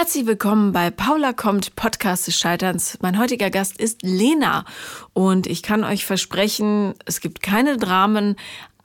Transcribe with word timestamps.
Herzlich 0.00 0.24
willkommen 0.24 0.72
bei 0.72 0.90
Paula 0.90 1.34
kommt, 1.34 1.76
Podcast 1.76 2.26
des 2.26 2.38
Scheiterns. 2.38 2.96
Mein 3.02 3.18
heutiger 3.18 3.50
Gast 3.50 3.78
ist 3.78 4.00
Lena 4.00 4.64
und 5.12 5.46
ich 5.46 5.62
kann 5.62 5.84
euch 5.84 6.06
versprechen, 6.06 6.94
es 7.04 7.20
gibt 7.20 7.42
keine 7.42 7.76
Dramen, 7.76 8.36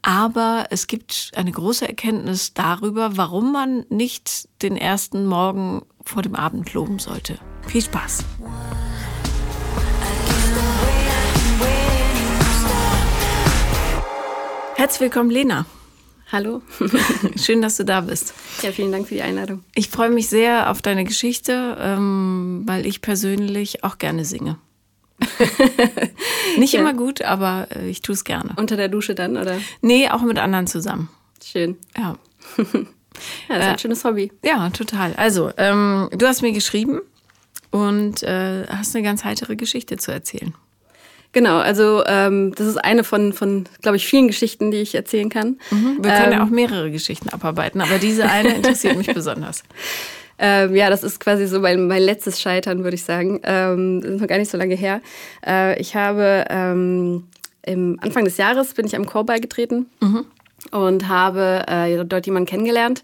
aber 0.01 0.65
es 0.71 0.87
gibt 0.87 1.31
eine 1.37 1.53
große 1.53 1.87
Erkenntnis 1.87 2.53
darüber, 2.53 3.15
warum 3.15 3.53
man 3.53 3.85
nicht 3.87 4.49
den 4.61 4.75
ersten 4.75 5.25
Morgen 5.25 5.83
vor 6.03 6.21
dem 6.21 6.35
Abend 6.35 6.73
loben 6.73 6.99
sollte. 6.99 7.39
Viel 7.65 7.81
Spaß! 7.81 8.25
Herzlich 14.75 14.99
willkommen, 14.99 15.29
Lena. 15.29 15.65
Hallo. 16.31 16.61
Schön, 17.35 17.61
dass 17.61 17.77
du 17.77 17.85
da 17.85 18.01
bist. 18.01 18.33
Ja, 18.61 18.71
vielen 18.71 18.91
Dank 18.91 19.07
für 19.07 19.13
die 19.13 19.21
Einladung. 19.21 19.63
Ich 19.75 19.89
freue 19.89 20.09
mich 20.09 20.27
sehr 20.27 20.71
auf 20.71 20.81
deine 20.81 21.03
Geschichte, 21.03 21.77
ähm, 21.79 22.63
weil 22.65 22.85
ich 22.85 23.01
persönlich 23.01 23.83
auch 23.83 23.99
gerne 23.99 24.25
singe. 24.25 24.57
Nicht 26.57 26.73
ja. 26.73 26.81
immer 26.81 26.93
gut, 26.93 27.21
aber 27.21 27.67
äh, 27.75 27.87
ich 27.89 28.01
tue 28.01 28.13
es 28.13 28.23
gerne. 28.23 28.53
Unter 28.57 28.75
der 28.75 28.89
Dusche 28.89 29.15
dann, 29.15 29.37
oder? 29.37 29.59
Nee, 29.81 30.09
auch 30.09 30.23
mit 30.23 30.39
anderen 30.39 30.67
zusammen. 30.67 31.09
Schön. 31.43 31.77
Ja. 31.95 32.17
ja, 32.57 32.65
das 32.65 32.77
ist 32.77 33.49
ein 33.49 33.75
äh, 33.75 33.79
schönes 33.79 34.03
Hobby. 34.03 34.31
Ja, 34.43 34.69
total. 34.71 35.13
Also, 35.15 35.51
ähm, 35.57 36.09
du 36.11 36.25
hast 36.25 36.41
mir 36.41 36.51
geschrieben 36.51 37.01
und 37.71 38.23
äh, 38.23 38.65
hast 38.67 38.95
eine 38.95 39.03
ganz 39.03 39.23
heitere 39.23 39.55
Geschichte 39.55 39.97
zu 39.97 40.11
erzählen. 40.11 40.55
Genau, 41.35 41.57
also 41.57 42.01
ähm, 42.07 42.53
das 42.55 42.65
ist 42.65 42.77
eine 42.77 43.03
von, 43.03 43.33
von 43.33 43.65
glaube 43.81 43.97
ich, 43.97 44.07
vielen 44.07 44.27
Geschichten, 44.27 44.71
die 44.71 44.77
ich 44.77 44.95
erzählen 44.95 45.27
kann. 45.27 45.59
Mhm. 45.69 45.97
Wir 46.01 46.11
können 46.13 46.25
ähm, 46.27 46.31
ja 46.31 46.43
auch 46.45 46.49
mehrere 46.49 46.89
Geschichten 46.89 47.27
abarbeiten, 47.27 47.81
aber 47.81 47.97
diese 47.97 48.29
eine 48.29 48.55
interessiert 48.55 48.97
mich 48.97 49.13
besonders. 49.13 49.63
Ähm, 50.37 50.75
ja, 50.75 50.89
das 50.89 51.01
ist 51.01 51.21
quasi 51.21 51.47
so 51.47 51.61
mein, 51.61 51.87
mein 51.87 52.01
letztes 52.01 52.41
Scheitern, 52.41 52.83
würde 52.83 52.95
ich 52.95 53.05
sagen. 53.05 53.39
Ähm, 53.43 54.01
das 54.01 54.11
ist 54.11 54.19
noch 54.19 54.27
gar 54.27 54.37
nicht 54.37 54.51
so 54.51 54.57
lange 54.57 54.75
her. 54.75 54.99
Äh, 55.47 55.79
ich 55.79 55.95
habe 55.95 56.43
ähm, 56.49 57.23
im 57.65 57.97
Anfang 58.01 58.25
des 58.25 58.35
Jahres 58.35 58.73
bin 58.73 58.85
ich 58.85 58.97
am 58.97 59.05
Chor 59.05 59.25
beigetreten 59.25 59.85
mhm. 60.01 60.25
und 60.71 61.07
habe 61.07 61.63
äh, 61.69 62.03
dort 62.03 62.25
jemanden 62.25 62.49
kennengelernt 62.49 63.01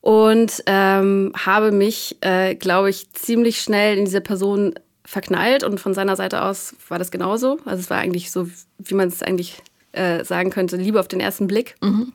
und 0.00 0.64
ähm, 0.66 1.32
habe 1.46 1.70
mich, 1.70 2.16
äh, 2.22 2.56
glaube 2.56 2.90
ich, 2.90 3.12
ziemlich 3.12 3.60
schnell 3.60 3.96
in 3.96 4.04
diese 4.06 4.20
Person 4.20 4.74
verknallt 5.04 5.64
und 5.64 5.80
von 5.80 5.94
seiner 5.94 6.16
Seite 6.16 6.42
aus 6.42 6.74
war 6.88 6.98
das 6.98 7.10
genauso. 7.10 7.58
Also 7.64 7.80
es 7.80 7.90
war 7.90 7.98
eigentlich 7.98 8.30
so, 8.30 8.48
wie 8.78 8.94
man 8.94 9.08
es 9.08 9.22
eigentlich 9.22 9.62
äh, 9.92 10.24
sagen 10.24 10.50
könnte, 10.50 10.76
Liebe 10.76 11.00
auf 11.00 11.08
den 11.08 11.20
ersten 11.20 11.46
Blick. 11.46 11.74
Mhm. 11.80 12.12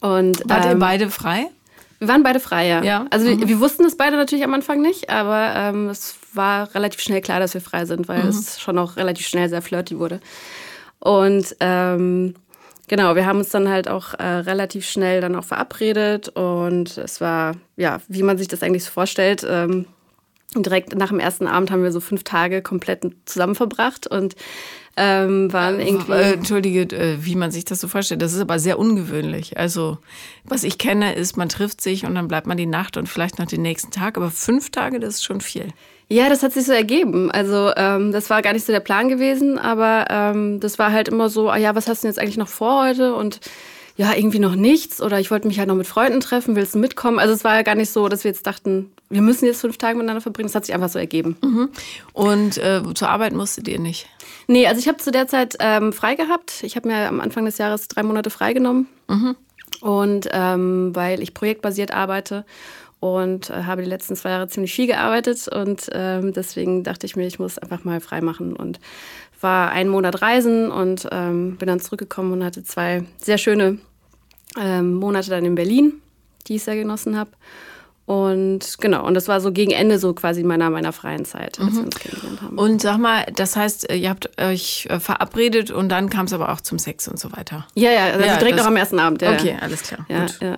Und, 0.00 0.48
Wart 0.48 0.64
ähm, 0.64 0.72
ihr 0.72 0.78
beide 0.78 1.10
frei? 1.10 1.46
Wir 1.98 2.08
waren 2.08 2.22
beide 2.22 2.38
frei, 2.38 2.68
ja. 2.68 2.82
ja? 2.82 3.06
Also 3.10 3.28
mhm. 3.28 3.40
wir, 3.40 3.48
wir, 3.48 3.60
wussten 3.60 3.84
es 3.84 3.96
beide 3.96 4.16
natürlich 4.16 4.44
am 4.44 4.54
Anfang 4.54 4.80
nicht, 4.80 5.10
aber 5.10 5.52
ähm, 5.56 5.88
es 5.88 6.16
war 6.32 6.74
relativ 6.74 7.00
schnell 7.00 7.20
klar, 7.20 7.40
dass 7.40 7.54
wir 7.54 7.60
frei 7.60 7.84
sind, 7.86 8.08
weil 8.08 8.22
mhm. 8.22 8.28
es 8.28 8.60
schon 8.60 8.78
auch 8.78 8.96
relativ 8.96 9.26
schnell 9.26 9.48
sehr 9.48 9.62
flirty 9.62 9.98
wurde. 9.98 10.20
Und 11.00 11.56
ähm, 11.58 12.34
genau, 12.86 13.16
wir 13.16 13.26
haben 13.26 13.38
uns 13.38 13.50
dann 13.50 13.68
halt 13.68 13.88
auch 13.88 14.14
äh, 14.14 14.24
relativ 14.24 14.88
schnell 14.88 15.20
dann 15.20 15.34
auch 15.34 15.44
verabredet 15.44 16.28
und 16.28 16.98
es 16.98 17.20
war, 17.20 17.56
ja, 17.76 18.00
wie 18.08 18.22
man 18.22 18.38
sich 18.38 18.48
das 18.48 18.62
eigentlich 18.62 18.84
so 18.84 18.92
vorstellt, 18.92 19.44
ähm, 19.48 19.86
und 20.54 20.64
direkt 20.64 20.94
nach 20.96 21.08
dem 21.08 21.20
ersten 21.20 21.46
Abend 21.46 21.70
haben 21.70 21.82
wir 21.82 21.92
so 21.92 22.00
fünf 22.00 22.24
Tage 22.24 22.62
komplett 22.62 23.06
zusammen 23.26 23.54
verbracht 23.54 24.06
und 24.06 24.34
ähm, 24.96 25.52
waren 25.52 25.78
äh, 25.78 25.86
irgendwie. 25.86 26.12
Äh, 26.12 26.32
Entschuldige, 26.32 26.80
äh, 26.96 27.24
wie 27.24 27.36
man 27.36 27.50
sich 27.50 27.64
das 27.64 27.80
so 27.80 27.88
vorstellt. 27.88 28.22
Das 28.22 28.32
ist 28.32 28.40
aber 28.40 28.58
sehr 28.58 28.78
ungewöhnlich. 28.78 29.58
Also, 29.58 29.98
was 30.44 30.64
ich 30.64 30.78
kenne, 30.78 31.14
ist, 31.14 31.36
man 31.36 31.48
trifft 31.48 31.80
sich 31.80 32.04
und 32.04 32.14
dann 32.14 32.28
bleibt 32.28 32.46
man 32.46 32.56
die 32.56 32.66
Nacht 32.66 32.96
und 32.96 33.08
vielleicht 33.08 33.38
noch 33.38 33.46
den 33.46 33.62
nächsten 33.62 33.90
Tag. 33.90 34.16
Aber 34.16 34.30
fünf 34.30 34.70
Tage, 34.70 34.98
das 34.98 35.16
ist 35.16 35.24
schon 35.24 35.40
viel. 35.40 35.68
Ja, 36.08 36.30
das 36.30 36.42
hat 36.42 36.52
sich 36.52 36.64
so 36.64 36.72
ergeben. 36.72 37.30
Also, 37.30 37.70
ähm, 37.76 38.10
das 38.10 38.30
war 38.30 38.40
gar 38.40 38.54
nicht 38.54 38.64
so 38.64 38.72
der 38.72 38.80
Plan 38.80 39.08
gewesen, 39.08 39.58
aber 39.58 40.06
ähm, 40.08 40.58
das 40.60 40.78
war 40.78 40.90
halt 40.90 41.08
immer 41.08 41.28
so, 41.28 41.50
ah 41.50 41.58
ja, 41.58 41.74
was 41.74 41.86
hast 41.86 42.02
du 42.02 42.06
denn 42.06 42.12
jetzt 42.12 42.18
eigentlich 42.18 42.38
noch 42.38 42.48
vor 42.48 42.86
heute? 42.86 43.14
Und 43.14 43.40
ja, 43.98 44.14
irgendwie 44.14 44.38
noch 44.38 44.54
nichts 44.54 45.02
oder 45.02 45.18
ich 45.18 45.32
wollte 45.32 45.48
mich 45.48 45.58
halt 45.58 45.66
noch 45.66 45.74
mit 45.74 45.88
Freunden 45.88 46.20
treffen, 46.20 46.54
willst 46.54 46.76
du 46.76 46.78
mitkommen? 46.78 47.18
Also 47.18 47.34
es 47.34 47.42
war 47.42 47.56
ja 47.56 47.62
gar 47.62 47.74
nicht 47.74 47.90
so, 47.90 48.08
dass 48.08 48.22
wir 48.22 48.30
jetzt 48.30 48.46
dachten, 48.46 48.92
wir 49.10 49.22
müssen 49.22 49.44
jetzt 49.44 49.60
fünf 49.60 49.76
Tage 49.76 49.96
miteinander 49.96 50.20
verbringen. 50.20 50.46
Das 50.46 50.54
hat 50.54 50.64
sich 50.64 50.74
einfach 50.74 50.88
so 50.88 51.00
ergeben. 51.00 51.36
Mhm. 51.42 51.68
Und 52.12 52.58
äh, 52.58 52.80
zur 52.94 53.08
Arbeit 53.08 53.32
musstet 53.32 53.66
ihr 53.66 53.80
nicht? 53.80 54.06
Nee, 54.46 54.68
also 54.68 54.78
ich 54.78 54.86
habe 54.86 54.98
zu 54.98 55.10
der 55.10 55.26
Zeit 55.26 55.56
ähm, 55.58 55.92
frei 55.92 56.14
gehabt. 56.14 56.62
Ich 56.62 56.76
habe 56.76 56.86
mir 56.86 57.08
am 57.08 57.18
Anfang 57.18 57.44
des 57.44 57.58
Jahres 57.58 57.88
drei 57.88 58.04
Monate 58.04 58.30
freigenommen. 58.30 58.86
Mhm. 59.08 59.34
Und 59.80 60.28
ähm, 60.30 60.94
weil 60.94 61.20
ich 61.20 61.34
projektbasiert 61.34 61.92
arbeite 61.92 62.44
und 63.00 63.50
äh, 63.50 63.64
habe 63.64 63.82
die 63.82 63.88
letzten 63.88 64.14
zwei 64.14 64.30
Jahre 64.30 64.46
ziemlich 64.46 64.74
viel 64.74 64.86
gearbeitet 64.86 65.46
und 65.48 65.88
ähm, 65.92 66.32
deswegen 66.32 66.82
dachte 66.82 67.06
ich 67.06 67.14
mir, 67.14 67.26
ich 67.26 67.38
muss 67.38 67.58
einfach 67.58 67.84
mal 67.84 68.00
frei 68.00 68.20
machen 68.20 68.56
und 68.56 68.80
war 69.40 69.70
einen 69.70 69.90
Monat 69.90 70.20
reisen 70.20 70.70
und 70.70 71.08
ähm, 71.12 71.56
bin 71.58 71.68
dann 71.68 71.78
zurückgekommen 71.78 72.32
und 72.32 72.44
hatte 72.44 72.64
zwei 72.64 73.04
sehr 73.18 73.38
schöne 73.38 73.78
ähm, 74.56 74.94
Monate 74.94 75.30
dann 75.30 75.44
in 75.44 75.54
Berlin, 75.54 76.00
die 76.46 76.56
ich 76.56 76.64
sehr 76.64 76.76
genossen 76.76 77.16
habe. 77.16 77.30
Und 78.08 78.78
genau, 78.80 79.06
und 79.06 79.12
das 79.12 79.28
war 79.28 79.42
so 79.42 79.52
gegen 79.52 79.70
Ende 79.70 79.98
so 79.98 80.14
quasi 80.14 80.42
meiner, 80.42 80.70
meiner 80.70 80.94
freien 80.94 81.26
Zeit, 81.26 81.60
als 81.60 81.72
mhm. 81.72 81.76
wir 81.76 81.84
uns 81.84 81.98
kennengelernt 81.98 82.40
haben. 82.40 82.56
Und 82.56 82.80
sag 82.80 82.96
mal, 82.96 83.26
das 83.34 83.54
heißt, 83.54 83.92
ihr 83.92 84.08
habt 84.08 84.40
euch 84.40 84.86
äh, 84.88 84.98
verabredet 84.98 85.70
und 85.70 85.90
dann 85.90 86.08
kam 86.08 86.24
es 86.24 86.32
aber 86.32 86.50
auch 86.50 86.62
zum 86.62 86.78
Sex 86.78 87.06
und 87.06 87.20
so 87.20 87.30
weiter. 87.32 87.66
Ja, 87.74 87.90
ja, 87.90 88.06
also 88.06 88.24
ja, 88.24 88.38
direkt 88.38 88.56
noch 88.56 88.64
am 88.64 88.76
ersten 88.76 88.98
Abend. 88.98 89.20
Ja. 89.20 89.34
Okay, 89.34 89.58
alles 89.60 89.82
klar. 89.82 90.06
Ja, 90.08 90.22
Gut. 90.22 90.38
ja. 90.40 90.56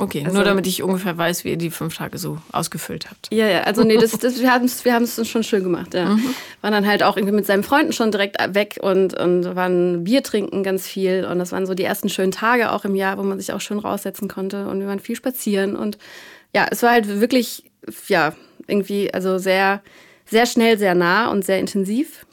Okay, 0.00 0.22
also, 0.24 0.36
nur 0.36 0.44
damit 0.44 0.68
ich 0.68 0.84
ungefähr 0.84 1.18
weiß, 1.18 1.44
wie 1.44 1.50
ihr 1.50 1.56
die 1.56 1.70
fünf 1.70 1.96
Tage 1.96 2.18
so 2.18 2.38
ausgefüllt 2.52 3.10
habt. 3.10 3.28
Ja, 3.32 3.48
ja, 3.48 3.62
also 3.62 3.82
nee, 3.82 3.96
das, 3.96 4.12
das, 4.12 4.40
wir 4.40 4.52
haben 4.52 4.64
es 4.64 4.84
wir 4.84 4.96
uns 4.96 5.28
schon 5.28 5.42
schön 5.42 5.64
gemacht, 5.64 5.92
ja. 5.92 6.10
Mhm. 6.10 6.34
Waren 6.60 6.72
dann 6.72 6.86
halt 6.86 7.02
auch 7.02 7.16
irgendwie 7.16 7.34
mit 7.34 7.46
seinen 7.46 7.64
Freunden 7.64 7.92
schon 7.92 8.12
direkt 8.12 8.36
weg 8.54 8.78
und, 8.80 9.18
und 9.18 9.56
waren 9.56 10.04
Bier 10.04 10.22
trinken 10.22 10.62
ganz 10.62 10.86
viel. 10.86 11.24
Und 11.24 11.40
das 11.40 11.50
waren 11.50 11.66
so 11.66 11.74
die 11.74 11.82
ersten 11.82 12.08
schönen 12.08 12.30
Tage 12.30 12.70
auch 12.70 12.84
im 12.84 12.94
Jahr, 12.94 13.18
wo 13.18 13.24
man 13.24 13.40
sich 13.40 13.52
auch 13.52 13.60
schön 13.60 13.80
raussetzen 13.80 14.28
konnte. 14.28 14.68
Und 14.68 14.78
wir 14.78 14.86
waren 14.86 15.00
viel 15.00 15.16
spazieren. 15.16 15.74
Und 15.74 15.98
ja, 16.54 16.66
es 16.70 16.84
war 16.84 16.92
halt 16.92 17.20
wirklich, 17.20 17.64
ja, 18.06 18.34
irgendwie, 18.68 19.12
also 19.12 19.38
sehr, 19.38 19.82
sehr 20.26 20.46
schnell, 20.46 20.78
sehr 20.78 20.94
nah 20.94 21.28
und 21.28 21.44
sehr 21.44 21.58
intensiv. 21.58 22.24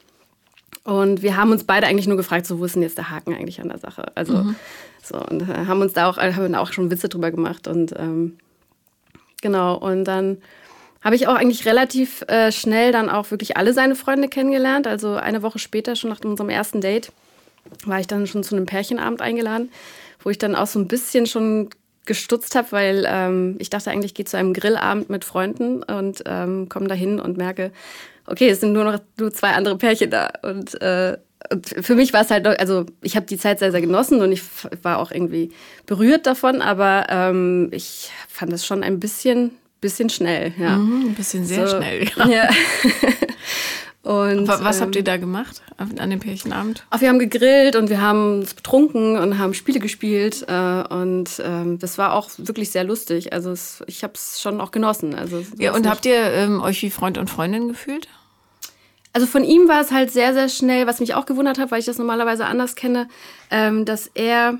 Und 0.84 1.24
wir 1.24 1.36
haben 1.36 1.52
uns 1.52 1.64
beide 1.64 1.88
eigentlich 1.88 2.08
nur 2.08 2.18
gefragt, 2.18 2.46
so, 2.46 2.59
wo 2.59 2.66
ist 2.66 2.76
denn 2.76 2.84
jetzt 2.84 3.00
der 3.00 3.09
Haken 3.09 3.34
eigentlich 3.34 3.59
an 3.59 3.70
der 3.70 3.80
Sache? 3.80 4.16
Also, 4.16 4.34
mhm. 4.38 4.56
So, 5.05 5.17
und 5.17 5.43
äh, 5.43 5.66
haben 5.67 5.81
uns 5.81 5.93
da 5.93 6.09
auch, 6.09 6.17
haben 6.17 6.55
auch 6.55 6.73
schon 6.73 6.89
Witze 6.89 7.09
drüber 7.09 7.31
gemacht. 7.31 7.67
Und 7.67 7.93
ähm, 7.97 8.38
genau, 9.41 9.77
und 9.77 10.05
dann 10.05 10.38
habe 11.03 11.16
ich 11.16 11.27
auch 11.27 11.35
eigentlich 11.35 11.67
relativ 11.67 12.23
äh, 12.23 12.51
schnell 12.51 12.91
dann 12.91 13.09
auch 13.09 13.29
wirklich 13.29 13.57
alle 13.57 13.73
seine 13.73 13.95
Freunde 13.95 14.27
kennengelernt. 14.27 14.88
Also 14.88 15.16
eine 15.16 15.43
Woche 15.43 15.59
später, 15.59 15.95
schon 15.95 16.09
nach 16.09 16.21
unserem 16.23 16.49
ersten 16.49 16.81
Date, 16.81 17.11
war 17.85 17.99
ich 17.99 18.07
dann 18.07 18.25
schon 18.25 18.43
zu 18.43 18.55
einem 18.55 18.66
Pärchenabend 18.66 19.21
eingeladen, 19.21 19.71
wo 20.23 20.31
ich 20.31 20.39
dann 20.39 20.55
auch 20.55 20.67
so 20.67 20.79
ein 20.79 20.88
bisschen 20.88 21.27
schon 21.27 21.69
gestutzt 22.05 22.55
habe, 22.55 22.72
weil 22.72 23.05
ähm, 23.07 23.55
ich 23.59 23.69
dachte 23.69 23.91
eigentlich, 23.91 24.11
ich 24.11 24.16
gehe 24.16 24.25
zu 24.25 24.37
einem 24.37 24.53
Grillabend 24.53 25.09
mit 25.09 25.25
Freunden 25.25 25.83
und 25.83 26.23
ähm, 26.25 26.69
komme 26.69 26.87
dahin 26.87 27.19
und 27.19 27.37
merke, 27.37 27.72
okay, 28.25 28.49
es 28.49 28.59
sind 28.59 28.73
nur 28.73 28.83
noch 28.83 28.99
nur 29.19 29.31
zwei 29.31 29.51
andere 29.51 29.77
Pärchen 29.77 30.09
da. 30.09 30.31
Und, 30.41 30.79
äh, 30.81 31.17
für 31.63 31.95
mich 31.95 32.13
war 32.13 32.22
es 32.22 32.31
halt, 32.31 32.47
also 32.47 32.85
ich 33.01 33.16
habe 33.16 33.25
die 33.25 33.38
Zeit 33.38 33.59
sehr, 33.59 33.72
sehr 33.72 33.81
genossen 33.81 34.22
und 34.22 34.31
ich 34.31 34.41
war 34.81 35.00
auch 35.00 35.11
irgendwie 35.11 35.51
berührt 35.85 36.25
davon, 36.25 36.61
aber 36.61 37.07
ähm, 37.09 37.69
ich 37.72 38.11
fand 38.28 38.53
es 38.53 38.66
schon 38.66 38.83
ein 38.83 39.00
bisschen, 39.00 39.51
bisschen 39.81 40.09
schnell. 40.09 40.53
Ja. 40.57 40.78
Mhm, 40.78 41.09
ein 41.09 41.16
bisschen 41.16 41.45
sehr 41.45 41.67
so, 41.67 41.78
schnell. 41.78 42.09
Ja. 42.17 42.28
ja. 42.28 42.50
Und, 44.05 44.47
was 44.47 44.78
ähm, 44.78 44.84
habt 44.84 44.95
ihr 44.95 45.03
da 45.03 45.17
gemacht 45.17 45.63
an 45.78 46.11
dem 46.11 46.19
Pärchenabend? 46.19 46.85
Ach, 46.91 47.01
wir 47.01 47.09
haben 47.09 47.17
gegrillt 47.17 47.75
und 47.75 47.89
wir 47.89 48.01
haben 48.01 48.41
uns 48.41 48.53
betrunken 48.53 49.17
und 49.17 49.39
haben 49.39 49.55
Spiele 49.55 49.79
gespielt. 49.79 50.45
Äh, 50.47 50.84
und 50.94 51.41
ähm, 51.44 51.79
das 51.79 51.97
war 51.97 52.13
auch 52.13 52.29
wirklich 52.38 52.69
sehr 52.69 52.84
lustig. 52.84 53.34
Also 53.34 53.50
es, 53.50 53.84
ich 53.88 54.03
habe 54.03 54.13
es 54.13 54.39
schon 54.39 54.61
auch 54.61 54.69
genossen. 54.69 55.16
Also, 55.16 55.44
ja, 55.57 55.73
und 55.73 55.89
habt 55.89 56.05
ihr 56.05 56.22
ähm, 56.34 56.61
euch 56.61 56.84
wie 56.84 56.91
Freund 56.91 57.17
und 57.17 57.31
Freundin 57.31 57.67
gefühlt? 57.67 58.08
Also 59.16 59.28
von 59.28 59.46
ihm 59.46 59.70
war 59.70 59.79
es 59.79 59.94
halt 59.94 60.12
sehr, 60.12 60.34
sehr 60.34 60.50
schnell, 60.50 60.88
was 60.88 61.00
mich 61.00 61.14
auch 61.14 61.26
gewundert 61.26 61.58
hat, 61.58 61.72
weil 61.72 61.79
ich 61.79 61.85
das 61.85 61.97
normalerweise 61.97 62.47
anders 62.47 62.76
kenne, 62.76 63.08
ähm, 63.50 63.85
dass 63.85 64.12
er 64.14 64.58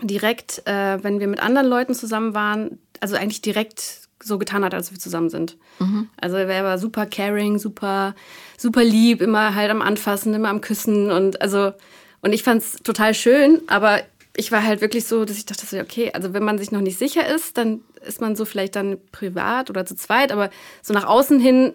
direkt, 0.00 0.62
äh, 0.64 1.02
wenn 1.02 1.18
wir 1.18 1.26
mit 1.26 1.40
anderen 1.40 1.66
Leuten 1.66 1.92
zusammen 1.92 2.34
waren, 2.34 2.78
also 3.00 3.16
eigentlich 3.16 3.42
direkt 3.42 4.02
so 4.22 4.38
getan 4.38 4.64
hat, 4.64 4.74
als 4.74 4.92
wir 4.92 5.00
zusammen 5.00 5.28
sind. 5.28 5.56
Mhm. 5.80 6.08
Also 6.20 6.36
er 6.36 6.62
war 6.62 6.78
super 6.78 7.04
caring, 7.06 7.58
super, 7.58 8.14
super 8.56 8.84
lieb, 8.84 9.20
immer 9.20 9.56
halt 9.56 9.72
am 9.72 9.82
Anfassen, 9.82 10.34
immer 10.34 10.50
am 10.50 10.60
Küssen 10.60 11.10
und 11.10 11.42
also 11.42 11.72
und 12.20 12.32
ich 12.32 12.44
fand 12.44 12.62
es 12.62 12.76
total 12.76 13.12
schön, 13.12 13.60
aber 13.66 14.02
ich 14.36 14.52
war 14.52 14.62
halt 14.62 14.82
wirklich 14.82 15.04
so, 15.06 15.24
dass 15.24 15.36
ich 15.36 15.46
dachte, 15.46 15.80
okay, 15.80 16.12
also 16.14 16.32
wenn 16.32 16.44
man 16.44 16.58
sich 16.58 16.70
noch 16.70 16.80
nicht 16.80 16.96
sicher 16.96 17.26
ist, 17.26 17.58
dann 17.58 17.80
ist 18.06 18.20
man 18.20 18.36
so 18.36 18.44
vielleicht 18.44 18.76
dann 18.76 18.98
privat 19.10 19.68
oder 19.68 19.84
zu 19.84 19.96
zweit, 19.96 20.30
aber 20.30 20.50
so 20.80 20.94
nach 20.94 21.06
außen 21.06 21.40
hin 21.40 21.72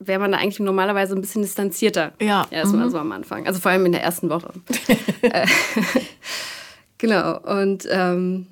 wäre 0.00 0.18
man 0.18 0.32
da 0.32 0.38
eigentlich 0.38 0.58
normalerweise 0.58 1.14
ein 1.14 1.20
bisschen 1.20 1.42
distanzierter. 1.42 2.12
Ja. 2.20 2.46
Erstmal 2.50 2.86
mhm. 2.86 2.90
so 2.90 2.98
am 2.98 3.12
Anfang. 3.12 3.46
Also 3.46 3.60
vor 3.60 3.70
allem 3.70 3.86
in 3.86 3.92
der 3.92 4.02
ersten 4.02 4.30
Woche. 4.30 4.52
Äh, 5.22 5.46
genau. 6.96 7.38
Und 7.40 7.86
ähm, 7.90 8.46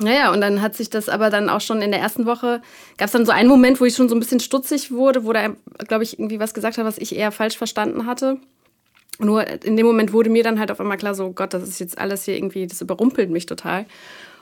Naja, 0.00 0.32
und 0.32 0.40
dann 0.40 0.62
hat 0.62 0.74
sich 0.74 0.90
das 0.90 1.08
aber 1.08 1.30
dann 1.30 1.48
auch 1.48 1.60
schon 1.60 1.80
in 1.80 1.92
der 1.92 2.00
ersten 2.00 2.26
Woche, 2.26 2.60
gab 2.98 3.06
es 3.06 3.12
dann 3.12 3.24
so 3.24 3.30
einen 3.30 3.48
Moment, 3.48 3.80
wo 3.80 3.84
ich 3.84 3.94
schon 3.94 4.08
so 4.08 4.16
ein 4.16 4.20
bisschen 4.20 4.40
stutzig 4.40 4.90
wurde, 4.90 5.24
wo 5.24 5.32
er, 5.32 5.54
glaube 5.86 6.02
ich, 6.02 6.18
irgendwie 6.18 6.40
was 6.40 6.54
gesagt 6.54 6.76
hat, 6.76 6.84
was 6.84 6.98
ich 6.98 7.14
eher 7.14 7.30
falsch 7.30 7.56
verstanden 7.56 8.06
hatte. 8.06 8.38
Nur 9.20 9.46
in 9.46 9.76
dem 9.76 9.86
Moment 9.86 10.12
wurde 10.12 10.30
mir 10.30 10.42
dann 10.42 10.58
halt 10.58 10.72
auf 10.72 10.80
einmal 10.80 10.96
klar, 10.96 11.14
so 11.14 11.30
Gott, 11.30 11.54
das 11.54 11.62
ist 11.62 11.78
jetzt 11.78 11.98
alles 11.98 12.24
hier 12.24 12.34
irgendwie, 12.34 12.66
das 12.66 12.80
überrumpelt 12.80 13.30
mich 13.30 13.46
total. 13.46 13.86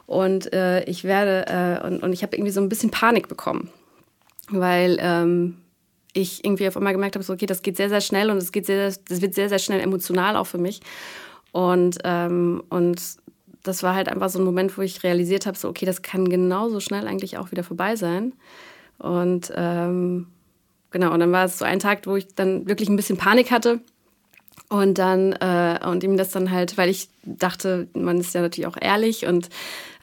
Und 0.07 0.53
äh, 0.55 0.85
ich 0.85 1.05
werde, 1.05 1.47
äh, 1.49 1.87
und, 1.87 2.03
und 2.03 2.13
ich 2.15 2.23
habe 2.23 2.37
irgendwie 2.37 2.53
so 2.53 2.63
ein 2.63 2.71
bisschen 2.71 2.91
Panik 2.91 3.29
bekommen, 3.29 3.69
weil 4.49 4.97
ähm, 5.01 5.59
ich 6.21 6.45
irgendwie 6.45 6.69
auf 6.69 6.77
einmal 6.77 6.93
gemerkt 6.93 7.17
habe, 7.17 7.25
so, 7.25 7.33
okay, 7.33 7.47
das 7.47 7.63
geht 7.63 7.77
sehr, 7.77 7.89
sehr 7.89 8.01
schnell 8.01 8.31
und 8.31 8.39
es 8.39 8.53
geht 8.53 8.67
sehr, 8.67 8.87
das 8.87 9.21
wird 9.21 9.35
sehr, 9.35 9.49
sehr 9.49 9.59
schnell 9.59 9.81
emotional 9.81 10.37
auch 10.37 10.47
für 10.47 10.59
mich. 10.59 10.81
Und, 11.53 11.99
ähm, 12.05 12.63
und 12.69 13.01
das 13.63 13.83
war 13.83 13.95
halt 13.95 14.09
einfach 14.09 14.29
so 14.29 14.39
ein 14.39 14.45
Moment, 14.45 14.77
wo 14.79 14.83
ich 14.83 15.03
realisiert 15.03 15.47
habe, 15.47 15.57
so 15.57 15.69
okay, 15.69 15.87
das 15.87 16.03
kann 16.03 16.29
genauso 16.29 16.81
schnell 16.81 17.07
eigentlich 17.07 17.39
auch 17.39 17.51
wieder 17.51 17.65
vorbei 17.65 17.97
sein. 17.97 18.33
Und 18.99 19.53
ähm, 19.55 20.27
genau, 20.91 21.13
und 21.13 21.21
dann 21.21 21.33
war 21.33 21.45
es 21.45 21.59
so 21.59 21.65
ein 21.65 21.79
Tag, 21.79 22.07
wo 22.07 22.17
ich 22.17 22.35
dann 22.35 22.69
wirklich 22.69 22.89
ein 22.89 22.97
bisschen 22.97 23.17
Panik 23.17 23.51
hatte. 23.51 23.81
Und 24.69 24.99
dann, 24.99 25.33
äh, 25.33 25.79
und 25.87 26.05
ihm 26.05 26.19
das 26.19 26.31
dann 26.31 26.51
halt, 26.51 26.77
weil 26.77 26.91
ich 26.91 27.09
dachte, 27.25 27.89
man 27.95 28.19
ist 28.19 28.35
ja 28.35 28.43
natürlich 28.43 28.67
auch 28.67 28.77
ehrlich 28.79 29.25
und 29.25 29.49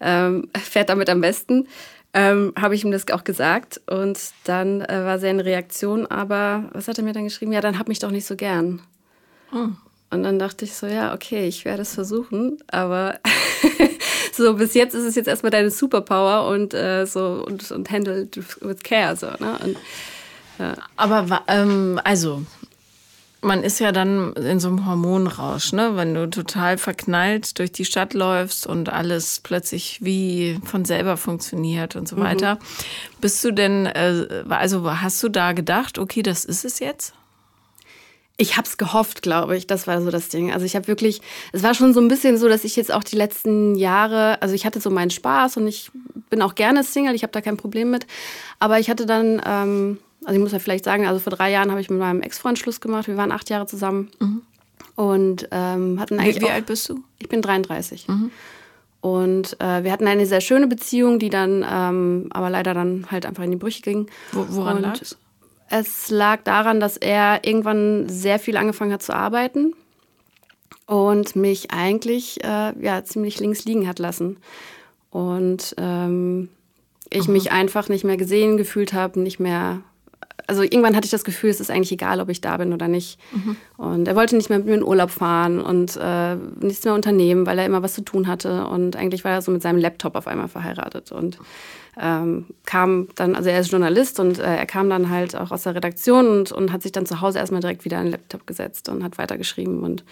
ähm, 0.01 0.50
fährt 0.57 0.89
damit 0.89 1.09
am 1.09 1.21
besten, 1.21 1.68
ähm, 2.15 2.53
habe 2.59 2.73
ich 2.73 2.83
ihm 2.83 2.91
das 2.91 3.07
auch 3.12 3.25
gesagt. 3.25 3.81
Und 3.88 4.17
dann 4.45 4.81
äh, 4.81 5.03
war 5.06 5.19
seine 5.19 5.45
Reaktion 5.45 6.07
aber, 6.07 6.69
was 6.71 6.88
hat 6.88 6.97
er 6.97 7.03
mir 7.03 7.13
dann 7.13 7.25
geschrieben? 7.25 7.51
Ja, 7.51 7.62
dann 7.62 7.77
hab 7.77 7.89
mich 7.89 8.00
doch 8.00 8.09
nicht 8.09 8.25
so 8.25 8.35
gern. 8.35 8.81
Oh. 9.53 9.67
Und 10.12 10.23
dann 10.23 10.39
dachte 10.39 10.63
ich 10.63 10.73
so, 10.73 10.88
ja, 10.88 11.13
okay, 11.13 11.45
ich 11.45 11.65
werde 11.65 11.81
es 11.81 11.94
versuchen, 11.94 12.57
aber 12.67 13.19
so 14.33 14.53
bis 14.56 14.73
jetzt 14.73 14.95
ist 14.95 15.03
es 15.03 15.15
jetzt 15.15 15.27
erstmal 15.27 15.50
deine 15.50 15.69
Superpower 15.69 16.47
und 16.47 16.73
äh, 16.73 17.06
so 17.06 17.44
und, 17.45 17.69
und 17.69 17.91
handle 17.91 18.27
with 18.61 18.83
care 18.83 19.18
so, 19.18 19.27
ne? 19.27 19.59
Und, 19.63 19.77
ja. 20.57 20.73
Aber 20.95 21.44
ähm, 21.47 22.00
also 22.06 22.44
man 23.41 23.63
ist 23.63 23.79
ja 23.79 23.91
dann 23.91 24.33
in 24.33 24.59
so 24.59 24.67
einem 24.67 24.85
Hormonrausch, 24.85 25.71
ne? 25.73 25.95
Wenn 25.95 26.13
du 26.13 26.29
total 26.29 26.77
verknallt 26.77 27.59
durch 27.59 27.71
die 27.71 27.85
Stadt 27.85 28.13
läufst 28.13 28.65
und 28.65 28.89
alles 28.89 29.39
plötzlich 29.43 29.99
wie 30.01 30.59
von 30.63 30.85
selber 30.85 31.17
funktioniert 31.17 31.95
und 31.95 32.07
so 32.07 32.15
mhm. 32.15 32.21
weiter. 32.21 32.59
Bist 33.21 33.43
du 33.43 33.51
denn, 33.51 33.85
äh, 33.85 34.43
also 34.49 34.99
hast 35.01 35.21
du 35.21 35.29
da 35.29 35.53
gedacht, 35.53 35.99
okay, 35.99 36.23
das 36.23 36.45
ist 36.45 36.65
es 36.65 36.79
jetzt? 36.79 37.13
Ich 38.37 38.57
habe 38.57 38.67
es 38.67 38.77
gehofft, 38.77 39.21
glaube 39.21 39.55
ich. 39.55 39.65
Das 39.65 39.87
war 39.87 40.01
so 40.01 40.11
das 40.11 40.27
Ding. 40.29 40.51
Also 40.51 40.65
ich 40.65 40.75
habe 40.75 40.87
wirklich, 40.87 41.21
es 41.53 41.63
war 41.63 41.73
schon 41.73 41.93
so 41.93 42.01
ein 42.01 42.09
bisschen 42.09 42.37
so, 42.37 42.49
dass 42.49 42.65
ich 42.65 42.75
jetzt 42.75 42.93
auch 42.93 43.03
die 43.03 43.15
letzten 43.15 43.75
Jahre, 43.75 44.41
also 44.41 44.53
ich 44.53 44.65
hatte 44.65 44.81
so 44.81 44.89
meinen 44.89 45.11
Spaß 45.11 45.57
und 45.57 45.67
ich 45.67 45.89
bin 46.29 46.41
auch 46.41 46.55
gerne 46.55 46.83
Single, 46.83 47.15
ich 47.15 47.23
habe 47.23 47.31
da 47.31 47.41
kein 47.41 47.55
Problem 47.55 47.91
mit. 47.91 48.05
Aber 48.59 48.79
ich 48.79 48.89
hatte 48.89 49.05
dann, 49.05 49.41
ähm, 49.45 49.99
also 50.25 50.38
ich 50.38 50.44
muss 50.44 50.51
ja 50.51 50.60
vielleicht 50.60 50.86
sagen, 50.86 51.07
also 51.07 51.19
vor 51.19 51.31
drei 51.31 51.51
Jahren 51.51 51.72
habe 51.72 51.81
ich 51.81 51.89
mit 51.89 52.00
meinem 52.00 52.22
Ex-Freund 52.22 52.60
Schluss 52.60 52.81
gemacht. 52.81 53.07
Wir 53.07 53.18
waren 53.18 53.31
acht 53.31 53.50
Jahre 53.50 53.68
zusammen 53.68 54.10
mhm. 54.19 54.42
und 54.95 55.48
ähm, 55.51 56.00
hatten 56.00 56.19
eigentlich. 56.19 56.38
Wie, 56.38 56.48
wie 56.48 56.51
alt 56.51 56.66
bist 56.66 56.89
du? 56.89 57.04
Ich 57.19 57.30
bin 57.30 57.42
33. 57.42 58.07
Mhm. 58.07 58.31
Und 59.01 59.62
äh, 59.62 59.83
wir 59.83 59.92
hatten 59.92 60.07
eine 60.07 60.25
sehr 60.25 60.42
schöne 60.42 60.66
Beziehung, 60.66 61.19
die 61.19 61.30
dann 61.30 61.63
ähm, 61.69 62.27
aber 62.31 62.50
leider 62.50 62.74
dann 62.74 63.06
halt 63.12 63.27
einfach 63.27 63.44
in 63.44 63.51
die 63.51 63.57
Brüche 63.57 63.81
ging. 63.81 64.07
Wo, 64.31 64.48
woran 64.50 64.81
lag 64.81 65.00
es? 65.00 65.16
Es 65.69 66.10
lag 66.10 66.44
daran, 66.44 66.80
dass 66.80 66.98
er 66.98 67.45
irgendwann 67.45 68.10
sehr 68.10 68.39
viel 68.39 68.57
angefangen 68.57 68.94
hat 68.94 69.04
zu 69.04 69.13
arbeiten 69.13 69.74
und 70.88 71.36
mich 71.36 71.71
eigentlich 71.71 72.44
äh, 72.44 72.74
ja, 72.80 73.04
ziemlich 73.04 73.39
links 73.39 73.66
liegen 73.66 73.88
hat 73.88 74.00
lassen. 74.00 74.38
Und 75.10 75.75
ähm, 75.78 76.50
ich 77.10 77.24
Aha. 77.25 77.31
mich 77.31 77.51
einfach 77.51 77.89
nicht 77.89 78.04
mehr 78.04 78.18
gesehen 78.18 78.57
gefühlt 78.57 78.94
habe, 78.94 79.19
nicht 79.19 79.39
mehr. 79.39 79.81
Also 80.47 80.62
irgendwann 80.62 80.95
hatte 80.95 81.06
ich 81.06 81.12
das 81.12 81.23
Gefühl, 81.23 81.50
es 81.50 81.59
ist 81.59 81.71
eigentlich 81.71 81.91
egal, 81.91 82.19
ob 82.19 82.29
ich 82.29 82.39
da 82.39 82.57
bin 82.57 82.71
oder 82.71 82.88
nicht. 82.88 83.19
Mhm. 83.31 83.56
Und 83.77 84.07
er 84.07 84.15
wollte 84.15 84.35
nicht 84.35 84.50
mehr 84.50 84.59
mit 84.59 84.67
mir 84.67 84.75
in 84.75 84.83
Urlaub 84.83 85.09
fahren 85.09 85.59
und 85.59 85.97
äh, 85.97 86.35
nichts 86.59 86.85
mehr 86.85 86.94
unternehmen, 86.94 87.47
weil 87.47 87.57
er 87.57 87.65
immer 87.65 87.81
was 87.81 87.95
zu 87.95 88.03
tun 88.03 88.27
hatte. 88.27 88.67
Und 88.67 88.95
eigentlich 88.95 89.23
war 89.23 89.31
er 89.31 89.41
so 89.41 89.51
mit 89.51 89.63
seinem 89.63 89.79
Laptop 89.79 90.15
auf 90.15 90.27
einmal 90.27 90.47
verheiratet. 90.47 91.12
Und 91.12 91.39
ähm, 92.00 92.45
kam 92.65 93.07
dann, 93.15 93.35
also 93.35 93.50
er 93.50 93.59
ist 93.59 93.71
Journalist 93.71 94.19
und 94.19 94.38
äh, 94.38 94.56
er 94.57 94.65
kam 94.65 94.89
dann 94.89 95.09
halt 95.09 95.35
auch 95.35 95.51
aus 95.51 95.63
der 95.63 95.75
Redaktion 95.75 96.27
und, 96.27 96.51
und 96.51 96.71
hat 96.71 96.83
sich 96.83 96.91
dann 96.91 97.06
zu 97.06 97.21
Hause 97.21 97.39
erstmal 97.39 97.61
direkt 97.61 97.85
wieder 97.85 97.97
an 97.97 98.06
den 98.06 98.11
Laptop 98.11 98.45
gesetzt 98.45 98.89
und 98.89 99.03
hat 99.03 99.18
weitergeschrieben. 99.18 99.81
Und, 99.81 100.03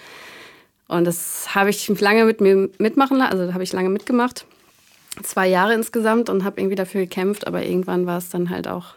und 0.88 1.06
das 1.06 1.54
habe 1.54 1.70
ich 1.70 1.88
lange 2.00 2.26
mit 2.26 2.42
mir 2.42 2.70
mitmachen 2.78 3.18
lassen, 3.18 3.34
also 3.34 3.54
habe 3.54 3.64
ich 3.64 3.74
lange 3.74 3.90
mitgemacht. 3.90 4.46
Zwei 5.22 5.48
Jahre 5.48 5.76
insgesamt 5.76 6.30
und 6.30 6.44
habe 6.44 6.60
irgendwie 6.60 6.76
dafür 6.76 7.02
gekämpft, 7.02 7.46
aber 7.46 7.64
irgendwann 7.64 8.08
war 8.08 8.18
es 8.18 8.30
dann 8.30 8.50
halt 8.50 8.68
auch 8.68 8.96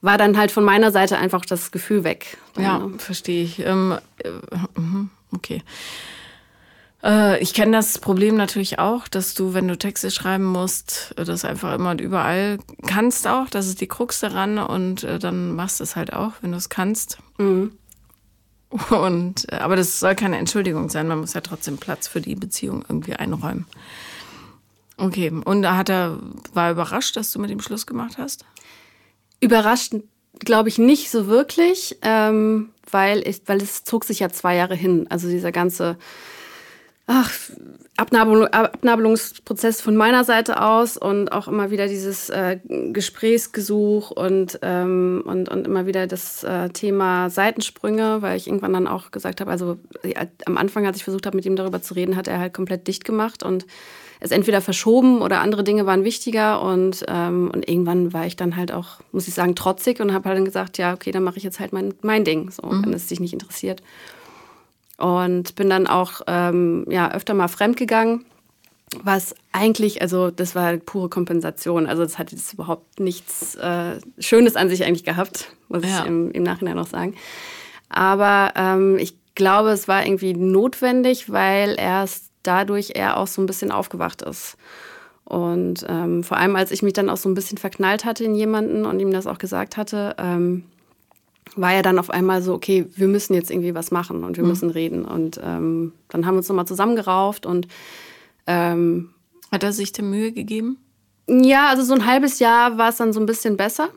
war 0.00 0.18
dann 0.18 0.36
halt 0.36 0.50
von 0.50 0.64
meiner 0.64 0.92
Seite 0.92 1.18
einfach 1.18 1.44
das 1.44 1.70
Gefühl 1.70 2.04
weg. 2.04 2.38
ja, 2.58 2.78
ne? 2.78 2.98
verstehe 2.98 3.42
ich. 3.42 3.60
Ähm, 3.60 3.98
äh, 4.18 4.30
mhm, 4.80 5.10
okay. 5.32 5.62
Äh, 7.02 7.40
ich 7.40 7.54
kenne 7.54 7.72
das 7.72 7.98
Problem 7.98 8.36
natürlich 8.36 8.78
auch, 8.78 9.08
dass 9.08 9.34
du, 9.34 9.54
wenn 9.54 9.68
du 9.68 9.78
Texte 9.78 10.10
schreiben 10.10 10.44
musst, 10.44 11.14
das 11.16 11.44
einfach 11.44 11.74
immer 11.74 11.90
und 11.90 12.00
überall 12.00 12.58
kannst 12.86 13.26
auch. 13.26 13.48
Das 13.48 13.66
ist 13.66 13.80
die 13.80 13.88
Krux 13.88 14.20
daran 14.20 14.58
und 14.58 15.04
äh, 15.04 15.18
dann 15.18 15.54
machst 15.54 15.80
du 15.80 15.84
es 15.84 15.96
halt 15.96 16.12
auch, 16.12 16.32
wenn 16.40 16.52
du 16.52 16.58
es 16.58 16.68
kannst. 16.68 17.18
Mhm. 17.38 17.72
Und, 18.90 19.50
äh, 19.52 19.58
aber 19.58 19.76
das 19.76 20.00
soll 20.00 20.16
keine 20.16 20.38
Entschuldigung 20.38 20.90
sein. 20.90 21.06
Man 21.06 21.20
muss 21.20 21.34
ja 21.34 21.40
trotzdem 21.40 21.78
Platz 21.78 22.08
für 22.08 22.20
die 22.20 22.34
Beziehung 22.34 22.84
irgendwie 22.88 23.14
einräumen. 23.14 23.64
Okay, 24.98 25.30
und 25.30 25.62
da 25.62 25.76
hat 25.76 25.88
er, 25.88 26.18
war 26.52 26.66
er 26.66 26.72
überrascht, 26.72 27.16
dass 27.16 27.30
du 27.30 27.38
mit 27.38 27.50
ihm 27.50 27.60
Schluss 27.60 27.86
gemacht 27.86 28.18
hast? 28.18 28.44
Überrascht, 29.40 29.94
glaube 30.38 30.68
ich, 30.68 30.78
nicht 30.78 31.10
so 31.10 31.26
wirklich, 31.26 31.98
ähm, 32.02 32.70
weil, 32.90 33.26
ich, 33.26 33.42
weil 33.46 33.62
es 33.62 33.84
zog 33.84 34.04
sich 34.04 34.20
ja 34.20 34.28
zwei 34.28 34.56
Jahre 34.56 34.74
hin. 34.74 35.06
Also 35.08 35.28
dieser 35.28 35.52
ganze 35.52 35.96
ach, 37.06 37.32
Abnabelung, 37.96 38.46
Abnabelungsprozess 38.48 39.80
von 39.80 39.96
meiner 39.96 40.24
Seite 40.24 40.60
aus 40.60 40.96
und 40.96 41.32
auch 41.32 41.48
immer 41.48 41.70
wieder 41.70 41.86
dieses 41.86 42.28
äh, 42.28 42.58
Gesprächsgesuch 42.92 44.10
und, 44.10 44.58
ähm, 44.62 45.22
und, 45.24 45.48
und 45.48 45.66
immer 45.66 45.86
wieder 45.86 46.06
das 46.06 46.44
äh, 46.44 46.68
Thema 46.70 47.30
Seitensprünge, 47.30 48.20
weil 48.20 48.36
ich 48.36 48.48
irgendwann 48.48 48.74
dann 48.74 48.86
auch 48.86 49.12
gesagt 49.12 49.40
habe, 49.40 49.50
also 49.50 49.78
äh, 50.02 50.26
am 50.44 50.58
Anfang, 50.58 50.86
als 50.86 50.98
ich 50.98 51.04
versucht 51.04 51.26
habe, 51.26 51.36
mit 51.36 51.46
ihm 51.46 51.56
darüber 51.56 51.80
zu 51.80 51.94
reden, 51.94 52.16
hat 52.16 52.28
er 52.28 52.38
halt 52.38 52.54
komplett 52.54 52.86
dicht 52.86 53.04
gemacht 53.04 53.42
und 53.42 53.66
es 54.20 54.30
entweder 54.30 54.60
verschoben 54.60 55.20
oder 55.20 55.40
andere 55.40 55.64
Dinge 55.64 55.86
waren 55.86 56.04
wichtiger 56.04 56.62
und, 56.62 57.04
ähm, 57.08 57.50
und 57.52 57.68
irgendwann 57.68 58.12
war 58.12 58.26
ich 58.26 58.36
dann 58.36 58.56
halt 58.56 58.72
auch, 58.72 59.00
muss 59.12 59.28
ich 59.28 59.34
sagen, 59.34 59.54
trotzig 59.54 60.00
und 60.00 60.12
habe 60.12 60.28
halt 60.28 60.38
dann 60.38 60.44
gesagt, 60.44 60.78
ja, 60.78 60.94
okay, 60.94 61.10
dann 61.10 61.24
mache 61.24 61.36
ich 61.36 61.42
jetzt 61.42 61.60
halt 61.60 61.72
mein, 61.72 61.94
mein 62.02 62.24
Ding, 62.24 62.50
so, 62.50 62.66
mhm. 62.66 62.86
wenn 62.86 62.92
es 62.92 63.06
dich 63.06 63.20
nicht 63.20 63.32
interessiert. 63.32 63.82
Und 64.98 65.54
bin 65.56 65.68
dann 65.68 65.86
auch 65.86 66.22
ähm, 66.26 66.86
ja, 66.88 67.12
öfter 67.12 67.34
mal 67.34 67.48
fremdgegangen, 67.48 68.24
was 69.02 69.34
eigentlich, 69.52 70.00
also 70.00 70.30
das 70.30 70.54
war 70.54 70.76
pure 70.78 71.08
Kompensation. 71.08 71.86
Also 71.86 72.02
das 72.02 72.18
hat 72.18 72.32
jetzt 72.32 72.54
überhaupt 72.54 73.00
nichts 73.00 73.56
äh, 73.56 73.98
Schönes 74.18 74.56
an 74.56 74.68
sich 74.68 74.84
eigentlich 74.84 75.04
gehabt, 75.04 75.50
muss 75.68 75.82
ja. 75.82 76.00
ich 76.00 76.06
im, 76.06 76.30
im, 76.30 76.42
Nachhinein 76.42 76.76
noch 76.76 76.86
sagen. 76.86 77.14
Aber 77.88 78.52
ähm, 78.56 78.96
ich 78.98 79.16
glaube, 79.34 79.70
es 79.70 79.86
war 79.86 80.06
irgendwie 80.06 80.34
notwendig, 80.34 81.30
weil 81.30 81.76
erst 81.78 82.25
dadurch 82.46 82.92
er 82.94 83.16
auch 83.16 83.26
so 83.26 83.42
ein 83.42 83.46
bisschen 83.46 83.72
aufgewacht 83.72 84.22
ist. 84.22 84.56
Und 85.24 85.84
ähm, 85.88 86.22
vor 86.22 86.36
allem, 86.36 86.54
als 86.54 86.70
ich 86.70 86.82
mich 86.82 86.92
dann 86.92 87.10
auch 87.10 87.16
so 87.16 87.28
ein 87.28 87.34
bisschen 87.34 87.58
verknallt 87.58 88.04
hatte 88.04 88.24
in 88.24 88.34
jemanden 88.34 88.86
und 88.86 89.00
ihm 89.00 89.10
das 89.10 89.26
auch 89.26 89.38
gesagt 89.38 89.76
hatte, 89.76 90.14
ähm, 90.18 90.64
war 91.56 91.72
ja 91.72 91.82
dann 91.82 91.98
auf 91.98 92.10
einmal 92.10 92.42
so, 92.42 92.54
okay, 92.54 92.86
wir 92.94 93.08
müssen 93.08 93.34
jetzt 93.34 93.50
irgendwie 93.50 93.74
was 93.74 93.90
machen 93.90 94.24
und 94.24 94.36
wir 94.36 94.44
mhm. 94.44 94.50
müssen 94.50 94.70
reden. 94.70 95.04
Und 95.04 95.40
ähm, 95.42 95.92
dann 96.08 96.26
haben 96.26 96.34
wir 96.34 96.38
uns 96.38 96.48
nochmal 96.48 96.66
zusammengerauft 96.66 97.46
und 97.46 97.66
ähm, 98.46 99.10
hat 99.50 99.64
er 99.64 99.72
sich 99.72 99.92
die 99.92 100.02
Mühe 100.02 100.32
gegeben? 100.32 100.78
Ja, 101.28 101.68
also 101.70 101.82
so 101.82 101.94
ein 101.94 102.06
halbes 102.06 102.38
Jahr 102.38 102.78
war 102.78 102.90
es 102.90 102.96
dann 102.96 103.12
so 103.12 103.18
ein 103.18 103.26
bisschen 103.26 103.56
besser. 103.56 103.88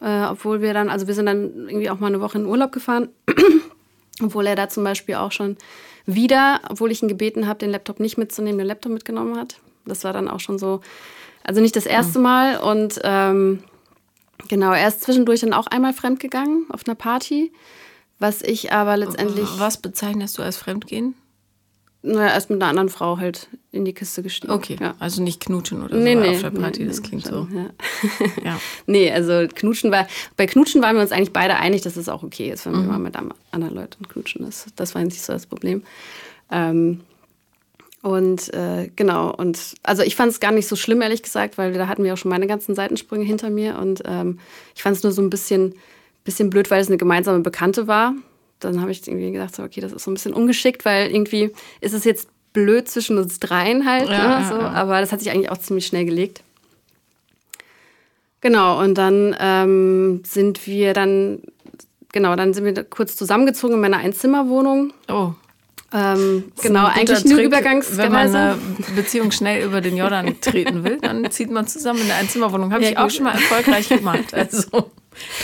Äh, 0.00 0.26
obwohl 0.26 0.60
wir 0.60 0.74
dann, 0.74 0.90
also 0.90 1.06
wir 1.06 1.14
sind 1.14 1.26
dann 1.26 1.68
irgendwie 1.68 1.90
auch 1.90 1.98
mal 1.98 2.08
eine 2.08 2.20
Woche 2.20 2.38
in 2.38 2.46
Urlaub 2.46 2.72
gefahren. 2.72 3.08
obwohl 4.22 4.46
er 4.46 4.56
da 4.56 4.68
zum 4.68 4.84
Beispiel 4.84 5.16
auch 5.16 5.32
schon 5.32 5.56
wieder, 6.08 6.60
obwohl 6.68 6.90
ich 6.90 7.02
ihn 7.02 7.08
gebeten 7.08 7.46
habe, 7.46 7.60
den 7.60 7.70
Laptop 7.70 8.00
nicht 8.00 8.18
mitzunehmen, 8.18 8.58
den 8.58 8.66
Laptop 8.66 8.92
mitgenommen 8.92 9.36
hat. 9.36 9.60
Das 9.84 10.02
war 10.04 10.12
dann 10.12 10.28
auch 10.28 10.40
schon 10.40 10.58
so, 10.58 10.80
also 11.44 11.60
nicht 11.60 11.76
das 11.76 11.86
erste 11.86 12.18
Mal. 12.18 12.58
Und 12.58 13.00
ähm, 13.04 13.62
Genau, 14.46 14.72
er 14.72 14.86
ist 14.86 15.02
zwischendurch 15.02 15.40
dann 15.40 15.52
auch 15.52 15.66
einmal 15.66 15.92
fremdgegangen 15.92 16.66
auf 16.70 16.86
einer 16.86 16.94
Party, 16.94 17.52
was 18.18 18.42
ich 18.42 18.72
aber 18.72 18.96
letztendlich. 18.96 19.48
Was 19.58 19.78
bezeichnest 19.78 20.38
du 20.38 20.42
als 20.42 20.56
Fremdgehen? 20.56 21.14
Naja, 22.02 22.32
erst 22.32 22.48
mit 22.48 22.62
einer 22.62 22.70
anderen 22.70 22.88
Frau 22.88 23.18
halt 23.18 23.48
in 23.72 23.84
die 23.84 23.92
Kiste 23.92 24.22
gestiegen. 24.22 24.52
Okay, 24.52 24.76
ja. 24.80 24.94
also 25.00 25.22
nicht 25.22 25.40
knutschen 25.40 25.82
oder 25.82 25.96
so 25.96 26.02
nee, 26.02 26.14
nee, 26.14 26.30
auf 26.30 26.42
der 26.42 26.50
Party, 26.50 26.82
nee, 26.82 26.88
das 26.88 27.02
klingt 27.02 27.26
so. 27.26 27.48
Ja. 27.52 27.70
ja. 28.44 28.60
nee, 28.86 29.10
also 29.10 29.46
knutschen 29.52 29.90
war, 29.90 30.06
bei 30.36 30.46
knutschen 30.46 30.80
waren 30.80 30.94
wir 30.94 31.02
uns 31.02 31.10
eigentlich 31.10 31.32
beide 31.32 31.56
einig, 31.56 31.82
dass 31.82 31.96
es 31.96 32.08
auch 32.08 32.22
okay 32.22 32.50
ist, 32.50 32.66
wenn 32.66 32.80
mhm. 32.80 32.86
man 32.86 33.02
mit 33.02 33.16
anderen 33.50 33.74
Leuten 33.74 34.06
knutschen 34.06 34.46
ist. 34.46 34.68
Das 34.76 34.94
war 34.94 35.02
nicht 35.02 35.20
so 35.20 35.32
das 35.32 35.46
Problem. 35.46 35.82
Ähm, 36.50 37.00
Und 38.02 38.54
äh, 38.54 38.90
genau, 38.94 39.34
und 39.34 39.58
also 39.82 40.02
ich 40.02 40.14
fand 40.14 40.30
es 40.30 40.38
gar 40.38 40.52
nicht 40.52 40.68
so 40.68 40.76
schlimm, 40.76 41.02
ehrlich 41.02 41.22
gesagt, 41.22 41.58
weil 41.58 41.72
da 41.72 41.88
hatten 41.88 42.04
wir 42.04 42.12
auch 42.14 42.16
schon 42.16 42.30
meine 42.30 42.46
ganzen 42.46 42.76
Seitensprünge 42.76 43.24
hinter 43.24 43.50
mir. 43.50 43.76
Und 43.78 44.02
ähm, 44.06 44.38
ich 44.74 44.82
fand 44.82 44.96
es 44.96 45.02
nur 45.02 45.12
so 45.12 45.20
ein 45.20 45.30
bisschen, 45.30 45.74
bisschen 46.24 46.48
blöd, 46.48 46.70
weil 46.70 46.80
es 46.80 46.86
eine 46.88 46.96
gemeinsame 46.96 47.40
Bekannte 47.40 47.88
war. 47.88 48.14
Dann 48.60 48.80
habe 48.80 48.90
ich 48.90 49.06
irgendwie 49.06 49.30
gedacht, 49.32 49.54
so, 49.54 49.62
okay, 49.62 49.80
das 49.80 49.92
ist 49.92 50.04
so 50.04 50.10
ein 50.10 50.14
bisschen 50.14 50.34
ungeschickt, 50.34 50.84
weil 50.84 51.10
irgendwie 51.10 51.52
ist 51.80 51.94
es 51.94 52.04
jetzt 52.04 52.28
blöd 52.52 52.88
zwischen 52.88 53.18
uns 53.18 53.38
dreien 53.40 53.84
halt. 53.84 54.08
Ja, 54.08 54.40
ne, 54.40 54.48
so. 54.48 54.54
ja. 54.56 54.70
Aber 54.70 55.00
das 55.00 55.12
hat 55.12 55.20
sich 55.20 55.30
eigentlich 55.30 55.50
auch 55.50 55.58
ziemlich 55.58 55.86
schnell 55.86 56.04
gelegt. 56.04 56.42
Genau, 58.40 58.80
und 58.80 58.96
dann 58.96 59.36
ähm, 59.40 60.22
sind 60.24 60.66
wir 60.66 60.94
dann, 60.94 61.42
genau, 62.12 62.36
dann 62.36 62.54
sind 62.54 62.64
wir 62.64 62.84
kurz 62.84 63.16
zusammengezogen 63.16 63.74
in 63.74 63.80
meiner 63.80 63.98
Einzimmerwohnung. 63.98 64.92
Oh. 65.08 65.32
Ähm, 65.92 66.52
genau, 66.62 66.84
eigentlich 66.86 67.24
nur 67.24 67.38
Übergangsweise. 67.38 67.98
Wenn 67.98 68.12
man 68.12 68.34
eine 68.34 68.58
Beziehung 68.94 69.30
schnell 69.30 69.64
über 69.64 69.80
den 69.80 69.96
Jordan 69.96 70.38
treten 70.40 70.84
will, 70.84 70.98
dann 71.00 71.28
zieht 71.30 71.50
man 71.50 71.66
zusammen 71.66 72.00
in 72.00 72.04
eine 72.06 72.16
Einzimmerwohnung. 72.16 72.72
Habe 72.72 72.84
ja, 72.84 72.90
ich 72.90 72.98
auch 72.98 73.10
schon 73.10 73.24
mal 73.24 73.32
erfolgreich 73.32 73.88
gemacht. 73.88 74.34
Also 74.34 74.90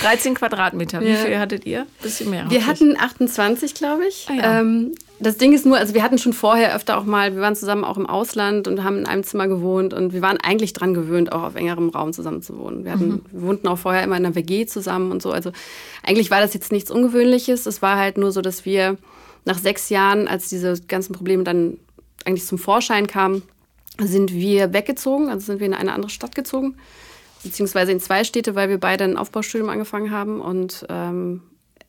13 0.03 0.35
Quadratmeter. 0.35 1.01
Wie 1.01 1.15
viel 1.15 1.39
hattet 1.39 1.67
ihr? 1.67 1.87
Bisschen 2.03 2.31
mehr. 2.31 2.51
Wir 2.51 2.67
hatten 2.67 2.97
28, 2.99 3.75
glaube 3.75 4.07
ich. 4.07 4.27
Ah, 4.29 4.35
ja. 4.35 4.61
ähm, 4.61 4.95
das 5.21 5.37
Ding 5.37 5.53
ist 5.53 5.65
nur, 5.65 5.79
also 5.79 5.95
wir 5.95 6.03
hatten 6.03 6.19
schon 6.19 6.33
vorher 6.33 6.75
öfter 6.75 6.99
auch 6.99 7.05
mal, 7.05 7.35
wir 7.35 7.41
waren 7.41 7.55
zusammen 7.55 7.85
auch 7.85 7.97
im 7.97 8.07
Ausland 8.07 8.67
und 8.67 8.83
haben 8.83 8.99
in 8.99 9.07
einem 9.07 9.23
Zimmer 9.23 9.47
gewohnt 9.47 9.95
und 9.95 10.13
wir 10.13 10.23
waren 10.23 10.39
eigentlich 10.39 10.73
dran 10.73 10.93
gewöhnt, 10.93 11.33
auch 11.33 11.43
auf 11.43 11.55
engerem 11.55 11.89
Raum 11.91 12.13
zusammen 12.13 12.43
zu 12.43 12.59
wohnen. 12.59 12.85
Wir, 12.85 12.93
hatten, 12.93 13.09
mhm. 13.09 13.23
wir 13.31 13.43
wohnten 13.43 13.69
auch 13.69 13.79
vorher 13.79 14.03
immer 14.03 14.17
in 14.17 14.27
einer 14.27 14.35
WG 14.35 14.67
zusammen 14.67 15.13
und 15.13 15.23
so. 15.23 15.31
Also 15.31 15.53
eigentlich 16.03 16.31
war 16.31 16.41
das 16.41 16.53
jetzt 16.53 16.73
nichts 16.73 16.91
Ungewöhnliches. 16.91 17.67
Es 17.67 17.81
war 17.81 17.97
halt 17.97 18.19
nur 18.19 18.33
so, 18.33 18.43
dass 18.43 18.65
wir 18.65 18.99
nach 19.45 19.59
sechs 19.59 19.89
Jahren, 19.89 20.27
als 20.27 20.49
diese 20.49 20.81
ganzen 20.83 21.15
Probleme 21.15 21.45
dann 21.45 21.79
eigentlich 22.25 22.47
zum 22.47 22.59
Vorschein 22.59 23.07
kamen, 23.07 23.43
sind 23.99 24.33
wir 24.33 24.73
weggezogen, 24.73 25.29
also 25.29 25.47
sind 25.47 25.61
wir 25.61 25.67
in 25.67 25.75
eine 25.75 25.93
andere 25.93 26.11
Stadt 26.11 26.35
gezogen, 26.35 26.77
beziehungsweise 27.45 27.93
in 27.93 28.01
zwei 28.01 28.25
Städte, 28.25 28.55
weil 28.55 28.69
wir 28.69 28.79
beide 28.79 29.05
ein 29.05 29.17
Aufbaustudium 29.17 29.69
angefangen 29.69 30.11
haben 30.11 30.41
und 30.41 30.87
ähm, 30.89 31.43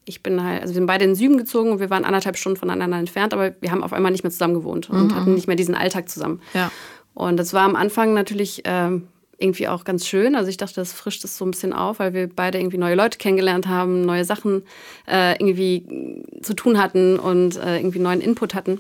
ich 0.06 0.22
bin 0.22 0.44
halt, 0.44 0.62
also 0.62 0.74
wir 0.74 0.76
sind 0.76 0.86
beide 0.86 1.04
in 1.04 1.12
den 1.12 1.16
Süden 1.16 1.38
gezogen 1.38 1.72
und 1.72 1.80
wir 1.80 1.90
waren 1.90 2.06
anderthalb 2.06 2.38
Stunden 2.38 2.58
voneinander 2.58 2.98
entfernt, 2.98 3.34
aber 3.34 3.56
wir 3.60 3.72
haben 3.72 3.84
auf 3.84 3.92
einmal 3.92 4.12
nicht 4.12 4.24
mehr 4.24 4.32
zusammen 4.32 4.54
gewohnt 4.54 4.90
und 4.90 5.08
mhm. 5.08 5.16
hatten 5.16 5.34
nicht 5.34 5.48
mehr 5.48 5.56
diesen 5.56 5.76
Alltag 5.76 6.10
zusammen. 6.10 6.42
Ja. 6.54 6.72
Und 7.16 7.38
das 7.38 7.54
war 7.54 7.64
am 7.64 7.76
Anfang 7.76 8.14
natürlich 8.14 8.62
ähm, 8.66 9.08
irgendwie 9.38 9.68
auch 9.68 9.84
ganz 9.84 10.06
schön. 10.06 10.36
Also 10.36 10.50
ich 10.50 10.58
dachte, 10.58 10.76
das 10.76 10.94
frischt 10.94 11.24
es 11.24 11.38
so 11.38 11.46
ein 11.46 11.52
bisschen 11.52 11.74
auf, 11.74 12.00
weil 12.00 12.14
wir 12.14 12.30
beide 12.30 12.60
irgendwie 12.60 12.78
neue 12.78 12.96
Leute 12.96 13.18
kennengelernt 13.18 13.68
haben, 13.68 14.02
neue 14.02 14.26
Sachen 14.26 14.64
äh, 15.08 15.34
irgendwie 15.34 16.22
zu 16.42 16.54
tun 16.54 16.78
hatten 16.78 17.18
und 17.18 17.58
äh, 17.58 17.78
irgendwie 17.78 18.00
neuen 18.00 18.22
Input 18.22 18.54
hatten. 18.54 18.80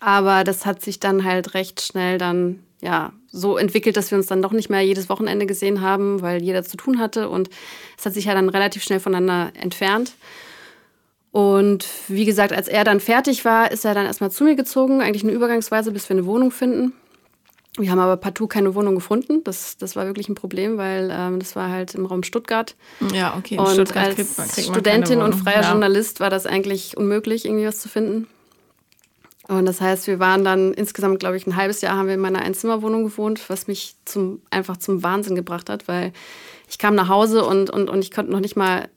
Aber 0.00 0.44
das 0.44 0.66
hat 0.66 0.82
sich 0.82 1.00
dann 1.00 1.24
halt 1.24 1.54
recht 1.54 1.80
schnell 1.80 2.18
dann 2.18 2.60
ja 2.80 3.12
so 3.34 3.56
entwickelt, 3.56 3.96
dass 3.96 4.10
wir 4.10 4.18
uns 4.18 4.28
dann 4.28 4.42
doch 4.42 4.52
nicht 4.52 4.70
mehr 4.70 4.80
jedes 4.80 5.08
Wochenende 5.08 5.44
gesehen 5.46 5.80
haben, 5.80 6.22
weil 6.22 6.42
jeder 6.42 6.62
zu 6.62 6.76
tun 6.76 7.00
hatte 7.00 7.28
und 7.28 7.50
es 7.98 8.06
hat 8.06 8.14
sich 8.14 8.26
ja 8.26 8.34
dann 8.34 8.48
relativ 8.48 8.82
schnell 8.84 9.00
voneinander 9.00 9.52
entfernt. 9.60 10.12
Und 11.32 11.84
wie 12.06 12.24
gesagt, 12.24 12.52
als 12.52 12.68
er 12.68 12.84
dann 12.84 13.00
fertig 13.00 13.44
war, 13.44 13.72
ist 13.72 13.84
er 13.84 13.92
dann 13.92 14.06
erstmal 14.06 14.30
zu 14.30 14.44
mir 14.44 14.54
gezogen, 14.54 15.02
eigentlich 15.02 15.24
eine 15.24 15.32
Übergangsweise, 15.32 15.90
bis 15.90 16.08
wir 16.08 16.14
eine 16.14 16.26
Wohnung 16.26 16.52
finden. 16.52 16.92
Wir 17.76 17.90
haben 17.90 17.98
aber 17.98 18.16
partout 18.16 18.46
keine 18.46 18.76
Wohnung 18.76 18.94
gefunden. 18.94 19.42
Das, 19.42 19.76
das 19.76 19.96
war 19.96 20.06
wirklich 20.06 20.28
ein 20.28 20.36
Problem, 20.36 20.78
weil 20.78 21.10
ähm, 21.12 21.40
das 21.40 21.56
war 21.56 21.70
halt 21.70 21.96
im 21.96 22.06
Raum 22.06 22.22
Stuttgart. 22.22 22.76
Ja, 23.12 23.34
okay. 23.36 23.54
In 23.54 23.60
und 23.60 23.72
Stuttgart 23.72 24.06
als 24.06 24.14
kriegt 24.14 24.38
man, 24.38 24.46
kriegt 24.46 24.68
Studentin 24.68 25.22
und 25.22 25.32
freier 25.32 25.62
ja. 25.62 25.70
Journalist 25.72 26.20
war 26.20 26.30
das 26.30 26.46
eigentlich 26.46 26.96
unmöglich, 26.96 27.46
irgendwie 27.46 27.66
was 27.66 27.80
zu 27.80 27.88
finden. 27.88 28.28
Und 29.48 29.66
das 29.66 29.80
heißt, 29.80 30.06
wir 30.06 30.18
waren 30.18 30.42
dann 30.42 30.72
insgesamt, 30.72 31.20
glaube 31.20 31.36
ich, 31.36 31.46
ein 31.46 31.56
halbes 31.56 31.82
Jahr 31.82 31.96
haben 31.96 32.06
wir 32.06 32.14
in 32.14 32.20
meiner 32.20 32.42
Einzimmerwohnung 32.42 33.04
gewohnt, 33.04 33.50
was 33.50 33.66
mich 33.66 33.96
zum, 34.04 34.40
einfach 34.50 34.78
zum 34.78 35.02
Wahnsinn 35.02 35.34
gebracht 35.34 35.68
hat, 35.68 35.86
weil 35.86 36.12
ich 36.68 36.78
kam 36.78 36.94
nach 36.94 37.08
Hause 37.08 37.44
und, 37.44 37.68
und, 37.68 37.90
und 37.90 38.00
ich 38.00 38.10
konnte 38.10 38.32
noch 38.32 38.40
nicht 38.40 38.56
mal 38.56 38.88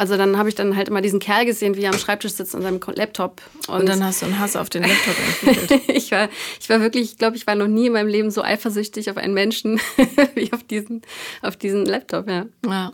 also 0.00 0.16
dann 0.16 0.38
habe 0.38 0.48
ich 0.48 0.54
dann 0.54 0.76
halt 0.76 0.88
immer 0.88 1.02
diesen 1.02 1.20
Kerl 1.20 1.44
gesehen, 1.44 1.76
wie 1.76 1.82
er 1.82 1.92
am 1.92 1.98
Schreibtisch 1.98 2.32
sitzt 2.32 2.54
an 2.54 2.62
seinem 2.62 2.80
Laptop. 2.94 3.42
Und, 3.68 3.80
und 3.80 3.86
dann 3.86 4.02
hast 4.02 4.22
du 4.22 4.26
einen 4.26 4.38
Hass 4.38 4.56
auf 4.56 4.70
den 4.70 4.82
Laptop 4.82 5.14
entwickelt. 5.42 5.82
ich, 5.88 6.10
war, 6.10 6.30
ich 6.58 6.70
war 6.70 6.80
wirklich, 6.80 7.12
ich 7.12 7.18
glaube, 7.18 7.36
ich 7.36 7.46
war 7.46 7.54
noch 7.54 7.66
nie 7.66 7.88
in 7.88 7.92
meinem 7.92 8.08
Leben 8.08 8.30
so 8.30 8.42
eifersüchtig 8.42 9.10
auf 9.10 9.18
einen 9.18 9.34
Menschen 9.34 9.78
wie 10.34 10.50
auf 10.54 10.62
diesen, 10.62 11.02
auf 11.42 11.58
diesen 11.58 11.84
Laptop, 11.84 12.30
ja. 12.30 12.46
Ja. 12.66 12.92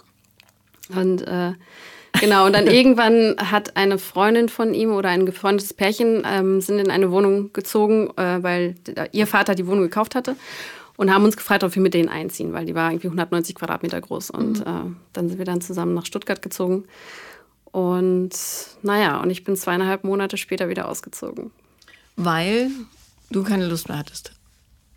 Und 0.96 1.22
äh, 1.22 1.52
genau, 2.20 2.46
und 2.46 2.54
dann 2.54 2.66
irgendwann 2.68 3.36
hat 3.38 3.76
eine 3.76 3.98
Freundin 3.98 4.48
von 4.48 4.74
ihm 4.74 4.92
oder 4.92 5.08
ein 5.08 5.24
befreundetes 5.24 5.74
Pärchen 5.74 6.22
ähm, 6.26 6.60
sind 6.60 6.78
in 6.78 6.90
eine 6.90 7.10
Wohnung 7.10 7.52
gezogen, 7.52 8.10
äh, 8.16 8.42
weil 8.42 8.74
ihr 9.12 9.26
Vater 9.26 9.54
die 9.54 9.66
Wohnung 9.66 9.82
gekauft 9.82 10.14
hatte 10.14 10.36
und 10.96 11.12
haben 11.12 11.24
uns 11.24 11.36
gefragt, 11.36 11.62
ob 11.62 11.74
wir 11.74 11.82
mit 11.82 11.94
denen 11.94 12.08
einziehen, 12.08 12.52
weil 12.52 12.66
die 12.66 12.74
war 12.74 12.90
irgendwie 12.90 13.08
190 13.08 13.54
Quadratmeter 13.54 14.00
groß. 14.00 14.30
Und 14.30 14.60
mhm. 14.60 14.66
äh, 14.66 14.94
dann 15.12 15.28
sind 15.28 15.38
wir 15.38 15.44
dann 15.44 15.60
zusammen 15.60 15.94
nach 15.94 16.06
Stuttgart 16.06 16.40
gezogen. 16.40 16.84
Und 17.64 18.30
naja, 18.82 19.20
und 19.20 19.30
ich 19.30 19.44
bin 19.44 19.56
zweieinhalb 19.56 20.04
Monate 20.04 20.36
später 20.38 20.68
wieder 20.68 20.88
ausgezogen. 20.88 21.50
Weil 22.16 22.70
du 23.30 23.42
keine 23.42 23.66
Lust 23.66 23.88
mehr 23.88 23.98
hattest? 23.98 24.32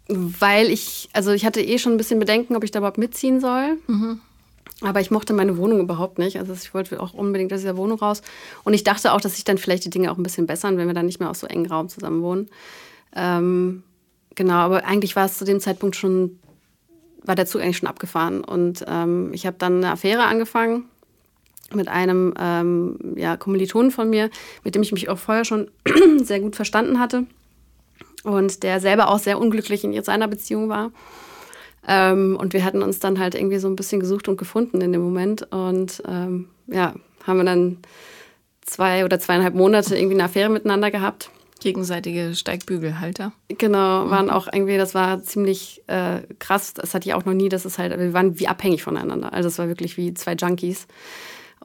Weil 0.07 0.71
ich, 0.71 1.09
also 1.13 1.31
ich 1.31 1.45
hatte 1.45 1.61
eh 1.61 1.77
schon 1.77 1.93
ein 1.93 1.97
bisschen 1.97 2.19
Bedenken, 2.19 2.55
ob 2.55 2.63
ich 2.63 2.71
da 2.71 2.79
überhaupt 2.79 2.97
mitziehen 2.97 3.41
soll. 3.41 3.77
Mhm. 3.87 4.21
Aber 4.81 5.01
ich 5.01 5.11
mochte 5.11 5.33
meine 5.33 5.57
Wohnung 5.57 5.79
überhaupt 5.79 6.19
nicht. 6.19 6.39
Also 6.39 6.53
ich 6.53 6.73
wollte 6.73 7.01
auch 7.01 7.13
unbedingt 7.13 7.51
aus 7.51 7.59
dieser 7.59 7.75
Wohnung 7.75 7.99
raus. 7.99 8.21
Und 8.63 8.73
ich 8.73 8.83
dachte 8.83 9.13
auch, 9.13 9.19
dass 9.19 9.35
sich 9.35 9.43
dann 9.43 9.57
vielleicht 9.57 9.83
die 9.83 9.89
Dinge 9.89 10.11
auch 10.11 10.17
ein 10.17 10.23
bisschen 10.23 10.47
bessern, 10.47 10.77
wenn 10.77 10.87
wir 10.87 10.93
dann 10.93 11.05
nicht 11.05 11.19
mehr 11.19 11.29
aus 11.29 11.41
so 11.41 11.47
engen 11.47 11.67
Raum 11.67 11.89
zusammen 11.89 12.21
wohnen. 12.21 12.49
Ähm, 13.15 13.83
Genau, 14.39 14.53
aber 14.53 14.85
eigentlich 14.85 15.17
war 15.17 15.25
es 15.25 15.37
zu 15.37 15.43
dem 15.43 15.59
Zeitpunkt 15.59 15.97
schon, 15.97 16.39
war 17.23 17.35
der 17.35 17.45
Zug 17.45 17.61
eigentlich 17.61 17.75
schon 17.75 17.89
abgefahren. 17.89 18.41
Und 18.41 18.85
ähm, 18.87 19.31
ich 19.33 19.45
habe 19.45 19.57
dann 19.59 19.77
eine 19.77 19.91
Affäre 19.91 20.23
angefangen 20.23 20.85
mit 21.73 21.89
einem 21.89 22.33
ähm, 22.39 23.15
ja, 23.17 23.35
Kommilitonen 23.35 23.91
von 23.91 24.09
mir, 24.09 24.29
mit 24.63 24.75
dem 24.75 24.81
ich 24.81 24.93
mich 24.93 25.09
auch 25.09 25.17
vorher 25.17 25.43
schon 25.43 25.69
sehr 26.23 26.39
gut 26.39 26.55
verstanden 26.55 26.99
hatte. 26.99 27.25
Und 28.23 28.63
der 28.63 28.79
selber 28.79 29.09
auch 29.09 29.19
sehr 29.19 29.39
unglücklich 29.39 29.83
in 29.83 30.01
seiner 30.03 30.29
Beziehung 30.29 30.69
war. 30.69 30.91
Ähm, 31.91 32.37
und 32.39 32.53
wir 32.53 32.63
hatten 32.63 32.83
uns 32.83 32.99
dann 32.99 33.17
halt 33.17 33.33
irgendwie 33.33 33.57
so 33.57 33.67
ein 33.67 33.75
bisschen 33.75 33.99
gesucht 33.99 34.27
und 34.27 34.37
gefunden 34.37 34.79
in 34.79 34.91
dem 34.91 35.01
Moment. 35.01 35.51
Und 35.51 36.03
ähm, 36.07 36.47
ja, 36.67 36.93
haben 37.25 37.37
wir 37.37 37.45
dann 37.45 37.79
zwei 38.61 39.03
oder 39.05 39.19
zweieinhalb 39.19 39.55
Monate 39.55 39.97
irgendwie 39.97 40.13
eine 40.13 40.25
Affäre 40.25 40.49
miteinander 40.49 40.91
gehabt. 40.91 41.31
Gegenseitige 41.59 42.35
Steigbügelhalter. 42.35 43.33
Genau, 43.49 44.09
waren 44.09 44.29
auch 44.29 44.47
irgendwie, 44.53 44.77
das 44.77 44.93
war 44.93 45.23
ziemlich 45.23 45.81
äh, 45.87 46.19
krass. 46.37 46.75
Das 46.75 46.93
hatte 46.93 47.09
ich 47.09 47.15
auch 47.15 47.25
noch 47.25 47.33
nie. 47.33 47.49
Das 47.49 47.65
ist 47.65 47.79
halt, 47.79 47.97
wir 47.97 48.13
waren 48.13 48.39
wie 48.39 48.47
abhängig 48.47 48.83
voneinander. 48.83 49.33
Also 49.33 49.47
es 49.47 49.57
war 49.57 49.67
wirklich 49.67 49.97
wie 49.97 50.13
zwei 50.13 50.33
Junkies. 50.35 50.85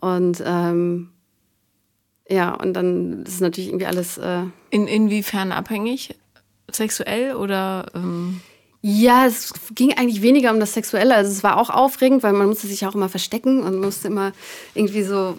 Und 0.00 0.42
ähm, 0.44 1.10
ja, 2.30 2.54
und 2.54 2.72
dann 2.72 3.24
ist 3.24 3.34
es 3.34 3.40
natürlich 3.40 3.68
irgendwie 3.68 3.86
alles. 3.86 4.16
Äh, 4.16 4.44
In, 4.70 4.88
inwiefern 4.88 5.52
abhängig? 5.52 6.16
Sexuell 6.72 7.34
oder? 7.34 7.86
Ähm 7.94 8.40
ja, 8.86 9.24
es 9.24 9.54
ging 9.74 9.94
eigentlich 9.96 10.20
weniger 10.20 10.52
um 10.52 10.60
das 10.60 10.74
Sexuelle. 10.74 11.14
Also 11.14 11.32
es 11.32 11.42
war 11.42 11.56
auch 11.56 11.70
aufregend, 11.70 12.22
weil 12.22 12.34
man 12.34 12.48
musste 12.48 12.66
sich 12.66 12.84
auch 12.84 12.94
immer 12.94 13.08
verstecken 13.08 13.62
und 13.62 13.80
musste 13.80 14.08
immer 14.08 14.32
irgendwie 14.74 15.04
so. 15.04 15.38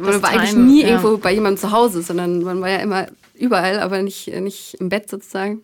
Man 0.00 0.20
war 0.20 0.30
eigentlich 0.30 0.56
nie 0.56 0.82
ja. 0.82 0.88
irgendwo 0.88 1.16
bei 1.16 1.32
jemandem 1.32 1.60
zu 1.60 1.70
Hause, 1.70 2.02
sondern 2.02 2.42
man 2.42 2.60
war 2.60 2.70
ja 2.70 2.78
immer 2.78 3.06
überall, 3.36 3.78
aber 3.78 4.02
nicht, 4.02 4.26
nicht 4.26 4.74
im 4.80 4.88
Bett 4.88 5.08
sozusagen. 5.08 5.62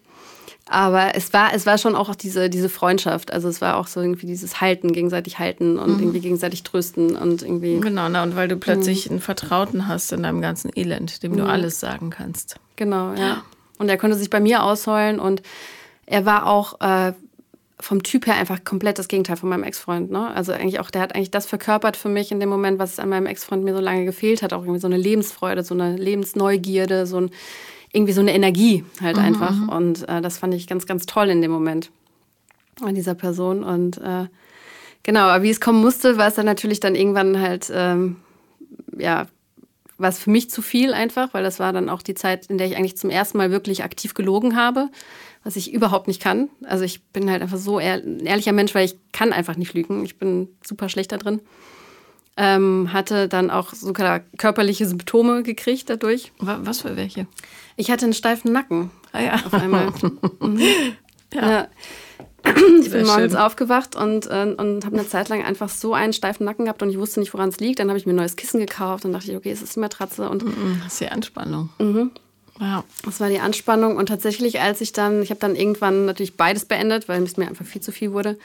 Aber 0.68 1.16
es 1.16 1.32
war, 1.32 1.52
es 1.54 1.66
war 1.66 1.76
schon 1.76 1.96
auch 1.96 2.14
diese, 2.14 2.48
diese 2.50 2.68
Freundschaft. 2.68 3.32
Also 3.32 3.48
es 3.48 3.60
war 3.60 3.78
auch 3.78 3.88
so 3.88 4.00
irgendwie 4.00 4.26
dieses 4.26 4.60
Halten, 4.60 4.92
gegenseitig 4.92 5.40
halten 5.40 5.76
und 5.76 5.94
mhm. 5.94 6.00
irgendwie 6.00 6.20
gegenseitig 6.20 6.62
trösten 6.62 7.16
und 7.16 7.42
irgendwie. 7.42 7.80
Genau, 7.80 8.08
na, 8.08 8.22
und 8.22 8.37
weil 8.37 8.46
du 8.46 8.56
plötzlich 8.58 9.06
mhm. 9.06 9.14
einen 9.14 9.20
Vertrauten 9.22 9.88
hast 9.88 10.12
in 10.12 10.22
deinem 10.22 10.40
ganzen 10.40 10.70
Elend, 10.72 11.25
dem 11.25 11.37
du 11.37 11.42
mhm. 11.42 11.50
alles 11.50 11.80
sagen 11.80 12.10
kannst. 12.10 12.60
Genau, 12.76 13.12
ja. 13.14 13.42
Und 13.78 13.88
er 13.88 13.96
konnte 13.96 14.16
sich 14.16 14.30
bei 14.30 14.38
mir 14.38 14.62
ausheulen 14.62 15.18
und 15.18 15.42
er 16.11 16.25
war 16.25 16.47
auch 16.47 16.81
äh, 16.81 17.12
vom 17.81 18.03
Typ 18.03 18.27
her 18.27 18.35
einfach 18.35 18.65
komplett 18.65 18.99
das 18.99 19.09
Gegenteil 19.09 19.37
von 19.37 19.49
meinem 19.49 19.62
Ex-Freund. 19.62 20.11
Ne? 20.11 20.29
Also 20.35 20.53
eigentlich 20.53 20.81
auch, 20.81 20.91
der 20.91 21.03
hat 21.03 21.15
eigentlich 21.15 21.31
das 21.31 21.47
verkörpert 21.47 21.97
für 21.97 22.09
mich 22.09 22.33
in 22.33 22.41
dem 22.41 22.49
Moment, 22.49 22.79
was 22.79 22.99
an 22.99 23.09
meinem 23.09 23.27
Ex-Freund 23.27 23.62
mir 23.62 23.75
so 23.75 23.81
lange 23.81 24.05
gefehlt 24.05 24.43
hat. 24.43 24.53
Auch 24.53 24.62
irgendwie 24.62 24.81
so 24.81 24.88
eine 24.88 24.97
Lebensfreude, 24.97 25.62
so 25.62 25.75
eine 25.75 25.97
Lebensneugierde, 25.97 27.07
so 27.07 27.21
ein, 27.21 27.31
irgendwie 27.93 28.12
so 28.12 28.21
eine 28.21 28.35
Energie 28.35 28.85
halt 29.00 29.17
mhm, 29.17 29.23
einfach. 29.23 29.55
Mhm. 29.55 29.69
Und 29.69 30.09
äh, 30.09 30.21
das 30.21 30.38
fand 30.38 30.55
ich 30.55 30.67
ganz, 30.67 30.87
ganz 30.87 31.07
toll 31.07 31.29
in 31.29 31.41
dem 31.41 31.50
Moment 31.50 31.91
an 32.83 32.95
dieser 32.95 33.15
Person. 33.15 33.62
Und 33.62 33.99
äh, 33.99 34.27
genau, 35.03 35.21
aber 35.21 35.43
wie 35.45 35.50
es 35.50 35.61
kommen 35.61 35.81
musste, 35.81 36.17
war 36.17 36.29
es 36.29 36.35
dann 36.35 36.47
natürlich 36.47 36.81
dann 36.81 36.95
irgendwann 36.95 37.41
halt, 37.41 37.71
ähm, 37.73 38.17
ja, 38.97 39.29
war 39.99 40.11
es 40.11 40.19
für 40.19 40.31
mich 40.31 40.49
zu 40.50 40.62
viel 40.62 40.95
einfach, 40.95 41.35
weil 41.35 41.43
das 41.43 41.59
war 41.59 41.73
dann 41.73 41.88
auch 41.88 42.03
die 42.03 42.15
Zeit, 42.15 42.47
in 42.47 42.59
der 42.59 42.67
ich 42.67 42.77
eigentlich 42.77 42.97
zum 42.97 43.11
ersten 43.11 43.38
Mal 43.38 43.50
wirklich 43.50 43.85
aktiv 43.85 44.15
gelogen 44.15 44.57
habe 44.57 44.88
was 45.45 45.57
ich 45.57 45.73
überhaupt 45.73 46.09
nicht 46.09 46.21
kann. 46.21 46.49
Also 46.64 46.85
ich 46.85 47.02
bin 47.12 47.30
halt 47.30 47.42
einfach 47.42 47.59
so 47.59 47.78
ehr 47.80 47.95
ein 47.95 48.21
ehrlicher 48.26 48.52
Mensch, 48.52 48.75
weil 48.75 48.85
ich 48.85 48.97
kann 49.12 49.33
einfach 49.33 49.57
nicht 49.57 49.75
lügen. 49.75 50.04
Ich 50.04 50.18
bin 50.18 50.49
super 50.66 50.88
schlecht 50.88 51.12
da 51.12 51.16
drin. 51.16 51.40
Ähm, 52.37 52.92
hatte 52.92 53.26
dann 53.28 53.50
auch 53.50 53.73
sogar 53.75 54.21
körperliche 54.37 54.87
Symptome 54.87 55.42
gekriegt 55.42 55.90
dadurch. 55.90 56.33
Was 56.38 56.83
für 56.83 56.97
welche? 56.97 57.26
Ich 57.76 57.90
hatte 57.90 58.04
einen 58.04 58.14
steifen 58.14 58.52
Nacken. 58.52 58.90
Ah 59.12 59.21
ja. 59.21 59.35
Auf 59.35 59.54
einmal. 59.54 59.92
Mhm. 60.40 60.61
Ja. 61.35 61.50
ja. 61.50 61.68
Ich 62.80 62.90
bin 62.90 63.04
morgens 63.04 63.33
schön. 63.33 63.37
aufgewacht 63.37 63.97
und, 63.97 64.26
äh, 64.28 64.54
und 64.57 64.87
habe 64.87 64.97
eine 64.97 65.07
Zeit 65.07 65.28
lang 65.28 65.45
einfach 65.45 65.68
so 65.68 65.92
einen 65.92 66.12
steifen 66.12 66.45
Nacken 66.45 66.64
gehabt 66.64 66.83
und 66.83 66.88
ich 66.90 66.99
wusste 66.99 67.21
nicht, 67.21 67.35
woran 67.35 67.49
es 67.50 67.59
liegt. 67.59 67.80
Dann 67.80 67.88
habe 67.88 67.99
ich 67.99 68.07
mir 68.07 68.12
ein 68.12 68.16
neues 68.16 68.37
Kissen 68.37 68.61
gekauft 68.61 69.04
und 69.04 69.12
dachte 69.12 69.30
ich, 69.30 69.37
okay, 69.37 69.50
es 69.50 69.61
ist 69.61 69.75
die 69.76 69.80
Matratze. 69.80 70.30
Und 70.30 70.45
Mhm, 70.45 70.80
Das 70.85 70.92
ist 70.95 71.00
die 71.00 71.09
Anspannung. 71.09 71.71
Ja. 72.61 72.85
das 73.05 73.21
war 73.21 73.29
die 73.29 73.38
Anspannung. 73.41 73.97
Und 73.97 74.07
tatsächlich, 74.07 74.61
als 74.61 74.81
ich 74.81 74.93
dann, 74.93 75.23
ich 75.23 75.31
habe 75.31 75.41
dann 75.41 75.55
irgendwann 75.57 76.07
natürlich 76.07 76.37
beides 76.37 76.65
beendet, 76.65 77.09
weil 77.09 77.23
es 77.23 77.37
mir 77.37 77.47
einfach 77.49 77.65
viel 77.65 77.81
zu 77.81 77.93
viel 77.93 78.12
wurde, 78.12 78.38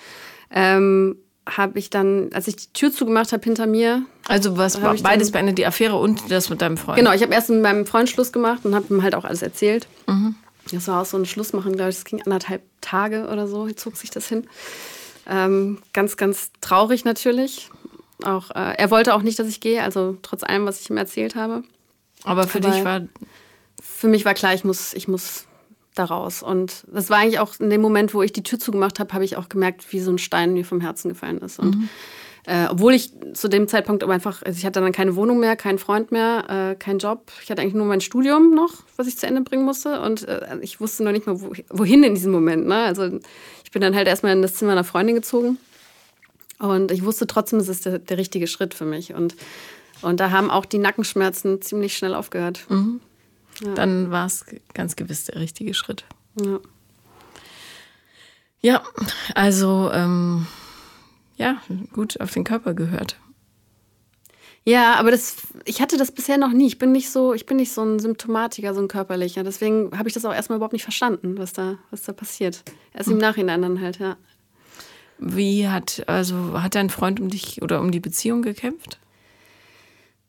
ähm, 0.52 1.16
habe 1.50 1.78
ich 1.78 1.90
dann, 1.90 2.30
als 2.34 2.48
ich 2.48 2.56
die 2.56 2.74
Tür 2.74 2.92
zugemacht 2.94 3.34
habe 3.34 3.44
hinter 3.44 3.66
mir, 3.68 4.04
Also 4.28 4.56
was 4.58 4.76
ich 4.76 5.04
beides 5.04 5.28
dann- 5.28 5.32
beendet, 5.34 5.58
die 5.58 5.66
Affäre 5.66 5.96
und 5.98 6.32
das 6.32 6.50
mit 6.50 6.62
deinem 6.62 6.78
Freund. 6.78 6.98
Genau, 6.98 7.12
ich 7.12 7.22
habe 7.22 7.34
erst 7.34 7.50
mit 7.50 7.62
meinem 7.62 7.86
Freund 7.86 8.10
Schluss 8.10 8.32
gemacht 8.32 8.62
und 8.64 8.74
habe 8.76 8.94
ihm 8.94 9.04
halt 9.04 9.14
auch 9.16 9.26
alles 9.26 9.42
erzählt. 9.42 9.88
Mhm. 10.08 10.36
Das 10.72 10.88
war 10.88 11.02
auch 11.02 11.06
so 11.06 11.18
ein 11.18 11.26
Schlussmachen, 11.26 11.74
glaube 11.76 11.90
ich. 11.90 11.98
Das 11.98 12.06
ging 12.06 12.22
anderthalb 12.22 12.62
Tage 12.80 13.28
oder 13.28 13.48
so, 13.48 13.70
zog 13.72 13.98
sich 13.98 14.10
das 14.12 14.30
hin. 14.30 14.48
Ähm, 15.28 15.80
ganz, 15.92 16.16
ganz 16.16 16.52
traurig 16.62 17.04
natürlich. 17.04 17.70
Auch, 18.24 18.52
äh, 18.52 18.76
er 18.78 18.90
wollte 18.92 19.14
auch 19.14 19.22
nicht, 19.22 19.38
dass 19.40 19.48
ich 19.48 19.60
gehe, 19.60 19.84
also 19.84 20.18
trotz 20.22 20.44
allem, 20.44 20.66
was 20.66 20.80
ich 20.80 20.90
ihm 20.90 20.96
erzählt 20.98 21.36
habe. 21.36 21.64
Aber 22.24 22.48
für 22.48 22.60
Aber- 22.60 22.70
dich 22.72 22.86
war 22.86 23.02
Für 23.86 24.08
mich 24.08 24.24
war 24.24 24.34
klar, 24.34 24.54
ich 24.54 24.64
muss, 24.64 24.94
ich 24.94 25.08
muss 25.08 25.46
da 25.94 26.06
raus. 26.06 26.42
Und 26.42 26.86
das 26.88 27.10
war 27.10 27.20
eigentlich 27.20 27.40
auch 27.40 27.60
in 27.60 27.70
dem 27.70 27.82
Moment, 27.82 28.14
wo 28.14 28.22
ich 28.22 28.32
die 28.32 28.44
Tür 28.44 28.60
zugemacht 28.60 29.00
habe, 29.00 29.14
habe 29.14 29.26
ich 29.26 29.38
auch 29.38 29.50
gemerkt, 29.50 29.92
wie 29.92 30.00
so 30.00 30.12
ein 30.12 30.18
Stein 30.18 30.54
mir 30.54 30.66
vom 30.66 30.82
Herzen 30.82 31.10
gefallen 31.10 31.40
ist. 31.40 31.60
Und 31.60 31.76
äh, 32.46 32.68
obwohl 32.70 32.94
ich 32.94 33.12
zu 33.34 33.48
dem 33.48 33.68
Zeitpunkt 33.68 34.04
aber 34.04 34.14
einfach, 34.14 34.42
also 34.42 34.58
ich 34.58 34.66
hatte 34.66 34.82
dann 34.82 34.92
keine 34.92 35.16
Wohnung 35.16 35.40
mehr, 35.40 35.56
keinen 35.56 35.80
Freund 35.80 36.12
mehr, 36.12 36.72
äh, 36.72 36.76
keinen 36.76 37.00
Job. 37.00 37.32
Ich 37.42 37.50
hatte 37.50 37.62
eigentlich 37.62 37.76
nur 37.76 37.86
mein 37.86 38.02
Studium 38.02 38.54
noch, 38.54 38.72
was 38.98 39.08
ich 39.08 39.18
zu 39.18 39.28
Ende 39.28 39.42
bringen 39.42 39.64
musste. 39.64 40.02
Und 40.02 40.28
äh, 40.28 40.58
ich 40.62 40.82
wusste 40.82 41.04
noch 41.04 41.12
nicht 41.12 41.26
mal, 41.26 41.40
wo, 41.42 41.54
wohin 41.70 42.04
in 42.04 42.16
diesem 42.16 42.32
Moment. 42.32 42.68
Ne? 42.68 42.84
Also 42.84 43.20
ich 43.64 43.72
bin 43.72 43.82
dann 43.82 43.96
halt 43.96 44.08
erstmal 44.08 44.34
in 44.34 44.42
das 44.42 44.56
Zimmer 44.56 44.74
einer 44.74 44.84
Freundin 44.84 45.16
gezogen. 45.16 45.58
Und 46.60 46.92
ich 46.92 47.04
wusste 47.04 47.28
trotzdem, 47.28 47.60
es 47.60 47.68
ist 47.68 47.86
der, 47.86 48.00
der 48.00 48.18
richtige 48.18 48.48
Schritt 48.48 48.74
für 48.74 48.86
mich. 48.86 49.14
Und, 49.14 49.36
und 50.02 50.20
da 50.20 50.32
haben 50.32 50.50
auch 50.50 50.66
die 50.66 50.78
Nackenschmerzen 50.78 51.62
ziemlich 51.62 51.96
schnell 51.96 52.14
aufgehört. 52.14 52.66
Dann 53.76 54.12
war 54.12 54.26
es 54.26 54.46
ganz 54.74 54.96
gewiss 54.96 55.26
der 55.26 55.40
richtige 55.40 55.74
Schritt. 55.74 56.06
Ja. 56.40 56.60
Ja, 58.62 58.82
also 59.36 59.92
ähm, 59.92 60.48
ja, 61.36 61.62
gut 61.92 62.22
auf 62.22 62.32
den 62.32 62.46
Körper 62.46 62.74
gehört. 62.74 63.18
Ja, 64.66 64.96
aber 64.96 65.12
das, 65.12 65.36
ich 65.66 65.82
hatte 65.82 65.98
das 65.98 66.12
bisher 66.12 66.38
noch 66.38 66.54
nie. 66.54 66.68
Ich 66.68 66.78
bin 66.78 66.94
nicht 66.94 67.10
so, 67.10 67.34
ich 67.34 67.46
bin 67.46 67.58
nicht 67.58 67.74
so 67.74 67.84
ein 67.84 68.00
Symptomatiker, 68.00 68.74
so 68.74 68.80
ein 68.80 68.88
körperlicher. 68.88 69.44
Deswegen 69.44 69.98
habe 69.98 70.08
ich 70.08 70.14
das 70.14 70.24
auch 70.24 70.34
erstmal 70.34 70.56
überhaupt 70.56 70.72
nicht 70.72 70.84
verstanden, 70.84 71.38
was 71.38 71.52
da, 71.52 71.78
was 71.92 72.04
da 72.04 72.14
passiert. 72.14 72.64
Erst 72.94 73.10
im 73.10 73.18
Nachhinein 73.18 73.62
dann 73.62 73.82
halt, 73.82 74.00
ja. 74.00 74.16
Wie 75.20 75.68
hat, 75.68 76.04
also 76.08 76.62
hat 76.62 76.76
dein 76.76 76.90
Freund 76.90 77.20
um 77.20 77.30
dich 77.30 77.62
oder 77.62 77.82
um 77.82 77.92
die 77.92 78.00
Beziehung 78.00 78.42
gekämpft? 78.42 79.00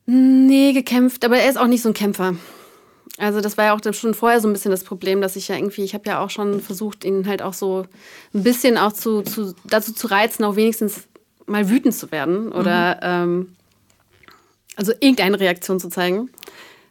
Nee, 0.07 0.73
gekämpft, 0.73 1.25
aber 1.25 1.39
er 1.39 1.49
ist 1.49 1.57
auch 1.57 1.69
nicht 1.69 1.83
so 1.83 1.91
ein 1.91 1.95
Kämpfer. 1.95 2.35
Also 3.19 3.41
das 3.41 3.57
war 3.57 3.67
ja 3.67 3.75
auch 3.75 3.93
schon 3.93 4.15
vorher 4.15 4.41
so 4.41 4.49
ein 4.49 4.53
bisschen 4.53 4.71
das 4.71 4.83
Problem, 4.83 5.21
dass 5.21 5.37
ich 5.37 5.49
ja 5.49 5.57
irgendwie, 5.57 5.85
ich 5.85 5.95
habe 5.95 6.09
ja 6.09 6.21
auch 6.21 6.31
schon 6.31 6.61
versucht, 6.61 7.05
ihn 7.05 7.27
halt 7.29 7.43
auch 7.43 7.55
so 7.55 7.87
ein 8.33 8.43
bisschen 8.43 8.77
auch 8.77 8.93
zu, 8.93 9.23
zu, 9.23 9.55
dazu 9.65 9.93
zu 9.93 10.09
reizen, 10.09 10.45
auch 10.45 10.57
wenigstens 10.57 11.05
mal 11.47 11.69
wütend 11.69 11.95
zu 11.95 12.11
werden 12.11 12.51
oder 12.51 12.99
ähm, 13.03 13.55
also 14.77 14.93
irgendeine 14.93 15.39
Reaktion 15.39 15.79
zu 15.79 15.89
zeigen. 15.89 16.31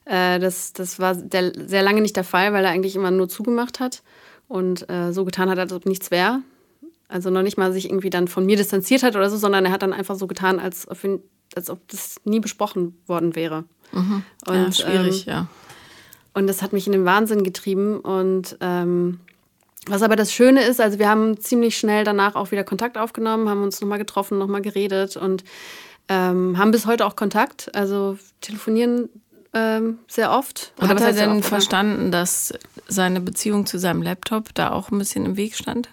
Äh, 0.05 0.39
das, 0.39 0.73
das 0.73 0.99
war 0.99 1.15
der, 1.15 1.51
sehr 1.67 1.83
lange 1.83 2.01
nicht 2.01 2.15
der 2.15 2.23
Fall, 2.23 2.53
weil 2.53 2.63
er 2.63 2.71
eigentlich 2.71 2.95
immer 2.95 3.11
nur 3.11 3.27
zugemacht 3.27 3.79
hat 3.79 4.01
und 4.47 4.89
äh, 4.89 5.11
so 5.11 5.25
getan 5.25 5.49
hat, 5.49 5.59
als 5.59 5.73
ob 5.73 5.85
nichts 5.85 6.11
wäre. 6.11 6.41
Also 7.09 7.29
noch 7.29 7.43
nicht 7.43 7.57
mal 7.57 7.73
sich 7.73 7.85
irgendwie 7.85 8.09
dann 8.09 8.27
von 8.27 8.45
mir 8.45 8.57
distanziert 8.57 9.03
hat 9.03 9.15
oder 9.15 9.29
so, 9.29 9.37
sondern 9.37 9.65
er 9.65 9.71
hat 9.71 9.81
dann 9.81 9.93
einfach 9.93 10.15
so 10.15 10.27
getan, 10.27 10.59
als 10.59 10.87
ob, 10.87 11.03
ihn, 11.03 11.21
als 11.55 11.69
ob 11.69 11.87
das 11.89 12.15
nie 12.23 12.39
besprochen 12.39 12.97
worden 13.07 13.35
wäre. 13.35 13.65
Und, 14.47 14.55
ja, 14.55 14.71
schwierig, 14.71 15.27
ähm, 15.27 15.33
ja. 15.33 15.47
Und 16.33 16.47
das 16.47 16.61
hat 16.61 16.73
mich 16.73 16.87
in 16.87 16.93
den 16.93 17.05
Wahnsinn 17.05 17.43
getrieben. 17.43 17.99
Und 17.99 18.57
ähm, 18.61 19.19
was 19.87 20.01
aber 20.01 20.15
das 20.15 20.31
Schöne 20.33 20.63
ist, 20.63 20.79
also 20.79 20.99
wir 20.99 21.09
haben 21.09 21.39
ziemlich 21.39 21.77
schnell 21.77 22.03
danach 22.03 22.35
auch 22.35 22.51
wieder 22.51 22.63
Kontakt 22.63 22.97
aufgenommen, 22.97 23.49
haben 23.49 23.63
uns 23.63 23.81
nochmal 23.81 23.99
getroffen, 23.99 24.37
nochmal 24.37 24.61
geredet 24.61 25.17
und 25.17 25.43
ähm, 26.09 26.57
haben 26.57 26.71
bis 26.71 26.85
heute 26.85 27.05
auch 27.05 27.15
Kontakt. 27.15 27.73
Also 27.75 28.17
telefonieren 28.41 29.09
ähm, 29.53 29.99
sehr 30.07 30.31
oft. 30.31 30.73
Hat 30.79 30.95
was 30.95 31.01
er 31.01 31.13
denn 31.13 31.39
oft? 31.39 31.45
verstanden, 31.45 32.11
dass 32.11 32.53
seine 32.87 33.21
Beziehung 33.21 33.65
zu 33.65 33.77
seinem 33.77 34.01
Laptop 34.01 34.53
da 34.55 34.71
auch 34.71 34.91
ein 34.91 34.97
bisschen 34.97 35.25
im 35.25 35.37
Weg 35.37 35.55
stand? 35.55 35.89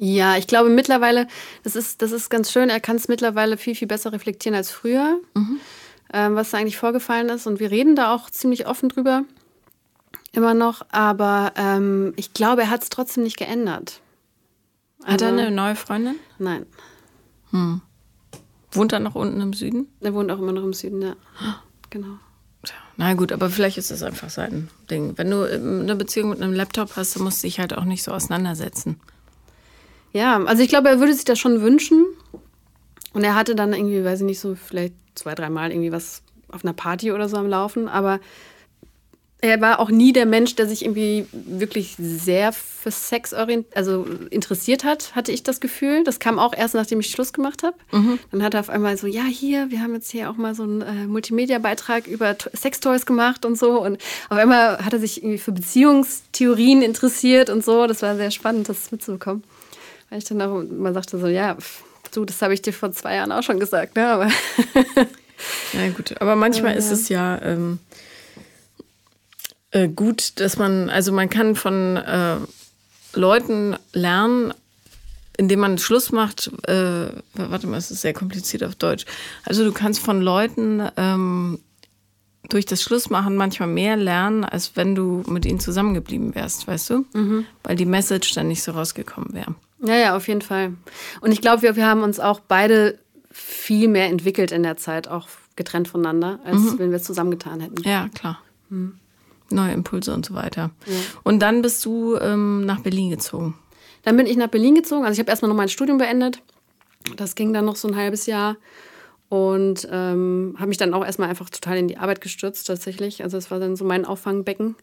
Ja, 0.00 0.36
ich 0.36 0.46
glaube 0.46 0.70
mittlerweile, 0.70 1.26
das 1.64 1.74
ist, 1.74 2.02
das 2.02 2.12
ist 2.12 2.30
ganz 2.30 2.52
schön, 2.52 2.70
er 2.70 2.80
kann 2.80 2.96
es 2.96 3.08
mittlerweile 3.08 3.56
viel, 3.56 3.74
viel 3.74 3.88
besser 3.88 4.12
reflektieren 4.12 4.56
als 4.56 4.70
früher, 4.70 5.18
ähm, 6.12 6.34
was 6.36 6.50
da 6.50 6.58
eigentlich 6.58 6.76
vorgefallen 6.76 7.28
ist. 7.30 7.46
Und 7.46 7.58
wir 7.58 7.70
reden 7.70 7.96
da 7.96 8.14
auch 8.14 8.30
ziemlich 8.30 8.66
offen 8.68 8.88
drüber, 8.88 9.24
immer 10.32 10.54
noch. 10.54 10.82
Aber 10.90 11.52
ähm, 11.56 12.12
ich 12.16 12.32
glaube, 12.34 12.62
er 12.62 12.70
hat 12.70 12.82
es 12.82 12.88
trotzdem 12.90 13.24
nicht 13.24 13.36
geändert. 13.36 14.00
Hat 15.04 15.20
er 15.22 15.28
Also- 15.28 15.40
eine 15.40 15.50
neue 15.50 15.76
Freundin? 15.76 16.16
Nein, 16.38 16.66
Wohnt 18.72 18.92
er 18.92 19.00
noch 19.00 19.14
unten 19.14 19.40
im 19.40 19.52
Süden? 19.54 19.88
er 20.00 20.12
wohnt 20.12 20.30
auch 20.30 20.38
immer 20.38 20.52
noch 20.52 20.62
im 20.62 20.74
Süden, 20.74 21.00
ja. 21.02 21.16
Genau. 21.90 22.18
Na 22.98 23.14
gut, 23.14 23.32
aber 23.32 23.48
vielleicht 23.48 23.78
ist 23.78 23.90
das 23.90 24.02
einfach 24.02 24.28
sein 24.28 24.68
Ding. 24.90 25.16
Wenn 25.16 25.30
du 25.30 25.44
ähm, 25.44 25.80
eine 25.82 25.94
Beziehung 25.96 26.30
mit 26.30 26.42
einem 26.42 26.52
Laptop 26.52 26.96
hast, 26.96 27.14
dann 27.16 27.22
musst 27.22 27.42
du 27.42 27.46
dich 27.46 27.60
halt 27.60 27.72
auch 27.72 27.84
nicht 27.84 28.02
so 28.02 28.10
auseinandersetzen. 28.12 29.00
Ja, 30.12 30.42
also 30.44 30.62
ich 30.62 30.68
glaube, 30.68 30.88
er 30.88 30.98
würde 30.98 31.14
sich 31.14 31.24
das 31.24 31.38
schon 31.38 31.62
wünschen. 31.62 32.04
Und 33.14 33.22
er 33.24 33.34
hatte 33.36 33.54
dann 33.54 33.72
irgendwie, 33.72 34.04
weiß 34.04 34.20
ich 34.20 34.26
nicht, 34.26 34.40
so 34.40 34.54
vielleicht 34.56 34.94
zwei, 35.14 35.34
dreimal 35.34 35.70
irgendwie 35.70 35.92
was 35.92 36.22
auf 36.50 36.64
einer 36.64 36.72
Party 36.74 37.12
oder 37.12 37.28
so 37.28 37.36
am 37.36 37.46
Laufen. 37.48 37.88
Aber 37.88 38.18
er 39.40 39.60
war 39.60 39.78
auch 39.78 39.90
nie 39.90 40.12
der 40.12 40.26
Mensch, 40.26 40.56
der 40.56 40.66
sich 40.66 40.84
irgendwie 40.84 41.26
wirklich 41.32 41.94
sehr 41.98 42.52
für 42.52 42.90
Sex 42.90 43.32
also 43.32 44.06
interessiert 44.30 44.82
hat, 44.82 45.14
hatte 45.14 45.30
ich 45.30 45.44
das 45.44 45.60
Gefühl. 45.60 46.02
Das 46.02 46.18
kam 46.18 46.40
auch 46.40 46.52
erst, 46.54 46.74
nachdem 46.74 46.98
ich 47.00 47.10
Schluss 47.10 47.32
gemacht 47.32 47.62
habe. 47.62 47.76
Dann 48.32 48.42
hat 48.42 48.54
er 48.54 48.60
auf 48.60 48.68
einmal 48.68 48.96
so, 48.96 49.06
ja, 49.06 49.22
hier, 49.22 49.70
wir 49.70 49.80
haben 49.80 49.94
jetzt 49.94 50.10
hier 50.10 50.28
auch 50.28 50.36
mal 50.36 50.56
so 50.56 50.64
einen 50.64 50.82
äh, 50.82 51.06
Multimedia-Beitrag 51.06 52.08
über 52.08 52.36
Sextoys 52.56 53.06
gemacht 53.06 53.44
und 53.44 53.56
so. 53.56 53.80
Und 53.80 53.98
auf 54.28 54.38
einmal 54.38 54.84
hat 54.84 54.92
er 54.92 54.98
sich 54.98 55.22
irgendwie 55.22 55.38
für 55.38 55.52
Beziehungstheorien 55.52 56.82
interessiert 56.82 57.48
und 57.48 57.64
so. 57.64 57.86
Das 57.86 58.02
war 58.02 58.16
sehr 58.16 58.32
spannend, 58.32 58.68
das 58.68 58.90
mitzubekommen. 58.90 59.44
Weil 60.10 60.18
ich 60.18 60.24
dann 60.24 60.42
auch 60.42 60.64
mal 60.64 60.94
sagte 60.94 61.18
so, 61.18 61.28
ja, 61.28 61.54
pff, 61.54 61.84
du, 62.12 62.24
das 62.24 62.42
habe 62.42 62.54
ich 62.54 62.62
dir 62.62 62.72
vor 62.72 62.90
zwei 62.90 63.14
Jahren 63.14 63.30
auch 63.30 63.42
schon 63.42 63.60
gesagt, 63.60 63.94
ne? 63.94 64.08
Aber 64.08 64.28
Ja 65.72 65.88
gut, 65.90 66.20
aber 66.20 66.36
manchmal 66.36 66.76
ist 66.76 66.90
es 66.90 67.08
ja 67.08 67.40
ähm, 67.42 67.78
äh, 69.78 69.88
gut, 69.88 70.40
dass 70.40 70.58
man, 70.58 70.90
also 70.90 71.12
man 71.12 71.28
kann 71.28 71.54
von 71.54 71.96
äh, 71.96 72.36
Leuten 73.14 73.76
lernen, 73.92 74.52
indem 75.36 75.60
man 75.60 75.78
Schluss 75.78 76.12
macht. 76.12 76.50
Äh, 76.66 77.08
warte 77.34 77.66
mal, 77.66 77.76
es 77.76 77.90
ist 77.90 78.02
sehr 78.02 78.12
kompliziert 78.12 78.64
auf 78.64 78.74
Deutsch. 78.74 79.04
Also 79.44 79.64
du 79.64 79.72
kannst 79.72 80.00
von 80.00 80.20
Leuten 80.20 80.82
ähm, 80.96 81.60
durch 82.48 82.66
das 82.66 82.82
Schlussmachen 82.82 83.36
manchmal 83.36 83.68
mehr 83.68 83.96
lernen, 83.96 84.44
als 84.44 84.72
wenn 84.74 84.94
du 84.94 85.22
mit 85.26 85.46
ihnen 85.46 85.60
zusammengeblieben 85.60 86.34
wärst, 86.34 86.66
weißt 86.66 86.90
du? 86.90 87.04
Weil 87.62 87.76
die 87.76 87.84
Message 87.84 88.34
dann 88.34 88.48
nicht 88.48 88.62
so 88.62 88.72
rausgekommen 88.72 89.32
wäre. 89.32 89.54
Ja, 89.84 89.94
ja, 89.94 90.16
auf 90.16 90.26
jeden 90.28 90.42
Fall. 90.42 90.72
Und 91.20 91.30
ich 91.30 91.40
glaube, 91.40 91.62
wir, 91.62 91.76
wir 91.76 91.86
haben 91.86 92.02
uns 92.02 92.18
auch 92.18 92.40
beide 92.40 92.98
viel 93.30 93.86
mehr 93.86 94.06
entwickelt 94.06 94.50
in 94.50 94.62
der 94.64 94.76
Zeit, 94.76 95.06
auch 95.06 95.28
getrennt 95.54 95.88
voneinander, 95.88 96.40
als 96.44 96.78
wenn 96.78 96.90
wir 96.90 96.96
es 96.96 97.04
zusammengetan 97.04 97.60
hätten. 97.60 97.82
Ja, 97.82 98.08
klar. 98.08 98.40
Neue 99.50 99.72
Impulse 99.72 100.12
und 100.12 100.26
so 100.26 100.34
weiter. 100.34 100.70
Und 101.22 101.40
dann 101.40 101.62
bist 101.62 101.84
du 101.84 102.16
ähm, 102.16 102.66
nach 102.66 102.80
Berlin 102.80 103.10
gezogen. 103.10 103.54
Dann 104.02 104.16
bin 104.16 104.26
ich 104.26 104.36
nach 104.36 104.48
Berlin 104.48 104.74
gezogen. 104.74 105.04
Also 105.04 105.14
ich 105.14 105.18
habe 105.20 105.30
erstmal 105.30 105.48
noch 105.48 105.56
mein 105.56 105.68
Studium 105.68 105.98
beendet. 105.98 106.42
Das 107.16 107.34
ging 107.34 107.52
dann 107.52 107.64
noch 107.64 107.76
so 107.76 107.88
ein 107.88 107.96
halbes 107.96 108.26
Jahr. 108.26 108.56
Und 109.30 109.86
ähm, 109.90 110.54
habe 110.58 110.68
mich 110.68 110.78
dann 110.78 110.94
auch 110.94 111.04
erstmal 111.04 111.28
einfach 111.28 111.50
total 111.50 111.76
in 111.76 111.88
die 111.88 111.98
Arbeit 111.98 112.20
gestürzt, 112.20 112.66
tatsächlich. 112.66 113.22
Also 113.22 113.36
es 113.36 113.50
war 113.50 113.58
dann 113.58 113.76
so 113.76 113.84
mein 113.84 114.04
Auffangbecken. 114.04 114.76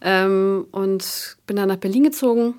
Ähm, 0.00 0.66
und 0.70 1.36
bin 1.46 1.56
dann 1.56 1.68
nach 1.68 1.76
Berlin 1.76 2.04
gezogen 2.04 2.54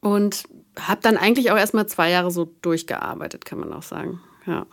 und 0.00 0.44
habe 0.78 1.00
dann 1.02 1.16
eigentlich 1.16 1.50
auch 1.50 1.56
erstmal 1.56 1.86
zwei 1.86 2.10
Jahre 2.10 2.30
so 2.30 2.52
durchgearbeitet, 2.62 3.44
kann 3.44 3.60
man 3.60 3.72
auch 3.72 3.82
sagen. 3.82 4.20
Ja. 4.46 4.66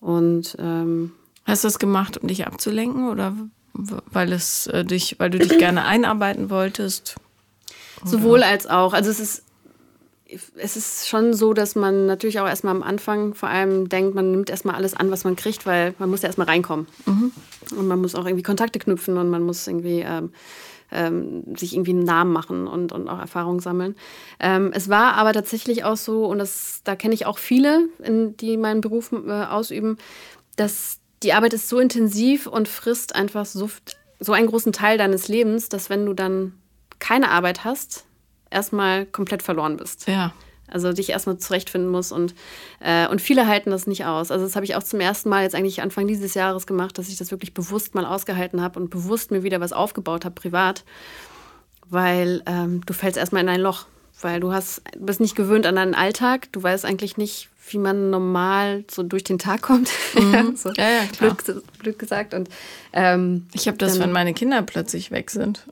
Und 0.00 0.56
ähm, 0.58 1.12
Hast 1.46 1.62
du 1.62 1.68
das 1.68 1.78
gemacht, 1.78 2.18
um 2.18 2.26
dich 2.26 2.44
abzulenken 2.46 3.08
oder 3.08 3.32
weil 3.76 4.32
es 4.32 4.66
äh, 4.68 4.84
dich, 4.84 5.16
weil 5.18 5.30
du 5.30 5.38
dich 5.38 5.58
gerne 5.58 5.84
einarbeiten 5.84 6.50
wolltest? 6.50 7.16
Sowohl 8.04 8.42
als 8.42 8.66
auch. 8.66 8.92
Also 8.92 9.10
es 9.10 9.20
ist, 9.20 9.42
es 10.56 10.76
ist 10.76 11.08
schon 11.08 11.34
so, 11.34 11.54
dass 11.54 11.74
man 11.74 12.06
natürlich 12.06 12.40
auch 12.40 12.46
erstmal 12.46 12.74
am 12.74 12.82
Anfang 12.82 13.34
vor 13.34 13.48
allem 13.48 13.88
denkt, 13.88 14.14
man 14.14 14.30
nimmt 14.30 14.50
erstmal 14.50 14.74
alles 14.74 14.94
an, 14.94 15.10
was 15.10 15.24
man 15.24 15.36
kriegt, 15.36 15.66
weil 15.66 15.94
man 15.98 16.10
muss 16.10 16.22
ja 16.22 16.28
erstmal 16.28 16.48
reinkommen. 16.48 16.86
Und 17.76 17.88
man 17.88 18.00
muss 18.00 18.14
auch 18.14 18.26
irgendwie 18.26 18.42
Kontakte 18.42 18.78
knüpfen 18.78 19.16
und 19.16 19.30
man 19.30 19.42
muss 19.42 19.66
irgendwie 19.66 20.00
ähm, 20.00 20.32
ähm, 20.92 21.56
sich 21.56 21.74
irgendwie 21.74 21.92
einen 21.92 22.04
Namen 22.04 22.32
machen 22.32 22.66
und, 22.66 22.92
und 22.92 23.08
auch 23.08 23.18
Erfahrungen 23.18 23.60
sammeln. 23.60 23.96
Ähm, 24.40 24.70
es 24.74 24.88
war 24.88 25.14
aber 25.14 25.32
tatsächlich 25.32 25.84
auch 25.84 25.96
so, 25.96 26.26
und 26.26 26.38
das, 26.38 26.80
da 26.84 26.96
kenne 26.96 27.14
ich 27.14 27.26
auch 27.26 27.38
viele, 27.38 27.88
in, 28.02 28.36
die 28.36 28.56
meinen 28.56 28.80
Beruf 28.80 29.12
äh, 29.12 29.44
ausüben, 29.44 29.98
dass 30.56 31.00
die 31.26 31.32
Arbeit 31.32 31.54
ist 31.54 31.68
so 31.68 31.80
intensiv 31.80 32.46
und 32.46 32.68
frisst 32.68 33.16
einfach 33.16 33.46
so, 33.46 33.68
so 34.20 34.32
einen 34.32 34.46
großen 34.46 34.72
Teil 34.72 34.96
deines 34.96 35.26
Lebens, 35.26 35.68
dass 35.68 35.90
wenn 35.90 36.06
du 36.06 36.14
dann 36.14 36.52
keine 37.00 37.32
Arbeit 37.32 37.64
hast, 37.64 38.04
erstmal 38.48 39.06
komplett 39.06 39.42
verloren 39.42 39.76
bist. 39.76 40.06
Ja. 40.06 40.32
Also 40.68 40.92
dich 40.92 41.10
erstmal 41.10 41.38
zurechtfinden 41.38 41.90
musst 41.90 42.12
und, 42.12 42.36
äh, 42.78 43.08
und 43.08 43.20
viele 43.20 43.48
halten 43.48 43.70
das 43.70 43.88
nicht 43.88 44.04
aus. 44.04 44.30
Also 44.30 44.44
das 44.44 44.54
habe 44.54 44.64
ich 44.64 44.76
auch 44.76 44.84
zum 44.84 45.00
ersten 45.00 45.28
Mal 45.28 45.42
jetzt 45.42 45.56
eigentlich 45.56 45.82
Anfang 45.82 46.06
dieses 46.06 46.34
Jahres 46.34 46.68
gemacht, 46.68 46.96
dass 46.96 47.08
ich 47.08 47.16
das 47.16 47.32
wirklich 47.32 47.52
bewusst 47.52 47.96
mal 47.96 48.06
ausgehalten 48.06 48.62
habe 48.62 48.78
und 48.78 48.88
bewusst 48.88 49.32
mir 49.32 49.42
wieder 49.42 49.60
was 49.60 49.72
aufgebaut 49.72 50.24
habe, 50.24 50.34
privat. 50.36 50.84
Weil 51.88 52.42
ähm, 52.46 52.82
du 52.86 52.92
fällst 52.92 53.18
erstmal 53.18 53.42
in 53.42 53.48
ein 53.48 53.60
Loch, 53.60 53.86
weil 54.20 54.38
du 54.38 54.52
hast, 54.52 54.82
bist 54.96 55.18
nicht 55.18 55.34
gewöhnt 55.34 55.66
an 55.66 55.74
deinen 55.74 55.94
Alltag, 55.96 56.52
du 56.52 56.62
weißt 56.62 56.84
eigentlich 56.84 57.16
nicht, 57.16 57.48
wie 57.68 57.78
man 57.78 58.10
normal 58.10 58.84
so 58.90 59.02
durch 59.02 59.24
den 59.24 59.38
Tag 59.38 59.62
kommt. 59.62 59.90
Mhm. 60.16 60.56
so 60.56 60.70
ja, 60.70 60.88
ja, 60.88 61.04
klar. 61.04 61.34
Blöd, 61.34 61.62
blöd 61.78 61.98
gesagt. 61.98 62.32
Und, 62.32 62.48
ähm, 62.94 63.46
ich 63.52 63.68
habe 63.68 63.76
das, 63.76 63.94
dann, 63.94 64.02
wenn 64.02 64.12
meine 64.12 64.32
Kinder 64.32 64.62
plötzlich 64.62 65.10
weg 65.10 65.30
sind, 65.30 65.66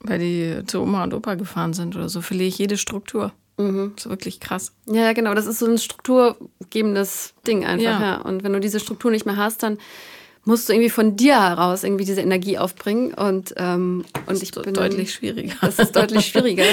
weil 0.00 0.18
die 0.18 0.62
zu 0.66 0.80
Oma 0.80 1.04
und 1.04 1.12
Opa 1.12 1.34
gefahren 1.34 1.74
sind 1.74 1.94
oder 1.94 2.08
so, 2.08 2.22
verliere 2.22 2.48
ich 2.48 2.58
jede 2.58 2.78
Struktur. 2.78 3.32
Mhm. 3.58 3.92
Das 3.94 4.06
ist 4.06 4.10
wirklich 4.10 4.40
krass. 4.40 4.72
Ja, 4.86 5.12
genau. 5.12 5.34
Das 5.34 5.46
ist 5.46 5.58
so 5.58 5.66
ein 5.66 5.78
strukturgebendes 5.78 7.34
Ding 7.46 7.66
einfach. 7.66 7.84
Ja. 7.84 8.00
ja. 8.00 8.16
Und 8.22 8.44
wenn 8.44 8.52
du 8.52 8.60
diese 8.60 8.80
Struktur 8.80 9.10
nicht 9.10 9.26
mehr 9.26 9.36
hast, 9.36 9.62
dann 9.62 9.78
musst 10.44 10.68
du 10.68 10.72
irgendwie 10.72 10.90
von 10.90 11.16
dir 11.16 11.40
heraus 11.40 11.84
irgendwie 11.84 12.04
diese 12.04 12.20
Energie 12.20 12.58
aufbringen. 12.58 13.14
Und, 13.14 13.54
ähm, 13.56 14.04
und 14.26 14.30
das 14.30 14.42
ich 14.42 14.52
bin 14.52 14.74
deutlich 14.74 15.12
schwieriger. 15.12 15.54
Das 15.60 15.78
ist 15.78 15.94
deutlich 15.94 16.26
schwieriger. 16.26 16.64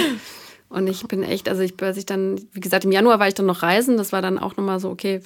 Und 0.70 0.88
ich 0.88 1.04
bin 1.08 1.24
echt, 1.24 1.50
also 1.50 1.62
ich, 1.62 1.82
als 1.82 1.98
ich 1.98 2.06
dann, 2.06 2.40
wie 2.54 2.60
gesagt, 2.60 2.86
im 2.86 2.92
Januar 2.92 3.20
war 3.20 3.28
ich 3.28 3.34
dann 3.34 3.48
noch 3.48 3.64
reisen. 3.64 3.98
Das 3.98 4.12
war 4.12 4.22
dann 4.22 4.38
auch 4.38 4.56
nochmal 4.56 4.80
so, 4.80 4.90
okay, 4.90 5.22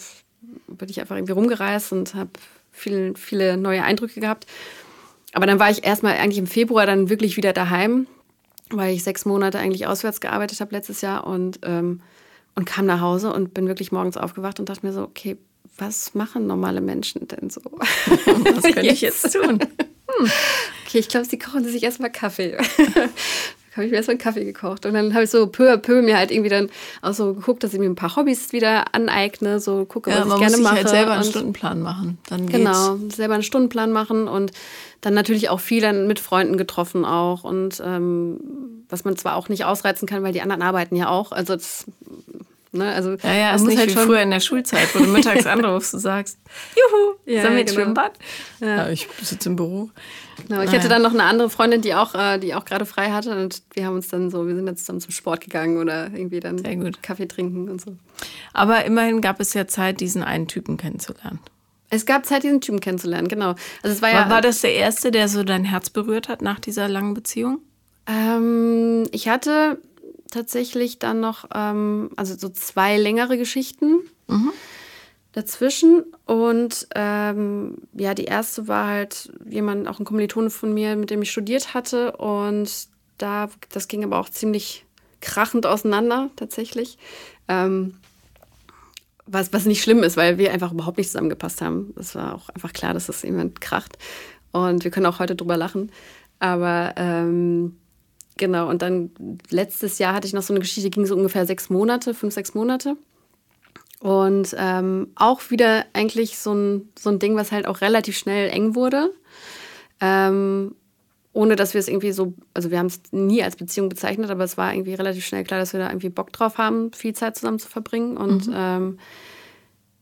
bin 0.68 0.90
ich 0.90 1.02
einfach 1.02 1.16
irgendwie 1.16 1.34
rumgereist 1.34 1.92
und 1.92 2.16
habe 2.16 2.32
viel, 2.72 3.14
viele 3.16 3.58
neue 3.58 3.84
Eindrücke 3.84 4.20
gehabt. 4.20 4.48
Aber 5.34 5.46
dann 5.46 5.60
war 5.60 5.70
ich 5.70 5.84
erstmal 5.84 6.14
eigentlich 6.14 6.38
im 6.38 6.48
Februar 6.48 6.86
dann 6.86 7.10
wirklich 7.10 7.38
wieder 7.38 7.54
daheim 7.54 8.08
weil 8.78 8.94
ich 8.94 9.04
sechs 9.04 9.26
Monate 9.26 9.60
eigentlich 9.60 9.88
auswärts 9.88 10.22
gearbeitet 10.22 10.60
habe 10.60 10.76
letztes 10.76 11.02
Jahr 11.02 11.26
und, 11.28 11.60
ähm, 11.64 12.02
und 12.56 12.66
kam 12.66 12.86
nach 12.86 13.02
Hause 13.02 13.34
und 13.34 13.54
bin 13.54 13.68
wirklich 13.68 13.92
morgens 13.92 14.18
aufgewacht 14.18 14.60
und 14.60 14.70
dachte 14.70 14.86
mir 14.86 14.94
so, 14.94 15.02
okay, 15.02 15.38
was 15.78 16.14
machen 16.14 16.46
normale 16.48 16.82
Menschen 16.82 17.28
denn 17.28 17.50
so? 17.50 17.62
Was 17.66 18.62
könnte 18.62 18.92
ich 18.92 19.02
jetzt 19.02 19.34
tun? 19.34 19.60
Hm. 19.60 20.32
Okay, 20.86 21.00
ich 21.00 21.08
glaube, 21.08 21.26
sie 21.26 21.40
kochen 21.40 21.66
sich 21.66 21.82
erstmal 21.82 22.12
Kaffee. 22.12 22.58
Habe 23.76 23.86
ich 23.86 23.92
mir 23.92 23.98
erstmal 23.98 24.14
einen 24.14 24.22
Kaffee 24.22 24.46
gekocht. 24.46 24.86
Und 24.86 24.94
dann 24.94 25.14
habe 25.14 25.24
ich 25.24 25.30
so 25.30 25.48
peu 25.48 25.72
à 25.72 25.78
peu 25.78 26.02
mir 26.02 26.18
halt 26.18 26.32
irgendwie 26.32 26.50
dann 26.50 26.70
auch 27.02 27.14
so 27.14 27.34
geguckt, 27.34 27.64
dass 27.64 27.74
ich 27.74 27.80
mir 27.80 27.86
ein 27.86 27.96
paar 27.96 28.16
Hobbys 28.16 28.54
wieder 28.54 28.94
aneigne, 28.94 29.60
so 29.60 29.86
gucke, 29.86 30.12
ja, 30.12 30.28
was 30.28 30.34
ich 30.34 30.40
gerne 30.40 30.58
mache. 30.58 30.76
Halt 30.76 30.90
selber 30.90 31.14
einen 31.14 31.24
Stundenplan 31.24 31.82
machen. 31.82 32.18
Dann 32.30 32.48
geht's. 32.48 32.58
Genau, 32.58 32.98
selber 33.10 33.34
einen 33.34 33.44
Stundenplan 33.44 33.92
machen 33.92 34.28
und 34.28 34.52
dann 35.02 35.14
natürlich 35.14 35.50
auch 35.50 35.60
viel 35.60 35.82
dann 35.82 36.08
mit 36.08 36.20
Freunden 36.20 36.58
getroffen 36.58 37.04
auch 37.04 37.44
und 37.44 37.82
ähm, 37.86 38.40
was 38.90 39.04
man 39.04 39.18
zwar 39.18 39.36
auch 39.36 39.50
nicht 39.50 39.66
ausreizen 39.66 40.08
kann, 40.08 40.24
weil 40.24 40.34
die 40.34 40.42
anderen 40.42 40.62
arbeiten 40.62 40.96
ja 40.96 41.10
auch. 41.10 41.32
Also 41.32 41.56
das 41.56 41.86
Ne? 42.74 42.92
Also, 42.92 43.12
ja, 43.22 43.34
ja, 43.34 43.56
ist 43.56 43.66
nicht 43.66 43.78
halt 43.78 43.90
wie 43.90 44.00
früher 44.00 44.22
in 44.22 44.32
der 44.32 44.40
Schulzeit, 44.40 44.94
wo 44.96 45.00
du 45.00 45.08
mittags 45.12 45.46
anrufst 45.46 45.94
und 45.94 46.00
sagst, 46.00 46.40
juhu, 46.76 47.16
ja, 47.26 47.44
sollen 47.44 47.54
wir 47.54 47.62
ins 47.62 47.72
genau. 47.72 47.84
Schwimmbad? 47.84 48.14
Ja. 48.60 48.68
ja. 48.68 48.90
ich 48.90 49.08
sitze 49.22 49.50
im 49.50 49.56
Büro. 49.56 49.92
Genau, 50.48 50.62
ich 50.64 50.72
hatte 50.72 50.90
dann 50.90 51.04
noch 51.04 51.14
eine 51.14 51.24
andere 51.24 51.50
Freundin, 51.50 51.82
die 51.82 51.94
auch, 51.94 52.16
äh, 52.16 52.40
die 52.40 52.56
auch 52.56 52.66
gerade 52.66 52.86
frei 52.86 53.12
hatte 53.12 53.40
und 53.40 53.62
wir 53.74 53.86
haben 53.86 53.96
uns 53.96 54.08
dann 54.08 54.32
so, 54.32 54.48
wir 54.48 54.56
sind 54.56 54.66
dann 54.66 54.76
zusammen 54.76 55.00
zum 55.00 55.12
Sport 55.12 55.42
gegangen 55.42 55.78
oder 55.78 56.06
irgendwie 56.12 56.40
dann 56.40 56.62
Kaffee 57.02 57.28
trinken 57.28 57.70
und 57.70 57.80
so. 57.80 57.96
Aber 58.54 58.86
immerhin 58.86 59.22
gab 59.22 59.40
es 59.40 59.54
ja 59.54 59.68
Zeit, 59.68 60.00
diesen 60.00 60.24
einen 60.24 60.48
Typen 60.48 60.78
kennenzulernen. 60.78 61.40
Es 61.92 62.08
gab 62.08 62.26
Zeit, 62.26 62.42
diesen 62.42 62.60
Typen 62.60 62.80
kennenzulernen, 62.80 63.28
genau. 63.28 63.54
Also 63.84 63.96
es 63.96 64.02
war, 64.02 64.12
ja, 64.12 64.28
war 64.30 64.42
das 64.42 64.62
der 64.62 64.74
erste, 64.74 65.12
der 65.12 65.28
so 65.30 65.44
dein 65.44 65.64
Herz 65.64 65.92
berührt 65.92 66.28
hat 66.28 66.42
nach 66.42 66.60
dieser 66.60 66.90
langen 66.90 67.14
Beziehung? 67.14 67.60
Ähm, 68.08 69.06
ich 69.12 69.30
hatte 69.30 69.78
tatsächlich 70.34 71.00
dann 71.00 71.20
noch, 71.20 71.46
ähm, 71.54 72.10
also 72.16 72.36
so 72.38 72.50
zwei 72.50 72.98
längere 72.98 73.38
Geschichten 73.38 74.00
mhm. 74.28 74.52
dazwischen. 75.32 76.04
Und 76.26 76.88
ähm, 76.96 77.78
ja, 77.94 78.14
die 78.14 78.26
erste 78.26 78.68
war 78.68 78.88
halt 78.88 79.32
jemand, 79.48 79.88
auch 79.88 80.00
ein 80.00 80.06
Kommilitone 80.06 80.50
von 80.50 80.74
mir, 80.74 80.96
mit 80.96 81.10
dem 81.10 81.22
ich 81.22 81.32
studiert 81.32 81.74
hatte. 81.74 82.14
Und 82.18 82.88
da, 83.18 83.50
das 83.70 83.88
ging 83.88 84.04
aber 84.04 84.20
auch 84.20 84.30
ziemlich 84.30 84.86
krachend 85.22 85.66
auseinander 85.66 86.30
tatsächlich. 86.36 86.98
Ähm, 87.48 87.96
was, 89.26 89.54
was 89.54 89.66
nicht 89.66 89.82
schlimm 89.82 90.04
ist, 90.04 90.18
weil 90.18 90.38
wir 90.38 90.52
einfach 90.52 90.74
überhaupt 90.74 90.98
nicht 90.98 91.08
zusammengepasst 91.08 91.62
haben. 91.62 91.94
Es 91.98 92.14
war 92.14 92.36
auch 92.36 92.50
einfach 92.50 92.74
klar, 92.74 92.94
dass 92.94 93.08
das 93.08 93.22
jemand 93.22 93.62
kracht. 93.62 93.98
Und 94.52 94.84
wir 94.84 94.92
können 94.92 95.06
auch 95.06 95.20
heute 95.20 95.36
drüber 95.36 95.56
lachen. 95.56 95.92
Aber 96.40 96.94
ähm, 96.98 97.78
Genau, 98.38 98.70
und 98.70 98.82
dann 98.82 99.12
letztes 99.50 100.00
Jahr 100.00 100.14
hatte 100.14 100.28
ich 100.28 100.34
noch 100.34 100.42
so 100.42 100.54
eine 100.54 100.60
Geschichte, 100.60 100.90
ging 100.90 101.06
so 101.06 101.16
ungefähr 101.16 101.46
sechs 101.46 101.70
Monate, 101.70 102.14
fünf, 102.14 102.34
sechs 102.34 102.54
Monate. 102.54 102.98
Und 104.00 104.56
ähm, 104.58 105.10
auch 105.16 105.50
wieder 105.50 105.86
eigentlich 105.94 106.38
so 106.38 106.54
ein, 106.54 106.90
so 106.98 107.10
ein 107.10 107.20
Ding, 107.20 107.36
was 107.36 107.52
halt 107.52 107.68
auch 107.68 107.82
relativ 107.82 108.18
schnell 108.18 108.50
eng 108.50 108.76
wurde. 108.76 109.12
Ähm, 110.02 110.76
ohne 111.32 111.56
dass 111.56 111.74
wir 111.74 111.80
es 111.80 111.88
irgendwie 111.88 112.12
so, 112.12 112.34
also 112.54 112.70
wir 112.70 112.80
haben 112.80 112.88
es 112.88 113.02
nie 113.12 113.42
als 113.42 113.56
Beziehung 113.56 113.90
bezeichnet, 113.90 114.30
aber 114.30 114.44
es 114.44 114.58
war 114.58 114.74
irgendwie 114.74 114.94
relativ 114.94 115.26
schnell 115.26 115.44
klar, 115.44 115.60
dass 115.60 115.74
wir 115.74 115.80
da 115.80 115.90
irgendwie 115.90 116.10
Bock 116.10 116.32
drauf 116.32 116.58
haben, 116.58 116.92
viel 116.94 117.14
Zeit 117.14 117.36
zusammen 117.36 117.60
zu 117.60 117.70
verbringen. 117.70 118.18
Und 118.18 118.48
mhm. 118.48 118.54
ähm, 118.56 119.00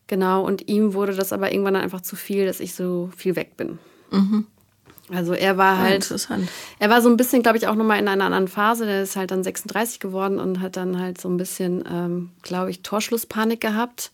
genau, 0.07 0.45
und 0.45 0.67
ihm 0.67 0.93
wurde 0.93 1.13
das 1.13 1.31
aber 1.31 1.51
irgendwann 1.51 1.75
dann 1.75 1.83
einfach 1.83 2.01
zu 2.01 2.15
viel, 2.15 2.45
dass 2.45 2.59
ich 2.59 2.73
so 2.73 3.09
viel 3.15 3.35
weg 3.35 3.55
bin. 3.55 3.79
Mhm. 4.11 4.47
Also 5.13 5.33
er 5.33 5.57
war 5.57 5.77
halt. 5.77 5.95
Interessant. 5.95 6.49
Er 6.79 6.89
war 6.89 7.01
so 7.01 7.09
ein 7.09 7.17
bisschen, 7.17 7.43
glaube 7.43 7.57
ich, 7.57 7.67
auch 7.67 7.75
nochmal 7.75 7.99
in 7.99 8.07
einer 8.07 8.25
anderen 8.25 8.47
Phase. 8.47 8.85
Der 8.85 9.03
ist 9.03 9.15
halt 9.15 9.31
dann 9.31 9.43
36 9.43 9.99
geworden 9.99 10.39
und 10.39 10.61
hat 10.61 10.77
dann 10.77 10.99
halt 10.99 11.19
so 11.19 11.29
ein 11.29 11.37
bisschen, 11.37 11.83
ähm, 11.91 12.29
glaube 12.41 12.71
ich, 12.71 12.81
Torschlusspanik 12.81 13.61
gehabt 13.61 14.11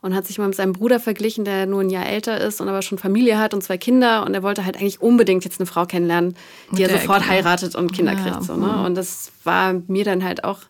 und 0.00 0.14
hat 0.14 0.26
sich 0.26 0.38
mal 0.38 0.46
mit 0.46 0.54
seinem 0.54 0.72
Bruder 0.72 1.00
verglichen, 1.00 1.44
der 1.44 1.66
nur 1.66 1.80
ein 1.80 1.90
Jahr 1.90 2.06
älter 2.06 2.40
ist 2.40 2.60
und 2.60 2.68
aber 2.68 2.82
schon 2.82 2.98
Familie 2.98 3.38
hat 3.38 3.52
und 3.52 3.62
zwei 3.62 3.78
Kinder. 3.78 4.24
Und 4.24 4.34
er 4.34 4.42
wollte 4.42 4.64
halt 4.64 4.76
eigentlich 4.76 5.02
unbedingt 5.02 5.44
jetzt 5.44 5.60
eine 5.60 5.66
Frau 5.66 5.86
kennenlernen, 5.86 6.36
die 6.70 6.82
er 6.82 6.90
sofort 6.90 7.20
Kinder. 7.20 7.34
heiratet 7.34 7.74
und 7.74 7.92
Kinder 7.92 8.12
ja, 8.12 8.20
kriegt. 8.20 8.44
So, 8.44 8.56
ne? 8.56 8.66
Mhm. 8.66 8.84
Und 8.84 8.94
das 8.94 9.32
war 9.44 9.74
mir 9.88 10.04
dann 10.04 10.22
halt 10.22 10.44
auch. 10.44 10.60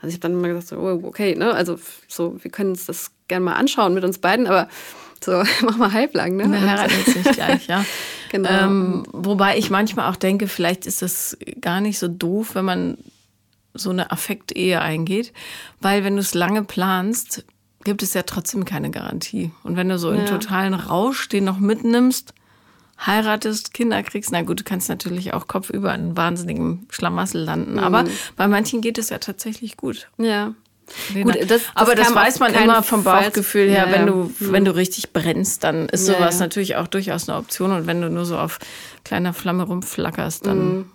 Also 0.00 0.08
ich 0.08 0.14
habe 0.14 0.20
dann 0.20 0.32
immer 0.32 0.48
gesagt, 0.48 0.68
so, 0.68 0.76
oh, 0.76 1.00
okay, 1.04 1.34
ne? 1.34 1.54
Also 1.54 1.78
so, 2.08 2.36
wir 2.42 2.50
können 2.50 2.70
uns 2.70 2.84
das 2.84 3.10
gerne 3.26 3.44
mal 3.44 3.54
anschauen 3.54 3.94
mit 3.94 4.04
uns 4.04 4.18
beiden, 4.18 4.46
aber 4.46 4.68
so, 5.24 5.42
mach 5.62 5.76
mal 5.76 5.92
halblang, 5.92 6.36
ne? 6.36 6.50
Wir 6.50 6.60
heiraten 6.60 6.94
jetzt 7.04 7.16
nicht 7.16 7.32
gleich, 7.32 7.66
ja. 7.66 7.84
genau. 8.30 8.50
Ähm, 8.50 9.02
wobei 9.12 9.58
ich 9.58 9.70
manchmal 9.70 10.10
auch 10.10 10.16
denke, 10.16 10.48
vielleicht 10.48 10.86
ist 10.86 11.02
das 11.02 11.36
gar 11.60 11.80
nicht 11.80 11.98
so 11.98 12.08
doof, 12.08 12.54
wenn 12.54 12.64
man 12.64 12.98
so 13.74 13.90
eine 13.90 14.12
Affektehe 14.12 14.80
eingeht, 14.80 15.32
weil 15.80 16.04
wenn 16.04 16.14
du 16.14 16.20
es 16.20 16.34
lange 16.34 16.62
planst, 16.62 17.44
gibt 17.82 18.02
es 18.02 18.14
ja 18.14 18.22
trotzdem 18.22 18.64
keine 18.64 18.90
Garantie. 18.90 19.50
Und 19.62 19.76
wenn 19.76 19.88
du 19.88 19.98
so 19.98 20.12
ja. 20.12 20.20
in 20.20 20.26
totalen 20.26 20.74
Rausch 20.74 21.28
den 21.28 21.44
noch 21.44 21.58
mitnimmst, 21.58 22.34
heiratest, 23.04 23.74
Kinder 23.74 24.02
kriegst, 24.02 24.32
na 24.32 24.42
gut, 24.42 24.60
du 24.60 24.64
kannst 24.64 24.88
natürlich 24.88 25.34
auch 25.34 25.48
kopfüber 25.48 25.94
in 25.94 26.00
einem 26.00 26.16
wahnsinnigen 26.16 26.86
Schlamassel 26.90 27.42
landen. 27.42 27.72
Mhm. 27.72 27.78
Aber 27.80 28.04
bei 28.36 28.48
manchen 28.48 28.80
geht 28.80 28.98
es 28.98 29.10
ja 29.10 29.18
tatsächlich 29.18 29.76
gut. 29.76 30.08
Ja. 30.16 30.54
Gut, 31.14 31.36
das, 31.40 31.48
das 31.48 31.62
aber 31.74 31.94
das 31.94 32.14
weiß 32.14 32.40
man 32.40 32.54
immer 32.54 32.82
vom 32.82 33.04
Bauchgefühl 33.04 33.68
her. 33.68 33.86
Ja, 33.88 33.92
wenn 33.92 34.06
du, 34.06 34.32
ja. 34.38 34.52
wenn 34.52 34.64
du 34.64 34.74
richtig 34.74 35.12
brennst, 35.12 35.64
dann 35.64 35.88
ist 35.88 36.06
sowas 36.06 36.34
ja, 36.34 36.40
natürlich 36.40 36.76
auch 36.76 36.86
durchaus 36.86 37.28
eine 37.28 37.38
Option. 37.38 37.72
Und 37.72 37.86
wenn 37.86 38.00
du 38.00 38.10
nur 38.10 38.24
so 38.24 38.36
auf 38.36 38.58
kleiner 39.04 39.32
Flamme 39.32 39.64
rumflackerst, 39.64 40.46
dann. 40.46 40.58
Mhm. 40.58 40.90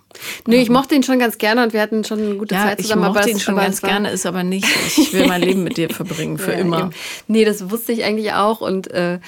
Nee, 0.48 0.62
ich 0.62 0.70
mochte 0.70 0.96
ihn 0.96 1.04
schon 1.04 1.20
ganz 1.20 1.38
gerne 1.38 1.64
und 1.64 1.74
wir 1.74 1.82
hatten 1.82 2.04
schon 2.04 2.20
eine 2.20 2.36
gute 2.36 2.56
Zeit 2.56 2.82
zusammen. 2.82 3.04
Ich 3.04 3.14
mochte 3.14 3.30
ihn 3.30 3.40
schon 3.40 3.56
ganz 3.56 3.82
gerne, 3.82 4.10
ist 4.10 4.26
aber 4.26 4.44
nicht, 4.44 4.68
ich 4.98 5.14
will 5.14 5.28
mein 5.28 5.42
Leben 5.42 5.64
mit 5.64 5.78
dir 5.78 5.90
verbringen, 5.90 6.40
für 6.40 6.52
immer. 6.54 6.80
Eben. 6.80 6.90
Nee, 7.28 7.46
das 7.46 7.70
wusste 7.70 7.92
ich 7.92 8.04
eigentlich 8.04 8.34
auch 8.34 8.62
und 8.62 8.90
äh, 8.90 9.20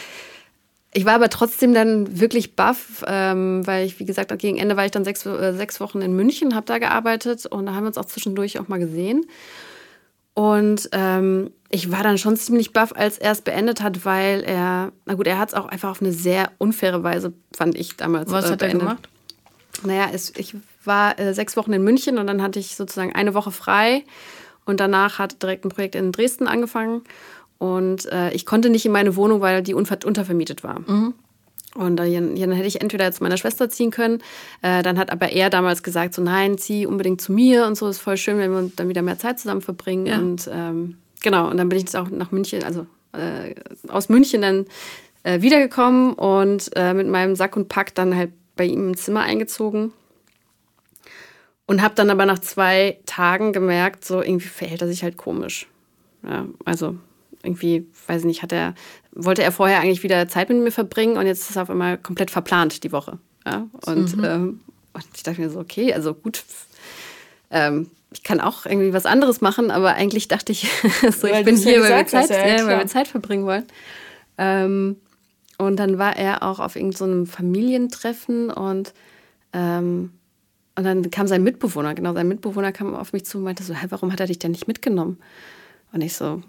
ich 0.93 1.05
war 1.05 1.13
aber 1.13 1.29
trotzdem 1.29 1.73
dann 1.73 2.19
wirklich 2.19 2.55
baff, 2.55 3.03
ähm, 3.07 3.65
weil 3.65 3.85
ich, 3.85 3.99
wie 3.99 4.05
gesagt, 4.05 4.37
gegen 4.39 4.57
Ende 4.57 4.75
war 4.75 4.85
ich 4.85 4.91
dann 4.91 5.05
sechs, 5.05 5.25
äh, 5.25 5.53
sechs 5.53 5.79
Wochen 5.79 6.01
in 6.01 6.15
München, 6.15 6.55
habe 6.55 6.65
da 6.65 6.79
gearbeitet 6.79 7.45
und 7.45 7.67
da 7.67 7.73
haben 7.73 7.83
wir 7.83 7.87
uns 7.87 7.97
auch 7.97 8.05
zwischendurch 8.05 8.59
auch 8.59 8.67
mal 8.67 8.79
gesehen. 8.79 9.25
Und 10.33 10.89
ähm, 10.93 11.51
ich 11.69 11.91
war 11.91 12.03
dann 12.03 12.17
schon 12.17 12.37
ziemlich 12.37 12.73
baff, 12.73 12.93
als 12.95 13.17
er 13.17 13.31
es 13.31 13.41
beendet 13.41 13.81
hat, 13.81 14.05
weil 14.05 14.41
er, 14.41 14.91
na 15.05 15.13
gut, 15.15 15.27
er 15.27 15.37
hat 15.37 15.49
es 15.49 15.55
auch 15.55 15.65
einfach 15.65 15.89
auf 15.89 16.01
eine 16.01 16.11
sehr 16.11 16.51
unfaire 16.57 17.03
Weise, 17.03 17.33
fand 17.55 17.75
ich 17.75 17.97
damals. 17.97 18.31
Was 18.31 18.45
äh, 18.45 18.51
hat 18.51 18.59
beendet. 18.59 18.81
er 18.81 18.85
gemacht? 18.85 19.09
Naja, 19.83 20.09
es, 20.13 20.33
ich 20.37 20.55
war 20.83 21.19
äh, 21.19 21.33
sechs 21.33 21.57
Wochen 21.57 21.73
in 21.73 21.83
München 21.83 22.17
und 22.17 22.27
dann 22.27 22.41
hatte 22.41 22.59
ich 22.59 22.75
sozusagen 22.75 23.13
eine 23.13 23.33
Woche 23.33 23.51
frei 23.51 24.03
und 24.65 24.79
danach 24.79 25.19
hat 25.19 25.41
direkt 25.41 25.65
ein 25.65 25.69
Projekt 25.69 25.95
in 25.95 26.11
Dresden 26.11 26.47
angefangen 26.47 27.01
und 27.57 28.05
äh, 28.11 28.31
ich 28.31 28.45
konnte 28.45 28.69
nicht 28.69 28.85
in 28.85 28.91
meine 28.91 29.15
Wohnung, 29.15 29.41
weil 29.41 29.61
die 29.61 29.73
untervermietet 29.73 30.63
war. 30.63 30.79
Mhm. 30.79 31.13
Und 31.75 31.95
dann, 31.95 32.35
dann 32.35 32.51
hätte 32.51 32.67
ich 32.67 32.81
entweder 32.81 33.11
zu 33.11 33.23
meiner 33.23 33.37
Schwester 33.37 33.69
ziehen 33.69 33.91
können, 33.91 34.21
äh, 34.61 34.83
dann 34.83 34.97
hat 34.97 35.09
aber 35.09 35.31
er 35.31 35.49
damals 35.49 35.83
gesagt, 35.83 36.13
so 36.13 36.21
nein, 36.21 36.57
zieh 36.57 36.85
unbedingt 36.85 37.21
zu 37.21 37.31
mir 37.31 37.65
und 37.65 37.75
so, 37.75 37.87
ist 37.87 37.99
voll 37.99 38.17
schön, 38.17 38.37
wenn 38.37 38.51
wir 38.51 38.71
dann 38.75 38.89
wieder 38.89 39.01
mehr 39.01 39.17
Zeit 39.17 39.39
zusammen 39.39 39.61
verbringen. 39.61 40.05
Ja. 40.05 40.17
Und 40.17 40.49
ähm, 40.51 40.97
genau, 41.21 41.49
und 41.49 41.57
dann 41.57 41.69
bin 41.69 41.77
ich 41.77 41.83
jetzt 41.83 41.95
auch 41.95 42.09
nach 42.09 42.31
München, 42.31 42.63
also 42.63 42.87
äh, 43.13 43.55
aus 43.87 44.09
München 44.09 44.41
dann 44.41 44.65
äh, 45.23 45.41
wiedergekommen 45.41 46.13
und 46.13 46.71
äh, 46.75 46.93
mit 46.93 47.07
meinem 47.07 47.35
Sack 47.35 47.55
und 47.55 47.69
Pack 47.69 47.95
dann 47.95 48.15
halt 48.15 48.31
bei 48.55 48.65
ihm 48.65 48.89
im 48.89 48.97
Zimmer 48.97 49.21
eingezogen. 49.21 49.93
Und 51.67 51.81
habe 51.81 51.95
dann 51.95 52.09
aber 52.09 52.25
nach 52.25 52.39
zwei 52.39 52.99
Tagen 53.05 53.53
gemerkt, 53.53 54.03
so 54.03 54.21
irgendwie 54.21 54.47
verhält 54.47 54.81
er 54.81 54.89
sich 54.89 55.03
halt 55.03 55.15
komisch. 55.15 55.67
Ja, 56.23 56.45
also 56.65 56.97
irgendwie, 57.43 57.87
weiß 58.07 58.21
ich 58.21 58.27
nicht, 58.27 58.43
hat 58.43 58.51
er, 58.51 58.75
wollte 59.13 59.43
er 59.43 59.51
vorher 59.51 59.81
eigentlich 59.81 60.03
wieder 60.03 60.27
Zeit 60.27 60.49
mit 60.49 60.59
mir 60.59 60.71
verbringen 60.71 61.17
und 61.17 61.25
jetzt 61.25 61.49
ist 61.49 61.55
er 61.55 61.63
auf 61.63 61.69
einmal 61.69 61.97
komplett 61.97 62.31
verplant 62.31 62.83
die 62.83 62.91
Woche. 62.91 63.19
Ja? 63.45 63.67
Und, 63.85 64.17
mhm. 64.17 64.23
ähm, 64.23 64.59
und 64.93 65.05
ich 65.15 65.23
dachte 65.23 65.41
mir 65.41 65.49
so, 65.49 65.59
okay, 65.59 65.93
also 65.93 66.13
gut, 66.13 66.43
ähm, 67.49 67.89
ich 68.13 68.23
kann 68.23 68.41
auch 68.41 68.65
irgendwie 68.65 68.93
was 68.93 69.05
anderes 69.05 69.41
machen, 69.41 69.71
aber 69.71 69.93
eigentlich 69.93 70.27
dachte 70.27 70.51
ich, 70.51 70.69
so, 71.11 71.27
ich 71.27 71.45
bin 71.45 71.55
hier, 71.55 71.81
weil 71.81 71.97
wir, 71.97 72.07
Zeit, 72.07 72.29
ja, 72.29 72.47
ja, 72.47 72.65
weil 72.65 72.79
wir 72.79 72.87
Zeit 72.87 73.07
verbringen 73.07 73.45
wollen. 73.45 73.65
Ähm, 74.37 74.97
und 75.57 75.77
dann 75.77 75.97
war 75.97 76.17
er 76.17 76.43
auch 76.43 76.59
auf 76.59 76.75
irgendeinem 76.75 77.25
so 77.25 77.31
Familientreffen 77.31 78.49
und, 78.49 78.93
ähm, 79.53 80.11
und 80.75 80.83
dann 80.83 81.09
kam 81.11 81.27
sein 81.27 81.43
Mitbewohner, 81.43 81.93
genau, 81.93 82.13
sein 82.13 82.27
Mitbewohner 82.27 82.71
kam 82.71 82.95
auf 82.95 83.13
mich 83.13 83.25
zu 83.25 83.37
und 83.37 83.43
meinte 83.43 83.63
so, 83.63 83.73
hey, 83.73 83.91
warum 83.91 84.11
hat 84.11 84.19
er 84.19 84.27
dich 84.27 84.39
denn 84.39 84.51
nicht 84.51 84.67
mitgenommen? 84.67 85.19
Und 85.93 86.01
ich 86.01 86.15
so, 86.15 86.41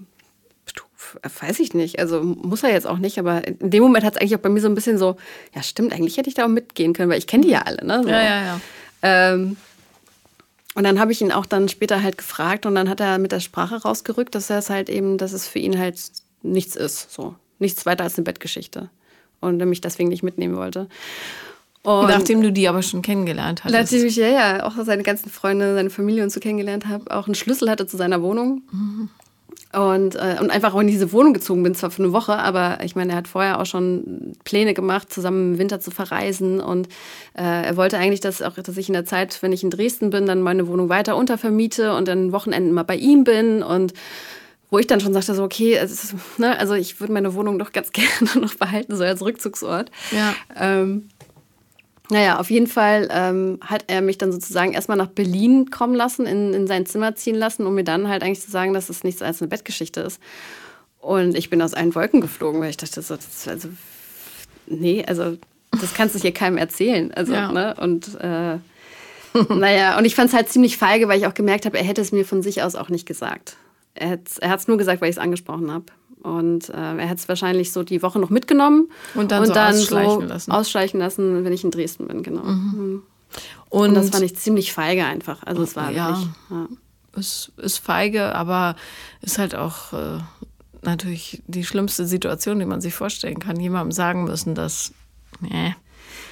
weiß 1.41 1.61
ich 1.61 1.75
nicht, 1.75 1.99
also 1.99 2.23
muss 2.23 2.63
er 2.63 2.71
jetzt 2.71 2.87
auch 2.87 2.99
nicht, 2.99 3.19
aber 3.19 3.47
in 3.47 3.71
dem 3.71 3.83
Moment 3.83 4.05
hat 4.05 4.15
es 4.15 4.21
eigentlich 4.21 4.37
auch 4.37 4.41
bei 4.41 4.49
mir 4.49 4.61
so 4.61 4.69
ein 4.69 4.75
bisschen 4.75 4.99
so, 4.99 5.17
ja 5.55 5.63
stimmt, 5.63 5.93
eigentlich 5.93 6.17
hätte 6.17 6.29
ich 6.29 6.35
da 6.35 6.45
auch 6.45 6.49
mitgehen 6.49 6.93
können, 6.93 7.11
weil 7.11 7.19
ich 7.19 7.27
kenne 7.27 7.45
die 7.45 7.51
ja 7.51 7.63
alle, 7.63 7.85
ne? 7.85 8.03
So. 8.03 8.09
Ja, 8.09 8.23
ja, 8.23 8.43
ja. 8.43 8.61
Ähm, 9.03 9.57
und 10.75 10.85
dann 10.85 10.99
habe 10.99 11.13
ich 11.13 11.21
ihn 11.21 11.33
auch 11.33 11.47
dann 11.47 11.69
später 11.69 12.03
halt 12.03 12.17
gefragt 12.17 12.65
und 12.67 12.75
dann 12.75 12.89
hat 12.89 13.01
er 13.01 13.19
mit 13.19 13.33
der 13.33 13.41
Sprache 13.41 13.83
rausgerückt, 13.83 14.35
dass 14.35 14.49
er 14.49 14.59
es 14.59 14.71
halt 14.71 14.89
eben, 14.89 15.19
dass 15.19 15.33
es 15.33 15.47
für 15.47 15.59
ihn 15.59 15.79
halt 15.79 16.01
nichts 16.43 16.77
ist, 16.77 17.13
so. 17.13 17.35
Nichts 17.59 17.87
weiter 17.87 18.05
als 18.05 18.17
eine 18.17 18.25
Bettgeschichte 18.25 18.91
und 19.41 19.61
er 19.61 19.67
mich 19.67 19.81
deswegen 19.81 20.09
nicht 20.09 20.23
mitnehmen 20.23 20.57
wollte. 20.57 20.89
Und 21.83 22.09
nachdem 22.09 22.43
du 22.43 22.53
die 22.53 22.69
aber 22.69 22.83
schon 22.83 23.03
kennengelernt 23.03 23.65
hast. 23.65 23.73
Nachdem 23.73 24.07
ich 24.07 24.17
ja, 24.17 24.29
ja 24.29 24.67
auch 24.67 24.75
seine 24.85 25.03
ganzen 25.03 25.31
Freunde, 25.31 25.75
seine 25.75 25.91
Familie 25.91 26.23
und 26.23 26.31
so 26.31 26.39
kennengelernt 26.39 26.87
habe, 26.87 27.11
auch 27.15 27.27
einen 27.27 27.35
Schlüssel 27.35 27.69
hatte 27.69 27.87
zu 27.87 27.97
seiner 27.97 28.23
Wohnung. 28.23 28.63
Mhm. 28.71 29.09
Und, 29.73 30.17
äh, 30.17 30.37
und 30.39 30.51
einfach 30.51 30.75
auch 30.75 30.81
in 30.81 30.87
diese 30.87 31.13
Wohnung 31.13 31.33
gezogen 31.33 31.63
bin, 31.63 31.75
zwar 31.75 31.91
für 31.91 32.03
eine 32.03 32.13
Woche, 32.13 32.35
aber 32.35 32.81
ich 32.85 32.95
meine, 32.95 33.13
er 33.13 33.17
hat 33.17 33.29
vorher 33.29 33.59
auch 33.59 33.65
schon 33.65 34.35
Pläne 34.45 34.75
gemacht, 34.75 35.11
zusammen 35.11 35.55
im 35.55 35.59
Winter 35.59 35.81
zu 35.81 35.91
verreisen. 35.91 36.61
Und 36.61 36.89
äh, 37.35 37.67
er 37.67 37.77
wollte 37.79 37.97
eigentlich, 37.97 38.21
dass, 38.21 38.43
auch, 38.43 38.55
dass 38.55 38.77
ich 38.77 38.89
in 38.89 38.93
der 38.93 39.07
Zeit, 39.07 39.43
wenn 39.43 39.53
ich 39.53 39.63
in 39.63 39.71
Dresden 39.71 40.11
bin, 40.11 40.27
dann 40.27 40.43
meine 40.43 40.69
Wohnung 40.69 40.91
weiter 40.91 41.17
untervermiete 41.17 41.95
und 41.95 42.07
dann 42.07 42.33
Wochenenden 42.33 42.73
mal 42.73 42.83
bei 42.83 42.97
ihm 42.97 43.25
bin. 43.25 43.63
Und 43.63 43.95
wo 44.73 44.79
ich 44.79 44.87
dann 44.87 45.01
schon 45.01 45.13
sagte, 45.13 45.35
so, 45.35 45.43
okay, 45.43 45.79
ist, 45.79 46.15
ne, 46.39 46.59
also 46.59 46.73
ich 46.73 46.99
würde 46.99 47.13
meine 47.13 47.35
Wohnung 47.35 47.59
doch 47.59 47.73
ganz 47.73 47.93
gerne 47.93 48.41
noch 48.41 48.55
behalten, 48.55 48.97
so 48.97 49.05
als 49.05 49.21
Rückzugsort. 49.21 49.91
Ja. 50.11 50.35
Ähm, 50.59 51.11
naja, 52.13 52.39
auf 52.39 52.51
jeden 52.51 52.67
Fall 52.67 53.09
ähm, 53.11 53.59
hat 53.63 53.85
er 53.87 54.03
mich 54.03 54.19
dann 54.19 54.33
sozusagen 54.33 54.75
erstmal 54.75 54.99
nach 54.99 55.09
Berlin 55.09 55.71
kommen 55.71 55.95
lassen, 55.95 56.27
in, 56.27 56.53
in 56.53 56.67
sein 56.67 56.85
Zimmer 56.85 57.15
ziehen 57.15 57.35
lassen, 57.35 57.67
um 57.67 57.75
mir 57.75 57.85
dann 57.85 58.07
halt 58.07 58.23
eigentlich 58.23 58.43
zu 58.43 58.51
sagen, 58.51 58.75
dass 58.75 58.91
es 58.91 59.03
nichts 59.03 59.23
als 59.23 59.41
eine 59.41 59.49
Bettgeschichte 59.49 60.03
ist. 60.03 60.21
Und 61.01 61.35
ich 61.35 61.49
bin 61.49 61.63
aus 61.63 61.73
allen 61.73 61.95
Wolken 61.95 62.21
geflogen, 62.21 62.61
weil 62.61 62.69
ich 62.69 62.77
dachte, 62.77 63.01
so, 63.01 63.17
das, 63.17 63.49
also, 63.49 63.71
nee, 64.67 65.03
also 65.07 65.39
das 65.71 65.95
kannst 65.95 66.15
du 66.15 66.19
hier 66.19 66.33
keinem 66.33 66.59
erzählen. 66.59 67.13
Also, 67.15 67.33
ja. 67.33 67.51
ne? 67.51 67.75
Und 67.81 68.15
äh, 68.21 68.59
naja, 69.55 69.97
und 69.97 70.05
ich 70.05 70.15
fand 70.15 70.29
es 70.29 70.35
halt 70.35 70.51
ziemlich 70.51 70.77
feige, 70.77 71.09
weil 71.09 71.19
ich 71.19 71.27
auch 71.27 71.35
gemerkt 71.35 71.65
habe, 71.65 71.79
er 71.79 71.85
hätte 71.85 72.03
es 72.03 72.13
mir 72.13 72.27
von 72.27 72.43
sich 72.43 72.63
aus 72.63 72.75
auch 72.75 72.91
nicht 72.91 73.07
gesagt. 73.07 73.57
Er 73.95 74.11
hat 74.11 74.61
es 74.61 74.69
nur 74.69 74.77
gesagt, 74.77 75.01
weil 75.01 75.09
ich 75.09 75.17
es 75.17 75.23
angesprochen 75.23 75.73
habe. 75.73 75.87
Und 76.23 76.69
äh, 76.69 76.97
er 76.97 77.09
hat 77.09 77.19
es 77.19 77.29
wahrscheinlich 77.29 77.73
so 77.73 77.83
die 77.83 78.03
Woche 78.03 78.19
noch 78.19 78.31
mitgenommen 78.31 78.91
und 79.15 79.33
dann, 79.33 79.41
und 79.41 79.49
so 79.49 79.55
dann 79.55 79.75
ausschleichen 79.75 80.21
so 80.21 80.27
lassen. 80.27 80.53
Ausschleichen 80.53 81.01
lassen, 81.01 81.45
wenn 81.45 81.53
ich 81.53 81.65
in 81.65 81.71
Dresden 81.71 82.07
bin, 82.07 82.23
genau. 82.23 82.45
Mhm. 82.45 82.73
mhm. 82.75 83.03
Und, 83.71 83.89
und, 83.89 83.95
das 83.95 84.11
fand 84.11 84.23
ich 84.25 84.37
ziemlich 84.37 84.75
feige 84.75 85.07
einfach. 85.07 85.43
Also 85.45 85.63
es 85.63 85.75
war 85.75 85.91
ja, 85.91 86.09
wirklich, 86.09 86.27
ja. 86.51 86.67
Es 87.19 87.51
ist 87.57 87.79
feige, 87.79 88.35
aber 88.35 88.77
ist 89.23 89.39
halt 89.39 89.55
auch 89.55 89.95
äh, 89.95 90.19
natürlich 90.83 91.43
die 91.47 91.65
schlimmste 91.65 92.07
Situation, 92.07 92.59
die 92.59 92.67
man 92.67 92.83
sich 92.83 92.93
vorstellen 92.93 93.39
kann. 93.39 93.59
Jemandem 93.59 93.93
sagen 93.93 94.25
müssen, 94.25 94.55
dass 94.55 94.93
nee, 95.41 95.75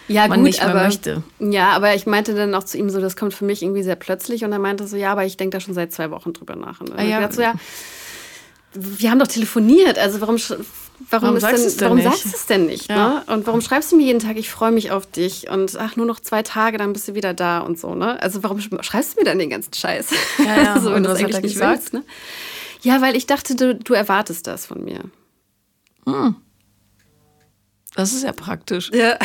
ja, 0.09 0.27
man 0.27 0.41
gut, 0.41 0.49
nicht 0.49 0.61
mehr 0.61 0.71
aber, 0.71 0.85
möchte. 0.85 1.23
Ja, 1.39 1.71
aber 1.71 1.95
ich 1.95 2.05
meinte 2.05 2.35
dann 2.35 2.55
auch 2.55 2.65
zu 2.65 2.77
ihm 2.77 2.91
so, 2.91 3.01
das 3.01 3.17
kommt 3.17 3.33
für 3.33 3.45
mich 3.45 3.63
irgendwie 3.63 3.85
sehr 3.85 3.97
plötzlich. 3.97 4.45
Und 4.45 4.53
er 4.53 4.59
meinte 4.59 4.87
so, 4.87 4.97
ja, 4.97 5.13
aber 5.13 5.25
ich 5.25 5.37
denke 5.37 5.57
da 5.57 5.61
schon 5.61 5.75
seit 5.75 5.93
zwei 5.93 6.11
Wochen 6.11 6.33
drüber 6.33 6.57
nach. 6.57 6.81
Und 6.81 6.99
ah, 6.99 7.03
ja. 7.03 7.31
so, 7.31 7.41
ja, 7.41 7.55
wir 8.73 9.11
haben 9.11 9.19
doch 9.19 9.27
telefoniert, 9.27 9.99
also 9.99 10.21
warum, 10.21 10.37
warum, 10.37 10.67
warum, 11.11 11.41
sagst, 11.41 11.81
denn, 11.81 11.87
warum 11.87 12.03
sagst 12.03 12.25
du 12.25 12.29
es 12.29 12.47
denn 12.47 12.67
nicht? 12.67 12.89
Ja. 12.89 13.09
Ne? 13.09 13.35
Und 13.35 13.47
warum 13.47 13.61
schreibst 13.61 13.91
du 13.91 13.97
mir 13.97 14.05
jeden 14.05 14.21
Tag, 14.21 14.37
ich 14.37 14.51
freue 14.51 14.71
mich 14.71 14.91
auf 14.91 15.07
dich 15.07 15.51
und 15.51 15.77
ach, 15.77 15.97
nur 15.97 16.07
noch 16.07 16.21
zwei 16.21 16.43
Tage, 16.43 16.79
dann 16.79 16.93
bist 16.93 17.09
du 17.09 17.15
wieder 17.15 17.35
da 17.35 17.61
und 17.61 17.79
so, 17.79 17.95
ne? 17.95 18.21
Also 18.23 18.43
warum 18.43 18.61
schreibst 18.61 19.15
du 19.15 19.21
mir 19.21 19.25
dann 19.25 19.39
den 19.39 19.51
ganzen 19.51 19.75
Scheiß? 19.75 20.11
Ja, 20.39 20.57
ja. 20.63 20.81
so, 20.81 20.93
und 20.93 21.07
was 21.07 21.23
hat 21.23 21.31
er 21.31 21.43
gesagt? 21.43 21.79
Willst, 21.81 21.93
ne? 21.95 22.05
Ja, 22.83 23.01
weil 23.01 23.17
ich 23.17 23.27
dachte, 23.27 23.57
du, 23.57 23.75
du 23.75 23.93
erwartest 23.93 24.47
das 24.47 24.67
von 24.67 24.85
mir. 24.85 25.01
Hm. 26.07 26.37
Das 27.95 28.13
ist 28.13 28.23
ja 28.23 28.33
praktisch. 28.33 28.91
Ja. 28.95 29.19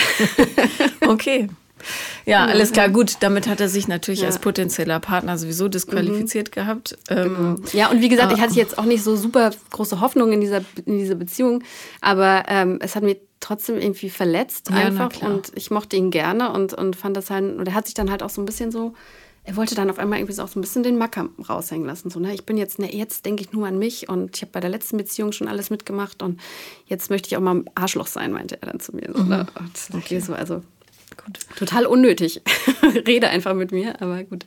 okay. 1.07 1.49
Ja, 2.25 2.45
alles 2.45 2.71
klar, 2.71 2.89
gut. 2.89 3.17
Damit 3.19 3.47
hat 3.47 3.59
er 3.59 3.69
sich 3.69 3.87
natürlich 3.87 4.21
ja. 4.21 4.27
als 4.27 4.39
potenzieller 4.39 4.99
Partner 4.99 5.37
sowieso 5.37 5.67
disqualifiziert 5.67 6.49
mhm. 6.49 6.51
gehabt. 6.51 6.97
Ähm, 7.09 7.35
genau. 7.35 7.55
Ja, 7.73 7.89
und 7.89 8.01
wie 8.01 8.09
gesagt, 8.09 8.33
ich 8.33 8.41
hatte 8.41 8.55
jetzt 8.55 8.77
auch 8.77 8.85
nicht 8.85 9.03
so 9.03 9.15
super 9.15 9.51
große 9.71 9.99
Hoffnung 9.99 10.31
in 10.31 10.41
dieser, 10.41 10.61
in 10.85 10.97
dieser 10.97 11.15
Beziehung, 11.15 11.63
aber 12.01 12.43
ähm, 12.47 12.79
es 12.81 12.95
hat 12.95 13.03
mich 13.03 13.17
trotzdem 13.39 13.77
irgendwie 13.77 14.09
verletzt 14.09 14.69
ja, 14.71 14.77
einfach 14.77 15.21
und 15.21 15.51
ich 15.55 15.69
mochte 15.69 15.95
ihn 15.95 16.09
gerne 16.09 16.51
und, 16.51 16.73
und 16.73 16.95
fand 16.95 17.15
das 17.15 17.29
halt, 17.29 17.57
und 17.57 17.67
er 17.67 17.75
hat 17.75 17.85
sich 17.85 17.93
dann 17.93 18.09
halt 18.09 18.23
auch 18.23 18.29
so 18.29 18.41
ein 18.41 18.45
bisschen 18.45 18.71
so, 18.71 18.93
er 19.45 19.55
wollte 19.55 19.75
dann 19.75 19.91
auf 19.91 19.99
einmal 19.99 20.17
irgendwie 20.17 20.33
so 20.33 20.41
auch 20.41 20.47
so 20.47 20.59
ein 20.59 20.61
bisschen 20.61 20.81
den 20.81 20.97
Macker 20.97 21.29
raushängen 21.47 21.85
lassen. 21.85 22.09
So, 22.09 22.19
ne, 22.19 22.33
ich 22.33 22.45
bin 22.45 22.57
jetzt, 22.57 22.79
ne, 22.79 22.93
jetzt 22.93 23.25
denke 23.25 23.43
ich 23.43 23.53
nur 23.53 23.67
an 23.67 23.77
mich 23.77 24.09
und 24.09 24.35
ich 24.35 24.41
habe 24.41 24.51
bei 24.51 24.59
der 24.59 24.71
letzten 24.71 24.97
Beziehung 24.97 25.31
schon 25.31 25.47
alles 25.47 25.69
mitgemacht 25.69 26.23
und 26.23 26.41
jetzt 26.87 27.11
möchte 27.11 27.27
ich 27.27 27.37
auch 27.37 27.41
mal 27.41 27.63
Arschloch 27.75 28.07
sein, 28.07 28.31
meinte 28.31 28.59
er 28.59 28.69
dann 28.69 28.79
zu 28.79 28.95
mir. 28.95 29.11
So, 29.13 29.23
ne? 29.23 29.45
Mhm. 29.55 29.65
Und 29.65 30.03
okay, 30.03 30.19
so, 30.19 30.33
also 30.33 30.63
Gut. 31.23 31.39
Total 31.57 31.85
unnötig. 31.85 32.41
Rede 33.07 33.29
einfach 33.29 33.53
mit 33.53 33.71
mir, 33.71 34.01
aber 34.01 34.23
gut. 34.23 34.45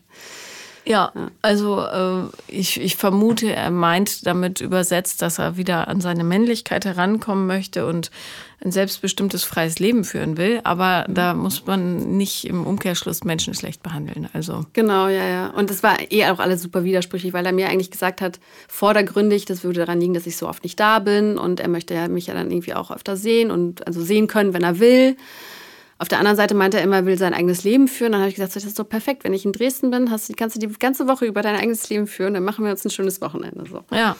Ja, 0.88 1.12
also 1.42 1.82
äh, 1.82 2.30
ich, 2.46 2.80
ich 2.80 2.96
vermute, 2.96 3.54
er 3.54 3.70
meint 3.70 4.26
damit 4.26 4.62
übersetzt, 4.62 5.20
dass 5.20 5.38
er 5.38 5.58
wieder 5.58 5.86
an 5.86 6.00
seine 6.00 6.24
Männlichkeit 6.24 6.86
herankommen 6.86 7.46
möchte 7.46 7.84
und 7.84 8.10
ein 8.64 8.72
selbstbestimmtes 8.72 9.44
freies 9.44 9.78
Leben 9.80 10.02
führen 10.02 10.38
will. 10.38 10.60
Aber 10.64 11.04
mhm. 11.06 11.14
da 11.14 11.34
muss 11.34 11.66
man 11.66 12.16
nicht 12.16 12.46
im 12.46 12.66
Umkehrschluss 12.66 13.22
Menschen 13.22 13.52
schlecht 13.52 13.82
behandeln. 13.82 14.30
Also 14.32 14.64
genau, 14.72 15.08
ja, 15.08 15.26
ja. 15.28 15.48
Und 15.48 15.68
das 15.68 15.82
war 15.82 15.98
eh 16.10 16.24
auch 16.24 16.38
alles 16.38 16.62
super 16.62 16.84
widersprüchlich, 16.84 17.34
weil 17.34 17.44
er 17.44 17.52
mir 17.52 17.68
eigentlich 17.68 17.90
gesagt 17.90 18.22
hat, 18.22 18.40
vordergründig, 18.66 19.44
das 19.44 19.64
würde 19.64 19.80
daran 19.80 20.00
liegen, 20.00 20.14
dass 20.14 20.26
ich 20.26 20.38
so 20.38 20.48
oft 20.48 20.64
nicht 20.64 20.80
da 20.80 21.00
bin 21.00 21.36
und 21.36 21.60
er 21.60 21.68
möchte 21.68 21.92
ja 21.92 22.08
mich 22.08 22.28
ja 22.28 22.34
dann 22.34 22.50
irgendwie 22.50 22.72
auch 22.72 22.90
öfter 22.90 23.18
sehen 23.18 23.50
und 23.50 23.86
also 23.86 24.00
sehen 24.00 24.26
können, 24.26 24.54
wenn 24.54 24.62
er 24.62 24.80
will. 24.80 25.18
Auf 26.00 26.08
der 26.08 26.18
anderen 26.18 26.36
Seite 26.36 26.54
meinte 26.54 26.78
er 26.78 26.84
immer, 26.84 26.96
er 26.96 27.06
will 27.06 27.18
sein 27.18 27.34
eigenes 27.34 27.64
Leben 27.64 27.88
führen. 27.88 28.12
Dann 28.12 28.20
habe 28.20 28.28
ich 28.30 28.36
gesagt, 28.36 28.54
das 28.54 28.64
ist 28.64 28.78
doch 28.78 28.88
perfekt. 28.88 29.24
Wenn 29.24 29.34
ich 29.34 29.44
in 29.44 29.52
Dresden 29.52 29.90
bin, 29.90 30.10
hast, 30.10 30.34
kannst 30.36 30.54
du 30.54 30.60
die 30.60 30.72
ganze 30.78 31.08
Woche 31.08 31.24
über 31.24 31.42
dein 31.42 31.56
eigenes 31.56 31.88
Leben 31.88 32.06
führen. 32.06 32.34
Dann 32.34 32.44
machen 32.44 32.64
wir 32.64 32.70
uns 32.70 32.84
ein 32.84 32.90
schönes 32.90 33.20
Wochenende. 33.20 33.64
So. 33.68 33.82
Ja. 33.92 34.16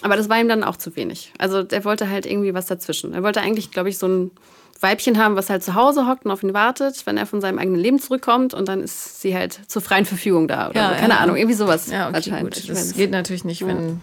Aber 0.00 0.16
das 0.16 0.28
war 0.28 0.40
ihm 0.40 0.48
dann 0.48 0.64
auch 0.64 0.76
zu 0.76 0.96
wenig. 0.96 1.32
Also 1.38 1.62
er 1.62 1.84
wollte 1.84 2.08
halt 2.08 2.24
irgendwie 2.24 2.54
was 2.54 2.66
dazwischen. 2.66 3.12
Er 3.12 3.22
wollte 3.22 3.42
eigentlich, 3.42 3.70
glaube 3.70 3.90
ich, 3.90 3.98
so 3.98 4.08
ein 4.08 4.30
Weibchen 4.80 5.18
haben, 5.18 5.36
was 5.36 5.50
halt 5.50 5.62
zu 5.62 5.74
Hause 5.74 6.06
hockt 6.06 6.24
und 6.24 6.30
auf 6.30 6.42
ihn 6.42 6.54
wartet, 6.54 7.06
wenn 7.06 7.16
er 7.16 7.26
von 7.26 7.40
seinem 7.40 7.58
eigenen 7.58 7.80
Leben 7.80 7.98
zurückkommt 7.98 8.54
und 8.54 8.68
dann 8.68 8.82
ist 8.82 9.20
sie 9.20 9.34
halt 9.34 9.60
zur 9.66 9.82
freien 9.82 10.04
Verfügung 10.04 10.48
da 10.48 10.70
oder 10.70 10.80
ja, 10.80 10.88
so. 10.90 10.94
keine 10.96 11.14
ja. 11.14 11.20
Ahnung, 11.20 11.36
irgendwie 11.36 11.54
sowas. 11.54 11.90
Ja, 11.90 12.08
okay, 12.08 12.40
gut. 12.40 12.68
Das 12.68 12.94
geht 12.94 13.10
natürlich 13.10 13.44
nicht, 13.44 13.66
wenn 13.66 14.00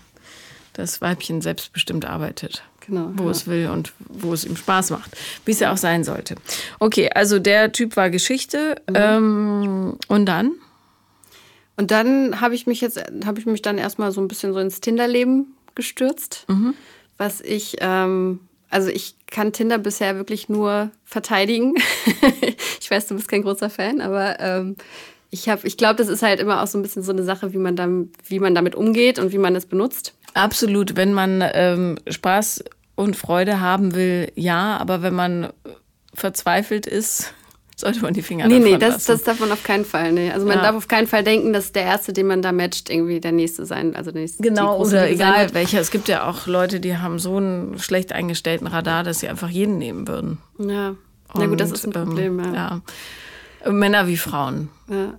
das 0.74 1.02
Weibchen 1.02 1.42
selbstbestimmt 1.42 2.06
arbeitet 2.06 2.64
genau, 2.86 3.12
wo 3.16 3.26
ja. 3.26 3.32
es 3.32 3.48
will 3.48 3.70
und 3.70 3.94
wo 4.10 4.34
es 4.34 4.46
ihm 4.46 4.56
Spaß 4.56 4.92
macht, 4.92 5.12
wie 5.46 5.52
es 5.52 5.60
ja 5.60 5.72
auch 5.72 5.78
sein 5.78 6.04
sollte. 6.04 6.36
Okay, 6.80 7.10
also 7.14 7.40
der 7.40 7.72
Typ 7.72 7.96
war 7.96 8.10
Geschichte 8.10 8.76
mhm. 8.90 8.96
ähm, 8.96 9.98
und 10.08 10.26
dann? 10.26 10.52
Und 11.78 11.92
dann 11.92 12.42
habe 12.42 12.54
ich 12.54 12.68
mich 12.68 12.82
jetzt, 12.82 13.02
habe 13.26 13.40
ich 13.40 13.46
mich 13.46 13.62
dann 13.62 13.78
erstmal 13.78 14.12
so 14.12 14.22
ein 14.22 14.28
bisschen 14.28 14.54
so 14.54 14.60
ins 14.60 14.82
Tinder-Leben 14.82 15.56
gestürzt, 15.74 16.46
mhm. 16.48 16.74
was 17.18 17.42
ich, 17.42 17.78
ähm, 17.80 18.40
also 18.70 18.90
ich 18.90 19.16
kann 19.28 19.54
Tinder 19.54 19.78
bisher 19.78 20.16
wirklich 20.16 20.50
nur 20.50 20.92
verteidigen. 21.06 21.76
ich 22.80 22.92
weiß, 22.92 23.08
du 23.08 23.16
bist 23.16 23.30
kein 23.30 23.42
großer 23.42 23.70
Fan, 23.70 24.02
aber 24.02 24.40
ähm, 24.40 24.76
ich 25.32 25.48
habe, 25.48 25.66
ich 25.66 25.78
glaube, 25.78 25.96
das 25.96 26.10
ist 26.10 26.22
halt 26.22 26.40
immer 26.40 26.62
auch 26.62 26.68
so 26.68 26.78
ein 26.78 26.82
bisschen 26.82 27.04
so 27.04 27.12
eine 27.12 27.24
Sache, 27.24 27.54
wie 27.54 27.58
man 27.58 27.76
dann, 27.76 28.12
wie 28.28 28.40
man 28.40 28.54
damit 28.54 28.76
umgeht 28.76 29.18
und 29.18 29.32
wie 29.32 29.38
man 29.38 29.56
es 29.56 29.66
benutzt. 29.66 30.14
Absolut, 30.34 30.96
wenn 30.96 31.14
man 31.14 31.44
ähm, 31.54 31.98
Spaß 32.08 32.64
und 32.96 33.16
Freude 33.16 33.60
haben 33.60 33.96
will, 33.96 34.32
ja, 34.36 34.78
aber 34.78 35.02
wenn 35.02 35.14
man 35.14 35.50
verzweifelt 36.14 36.86
ist, 36.88 37.34
sollte 37.76 38.02
man 38.02 38.14
die 38.14 38.22
Finger 38.22 38.48
nee, 38.48 38.60
davon 38.60 38.72
nee, 38.72 38.78
das, 38.78 38.94
lassen. 38.94 39.12
das 39.14 39.24
darf 39.24 39.40
man 39.40 39.52
auf 39.52 39.64
keinen 39.64 39.86
Fall. 39.86 40.12
Nee. 40.12 40.32
Also 40.32 40.46
man 40.46 40.58
Ja. 40.58 40.64
darf 40.64 40.76
auf 40.76 40.88
keinen 40.88 41.08
Fall 41.08 41.24
denken, 41.24 41.52
dass 41.52 41.72
der 41.72 41.84
Erste, 41.84 42.14
den 42.14 42.28
man 42.28 42.42
da 42.44 42.52
matcht, 42.52 42.90
irgendwie 42.90 43.20
der 43.20 43.32
Nächste 43.32 43.66
sein, 43.66 43.96
also 43.96 44.12
der 44.12 44.22
nächste, 44.22 44.44
Genau, 44.44 44.78
oder 44.80 45.10
egal 45.10 45.46
wird. 45.46 45.54
welcher. 45.56 45.80
Es 45.82 45.90
gibt 45.90 46.08
ja 46.08 46.30
auch 46.30 46.46
Leute, 46.48 46.80
die 46.80 46.98
haben 46.98 47.18
so 47.18 47.38
einen 47.38 47.80
schlecht 47.80 48.12
eingestellten 48.14 48.68
Radar, 48.68 49.04
dass 49.04 49.20
sie 49.20 49.28
einfach 49.30 49.50
jeden 49.50 49.78
nehmen 49.80 50.08
würden. 50.08 50.38
Ja. 50.60 50.96
Na 51.34 51.46
gut, 51.48 51.60
das 51.60 51.70
Und, 51.70 51.76
ist 51.76 51.86
ein 51.88 51.94
ähm, 51.96 52.08
Problem, 52.08 52.40
ja. 52.40 52.54
ja. 52.54 52.82
Äh, 53.66 53.72
Männer 53.72 54.08
wie 54.08 54.18
Frauen. 54.18 54.70
ja. 54.90 55.14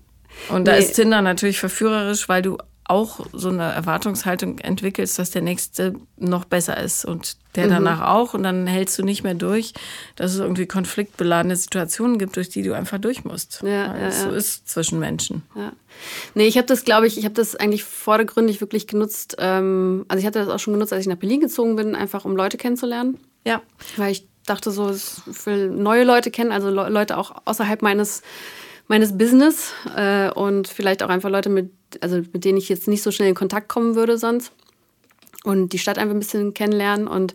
Und 0.48 0.66
da 0.66 0.72
Nee. 0.72 0.78
ist 0.78 0.94
Tinder 0.94 1.20
natürlich 1.20 1.58
verführerisch, 1.60 2.26
weil 2.28 2.40
du 2.42 2.56
auch 2.92 3.26
so 3.32 3.48
eine 3.48 3.72
Erwartungshaltung 3.72 4.58
entwickelst, 4.58 5.18
dass 5.18 5.30
der 5.30 5.42
nächste 5.42 5.94
noch 6.16 6.44
besser 6.44 6.78
ist 6.78 7.04
und 7.04 7.36
der 7.56 7.66
Mhm. 7.66 7.70
danach 7.70 8.00
auch. 8.08 8.34
Und 8.34 8.42
dann 8.42 8.66
hältst 8.66 8.98
du 8.98 9.02
nicht 9.02 9.24
mehr 9.24 9.34
durch, 9.34 9.72
dass 10.16 10.32
es 10.34 10.40
irgendwie 10.40 10.66
konfliktbeladene 10.66 11.56
Situationen 11.56 12.18
gibt, 12.18 12.36
durch 12.36 12.48
die 12.48 12.62
du 12.62 12.74
einfach 12.74 12.98
durch 12.98 13.24
musst. 13.24 13.60
Ja, 13.62 13.96
ja, 13.96 14.10
so 14.10 14.28
ja. 14.28 14.36
ist 14.36 14.68
zwischen 14.68 14.98
Menschen. 14.98 15.42
Ja. 15.54 15.72
Nee, 16.34 16.46
ich 16.46 16.56
habe 16.56 16.66
das, 16.66 16.84
glaube 16.84 17.06
ich, 17.06 17.18
ich 17.18 17.24
habe 17.24 17.34
das 17.34 17.56
eigentlich 17.56 17.84
vordergründig 17.84 18.60
wirklich 18.60 18.86
genutzt. 18.86 19.36
Ähm, 19.38 20.04
also 20.08 20.20
ich 20.20 20.26
hatte 20.26 20.38
das 20.38 20.48
auch 20.48 20.58
schon 20.58 20.74
genutzt, 20.74 20.92
als 20.92 21.02
ich 21.02 21.08
nach 21.08 21.16
Berlin 21.16 21.40
gezogen 21.40 21.76
bin, 21.76 21.94
einfach 21.94 22.24
um 22.24 22.36
Leute 22.36 22.56
kennenzulernen. 22.56 23.18
Ja. 23.44 23.60
Weil 23.96 24.12
ich 24.12 24.26
dachte 24.46 24.70
so, 24.70 24.90
ich 24.90 25.46
will 25.46 25.70
neue 25.70 26.04
Leute 26.04 26.30
kennen, 26.30 26.52
also 26.52 26.68
Le 26.70 26.88
Leute 26.88 27.16
auch 27.16 27.32
außerhalb 27.44 27.82
meines, 27.82 28.22
meines 28.92 29.16
Business 29.16 29.72
äh, 29.96 30.30
und 30.32 30.68
vielleicht 30.68 31.02
auch 31.02 31.08
einfach 31.08 31.30
Leute, 31.30 31.48
mit, 31.48 31.72
also 32.02 32.16
mit 32.16 32.44
denen 32.44 32.58
ich 32.58 32.68
jetzt 32.68 32.88
nicht 32.88 33.02
so 33.02 33.10
schnell 33.10 33.30
in 33.30 33.34
Kontakt 33.34 33.70
kommen 33.70 33.94
würde 33.94 34.18
sonst. 34.18 34.52
Und 35.44 35.72
die 35.72 35.78
Stadt 35.78 35.96
einfach 35.96 36.14
ein 36.14 36.18
bisschen 36.18 36.52
kennenlernen. 36.52 37.08
Und 37.08 37.32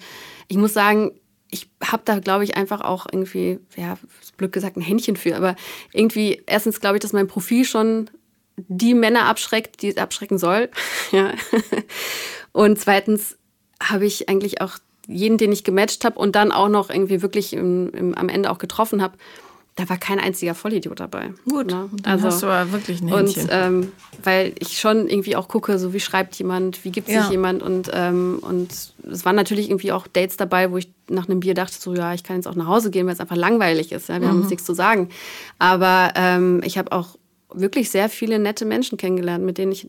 ich 0.49 0.57
muss 0.57 0.75
sagen, 0.75 1.13
ich 1.49 1.67
habe 1.83 2.03
da, 2.05 2.19
glaube 2.19 2.43
ich, 2.43 2.55
einfach 2.55 2.81
auch 2.81 3.07
irgendwie, 3.11 3.57
ja, 3.75 3.97
ist 4.21 4.37
blöd 4.37 4.51
gesagt, 4.51 4.77
ein 4.77 4.81
Händchen 4.81 5.15
für. 5.15 5.35
Aber 5.35 5.55
irgendwie, 5.93 6.43
erstens 6.45 6.79
glaube 6.79 6.97
ich, 6.97 7.01
dass 7.01 7.11
mein 7.11 7.27
Profil 7.27 7.65
schon 7.65 8.11
die 8.57 8.93
Männer 8.93 9.25
abschreckt, 9.25 9.81
die 9.81 9.87
es 9.87 9.97
abschrecken 9.97 10.37
soll. 10.37 10.69
ja. 11.11 11.33
Und 12.51 12.77
zweitens 12.77 13.35
habe 13.81 14.05
ich 14.05 14.29
eigentlich 14.29 14.61
auch 14.61 14.77
jeden, 15.07 15.39
den 15.39 15.51
ich 15.51 15.63
gematcht 15.63 16.05
habe 16.05 16.19
und 16.19 16.35
dann 16.35 16.51
auch 16.51 16.69
noch 16.69 16.91
irgendwie 16.91 17.23
wirklich 17.23 17.53
im, 17.53 17.89
im, 17.93 18.13
am 18.13 18.29
Ende 18.29 18.51
auch 18.51 18.59
getroffen 18.59 19.01
habe, 19.01 19.17
da 19.77 19.87
war 19.87 19.97
kein 19.97 20.19
einziger 20.19 20.53
Vollidiot 20.53 20.99
dabei. 20.99 21.33
Gut, 21.47 21.67
Ne? 21.67 21.89
dann 22.03 22.21
hast 22.21 22.43
du 22.43 22.47
aber 22.47 22.71
wirklich 22.73 23.01
ein 23.01 23.11
und 23.13 23.37
ähm, 23.49 23.91
weil 24.23 24.53
ich 24.59 24.79
schon 24.79 25.07
irgendwie 25.07 25.35
auch 25.35 25.47
gucke, 25.47 25.79
so 25.79 25.93
wie 25.93 25.99
schreibt 25.99 26.35
jemand, 26.35 26.83
wie 26.83 26.91
gibt 26.91 27.07
sich 27.07 27.15
Ja. 27.15 27.29
jemand 27.31 27.63
und 27.63 27.89
ähm, 27.93 28.39
und 28.41 28.69
es 29.09 29.23
waren 29.23 29.35
natürlich 29.35 29.69
irgendwie 29.69 29.91
auch 29.93 30.07
Dates 30.07 30.35
dabei, 30.35 30.71
wo 30.71 30.77
ich 30.77 30.91
nach 31.09 31.29
einem 31.29 31.39
Bier 31.39 31.53
dachte, 31.53 31.75
so 31.79 31.93
ja, 31.93 32.13
ich 32.13 32.23
kann 32.23 32.35
jetzt 32.35 32.47
auch 32.47 32.55
nach 32.55 32.67
Hause 32.67 32.91
gehen, 32.91 33.05
weil 33.05 33.13
es 33.13 33.19
einfach 33.21 33.37
langweilig 33.37 33.91
ist. 33.93 34.09
Ja? 34.09 34.19
Wir 34.19 34.27
haben 34.27 34.41
uns 34.41 34.49
nichts 34.49 34.65
zu 34.65 34.73
sagen. 34.73 35.07
Aber 35.59 36.11
ähm, 36.15 36.61
ich 36.65 36.77
habe 36.77 36.91
auch 36.91 37.17
wirklich 37.53 37.89
sehr 37.89 38.09
viele 38.09 38.39
nette 38.39 38.65
Menschen 38.65 38.97
kennengelernt, 38.97 39.45
mit 39.45 39.57
denen 39.57 39.71
ich 39.71 39.87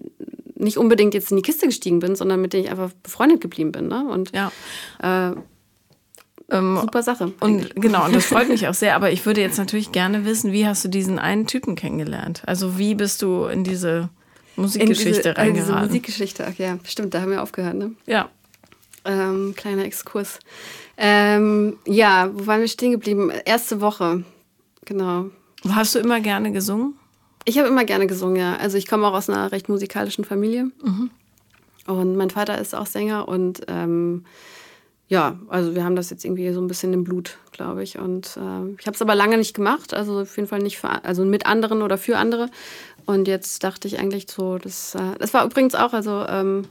nicht 0.54 0.76
unbedingt 0.76 1.14
jetzt 1.14 1.30
in 1.30 1.36
die 1.36 1.42
Kiste 1.42 1.66
gestiegen 1.66 1.98
bin, 2.00 2.14
sondern 2.14 2.40
mit 2.40 2.52
denen 2.52 2.64
ich 2.64 2.70
einfach 2.70 2.90
befreundet 3.02 3.40
geblieben 3.40 3.72
bin. 3.72 3.88
Ne? 3.88 4.06
Und 4.08 4.32
ja. 4.34 4.52
äh, 5.30 5.34
Ähm, 6.50 6.78
super 6.80 7.02
Sache. 7.02 7.32
Und 7.40 7.74
genau, 7.76 8.06
und 8.06 8.14
das 8.14 8.26
freut 8.26 8.48
mich 8.48 8.68
auch 8.68 8.74
sehr. 8.74 8.96
Aber 8.96 9.10
ich 9.10 9.26
würde 9.26 9.40
jetzt 9.40 9.58
natürlich 9.58 9.92
gerne 9.92 10.24
wissen, 10.24 10.52
wie 10.52 10.66
hast 10.66 10.84
du 10.84 10.88
diesen 10.88 11.18
einen 11.18 11.46
Typen 11.46 11.74
kennengelernt? 11.74 12.42
Also 12.46 12.78
wie 12.78 12.94
bist 12.94 13.22
du 13.22 13.44
in 13.44 13.64
diese 13.64 14.08
in 14.56 14.62
Musikgeschichte 14.62 15.34
diese, 15.34 15.46
in 15.46 15.54
diese 15.54 15.62
reingeraten? 15.64 15.86
Musikgeschichte, 15.88 16.46
ach 16.48 16.58
ja, 16.58 16.78
stimmt, 16.84 17.14
da 17.14 17.20
haben 17.20 17.30
wir 17.30 17.42
aufgehört, 17.42 17.74
ne? 17.74 17.92
ja. 18.06 18.28
Ähm, 19.04 19.54
kleiner 19.56 19.84
Exkurs. 19.84 20.38
Ähm, 20.98 21.78
ja, 21.86 22.30
wo 22.32 22.46
waren 22.46 22.60
wir 22.60 22.68
stehen 22.68 22.90
geblieben? 22.92 23.30
Erste 23.44 23.80
Woche. 23.80 24.24
Genau. 24.84 25.26
Hast 25.66 25.94
du 25.94 25.98
immer 25.98 26.20
gerne 26.20 26.52
gesungen? 26.52 26.94
Ich 27.44 27.56
habe 27.58 27.68
immer 27.68 27.84
gerne 27.84 28.06
gesungen, 28.06 28.36
ja. 28.36 28.56
Also 28.56 28.76
ich 28.76 28.86
komme 28.86 29.06
auch 29.06 29.14
aus 29.14 29.30
einer 29.30 29.50
recht 29.50 29.68
musikalischen 29.70 30.24
Familie. 30.24 30.70
Und 31.86 32.16
mein 32.16 32.28
Vater 32.28 32.58
ist 32.58 32.74
auch 32.74 32.84
Sänger 32.86 33.28
und 33.28 33.62
ähm, 33.68 34.24
ja, 35.08 35.38
also 35.48 35.74
wir 35.74 35.84
haben 35.84 35.96
das 35.96 36.10
jetzt 36.10 36.24
irgendwie 36.24 36.52
so 36.52 36.60
ein 36.60 36.68
bisschen 36.68 36.92
im 36.92 37.02
Blut, 37.02 37.38
glaube 37.52 37.82
ich. 37.82 37.98
Und 37.98 38.38
ähm, 38.40 38.76
ich 38.78 38.86
habe 38.86 38.94
es 38.94 39.02
aber 39.02 39.14
lange 39.14 39.38
nicht 39.38 39.54
gemacht, 39.54 39.94
also 39.94 40.20
auf 40.20 40.36
jeden 40.36 40.48
Fall 40.48 40.60
nicht 40.60 40.78
für, 40.78 41.02
also 41.04 41.24
mit 41.24 41.46
anderen 41.46 41.82
oder 41.82 41.96
für 41.96 42.18
andere. 42.18 42.50
Und 43.06 43.26
jetzt 43.26 43.64
dachte 43.64 43.88
ich 43.88 43.98
eigentlich 43.98 44.26
so, 44.30 44.58
das, 44.58 44.94
äh, 44.94 45.18
das 45.18 45.32
war 45.32 45.46
übrigens 45.46 45.74
auch 45.74 45.94
also 45.94 46.26
ähm, 46.28 46.66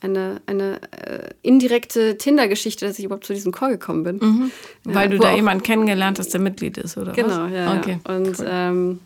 eine, 0.00 0.40
eine 0.46 0.80
äh, 0.92 1.30
indirekte 1.42 2.16
Tinder-Geschichte, 2.18 2.86
dass 2.86 3.00
ich 3.00 3.04
überhaupt 3.04 3.26
zu 3.26 3.34
diesem 3.34 3.50
Call 3.50 3.72
gekommen 3.72 4.04
bin. 4.04 4.52
Weil 4.84 5.08
du 5.08 5.18
da 5.18 5.34
jemanden 5.34 5.64
kennengelernt 5.64 6.20
hast, 6.20 6.32
der 6.32 6.40
Mitglied 6.40 6.78
ist, 6.78 6.96
oder 6.96 7.12
Genau, 7.12 7.44
was? 7.44 7.52
ja. 7.52 7.78
Okay. 7.78 7.98
ja. 8.06 8.16
Und 8.16 8.36
ähm, 8.46 9.00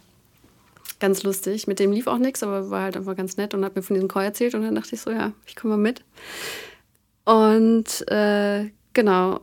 ganz 1.00 1.22
lustig. 1.22 1.66
Mit 1.66 1.78
dem 1.78 1.92
lief 1.92 2.06
auch 2.06 2.18
nichts, 2.18 2.42
aber 2.42 2.70
war 2.70 2.82
halt 2.82 2.96
einfach 2.96 3.16
ganz 3.16 3.38
nett 3.38 3.54
und 3.54 3.64
hat 3.64 3.74
mir 3.74 3.82
von 3.82 3.94
diesem 3.94 4.08
Call 4.08 4.24
erzählt. 4.24 4.54
Und 4.54 4.62
dann 4.62 4.74
dachte 4.74 4.94
ich 4.94 5.00
so, 5.00 5.10
ja, 5.10 5.32
ich 5.46 5.56
komme 5.56 5.76
mal 5.76 5.82
mit. 5.82 6.02
Und 7.26 8.08
äh, 8.08 8.70
genau, 8.94 9.40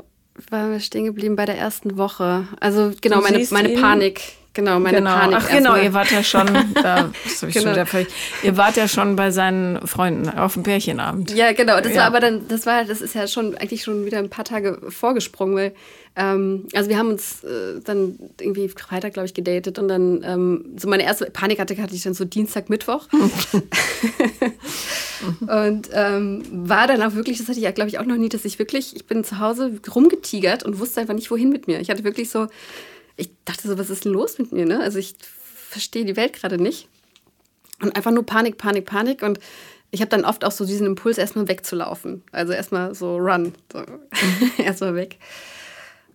waren 0.49 0.71
wir 0.71 0.79
stehen 0.79 1.05
geblieben 1.05 1.35
bei 1.35 1.45
der 1.45 1.57
ersten 1.57 1.97
Woche. 1.97 2.47
Also 2.59 2.91
genau, 3.01 3.17
Du 3.17 3.23
meine, 3.23 3.45
meine 3.51 3.69
Panik. 3.79 4.21
Genau, 4.55 4.79
meine 4.79 4.97
genau. 4.97 5.11
Panik. 5.15 5.37
Ach 5.39 5.49
genau, 5.49 5.75
ihr 5.75 5.93
wart 5.93 6.11
ja 6.11 6.23
schon, 6.23 6.45
da, 6.75 7.09
das 7.23 7.41
ich 7.43 7.53
schon 7.53 7.63
Genau. 7.63 7.71
wieder 7.71 7.85
völlig, 7.87 8.07
ihr 8.43 8.55
wart 8.55 8.77
ja 8.77 8.87
schon 8.87 9.15
bei 9.15 9.31
seinen 9.31 9.85
Freunden 9.87 10.29
auf 10.29 10.53
dem 10.53 10.61
Pärchenabend. 10.63 11.31
Ja, 11.31 11.53
genau. 11.53 11.79
Das 11.81 11.93
Ja. 11.93 12.01
war 12.01 12.05
aber 12.07 12.19
dann, 12.19 12.47
das 12.47 12.65
war, 12.67 12.85
das 12.85 13.01
ist 13.01 13.15
ja 13.15 13.27
schon 13.27 13.55
eigentlich 13.57 13.83
schon 13.83 14.05
wieder 14.05 14.19
ein 14.19 14.29
paar 14.29 14.45
Tage 14.45 14.79
vorgesprungen, 14.89 15.55
weil 15.55 15.73
ähm, 16.15 16.67
also 16.75 16.89
wir 16.91 16.99
haben 16.99 17.09
uns 17.09 17.43
äh, 17.43 17.79
dann 17.83 18.19
irgendwie 18.39 18.69
Freitag, 18.69 19.13
glaube 19.13 19.25
ich, 19.25 19.33
gedatet 19.33 19.79
und 19.79 19.87
dann 19.87 20.21
ähm, 20.23 20.65
so 20.77 20.87
meine 20.87 21.01
erste 21.03 21.25
Panikattacke 21.25 21.81
hatte 21.81 21.95
ich 21.95 22.03
dann 22.03 22.13
so 22.13 22.23
Dienstag, 22.23 22.69
Mittwoch. 22.69 23.07
und 25.41 25.89
ähm, 25.93 26.43
war 26.51 26.85
dann 26.87 27.01
auch 27.01 27.15
wirklich, 27.15 27.37
das 27.39 27.47
hatte 27.47 27.57
ich 27.57 27.63
ja, 27.63 27.71
glaube 27.71 27.89
ich, 27.89 27.97
auch 27.99 28.05
noch 28.05 28.17
nie, 28.17 28.29
dass 28.29 28.45
ich 28.45 28.59
wirklich, 28.59 28.95
ich 28.95 29.07
bin 29.07 29.23
zu 29.23 29.39
Hause 29.39 29.71
rumgetigert 29.93 30.63
und 30.63 30.79
wusste 30.79 31.01
einfach 31.01 31.13
nicht, 31.15 31.31
wohin 31.31 31.49
mit 31.49 31.67
mir. 31.67 31.79
Ich 31.79 31.89
hatte 31.89 32.03
wirklich 32.03 32.29
so, 32.29 32.47
ich 33.15 33.31
dachte 33.45 33.67
so, 33.67 33.77
was 33.77 33.89
ist 33.89 34.05
los 34.05 34.37
mit 34.37 34.51
mir, 34.51 34.65
ne? 34.65 34.79
Also 34.79 34.99
ich 34.99 35.15
verstehe 35.69 36.05
die 36.05 36.15
Welt 36.15 36.33
gerade 36.33 36.57
nicht. 36.57 36.87
Und 37.81 37.95
einfach 37.95 38.11
nur 38.11 38.25
Panik, 38.25 38.57
Panik, 38.57 38.85
Panik. 38.85 39.23
Und 39.23 39.39
ich 39.91 40.01
habe 40.01 40.09
dann 40.09 40.25
oft 40.25 40.45
auch 40.45 40.51
so 40.51 40.65
diesen 40.65 40.87
Impuls, 40.87 41.17
erstmal 41.17 41.47
wegzulaufen. 41.47 42.23
Also 42.31 42.53
erstmal 42.53 42.95
so 42.95 43.17
run. 43.17 43.53
So. 43.71 43.83
erstmal 44.63 44.95
weg. 44.95 45.17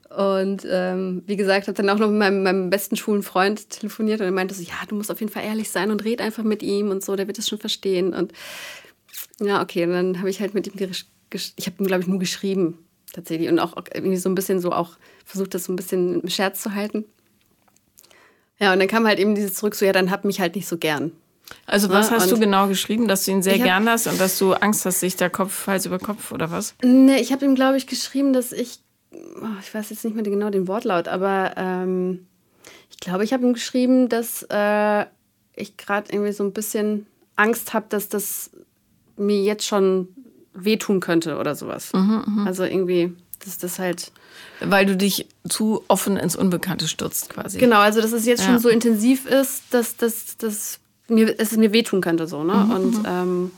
Und 0.09 0.67
ähm, 0.69 1.23
wie 1.27 1.37
gesagt, 1.37 1.69
habe 1.69 1.77
dann 1.77 1.91
auch 1.91 1.99
noch 1.99 2.09
mit 2.09 2.19
meinem, 2.19 2.43
meinem 2.43 2.71
besten 2.71 2.97
Schulenfreund 2.97 3.69
telefoniert 3.69 4.21
und 4.21 4.27
er 4.27 4.33
meinte 4.33 4.55
so, 4.55 4.63
ja, 4.63 4.75
du 4.89 4.95
musst 4.95 5.11
auf 5.11 5.21
jeden 5.21 5.31
Fall 5.31 5.45
ehrlich 5.45 5.71
sein 5.71 5.91
und 5.91 6.03
red 6.03 6.23
einfach 6.23 6.45
mit 6.45 6.63
ihm 6.63 6.91
und 6.91 7.05
so, 7.05 7.15
der 7.15 7.27
wird 7.27 7.37
das 7.37 7.47
schon 7.47 7.59
verstehen. 7.59 8.15
Und 8.15 8.33
ja, 9.39 9.61
okay, 9.63 9.85
und 9.85 9.93
dann 9.93 10.19
habe 10.19 10.31
ich 10.31 10.41
halt 10.41 10.55
mit 10.55 10.67
ihm, 10.67 10.91
ich 11.31 11.67
habe 11.67 11.77
ihm, 11.79 11.87
glaube 11.87 12.03
ich, 12.03 12.09
nur 12.09 12.19
geschrieben 12.19 12.79
tatsächlich 13.13 13.49
und 13.49 13.59
auch 13.59 13.75
irgendwie 13.93 14.17
so 14.17 14.29
ein 14.29 14.35
bisschen 14.35 14.61
so 14.61 14.73
auch 14.73 14.97
versucht, 15.25 15.55
das 15.55 15.65
so 15.65 15.73
ein 15.73 15.77
bisschen 15.77 16.21
im 16.23 16.29
Scherz 16.29 16.63
zu 16.63 16.75
halten. 16.75 17.05
Ja, 18.59 18.73
und 18.73 18.79
dann 18.81 18.89
kam 18.89 19.07
halt 19.07 19.19
eben 19.19 19.35
dieses 19.35 19.55
zurück, 19.55 19.75
so, 19.75 19.85
ja, 19.85 19.93
dann 19.93 20.11
hab 20.11 20.25
mich 20.25 20.41
halt 20.41 20.57
nicht 20.57 20.67
so 20.67 20.79
gern. 20.79 21.13
Also 21.67 21.89
was 21.91 22.11
Ja, 22.11 22.17
hast 22.17 22.31
du 22.31 22.39
genau 22.39 22.67
geschrieben, 22.69 23.09
dass 23.09 23.25
du 23.25 23.31
ihn 23.31 23.43
sehr 23.43 23.55
hab- 23.55 23.65
gern 23.65 23.89
hast 23.89 24.07
und 24.07 24.21
dass 24.21 24.39
du 24.39 24.53
Angst 24.53 24.85
hast, 24.85 25.01
sich 25.01 25.17
der 25.17 25.31
Kopf 25.31 25.67
Hals 25.67 25.87
über 25.87 25.99
Kopf 25.99 26.33
oder 26.33 26.51
was? 26.51 26.75
Nee, 26.83 27.21
ich 27.21 27.33
habe 27.33 27.45
ihm, 27.45 27.55
glaube 27.55 27.77
ich, 27.77 27.87
geschrieben, 27.87 28.33
dass 28.33 28.53
ich, 28.53 28.81
oh, 29.13 29.47
ich 29.61 29.73
weiß 29.73 29.91
jetzt 29.91 30.05
nicht 30.05 30.15
mehr 30.15 30.25
genau 30.25 30.51
den 30.51 30.69
Wortlaut, 30.69 31.09
aber 31.09 31.55
ähm, 31.57 32.27
ich 32.91 32.99
glaube, 32.99 33.25
ich 33.25 33.33
habe 33.33 33.47
ihm 33.47 33.55
geschrieben, 33.55 34.09
dass 34.09 34.43
äh, 34.51 35.07
ich 35.55 35.77
gerade 35.77 36.13
irgendwie 36.13 36.33
so 36.33 36.45
ein 36.45 36.53
bisschen 36.53 37.07
Angst 37.37 37.73
habe, 37.73 37.87
dass 37.89 38.09
das 38.09 38.51
mir 39.17 39.41
jetzt 39.43 39.65
schon 39.65 40.09
wehtun 40.65 41.01
könnte 41.01 41.39
oder 41.39 41.55
sowas. 41.55 41.93
Also 42.45 42.65
irgendwie, 42.65 43.13
dass 43.45 43.59
das 43.59 43.79
halt. 43.79 44.13
Weil 44.61 44.87
du 44.87 44.97
dich 44.97 45.27
zu 45.49 45.85
offen 45.89 46.17
ins 46.17 46.35
Unbekannte 46.37 46.89
stürzt 46.89 47.31
quasi. 47.31 47.59
Genau, 47.59 47.79
also 47.81 48.01
dass 48.01 48.13
es 48.13 48.27
jetzt 48.27 48.41
Ja. 48.41 48.47
schon 48.47 48.59
so 48.59 48.69
intensiv 48.69 49.27
ist, 49.27 49.63
dass, 49.71 49.97
dass, 49.97 50.37
dass, 50.37 50.81
mir, 51.09 51.35
dass 51.35 51.53
es 51.53 51.59
mir 51.59 51.73
wehtun 51.73 52.01
könnte. 52.01 52.27
So, 52.27 52.43
ne? 52.45 52.55
Mhm, 52.55 52.71
Und 52.71 53.03
ähm, 53.07 53.51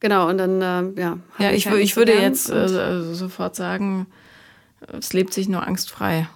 genau, 0.00 0.28
und 0.28 0.38
dann, 0.38 0.60
ähm, 0.62 0.94
ja. 0.98 1.18
Ja, 1.38 1.50
ich, 1.52 1.66
halt 1.66 1.76
wür- 1.76 1.78
nicht 1.78 1.90
ich 1.90 1.96
würde 1.96 2.12
jetzt 2.12 2.50
und- 2.50 2.56
äh, 2.56 3.14
sofort 3.14 3.56
sagen, 3.56 4.06
es 4.98 5.12
lebt 5.12 5.32
sich 5.32 5.48
nur 5.48 5.66
angstfrei. 5.66 6.28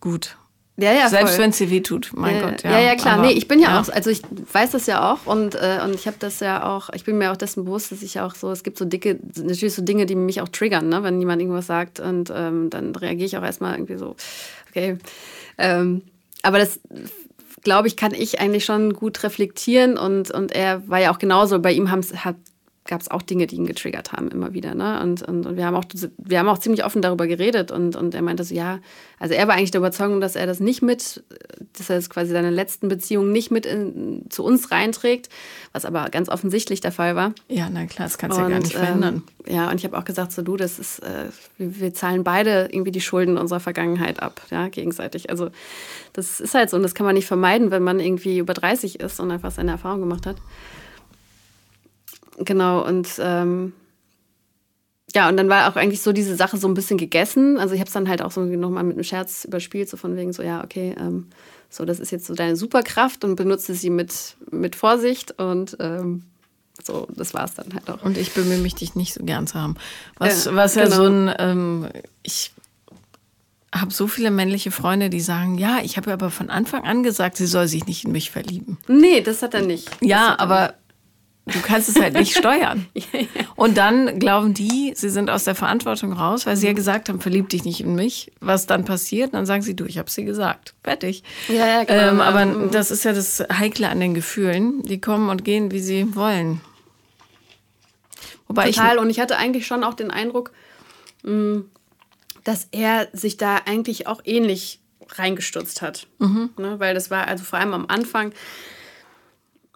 Gut. 0.00 0.36
Ja, 0.80 0.92
ja, 0.92 1.08
Selbst 1.08 1.38
wenn 1.38 1.50
es 1.50 1.58
dir 1.58 1.70
wehtut, 1.70 2.10
mein 2.14 2.36
ja, 2.36 2.42
Gott. 2.42 2.62
Ja, 2.62 2.70
ja, 2.72 2.80
ja, 2.80 2.94
klar. 2.96 3.14
Aber- 3.14 3.26
nee, 3.26 3.32
ich 3.32 3.48
bin 3.48 3.60
ja, 3.60 3.80
auch, 3.80 3.88
also 3.88 4.10
ich 4.10 4.22
weiß 4.52 4.70
das 4.70 4.86
ja 4.86 5.12
auch 5.12 5.26
und, 5.26 5.54
äh, 5.54 5.80
und 5.84 5.94
ich 5.94 6.06
habe 6.06 6.16
das 6.18 6.40
ja 6.40 6.64
auch, 6.64 6.90
ich 6.94 7.04
bin 7.04 7.18
mir 7.18 7.32
auch 7.32 7.36
dessen 7.36 7.64
bewusst, 7.64 7.92
dass 7.92 8.02
ich 8.02 8.20
auch 8.20 8.34
so, 8.34 8.50
es 8.50 8.62
gibt 8.62 8.78
so 8.78 8.84
dicke, 8.84 9.18
natürlich 9.36 9.74
so 9.74 9.82
Dinge, 9.82 10.06
die 10.06 10.14
mich 10.14 10.40
auch 10.40 10.48
triggern, 10.48 10.88
ne? 10.88 11.02
wenn 11.02 11.20
jemand 11.20 11.40
irgendwas 11.40 11.66
sagt 11.66 12.00
und 12.00 12.32
ähm, 12.34 12.70
dann 12.70 12.94
reagiere 12.94 13.26
ich 13.26 13.36
auch 13.36 13.44
erstmal 13.44 13.74
irgendwie 13.74 13.96
so, 13.96 14.16
okay. 14.70 14.98
Ähm, 15.58 16.02
aber 16.42 16.58
das, 16.58 16.80
glaube 17.62 17.88
ich, 17.88 17.96
kann 17.96 18.14
ich 18.14 18.40
eigentlich 18.40 18.64
schon 18.64 18.94
gut 18.94 19.22
reflektieren 19.22 19.98
und, 19.98 20.30
und 20.30 20.52
er 20.52 20.88
war 20.88 21.00
ja 21.00 21.12
auch 21.12 21.18
genauso, 21.18 21.58
bei 21.58 21.72
ihm 21.72 21.90
hat 21.90 22.36
gab 22.90 23.00
es 23.00 23.10
auch 23.10 23.22
Dinge, 23.22 23.46
die 23.46 23.56
ihn 23.56 23.66
getriggert 23.66 24.12
haben, 24.12 24.28
immer 24.28 24.52
wieder. 24.52 24.74
Ne? 24.74 25.00
Und, 25.00 25.22
und, 25.22 25.46
und, 25.46 25.56
wir, 25.56 25.64
haben 25.64 25.76
auch, 25.76 25.84
wir 26.18 26.38
haben 26.38 26.48
auch 26.48 26.58
ziemlich 26.58 26.84
offen 26.84 27.00
darüber 27.00 27.28
geredet. 27.28 27.70
Und, 27.70 27.94
und 27.94 28.14
er 28.14 28.20
meinte 28.20 28.42
so, 28.44 28.52
ja, 28.52 28.80
also 29.20 29.32
er 29.32 29.46
war 29.48 29.54
eigentlich 29.54 29.70
der 29.70 29.78
Überzeugung, 29.78 30.20
dass 30.20 30.34
er 30.34 30.46
das 30.46 30.58
nicht 30.58 30.82
mit, 30.82 31.22
dass 31.78 31.88
er 31.88 31.96
das 31.96 32.10
quasi 32.10 32.32
seine 32.32 32.50
letzten 32.50 32.88
Beziehungen 32.88 33.30
nicht 33.30 33.52
mit 33.52 33.64
in, 33.64 34.26
zu 34.28 34.44
uns 34.44 34.72
reinträgt, 34.72 35.28
was 35.72 35.84
aber 35.84 36.10
ganz 36.10 36.28
offensichtlich 36.28 36.80
der 36.80 36.90
Fall 36.90 37.14
war. 37.14 37.32
Ja, 37.48 37.68
na 37.72 37.86
klar, 37.86 38.08
das 38.08 38.18
kannst 38.18 38.36
du 38.36 38.42
ja 38.42 38.48
gar 38.48 38.58
nicht 38.58 38.72
verhindern. 38.72 39.22
Ähm, 39.46 39.54
ja, 39.54 39.70
und 39.70 39.76
ich 39.76 39.84
habe 39.84 39.96
auch 39.96 40.04
gesagt, 40.04 40.32
so 40.32 40.42
du, 40.42 40.56
das 40.56 40.80
ist, 40.80 40.98
äh, 40.98 41.26
wir, 41.58 41.80
wir, 41.80 41.94
zahlen 41.94 42.24
beide 42.24 42.68
irgendwie 42.72 42.92
die 42.92 43.00
Schulden 43.00 43.38
unserer 43.38 43.60
Vergangenheit 43.60 44.20
ab, 44.20 44.42
ja, 44.50 44.68
gegenseitig. 44.68 45.30
Also 45.30 45.50
das 46.12 46.40
ist 46.40 46.54
halt 46.54 46.70
so 46.70 46.76
und 46.76 46.82
das 46.82 46.94
kann 46.94 47.06
man 47.06 47.14
nicht 47.14 47.26
vermeiden, 47.26 47.70
wenn 47.70 47.84
man 47.84 48.00
irgendwie 48.00 48.38
über 48.38 48.52
30 48.52 48.98
ist 48.98 49.20
und 49.20 49.30
einfach 49.30 49.52
seine 49.52 49.70
Erfahrung 49.70 50.00
gemacht 50.00 50.26
hat. 50.26 50.36
Genau, 52.40 52.86
und 52.86 53.08
ähm, 53.18 53.72
ja, 55.14 55.28
und 55.28 55.36
dann 55.36 55.48
war 55.48 55.70
auch 55.70 55.76
eigentlich 55.76 56.02
so 56.02 56.12
diese 56.12 56.36
Sache 56.36 56.56
so 56.56 56.68
ein 56.68 56.74
bisschen 56.74 56.98
gegessen. 56.98 57.58
Also 57.58 57.74
ich 57.74 57.80
habe 57.80 57.88
es 57.88 57.94
dann 57.94 58.08
halt 58.08 58.22
auch 58.22 58.30
so 58.30 58.42
nochmal 58.42 58.84
mit 58.84 58.96
einem 58.96 59.04
Scherz 59.04 59.44
überspielt, 59.44 59.88
so 59.88 59.96
von 59.96 60.16
wegen 60.16 60.32
so, 60.32 60.42
ja, 60.42 60.62
okay, 60.62 60.94
ähm, 60.98 61.26
so, 61.68 61.84
das 61.84 62.00
ist 62.00 62.10
jetzt 62.10 62.26
so 62.26 62.34
deine 62.34 62.56
Superkraft 62.56 63.24
und 63.24 63.36
benutze 63.36 63.74
sie 63.74 63.90
mit, 63.90 64.36
mit 64.50 64.76
Vorsicht 64.76 65.38
und 65.38 65.76
ähm, 65.80 66.24
so, 66.82 67.06
das 67.14 67.34
war 67.34 67.44
es 67.44 67.54
dann 67.54 67.72
halt 67.74 67.90
auch. 67.90 68.02
Und 68.02 68.16
ich 68.16 68.32
bemühe 68.32 68.58
mich, 68.58 68.74
dich 68.74 68.94
nicht 68.94 69.14
so 69.14 69.24
gern 69.24 69.46
zu 69.46 69.60
haben. 69.60 69.76
Was 70.16 70.46
ja, 70.46 70.54
was 70.54 70.74
ja 70.74 70.84
genau. 70.84 70.96
so 70.96 71.06
ein, 71.06 71.34
ähm, 71.38 71.88
ich 72.22 72.52
habe 73.72 73.92
so 73.92 74.08
viele 74.08 74.30
männliche 74.30 74.70
Freunde, 74.70 75.10
die 75.10 75.20
sagen, 75.20 75.58
ja, 75.58 75.78
ich 75.82 75.96
habe 75.96 76.12
aber 76.12 76.30
von 76.30 76.50
Anfang 76.50 76.84
an 76.84 77.02
gesagt, 77.02 77.36
sie 77.36 77.46
soll 77.46 77.68
sich 77.68 77.86
nicht 77.86 78.04
in 78.04 78.12
mich 78.12 78.30
verlieben. 78.30 78.78
Nee, 78.88 79.20
das 79.20 79.42
hat 79.42 79.54
er 79.54 79.62
nicht. 79.62 79.90
Ja, 80.00 80.36
aber 80.38 80.74
Du 81.52 81.60
kannst 81.60 81.88
es 81.88 82.00
halt 82.00 82.14
nicht 82.14 82.36
steuern. 82.38 82.86
Und 83.56 83.76
dann 83.76 84.18
glauben 84.18 84.54
die, 84.54 84.92
sie 84.96 85.10
sind 85.10 85.30
aus 85.30 85.44
der 85.44 85.54
Verantwortung 85.54 86.12
raus, 86.12 86.46
weil 86.46 86.56
sie 86.56 86.66
ja 86.66 86.72
gesagt 86.72 87.08
haben, 87.08 87.20
verlieb 87.20 87.48
dich 87.48 87.64
nicht 87.64 87.80
in 87.80 87.94
mich. 87.94 88.32
Was 88.40 88.66
dann 88.66 88.84
passiert, 88.84 89.34
dann 89.34 89.46
sagen 89.46 89.62
sie, 89.62 89.74
du, 89.74 89.84
ich 89.84 89.98
habe 89.98 90.10
sie 90.10 90.24
gesagt. 90.24 90.74
Fertig. 90.82 91.22
Ja, 91.48 91.66
ja, 91.66 91.84
genau. 91.84 92.08
Ähm, 92.08 92.20
aber 92.20 92.46
mhm. 92.46 92.70
das 92.70 92.90
ist 92.90 93.04
ja 93.04 93.12
das 93.12 93.44
Heikle 93.52 93.88
an 93.88 94.00
den 94.00 94.14
Gefühlen. 94.14 94.82
Die 94.82 95.00
kommen 95.00 95.28
und 95.28 95.44
gehen, 95.44 95.70
wie 95.70 95.80
sie 95.80 96.14
wollen. 96.14 96.60
Wobei 98.48 98.70
Total. 98.70 98.96
Ich, 98.96 99.02
und 99.02 99.10
ich 99.10 99.20
hatte 99.20 99.36
eigentlich 99.36 99.66
schon 99.66 99.84
auch 99.84 99.94
den 99.94 100.10
Eindruck, 100.10 100.52
mm, 101.22 101.60
dass 102.44 102.68
er 102.72 103.08
sich 103.12 103.36
da 103.36 103.60
eigentlich 103.66 104.06
auch 104.06 104.20
ähnlich 104.24 104.80
reingestürzt 105.08 105.82
hat. 105.82 106.06
Mhm. 106.18 106.50
Ne, 106.56 106.80
weil 106.80 106.94
das 106.94 107.10
war 107.10 107.28
also 107.28 107.44
vor 107.44 107.58
allem 107.58 107.74
am 107.74 107.86
Anfang 107.86 108.32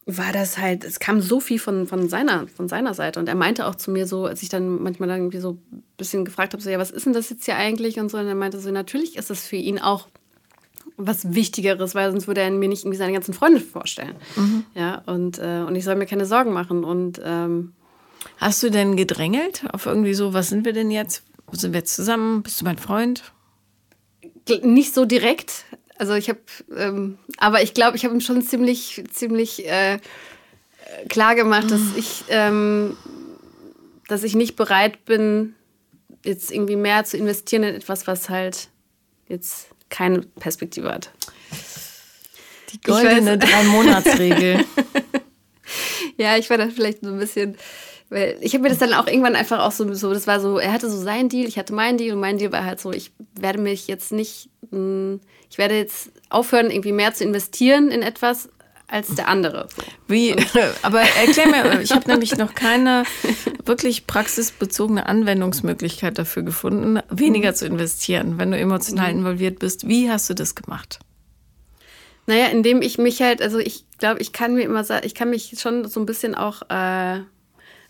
war 0.06 0.32
das 0.32 0.58
halt, 0.58 0.84
es 0.84 1.00
kam 1.00 1.20
so 1.20 1.40
viel 1.40 1.58
von, 1.58 1.86
von, 1.86 2.08
seiner, 2.08 2.46
von 2.48 2.68
seiner 2.68 2.92
Seite. 2.92 3.20
Und 3.20 3.28
er 3.28 3.34
meinte 3.34 3.66
auch 3.66 3.74
zu 3.74 3.90
mir 3.90 4.06
so, 4.06 4.26
als 4.26 4.42
ich 4.42 4.50
dann 4.50 4.82
manchmal 4.82 5.08
dann 5.08 5.18
irgendwie 5.18 5.38
so 5.38 5.52
ein 5.52 5.82
bisschen 5.96 6.24
gefragt 6.24 6.52
habe, 6.52 6.62
so, 6.62 6.68
ja, 6.68 6.78
was 6.78 6.90
ist 6.90 7.06
denn 7.06 7.14
das 7.14 7.30
jetzt 7.30 7.44
hier 7.44 7.56
eigentlich? 7.56 7.98
Und 7.98 8.10
so, 8.10 8.18
und 8.18 8.26
er 8.26 8.34
meinte 8.34 8.60
so, 8.60 8.70
natürlich 8.70 9.16
ist 9.16 9.30
es 9.30 9.46
für 9.46 9.56
ihn 9.56 9.78
auch 9.78 10.08
was 10.96 11.34
Wichtigeres, 11.34 11.94
weil 11.94 12.10
sonst 12.10 12.26
würde 12.26 12.42
er 12.42 12.50
mir 12.50 12.68
nicht 12.68 12.84
irgendwie 12.84 12.98
seine 12.98 13.12
ganzen 13.12 13.34
Freunde 13.34 13.60
vorstellen. 13.60 14.14
Mhm. 14.36 14.64
Ja, 14.74 15.02
und, 15.06 15.38
äh, 15.38 15.64
und 15.66 15.74
ich 15.74 15.84
soll 15.84 15.96
mir 15.96 16.06
keine 16.06 16.26
Sorgen 16.26 16.52
machen. 16.52 16.84
Und 16.84 17.20
ähm, 17.24 17.72
Hast 18.38 18.62
du 18.62 18.70
denn 18.70 18.96
gedrängelt 18.96 19.64
auf 19.72 19.86
irgendwie 19.86 20.14
so, 20.14 20.34
was 20.34 20.48
sind 20.48 20.64
wir 20.64 20.72
denn 20.72 20.90
jetzt? 20.90 21.22
Wo 21.46 21.56
sind 21.56 21.72
wir 21.72 21.80
jetzt 21.80 21.94
zusammen? 21.94 22.42
Bist 22.42 22.60
du 22.60 22.64
mein 22.64 22.78
Freund? 22.78 23.32
Nicht 24.62 24.94
so 24.94 25.04
direkt. 25.04 25.64
Also 25.96 26.14
ich 26.14 26.28
habe, 26.28 26.40
ähm, 26.76 27.18
aber 27.38 27.62
ich 27.62 27.74
glaube, 27.74 27.96
ich 27.96 28.04
habe 28.04 28.14
ihm 28.14 28.20
schon 28.20 28.42
ziemlich, 28.42 29.04
ziemlich 29.12 29.66
äh, 29.68 29.98
klar 31.08 31.34
gemacht, 31.34 31.70
dass 31.70 31.80
ich, 31.96 32.24
ähm, 32.28 32.96
dass 34.08 34.24
ich 34.24 34.34
nicht 34.34 34.56
bereit 34.56 35.04
bin, 35.04 35.54
jetzt 36.24 36.50
irgendwie 36.50 36.76
mehr 36.76 37.04
zu 37.04 37.16
investieren 37.16 37.62
in 37.62 37.74
etwas, 37.74 38.06
was 38.06 38.28
halt 38.28 38.68
jetzt 39.28 39.68
keine 39.88 40.22
Perspektive 40.22 40.90
hat. 40.90 41.10
Die 42.72 42.80
goldene 42.80 43.38
Drei-Monats-Regel. 43.38 44.64
ja, 46.16 46.36
ich 46.36 46.50
war 46.50 46.58
da 46.58 46.68
vielleicht 46.68 47.02
so 47.02 47.10
ein 47.10 47.18
bisschen 47.18 47.56
weil 48.10 48.36
ich 48.40 48.54
habe 48.54 48.62
mir 48.62 48.68
das 48.68 48.78
dann 48.78 48.92
auch 48.92 49.06
irgendwann 49.06 49.34
einfach 49.34 49.60
auch 49.60 49.72
so, 49.72 49.92
so, 49.94 50.12
das 50.12 50.26
war 50.26 50.38
so, 50.38 50.58
er 50.58 50.72
hatte 50.72 50.90
so 50.90 50.96
seinen 50.96 51.28
Deal, 51.28 51.48
ich 51.48 51.58
hatte 51.58 51.72
meinen 51.72 51.98
Deal 51.98 52.14
und 52.14 52.20
mein 52.20 52.38
Deal 52.38 52.52
war 52.52 52.64
halt 52.64 52.80
so, 52.80 52.92
ich 52.92 53.12
werde 53.34 53.60
mich 53.60 53.88
jetzt 53.88 54.12
nicht, 54.12 54.50
hm, 54.70 55.20
ich 55.54 55.58
werde 55.58 55.76
jetzt 55.76 56.10
aufhören, 56.30 56.68
irgendwie 56.68 56.90
mehr 56.90 57.14
zu 57.14 57.22
investieren 57.22 57.92
in 57.92 58.02
etwas 58.02 58.48
als 58.88 59.14
der 59.14 59.28
andere. 59.28 59.68
Wie, 60.08 60.34
aber 60.82 60.98
erklär 60.98 61.46
mir, 61.46 61.80
ich 61.80 61.92
habe 61.92 62.10
nämlich 62.10 62.36
noch 62.36 62.56
keine 62.56 63.04
wirklich 63.64 64.08
praxisbezogene 64.08 65.06
Anwendungsmöglichkeit 65.06 66.18
dafür 66.18 66.42
gefunden, 66.42 66.98
weniger 67.08 67.52
mhm. 67.52 67.54
zu 67.54 67.66
investieren, 67.66 68.36
wenn 68.36 68.50
du 68.50 68.58
emotional 68.58 69.12
mhm. 69.12 69.20
involviert 69.20 69.60
bist. 69.60 69.86
Wie 69.86 70.10
hast 70.10 70.28
du 70.28 70.34
das 70.34 70.56
gemacht? 70.56 70.98
Naja, 72.26 72.46
indem 72.46 72.82
ich 72.82 72.98
mich 72.98 73.22
halt, 73.22 73.40
also 73.40 73.60
ich 73.60 73.84
glaube, 73.98 74.20
ich 74.20 74.32
kann 74.32 74.56
mir 74.56 74.62
immer 74.62 74.82
sagen, 74.82 75.06
ich 75.06 75.14
kann 75.14 75.30
mich 75.30 75.54
schon 75.56 75.86
so 75.86 76.00
ein 76.00 76.06
bisschen 76.06 76.34
auch 76.34 76.62
äh, 76.68 77.20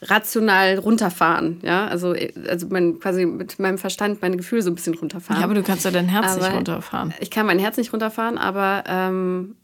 rational 0.04 0.78
runterfahren. 0.78 1.60
Ja, 1.62 1.86
also, 1.86 2.14
also 2.48 2.66
mein, 2.70 2.98
quasi 2.98 3.26
mit 3.26 3.58
meinem 3.58 3.78
Verstand 3.78 4.22
meine 4.22 4.36
Gefühle 4.36 4.62
so 4.62 4.70
ein 4.70 4.74
bisschen 4.74 4.94
runterfahren. 4.94 5.40
Ja, 5.40 5.44
aber 5.44 5.54
du 5.54 5.62
kannst 5.62 5.84
ja 5.84 5.90
dein 5.90 6.08
Herz 6.08 6.32
aber 6.32 6.48
nicht 6.48 6.56
runterfahren. 6.56 7.14
Ich 7.20 7.30
kann 7.30 7.46
mein 7.46 7.58
Herz 7.58 7.76
nicht 7.76 7.92
runterfahren, 7.92 8.38
aber 8.38 8.84
ähm, 8.86 9.56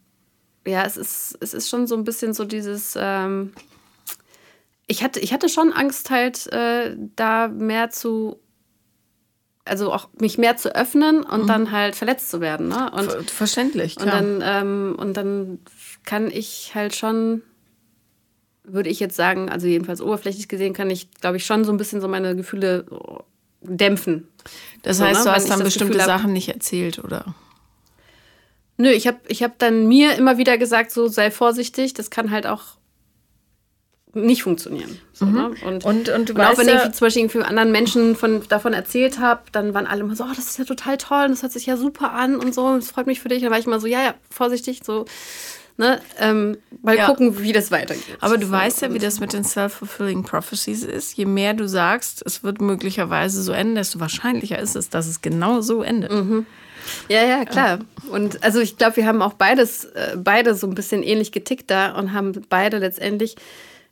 ja, 0.65 0.83
es 0.83 0.97
ist, 0.97 1.37
es 1.39 1.53
ist 1.53 1.69
schon 1.69 1.87
so 1.87 1.95
ein 1.95 2.03
bisschen 2.03 2.33
so 2.33 2.45
dieses. 2.45 2.97
Ähm, 2.99 3.53
ich, 4.87 5.03
hatte, 5.03 5.19
ich 5.19 5.33
hatte 5.33 5.49
schon 5.49 5.71
Angst, 5.71 6.09
halt 6.09 6.51
äh, 6.51 6.95
da 7.15 7.47
mehr 7.47 7.89
zu 7.89 8.39
also 9.63 9.93
auch 9.93 10.09
mich 10.19 10.37
mehr 10.37 10.57
zu 10.57 10.75
öffnen 10.75 11.23
und 11.23 11.43
mhm. 11.43 11.47
dann 11.47 11.71
halt 11.71 11.95
verletzt 11.95 12.31
zu 12.31 12.41
werden. 12.41 12.67
Ne? 12.67 12.91
Und, 12.91 13.29
Verständlich, 13.29 13.95
klar. 13.95 14.19
Und 14.21 14.39
dann, 14.39 14.43
ähm, 14.43 14.95
und 14.97 15.15
dann 15.15 15.59
kann 16.03 16.31
ich 16.31 16.71
halt 16.73 16.95
schon 16.95 17.43
würde 18.73 18.89
ich 18.89 18.99
jetzt 18.99 19.15
sagen, 19.15 19.49
also 19.49 19.67
jedenfalls 19.67 20.01
oberflächlich 20.01 20.47
gesehen, 20.47 20.73
kann 20.73 20.89
ich, 20.89 21.11
glaube 21.21 21.37
ich, 21.37 21.45
schon 21.45 21.63
so 21.63 21.71
ein 21.71 21.77
bisschen 21.77 22.01
so 22.01 22.07
meine 22.07 22.35
Gefühle 22.35 22.85
dämpfen. 23.61 24.27
Das 24.81 24.97
so, 24.97 25.05
heißt, 25.05 25.19
ne? 25.19 25.25
du 25.25 25.35
hast 25.35 25.49
dann 25.49 25.63
bestimmte 25.63 25.93
Gefühl 25.93 26.05
Sachen 26.05 26.33
nicht 26.33 26.49
erzählt, 26.49 26.99
oder? 26.99 27.35
Nö, 28.77 28.89
ich 28.89 29.05
habe 29.07 29.19
ich 29.27 29.43
hab 29.43 29.59
dann 29.59 29.87
mir 29.87 30.15
immer 30.15 30.37
wieder 30.37 30.57
gesagt, 30.57 30.91
so 30.91 31.07
sei 31.07 31.29
vorsichtig, 31.29 31.93
das 31.93 32.09
kann 32.09 32.31
halt 32.31 32.47
auch 32.47 32.77
nicht 34.13 34.43
funktionieren. 34.43 34.99
So, 35.13 35.25
mhm. 35.25 35.33
ne? 35.33 35.51
und, 35.65 35.85
und, 35.85 36.09
und, 36.09 36.29
du 36.29 36.33
und 36.33 36.41
auch 36.41 36.57
wenn 36.57 36.67
ja 36.67 36.87
ich 36.87 36.91
zum 36.93 37.05
Beispiel 37.05 37.29
für 37.29 37.45
anderen 37.45 37.71
Menschen 37.71 38.15
von, 38.15 38.41
davon 38.49 38.73
erzählt 38.73 39.19
habe, 39.19 39.43
dann 39.51 39.73
waren 39.73 39.87
alle 39.87 40.01
immer 40.01 40.15
so, 40.15 40.23
oh, 40.23 40.33
das 40.35 40.47
ist 40.47 40.57
ja 40.57 40.65
total 40.65 40.97
toll, 40.97 41.29
das 41.29 41.43
hört 41.43 41.51
sich 41.51 41.65
ja 41.65 41.77
super 41.77 42.11
an 42.11 42.35
und 42.37 42.53
so, 42.53 42.75
das 42.75 42.91
freut 42.91 43.07
mich 43.07 43.21
für 43.21 43.29
dich. 43.29 43.41
Dann 43.41 43.51
war 43.51 43.59
ich 43.59 43.67
immer 43.67 43.79
so, 43.79 43.87
ja, 43.87 44.01
ja, 44.01 44.15
vorsichtig, 44.29 44.81
so 44.83 45.05
Ne? 45.81 45.99
Ähm, 46.19 46.57
mal 46.83 46.95
ja. 46.95 47.07
gucken, 47.07 47.39
wie 47.39 47.53
das 47.53 47.71
weitergeht. 47.71 48.05
Aber 48.19 48.37
du 48.37 48.51
weißt 48.51 48.83
ja, 48.83 48.93
wie 48.93 48.99
das 48.99 49.19
mit 49.19 49.33
den 49.33 49.43
Self-Fulfilling 49.43 50.21
Prophecies 50.23 50.83
ist. 50.83 51.17
Je 51.17 51.25
mehr 51.25 51.55
du 51.55 51.67
sagst, 51.67 52.21
es 52.23 52.43
wird 52.43 52.61
möglicherweise 52.61 53.41
so 53.41 53.51
enden, 53.51 53.73
desto 53.73 53.99
wahrscheinlicher 53.99 54.59
ist 54.59 54.75
es, 54.75 54.89
dass 54.89 55.07
es 55.07 55.23
genau 55.23 55.61
so 55.61 55.81
endet. 55.81 56.11
Mhm. 56.11 56.45
Ja, 57.09 57.23
ja, 57.23 57.45
klar. 57.45 57.79
Und 58.11 58.43
also 58.43 58.59
ich 58.59 58.77
glaube, 58.77 58.97
wir 58.97 59.07
haben 59.07 59.23
auch 59.23 59.33
beides, 59.33 59.85
äh, 59.85 60.17
beide 60.17 60.53
so 60.53 60.67
ein 60.67 60.75
bisschen 60.75 61.01
ähnlich 61.01 61.31
getickt 61.31 61.71
da 61.71 61.97
und 61.97 62.13
haben 62.13 62.33
beide 62.47 62.77
letztendlich 62.77 63.37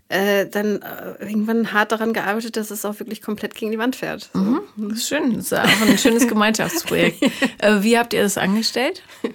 äh, 0.10 0.46
dann 0.46 0.84
äh, 0.84 1.16
irgendwann 1.22 1.74
hart 1.74 1.92
daran 1.92 2.14
gearbeitet, 2.14 2.56
dass 2.56 2.70
es 2.70 2.86
auch 2.86 3.00
wirklich 3.00 3.24
komplett 3.24 3.56
gegen 3.56 3.72
die 3.72 3.80
Wand 3.80 3.96
fährt. 3.96 4.30
So. 4.32 4.40
Mhm, 4.40 4.62
das 4.76 5.00
ist 5.00 5.08
schön. 5.08 5.34
Das 5.38 5.46
ist 5.46 5.54
auch 5.54 5.88
ein 5.88 5.98
schönes 5.98 6.28
Gemeinschaftsprojekt. 6.28 7.24
äh, 7.58 7.82
wie 7.82 7.98
habt 7.98 8.14
ihr 8.14 8.22
das 8.22 8.38
angestellt? 8.38 9.02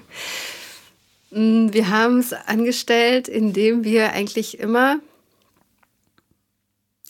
Mm, 1.34 1.72
wir 1.72 1.90
haben 1.90 2.20
es 2.20 2.32
angestellt, 2.32 3.26
indem 3.26 3.82
wir 3.84 4.12
eigentlich 4.12 4.60
immer. 4.60 5.00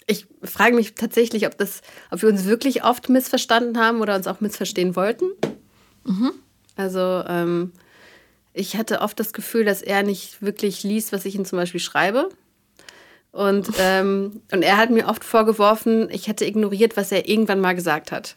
Ich 0.06 0.26
frage 0.42 0.74
mich 0.74 0.94
tatsächlich, 0.94 1.46
ob, 1.46 1.58
das, 1.58 1.82
ob 2.10 2.22
wir 2.22 2.28
uns 2.30 2.46
wirklich 2.46 2.84
oft 2.84 3.08
missverstanden 3.08 3.78
haben 3.78 4.00
oder 4.00 4.16
uns 4.16 4.26
auch 4.26 4.40
missverstehen 4.40 4.96
wollten. 4.96 5.26
Mhm. 6.04 6.32
Also 6.76 7.22
ähm, 7.26 7.72
ich 8.54 8.76
hatte 8.76 9.00
oft 9.00 9.18
das 9.20 9.32
Gefühl, 9.32 9.64
dass 9.64 9.82
er 9.82 10.02
nicht 10.02 10.42
wirklich 10.42 10.82
liest, 10.82 11.12
was 11.12 11.24
ich 11.24 11.34
ihm 11.34 11.44
zum 11.44 11.58
Beispiel 11.58 11.80
schreibe. 11.80 12.30
Und, 13.30 13.68
ähm, 13.78 14.42
und 14.52 14.62
er 14.62 14.76
hat 14.76 14.90
mir 14.90 15.08
oft 15.08 15.24
vorgeworfen, 15.24 16.08
ich 16.10 16.28
hätte 16.28 16.44
ignoriert, 16.44 16.96
was 16.96 17.10
er 17.10 17.28
irgendwann 17.28 17.60
mal 17.60 17.74
gesagt 17.74 18.12
hat. 18.12 18.36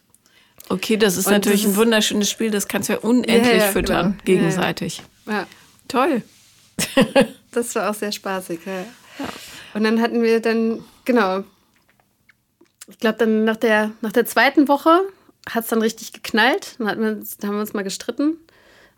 Okay, 0.68 0.96
das 0.96 1.16
ist 1.16 1.26
und 1.26 1.32
natürlich 1.32 1.62
das 1.62 1.72
ein 1.72 1.76
wunderschönes 1.76 2.28
Spiel, 2.28 2.50
das 2.50 2.66
kannst 2.68 2.88
du 2.88 2.94
ja 2.94 2.98
unendlich 2.98 3.46
ja, 3.46 3.66
ja, 3.66 3.72
füttern, 3.72 4.18
genau. 4.24 4.40
gegenseitig. 4.40 5.02
Ja. 5.26 5.46
Toll. 5.88 6.22
das 7.50 7.74
war 7.74 7.90
auch 7.90 7.94
sehr 7.94 8.12
spaßig, 8.12 8.60
ja. 8.66 8.80
ja. 8.80 9.28
Und 9.74 9.84
dann 9.84 10.00
hatten 10.00 10.22
wir 10.22 10.40
dann, 10.40 10.84
genau, 11.04 11.42
ich 12.88 12.98
glaube, 12.98 13.18
dann 13.18 13.44
nach 13.44 13.56
der, 13.56 13.90
nach 14.00 14.12
der 14.12 14.26
zweiten 14.26 14.68
Woche 14.68 15.00
hat 15.48 15.64
es 15.64 15.70
dann 15.70 15.82
richtig 15.82 16.12
geknallt. 16.12 16.76
Dann, 16.78 16.88
hatten 16.88 17.02
wir, 17.02 17.12
dann 17.12 17.48
haben 17.48 17.56
wir 17.56 17.60
uns 17.60 17.74
mal 17.74 17.84
gestritten. 17.84 18.36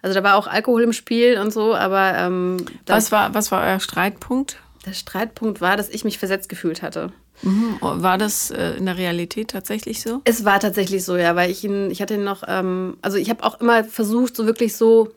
Also 0.02 0.14
da 0.14 0.22
war 0.22 0.36
auch 0.36 0.46
Alkohol 0.46 0.82
im 0.82 0.92
Spiel 0.92 1.38
und 1.38 1.52
so, 1.52 1.74
aber. 1.74 2.14
Ähm, 2.16 2.64
was, 2.86 3.12
war, 3.12 3.34
was 3.34 3.50
war 3.50 3.62
euer 3.62 3.80
Streitpunkt? 3.80 4.58
Der 4.86 4.92
Streitpunkt 4.94 5.60
war, 5.60 5.76
dass 5.76 5.88
ich 5.88 6.04
mich 6.04 6.18
versetzt 6.18 6.48
gefühlt 6.48 6.82
hatte. 6.82 7.12
Mhm. 7.42 7.78
War 7.80 8.18
das 8.18 8.50
äh, 8.50 8.72
in 8.72 8.86
der 8.86 8.96
Realität 8.96 9.50
tatsächlich 9.50 10.02
so? 10.02 10.20
Es 10.24 10.44
war 10.44 10.60
tatsächlich 10.60 11.04
so, 11.04 11.16
ja, 11.16 11.36
weil 11.36 11.50
ich 11.50 11.64
ihn, 11.64 11.90
ich 11.90 12.00
hatte 12.00 12.14
ihn 12.14 12.24
noch, 12.24 12.42
ähm, 12.46 12.96
also 13.02 13.16
ich 13.16 13.30
habe 13.30 13.44
auch 13.44 13.60
immer 13.60 13.84
versucht, 13.84 14.36
so 14.36 14.46
wirklich 14.46 14.76
so, 14.76 15.12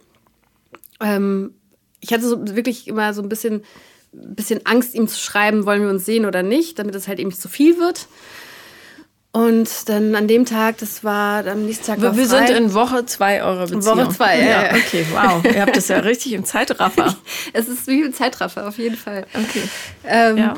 ähm, 1.02 1.54
ich 2.04 2.14
hatte 2.14 2.28
so 2.28 2.38
wirklich 2.56 2.88
immer 2.88 3.14
so 3.14 3.22
ein 3.22 3.30
bisschen, 3.30 3.64
bisschen 4.12 4.66
Angst, 4.66 4.94
ihm 4.94 5.08
zu 5.08 5.20
schreiben, 5.20 5.66
wollen 5.66 5.82
wir 5.82 5.90
uns 5.90 6.06
sehen 6.06 6.26
oder 6.26 6.44
nicht, 6.44 6.78
damit 6.78 6.94
es 6.96 7.08
halt 7.08 7.20
eben 7.20 7.30
nicht 7.30 7.42
zu 7.42 7.48
viel 7.48 7.80
wird. 7.80 8.08
Und 9.32 9.90
dann 9.90 10.14
an 10.14 10.28
dem 10.28 10.46
Tag, 10.46 10.78
das 10.78 11.04
war 11.04 11.48
am 11.48 11.66
nächsten 11.66 11.88
Tag. 11.88 12.02
Wir, 12.02 12.16
wir 12.16 12.28
sind 12.28 12.52
in 12.52 12.74
Woche 12.76 13.06
zwei 13.08 13.42
eurer 13.42 13.66
Beziehung. 13.66 13.98
Woche 13.98 14.10
zwei, 14.10 14.38
ja. 14.38 14.66
ja. 14.66 14.76
Okay, 14.76 15.06
wow. 15.12 15.44
Ihr 15.44 15.62
habt 15.62 15.76
das 15.76 15.88
ja 15.88 15.98
richtig 16.00 16.34
im 16.34 16.46
Zeitraffer. 16.46 17.16
es 17.54 17.68
ist 17.68 17.88
wie 17.88 18.02
im 18.02 18.14
Zeitraffer, 18.14 18.68
auf 18.68 18.78
jeden 18.78 18.98
Fall. 18.98 19.26
Okay. 19.34 19.64
Ähm, 20.06 20.38
ja. 20.38 20.54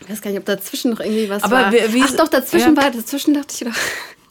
Ich 0.00 0.08
weiß 0.08 0.22
gar 0.22 0.30
nicht, 0.30 0.40
ob 0.40 0.46
dazwischen 0.46 0.92
noch 0.92 1.00
irgendwie 1.00 1.28
was 1.28 1.42
Aber 1.42 1.56
war. 1.56 1.72
Wie, 1.72 1.92
wie, 1.92 2.02
Ach 2.04 2.16
doch, 2.16 2.28
dazwischen 2.28 2.74
ja. 2.74 2.82
war, 2.82 2.90
dazwischen 2.90 3.34
dachte 3.34 3.54
ich 3.54 3.64
noch. 3.66 3.76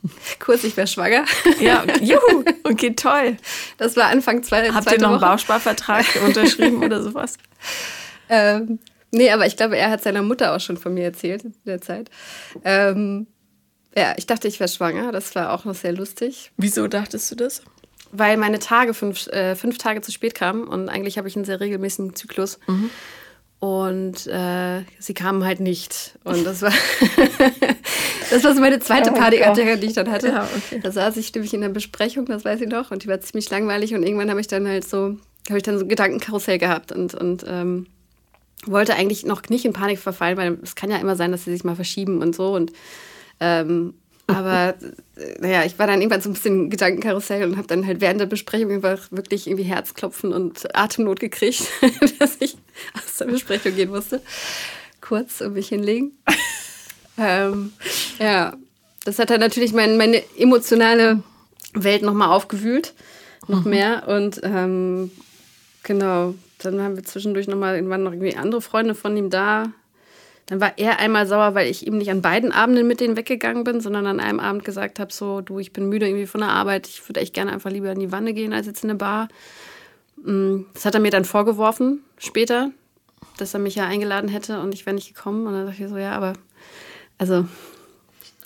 Kurz, 0.40 0.64
ich 0.64 0.76
wäre 0.76 0.88
schwanger. 0.88 1.26
Ja, 1.60 1.84
juhu, 2.02 2.44
okay, 2.64 2.94
toll. 2.96 3.38
Das 3.78 3.96
war 3.96 4.08
Anfang 4.08 4.44
zwei, 4.44 4.70
Habt 4.72 4.92
ihr 4.92 5.00
noch 5.00 5.12
einen 5.12 5.22
Bausparvertrag 5.22 6.06
unterschrieben 6.26 6.84
oder 6.84 7.02
sowas? 7.02 7.38
Ähm, 8.30 8.80
nee, 9.12 9.32
aber 9.32 9.46
ich 9.46 9.58
glaube, 9.58 9.78
er 9.78 9.90
hat 9.90 10.04
seiner 10.04 10.22
Mutter 10.22 10.56
auch 10.56 10.60
schon 10.60 10.78
von 10.78 10.94
mir 10.94 11.04
erzählt 11.04 11.44
in 11.46 11.54
der 11.66 11.82
Zeit. 11.82 12.10
Ähm, 12.64 13.28
ja, 13.96 14.14
ich 14.18 14.26
dachte, 14.26 14.48
ich 14.48 14.60
wäre 14.60 14.70
schwanger. 14.70 15.12
Das 15.12 15.36
war 15.36 15.54
auch 15.54 15.66
noch 15.66 15.76
sehr 15.76 15.94
lustig. 15.94 16.52
Wieso 16.58 16.88
dachtest 16.88 17.32
du 17.32 17.36
das? 17.36 17.62
Weil 18.12 18.38
meine 18.38 18.60
Tage 18.60 18.94
fünf, 18.94 19.28
äh, 19.28 19.56
fünf 19.56 19.78
Tage 19.78 20.02
zu 20.02 20.12
spät 20.12 20.36
kamen 20.36 20.68
und 20.68 20.90
eigentlich 20.90 21.18
habe 21.18 21.28
ich 21.28 21.36
einen 21.36 21.46
sehr 21.46 21.60
regelmäßigen 21.60 22.16
Zyklus. 22.16 22.60
Mhm. 22.68 22.90
Und 23.64 24.28
äh, 24.28 24.84
sie 25.00 25.14
kamen 25.14 25.46
halt 25.46 25.62
nicht. 25.62 26.20
Und 26.26 26.46
das 26.46 26.62
war, 26.64 26.74
das 28.30 28.44
war 28.44 28.54
so 28.54 28.60
meine 28.60 28.82
zweite 28.82 29.12
oh 29.12 29.14
Panikattacke, 29.14 29.78
die 29.78 29.88
ich 29.88 29.94
dann 29.94 30.12
hatte. 30.12 30.28
Ja, 30.28 30.50
okay. 30.54 30.82
Da 30.84 30.92
saß 30.92 31.16
ich 31.16 31.34
nämlich 31.34 31.54
in 31.54 31.62
der 31.62 31.70
Besprechung, 31.70 32.26
das 32.26 32.44
weiß 32.44 32.60
ich 32.60 32.68
noch, 32.68 32.92
und 32.92 33.06
die 33.06 33.08
war 33.08 33.22
ziemlich 33.22 33.50
langweilig. 33.50 33.96
Und 33.96 34.04
irgendwann 34.04 34.30
habe 34.30 34.42
ich 34.42 34.48
dann 34.48 34.68
halt 34.68 34.84
so, 34.84 35.16
habe 35.48 35.56
ich 35.56 35.64
dann 35.64 35.78
so 35.78 35.86
ein 35.86 35.88
Gedankenkarussell 35.88 36.58
gehabt 36.58 36.92
und, 36.92 37.16
und 37.16 37.46
ähm, 37.48 37.88
wollte 38.66 38.96
eigentlich 38.96 39.26
noch 39.26 39.48
nicht 39.48 39.64
in 39.64 39.72
Panik 39.72 40.00
verfallen, 40.00 40.36
weil 40.36 40.58
es 40.62 40.76
kann 40.76 40.92
ja 40.92 40.98
immer 40.98 41.16
sein, 41.16 41.32
dass 41.32 41.46
sie 41.46 41.54
sich 41.54 41.64
mal 41.64 41.78
verschieben 41.78 42.22
und 42.22 42.36
so. 42.36 42.54
Und 42.54 42.74
ähm, 43.40 43.94
aber 44.28 44.74
naja, 45.40 45.64
ich 45.64 45.78
war 45.78 45.86
dann 45.86 46.02
irgendwann 46.02 46.22
so 46.22 46.30
ein 46.30 46.34
bisschen 46.34 46.70
Gedankenkarussell 46.70 47.44
und 47.44 47.58
habe 47.58 47.68
dann 47.68 47.86
halt 47.86 48.02
während 48.02 48.20
der 48.20 48.26
Besprechung 48.26 48.72
einfach 48.72 49.12
wirklich 49.12 49.48
irgendwie 49.48 49.66
Herzklopfen 49.66 50.34
und 50.34 50.76
Atemnot 50.76 51.20
gekriegt, 51.20 51.64
dass 52.20 52.38
ich 52.40 52.58
aus 52.96 53.18
der 53.18 53.26
Besprechung 53.26 53.76
gehen 53.76 53.92
musste. 53.92 54.22
Kurz 55.02 55.42
um 55.42 55.54
mich 55.54 55.68
hinlegen. 55.68 56.18
ähm, 57.18 57.74
ja, 58.18 58.56
das 59.06 59.20
hat 59.20 59.30
dann 59.30 59.40
natürlich 59.40 59.74
mein, 59.74 59.98
meine 59.98 60.24
emotionale 60.38 61.22
Welt 61.74 62.02
nochmal 62.02 62.30
aufgewühlt. 62.30 62.94
Noch 63.48 63.66
mhm. 63.66 63.70
mehr. 63.70 64.08
Und 64.08 64.42
ähm, 64.44 65.12
genau, 65.84 66.34
dann 66.60 66.82
haben 66.82 66.96
wir 66.96 67.04
zwischendurch 67.04 67.48
nochmal 67.48 67.76
irgendwann 67.76 68.04
noch 68.04 68.14
irgendwie 68.14 68.36
andere 68.36 68.62
Freunde 68.62 68.96
von 68.96 69.16
ihm 69.16 69.30
da. 69.30 69.72
Dann 70.48 70.60
war 70.60 70.74
er 70.78 71.00
einmal 71.00 71.26
sauer, 71.26 71.56
weil 71.56 71.70
ich 71.70 71.88
ihm 71.88 71.98
nicht 71.98 72.12
an 72.12 72.22
beiden 72.22 72.52
Abenden 72.52 72.86
mit 72.86 73.00
denen 73.00 73.16
weggegangen 73.16 73.64
bin, 73.64 73.80
sondern 73.80 74.06
an 74.08 74.20
einem 74.20 74.40
Abend 74.40 74.66
gesagt 74.66 75.00
habe, 75.00 75.14
so, 75.14 75.40
du, 75.42 75.60
ich 75.60 75.72
bin 75.72 75.88
müde 75.88 76.08
irgendwie 76.08 76.28
von 76.28 76.42
der 76.42 76.50
Arbeit, 76.50 76.88
ich 76.88 77.08
würde 77.08 77.22
echt 77.22 77.34
gerne 77.34 77.54
einfach 77.54 77.72
lieber 77.72 77.92
in 77.92 78.00
die 78.00 78.12
Wanne 78.12 78.34
gehen 78.34 78.52
als 78.52 78.68
jetzt 78.68 78.84
in 78.84 78.90
eine 78.90 78.98
Bar. 78.98 79.30
Mm, 80.22 80.64
das 80.74 80.86
hat 80.86 80.96
er 80.96 81.00
mir 81.00 81.12
dann 81.12 81.24
vorgeworfen 81.24 82.04
später, 82.18 82.72
dass 83.38 83.54
er 83.54 83.62
mich 83.62 83.76
ja 83.76 83.86
eingeladen 83.86 84.30
hätte 84.30 84.60
und 84.60 84.74
ich 84.74 84.86
wäre 84.86 84.96
nicht 84.96 85.16
gekommen. 85.16 85.48
Und 85.48 85.54
dann 85.54 85.66
dachte 85.66 85.82
ich 85.82 85.90
so, 85.90 85.98
ja, 85.98 86.12
aber 86.12 86.34
also 87.18 87.46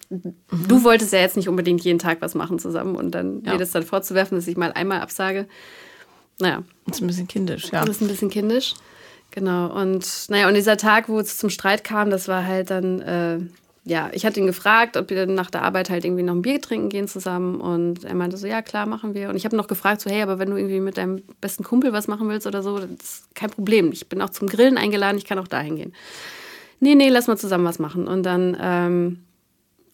mhm. 0.10 0.36
du 0.50 0.84
wolltest 0.84 1.14
ja 1.14 1.20
jetzt 1.20 1.36
nicht 1.36 1.50
unbedingt 1.50 1.84
jeden 1.84 2.00
Tag 2.00 2.22
was 2.22 2.36
machen 2.36 2.60
zusammen 2.60 2.96
und 2.96 3.12
dann 3.12 3.42
ja. 3.44 3.54
mir 3.54 3.58
das 3.58 3.72
dann 3.72 3.84
vorzuwerfen, 3.84 4.38
dass 4.38 4.48
ich 4.48 4.56
mal 4.56 4.72
einmal 4.72 5.02
absage. 5.02 5.48
Naja. 6.40 6.64
Das 6.86 6.98
ist 6.98 7.02
ein 7.02 7.08
bisschen 7.08 7.28
kindisch, 7.28 7.72
ja. 7.72 7.84
Das 7.84 7.98
ist 7.98 8.02
ein 8.02 8.08
bisschen 8.08 8.30
kindisch. 8.30 8.76
Genau. 9.32 9.68
Und 9.80 10.26
naja, 10.30 10.48
und 10.48 10.56
dieser 10.56 10.78
Tag, 10.78 11.10
wo 11.10 11.20
es 11.20 11.38
zum 11.38 11.50
Streit 11.50 11.84
kam, 11.84 12.10
das 12.10 12.28
war 12.28 12.46
halt 12.46 12.70
dann, 12.70 13.02
äh, 13.02 13.40
ja, 13.84 14.10
ich 14.12 14.26
hatte 14.26 14.40
ihn 14.40 14.48
gefragt, 14.48 14.98
ob 14.98 15.10
wir 15.10 15.26
nach 15.28 15.50
der 15.50 15.62
Arbeit 15.62 15.90
halt 15.90 16.04
irgendwie 16.04 16.24
noch 16.24 16.34
ein 16.34 16.42
Bier 16.42 16.62
trinken 16.62 16.90
gehen 16.90 17.08
zusammen. 17.08 17.62
Und 17.62 18.04
er 18.04 18.16
meinte 18.16 18.36
so, 18.38 18.48
ja, 18.48 18.62
klar, 18.62 18.86
machen 18.86 19.14
wir. 19.14 19.30
Und 19.30 19.36
ich 19.36 19.46
habe 19.46 19.56
noch 19.56 19.68
gefragt, 19.68 20.02
so, 20.02 20.10
hey, 20.10 20.22
aber 20.22 20.40
wenn 20.40 20.50
du 20.50 20.58
irgendwie 20.58 20.80
mit 20.80 20.98
deinem 20.98 21.22
besten 21.40 21.64
Kumpel 21.64 21.94
was 21.94 22.08
machen 22.08 22.28
willst 22.30 22.48
oder 22.48 22.64
so, 22.64 22.80
das 22.80 22.90
ist 22.90 23.36
kein 23.36 23.50
Problem. 23.50 23.92
Ich 23.92 24.10
bin 24.10 24.22
auch 24.22 24.30
zum 24.30 24.48
Grillen 24.48 24.78
eingeladen, 24.78 25.18
ich 25.18 25.26
kann 25.26 25.40
auch 25.40 25.48
dahin 25.48 25.78
gehen. 25.78 25.94
Nee, 26.80 26.96
nee, 26.96 27.10
lass 27.10 27.28
mal 27.28 27.38
zusammen 27.38 27.66
was 27.66 27.80
machen. 27.80 28.08
Und 28.08 28.24
dann, 28.24 28.58
ähm, 28.60 29.20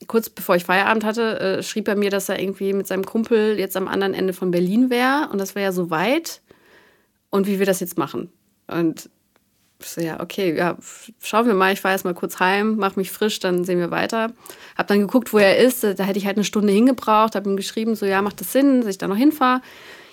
kurz 0.07 0.29
bevor 0.29 0.55
ich 0.55 0.65
Feierabend 0.65 1.03
hatte, 1.03 1.39
äh, 1.39 1.63
schrieb 1.63 1.87
er 1.87 1.95
mir, 1.95 2.09
dass 2.09 2.29
er 2.29 2.41
irgendwie 2.41 2.73
mit 2.73 2.87
seinem 2.87 3.05
Kumpel 3.05 3.59
jetzt 3.59 3.77
am 3.77 3.87
anderen 3.87 4.13
Ende 4.13 4.33
von 4.33 4.51
Berlin 4.51 4.89
wäre. 4.89 5.29
Und 5.31 5.39
das 5.39 5.55
wäre 5.55 5.65
ja 5.65 5.71
so 5.71 5.89
weit. 5.89 6.41
Und 7.29 7.47
wie 7.47 7.59
wir 7.59 7.65
das 7.65 7.79
jetzt 7.79 7.97
machen. 7.97 8.31
Und 8.67 9.09
so, 9.85 10.01
ja, 10.01 10.19
okay, 10.19 10.55
ja, 10.55 10.77
schauen 11.21 11.47
wir 11.47 11.53
mal, 11.53 11.73
ich 11.73 11.81
fahre 11.81 11.93
erst 11.93 12.05
mal 12.05 12.13
kurz 12.13 12.39
heim, 12.39 12.75
mach 12.77 12.95
mich 12.95 13.11
frisch, 13.11 13.39
dann 13.39 13.63
sehen 13.63 13.79
wir 13.79 13.91
weiter. 13.91 14.31
Hab 14.77 14.87
dann 14.87 14.99
geguckt, 14.99 15.33
wo 15.33 15.37
er 15.37 15.57
ist, 15.57 15.83
da 15.83 16.03
hätte 16.03 16.19
ich 16.19 16.25
halt 16.25 16.37
eine 16.37 16.43
Stunde 16.43 16.73
hingebraucht, 16.73 17.35
hab 17.35 17.45
ihm 17.45 17.57
geschrieben, 17.57 17.95
so, 17.95 18.05
ja, 18.05 18.21
macht 18.21 18.41
das 18.41 18.51
Sinn, 18.51 18.81
dass 18.81 18.89
ich 18.89 18.97
da 18.97 19.07
noch 19.07 19.17
hinfahre? 19.17 19.61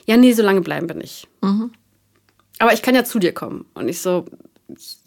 Ja, 0.07 0.17
nee, 0.17 0.33
so 0.33 0.43
lange 0.43 0.61
bleiben 0.61 0.89
wir 0.89 0.97
nicht. 0.97 1.29
Mhm. 1.43 1.73
Aber 2.59 2.73
ich 2.73 2.83
kann 2.83 2.95
ja 2.95 3.05
zu 3.05 3.19
dir 3.19 3.33
kommen. 3.33 3.65
Und 3.75 3.89
ich 3.89 4.01
so, 4.01 4.27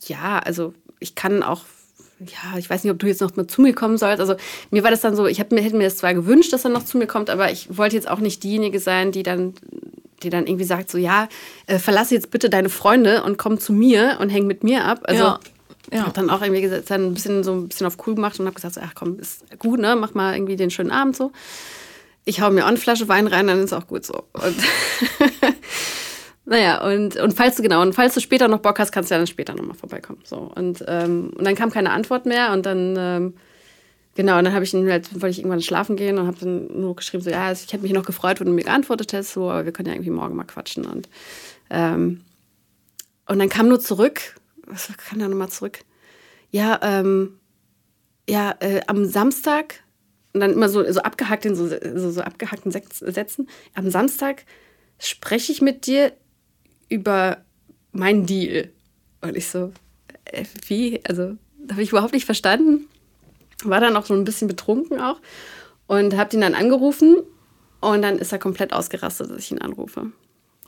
ja, 0.06 0.40
also 0.40 0.74
ich 1.00 1.16
kann 1.16 1.44
auch 1.44 1.64
ja, 2.20 2.58
ich 2.58 2.70
weiß 2.70 2.84
nicht, 2.84 2.92
ob 2.92 3.00
du 3.00 3.08
jetzt 3.08 3.22
noch 3.22 3.36
mal 3.36 3.48
zu 3.48 3.62
mir 3.62 3.74
kommen 3.74 3.98
sollst. 3.98 4.22
Also 4.22 4.36
mir 4.72 4.84
war 4.84 4.92
das 4.92 5.02
dann 5.02 5.16
so, 5.16 5.26
ich 5.26 5.40
hab, 5.40 5.52
hätte 5.52 5.76
mir 5.76 5.84
das 5.84 5.98
zwar 5.98 6.14
gewünscht, 6.14 6.54
dass 6.54 6.64
er 6.64 6.72
noch 6.72 6.86
zu 6.86 6.98
mir 6.98 7.08
kommt, 7.08 7.30
aber 7.30 7.52
ich 7.52 7.78
wollte 7.78 7.96
jetzt 7.96 8.10
auch 8.10 8.20
nicht 8.20 8.44
diejenige 8.44 8.80
sein, 8.80 9.12
die 9.12 9.24
dann 9.24 9.54
die 10.24 10.30
dann 10.30 10.48
irgendwie 10.48 10.66
sagt, 10.66 10.90
so 10.90 10.98
ja, 10.98 11.28
äh, 11.68 11.80
verlasse 11.80 12.16
jetzt 12.16 12.32
bitte 12.32 12.50
deine 12.50 12.70
Freunde 12.70 13.24
und 13.24 13.38
komm 13.38 13.60
zu 13.60 13.74
mir 13.74 14.18
und 14.20 14.30
häng 14.30 14.48
mit 14.48 14.64
mir 14.64 14.86
ab. 14.86 15.02
Also 15.04 15.24
ja. 15.24 15.40
Ja. 15.92 16.06
Hab 16.06 16.14
dann 16.14 16.30
auch 16.30 16.42
irgendwie 16.42 16.62
gesagt, 16.62 16.90
dann 16.90 17.08
ein 17.08 17.14
bisschen 17.14 17.44
so 17.44 17.54
ein 17.54 17.68
bisschen 17.68 17.86
auf 17.86 17.98
cool 18.08 18.16
gemacht 18.16 18.40
und 18.40 18.46
habe 18.46 18.56
gesagt, 18.56 18.76
so, 18.76 18.82
ach 18.84 18.94
komm, 18.96 19.20
ist 19.20 19.44
gut, 19.60 19.80
ne? 19.80 19.96
Mach 19.96 20.14
mal 20.14 20.34
irgendwie 20.34 20.56
den 20.56 20.72
schönen 20.72 20.92
Abend 20.92 21.16
so. 21.16 21.32
Ich 22.26 22.42
hau 22.42 22.50
mir 22.52 22.64
auch 22.64 22.70
eine 22.70 22.78
Flasche 22.78 23.08
Wein 23.10 23.28
rein, 23.28 23.48
dann 23.48 23.60
ist 23.60 23.74
auch 23.74 23.88
gut 23.88 24.06
so. 24.06 24.24
Und 24.32 24.56
naja, 26.46 26.84
und, 26.86 27.18
und 27.18 27.34
falls 27.34 27.58
du 27.58 27.64
genau, 27.64 27.82
und 27.82 27.94
falls 27.94 28.14
du 28.14 28.22
später 28.22 28.48
noch 28.48 28.60
Bock 28.60 28.80
hast, 28.80 28.92
kannst 28.92 29.12
du 29.12 29.16
ja 29.16 29.20
dann 29.20 29.28
später 29.28 29.54
nochmal 29.54 29.76
vorbeikommen. 29.76 30.22
So. 30.24 30.52
Und, 30.56 30.84
ähm, 30.88 31.32
und 31.36 31.46
dann 31.46 31.56
kam 31.56 31.70
keine 31.70 31.92
Antwort 31.92 32.26
mehr 32.26 32.54
und 32.54 32.66
dann 32.66 32.96
ähm, 32.98 33.34
Genau, 34.16 34.38
und 34.38 34.44
dann 34.44 34.54
habe 34.54 34.64
ich 34.64 34.74
ihn 34.74 34.90
halt, 34.90 35.12
wollte 35.14 35.30
ich 35.30 35.40
irgendwann 35.40 35.62
schlafen 35.62 35.96
gehen 35.96 36.20
und 36.20 36.28
habe 36.28 36.38
dann 36.40 36.80
nur 36.80 36.96
geschrieben, 36.96 37.24
so, 37.24 37.32
ja, 37.32 37.48
also 37.48 37.64
ich 37.66 37.74
hätte 37.74 37.82
mich 37.82 37.94
noch 37.94 38.06
gefreut, 38.06 38.40
wenn 38.40 38.48
du 38.48 38.54
mir 38.54 38.64
geantwortet 38.64 39.12
hättest, 39.12 39.34
so, 39.34 39.50
aber 39.50 39.66
wir 39.66 39.72
können 39.72 39.88
ja 39.88 39.94
irgendwie 39.94 40.12
morgen 40.12 40.36
mal 40.36 40.44
quatschen. 40.44 40.86
Und, 40.86 41.10
ähm, 41.72 42.22
und 43.28 43.40
dann 43.40 43.50
kam 43.50 43.70
nur 43.70 43.80
zurück, 43.80 44.36
was 44.68 44.92
kam 44.98 45.18
da 45.18 45.28
nochmal 45.28 45.50
zurück? 45.50 45.80
Ja, 46.52 46.80
ähm, 46.84 47.40
ja, 48.30 48.56
äh, 48.60 48.82
am 48.86 49.06
Samstag, 49.06 49.84
und 50.34 50.42
dann 50.42 50.54
immer 50.54 50.70
so, 50.70 50.90
so 50.92 51.00
abgehackt 51.02 51.46
in 51.46 51.56
so, 51.56 51.68
so, 51.68 52.12
so 52.12 52.22
abgehackten 52.22 52.72
Sätzen, 52.72 53.50
am 53.74 53.90
Samstag 53.90 54.46
spreche 55.00 55.52
ich 55.52 55.62
mit 55.62 55.88
dir 55.88 56.14
über 56.88 57.44
meinen 57.92 58.26
Deal. 58.26 58.70
Und 59.22 59.36
ich 59.36 59.48
so, 59.48 59.72
äh, 60.26 60.46
wie? 60.68 61.02
Also, 61.06 61.38
habe 61.72 61.82
ich 61.82 61.90
überhaupt 61.90 62.14
nicht 62.14 62.26
verstanden 62.26 62.88
war 63.70 63.80
dann 63.80 63.96
auch 63.96 64.06
so 64.06 64.14
ein 64.14 64.24
bisschen 64.24 64.48
betrunken 64.48 65.00
auch 65.00 65.20
und 65.88 66.16
habe 66.16 66.36
ihn 66.36 66.42
dann 66.42 66.56
angerufen 66.56 67.18
und 67.82 68.02
dann 68.02 68.18
ist 68.18 68.32
er 68.32 68.40
komplett 68.40 68.74
ausgerastet, 68.74 69.30
dass 69.30 69.38
ich 69.38 69.52
ihn 69.52 69.60
anrufe. 69.60 70.12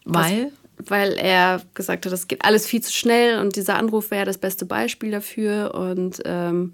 Weil? 0.03 0.51
Was, 0.77 0.89
weil 0.89 1.13
er 1.13 1.61
gesagt 1.73 2.05
hat, 2.05 2.11
das 2.11 2.27
geht 2.27 2.43
alles 2.43 2.67
viel 2.67 2.81
zu 2.81 2.91
schnell 2.91 3.39
und 3.39 3.55
dieser 3.55 3.75
Anruf 3.75 4.11
wäre 4.11 4.25
das 4.25 4.37
beste 4.37 4.65
Beispiel 4.65 5.11
dafür 5.11 5.73
und, 5.73 6.21
ähm, 6.25 6.73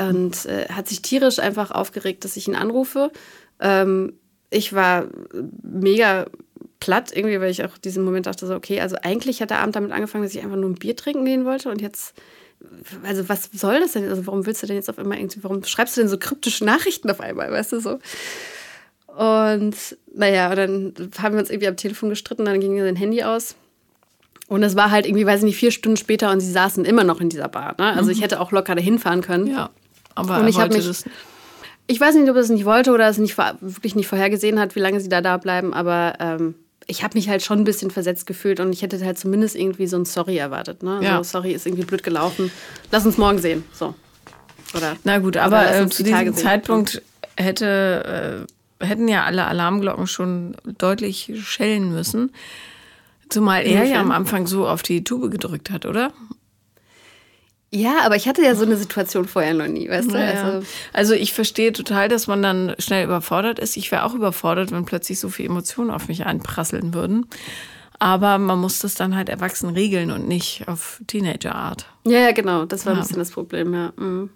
und 0.00 0.46
äh, 0.46 0.68
hat 0.70 0.88
sich 0.88 1.02
tierisch 1.02 1.38
einfach 1.38 1.70
aufgeregt, 1.70 2.24
dass 2.24 2.36
ich 2.36 2.48
ihn 2.48 2.54
anrufe. 2.54 3.12
Ähm, 3.60 4.14
ich 4.50 4.72
war 4.72 5.08
mega 5.62 6.26
platt 6.80 7.10
irgendwie, 7.14 7.40
weil 7.40 7.50
ich 7.50 7.64
auch 7.64 7.76
diesen 7.76 8.04
Moment 8.04 8.26
dachte 8.26 8.46
so, 8.46 8.54
okay, 8.54 8.80
also 8.80 8.96
eigentlich 9.02 9.42
hat 9.42 9.50
der 9.50 9.60
Abend 9.60 9.76
damit 9.76 9.92
angefangen, 9.92 10.24
dass 10.24 10.34
ich 10.34 10.42
einfach 10.42 10.56
nur 10.56 10.70
ein 10.70 10.76
Bier 10.76 10.96
trinken 10.96 11.24
gehen 11.24 11.44
wollte 11.44 11.70
und 11.70 11.82
jetzt 11.82 12.14
also 13.04 13.28
was 13.28 13.50
soll 13.52 13.80
das 13.80 13.92
denn? 13.92 14.08
Also 14.08 14.26
warum 14.26 14.46
willst 14.46 14.62
du 14.62 14.66
denn 14.66 14.76
jetzt 14.76 14.90
auf 14.90 14.98
einmal 14.98 15.18
irgendwie, 15.18 15.42
warum 15.42 15.64
schreibst 15.64 15.96
du 15.96 16.00
denn 16.00 16.08
so 16.08 16.18
kryptische 16.18 16.64
Nachrichten 16.64 17.10
auf 17.10 17.20
einmal, 17.20 17.50
weißt 17.50 17.72
du 17.72 17.80
so? 17.80 17.98
Und 19.06 19.74
naja, 20.14 20.50
und 20.50 20.56
dann 20.56 20.94
haben 21.20 21.34
wir 21.34 21.40
uns 21.40 21.50
irgendwie 21.50 21.68
am 21.68 21.76
Telefon 21.76 22.08
gestritten, 22.08 22.44
dann 22.44 22.60
ging 22.60 22.78
sein 22.78 22.96
Handy 22.96 23.22
aus. 23.22 23.56
Und 24.48 24.62
es 24.62 24.76
war 24.76 24.90
halt 24.90 25.06
irgendwie, 25.06 25.26
weiß 25.26 25.40
ich 25.40 25.44
nicht, 25.44 25.56
vier 25.58 25.70
Stunden 25.70 25.96
später 25.96 26.30
und 26.30 26.40
sie 26.40 26.50
saßen 26.50 26.84
immer 26.84 27.04
noch 27.04 27.20
in 27.20 27.28
dieser 27.28 27.48
Bar. 27.48 27.74
Ne? 27.78 27.92
Also 27.92 28.04
mhm. 28.04 28.12
ich 28.12 28.22
hätte 28.22 28.40
auch 28.40 28.50
locker 28.50 28.74
dahin 28.74 28.98
fahren 28.98 29.20
können. 29.20 29.46
Ja, 29.46 29.70
aber 30.14 30.40
und 30.40 30.48
ich 30.48 30.56
wollte 30.56 30.76
mich, 30.76 30.86
das 30.86 31.04
Ich 31.86 32.00
weiß 32.00 32.14
nicht, 32.14 32.30
ob 32.30 32.36
er 32.36 32.42
es 32.42 32.48
nicht 32.48 32.64
wollte 32.64 32.92
oder 32.92 33.08
es 33.08 33.18
nicht 33.18 33.36
wirklich 33.36 33.94
nicht 33.94 34.08
vorhergesehen 34.08 34.58
hat, 34.58 34.74
wie 34.74 34.80
lange 34.80 35.00
sie 35.00 35.08
da 35.08 35.20
da 35.20 35.36
bleiben, 35.36 35.74
aber 35.74 36.14
ähm, 36.18 36.54
ich 36.90 37.04
habe 37.04 37.16
mich 37.16 37.28
halt 37.28 37.42
schon 37.42 37.60
ein 37.60 37.64
bisschen 37.64 37.90
versetzt 37.90 38.26
gefühlt 38.26 38.60
und 38.60 38.72
ich 38.72 38.82
hätte 38.82 38.98
halt 39.04 39.18
zumindest 39.18 39.54
irgendwie 39.54 39.86
so 39.86 39.96
ein 39.96 40.06
Sorry 40.06 40.38
erwartet. 40.38 40.82
Ne? 40.82 41.00
Ja. 41.02 41.18
So, 41.18 41.38
sorry, 41.38 41.52
ist 41.52 41.66
irgendwie 41.66 41.84
blöd 41.84 42.02
gelaufen. 42.02 42.50
Lass 42.90 43.04
uns 43.04 43.18
morgen 43.18 43.38
sehen. 43.38 43.62
So. 43.72 43.94
Oder 44.74 44.96
Na 45.04 45.18
gut, 45.18 45.36
aber 45.36 45.70
äh, 45.72 45.88
zu 45.88 46.02
diesem 46.02 46.34
Zeitpunkt 46.34 47.02
hätte, 47.36 48.46
äh, 48.80 48.84
hätten 48.84 49.06
ja 49.06 49.24
alle 49.24 49.46
Alarmglocken 49.46 50.06
schon 50.06 50.56
deutlich 50.78 51.32
schellen 51.44 51.92
müssen. 51.92 52.32
Zumal 53.28 53.66
er 53.66 53.84
ja 53.84 54.00
am 54.00 54.10
Anfang 54.10 54.46
so 54.46 54.66
auf 54.66 54.82
die 54.82 55.04
Tube 55.04 55.30
gedrückt 55.30 55.70
hat, 55.70 55.84
oder? 55.84 56.12
Ja, 57.70 58.00
aber 58.04 58.16
ich 58.16 58.26
hatte 58.26 58.42
ja 58.42 58.54
so 58.54 58.64
eine 58.64 58.76
Situation 58.76 59.26
vorher 59.26 59.52
noch 59.52 59.66
nie, 59.66 59.88
weißt 59.88 60.10
du? 60.10 60.16
Ja, 60.16 60.30
also, 60.30 60.66
also, 60.94 61.14
ich 61.14 61.34
verstehe 61.34 61.72
total, 61.72 62.08
dass 62.08 62.26
man 62.26 62.42
dann 62.42 62.74
schnell 62.78 63.04
überfordert 63.04 63.58
ist. 63.58 63.76
Ich 63.76 63.92
wäre 63.92 64.04
auch 64.04 64.14
überfordert, 64.14 64.72
wenn 64.72 64.86
plötzlich 64.86 65.20
so 65.20 65.28
viele 65.28 65.50
Emotionen 65.50 65.90
auf 65.90 66.08
mich 66.08 66.24
einprasseln 66.24 66.94
würden. 66.94 67.26
Aber 67.98 68.38
man 68.38 68.58
muss 68.58 68.78
das 68.78 68.94
dann 68.94 69.16
halt 69.16 69.28
erwachsen 69.28 69.70
regeln 69.70 70.10
und 70.12 70.28
nicht 70.28 70.66
auf 70.66 71.02
Teenager-Art. 71.06 71.86
Ja, 72.06 72.20
ja, 72.20 72.32
genau. 72.32 72.64
Das 72.64 72.86
war 72.86 72.94
ja. 72.94 72.98
ein 72.98 73.02
bisschen 73.02 73.18
das 73.18 73.32
Problem, 73.32 73.74
ja. 73.74 73.92
Mhm. 73.96 74.30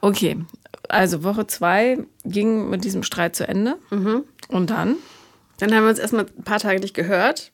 Okay, 0.00 0.38
also 0.88 1.22
Woche 1.22 1.46
zwei 1.46 1.98
ging 2.24 2.70
mit 2.70 2.84
diesem 2.84 3.02
Streit 3.02 3.36
zu 3.36 3.46
Ende. 3.46 3.76
Mhm. 3.90 4.24
Und 4.48 4.70
dann? 4.70 4.96
Dann 5.58 5.74
haben 5.74 5.84
wir 5.84 5.90
uns 5.90 5.98
erstmal 5.98 6.26
ein 6.26 6.44
paar 6.44 6.60
Tage 6.60 6.80
nicht 6.80 6.94
gehört. 6.94 7.52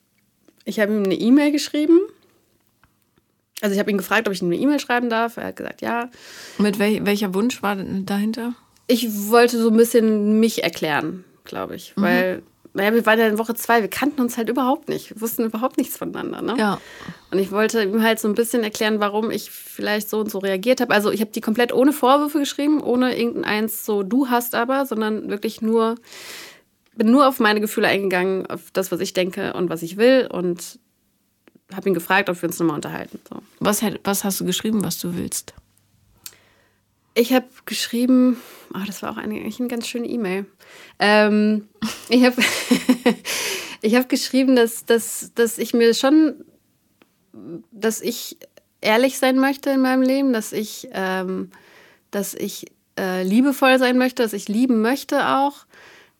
Ich 0.63 0.79
habe 0.79 0.93
ihm 0.93 1.03
eine 1.03 1.15
E-Mail 1.15 1.51
geschrieben 1.51 1.99
also 3.61 3.73
ich 3.73 3.79
habe 3.79 3.89
ihn 3.89 3.97
gefragt, 3.97 4.27
ob 4.27 4.33
ich 4.33 4.41
ihm 4.41 4.51
eine 4.51 4.57
E-Mail 4.57 4.79
schreiben 4.79 5.09
darf. 5.09 5.37
Er 5.37 5.45
hat 5.45 5.55
gesagt, 5.55 5.81
ja. 5.81 6.09
Mit 6.57 6.79
wel 6.79 7.05
welcher 7.05 7.33
Wunsch 7.33 7.63
war 7.63 7.75
dahinter? 7.75 8.53
Ich 8.87 9.29
wollte 9.29 9.57
so 9.57 9.69
ein 9.69 9.77
bisschen 9.77 10.39
mich 10.39 10.63
erklären, 10.63 11.23
glaube 11.45 11.75
ich. 11.75 11.93
Mhm. 11.95 12.01
Weil, 12.01 12.43
naja, 12.73 12.93
wir 12.93 13.05
waren 13.05 13.17
ja 13.17 13.27
in 13.27 13.37
Woche 13.37 13.55
zwei, 13.55 13.81
wir 13.81 13.87
kannten 13.87 14.21
uns 14.21 14.37
halt 14.37 14.49
überhaupt 14.49 14.89
nicht. 14.89 15.15
Wir 15.15 15.21
wussten 15.21 15.45
überhaupt 15.45 15.77
nichts 15.77 15.97
voneinander. 15.97 16.41
Ne? 16.41 16.55
Ja. 16.59 16.79
Und 17.31 17.39
ich 17.39 17.51
wollte 17.51 17.81
ihm 17.81 18.03
halt 18.03 18.19
so 18.19 18.27
ein 18.27 18.35
bisschen 18.35 18.63
erklären, 18.63 18.99
warum 18.99 19.31
ich 19.31 19.49
vielleicht 19.49 20.09
so 20.09 20.19
und 20.19 20.29
so 20.29 20.39
reagiert 20.39 20.81
habe. 20.81 20.93
Also 20.93 21.09
ich 21.11 21.21
habe 21.21 21.31
die 21.31 21.41
komplett 21.41 21.73
ohne 21.73 21.93
Vorwürfe 21.93 22.39
geschrieben, 22.39 22.81
ohne 22.81 23.17
irgendeins 23.17 23.85
so 23.85 24.03
du 24.03 24.29
hast 24.29 24.53
aber, 24.53 24.85
sondern 24.85 25.29
wirklich 25.29 25.61
nur, 25.61 25.95
bin 26.95 27.09
nur 27.09 27.27
auf 27.27 27.39
meine 27.39 27.61
Gefühle 27.61 27.87
eingegangen, 27.87 28.45
auf 28.47 28.69
das, 28.73 28.91
was 28.91 28.99
ich 28.99 29.13
denke 29.13 29.53
und 29.53 29.69
was 29.69 29.81
ich 29.81 29.95
will. 29.95 30.27
Und 30.31 30.79
habe 31.73 31.89
ihn 31.89 31.93
gefragt, 31.93 32.29
ob 32.29 32.41
wir 32.41 32.49
uns 32.49 32.59
nochmal 32.59 32.75
unterhalten. 32.75 33.19
So. 33.29 33.41
Was, 33.59 33.81
was 34.03 34.23
hast 34.23 34.39
du 34.39 34.45
geschrieben, 34.45 34.83
was 34.83 34.99
du 34.99 35.15
willst? 35.15 35.53
Ich 37.17 37.33
habe 37.33 37.47
geschrieben, 37.65 38.37
oh, 38.73 38.83
das 38.85 39.01
war 39.01 39.11
auch 39.11 39.17
eine, 39.17 39.35
eigentlich 39.35 39.59
eine 39.59 39.69
ganz 39.69 39.87
schöne 39.87 40.07
E-Mail. 40.07 40.45
Ähm, 40.99 41.67
ich 42.09 42.25
habe 42.25 42.35
ich 43.81 43.95
hab 43.95 44.09
geschrieben, 44.09 44.55
dass, 44.55 44.85
dass, 44.85 45.31
dass 45.33 45.57
ich 45.57 45.73
mir 45.73 45.93
schon, 45.93 46.43
dass 47.71 48.01
ich 48.01 48.37
ehrlich 48.81 49.17
sein 49.17 49.39
möchte 49.39 49.69
in 49.69 49.81
meinem 49.81 50.01
Leben, 50.01 50.33
dass 50.33 50.51
ich, 50.51 50.89
ähm, 50.91 51.51
dass 52.11 52.33
ich 52.33 52.67
äh, 52.99 53.23
liebevoll 53.23 53.79
sein 53.79 53.97
möchte, 53.97 54.23
dass 54.23 54.33
ich 54.33 54.47
lieben 54.47 54.81
möchte 54.81 55.27
auch, 55.27 55.65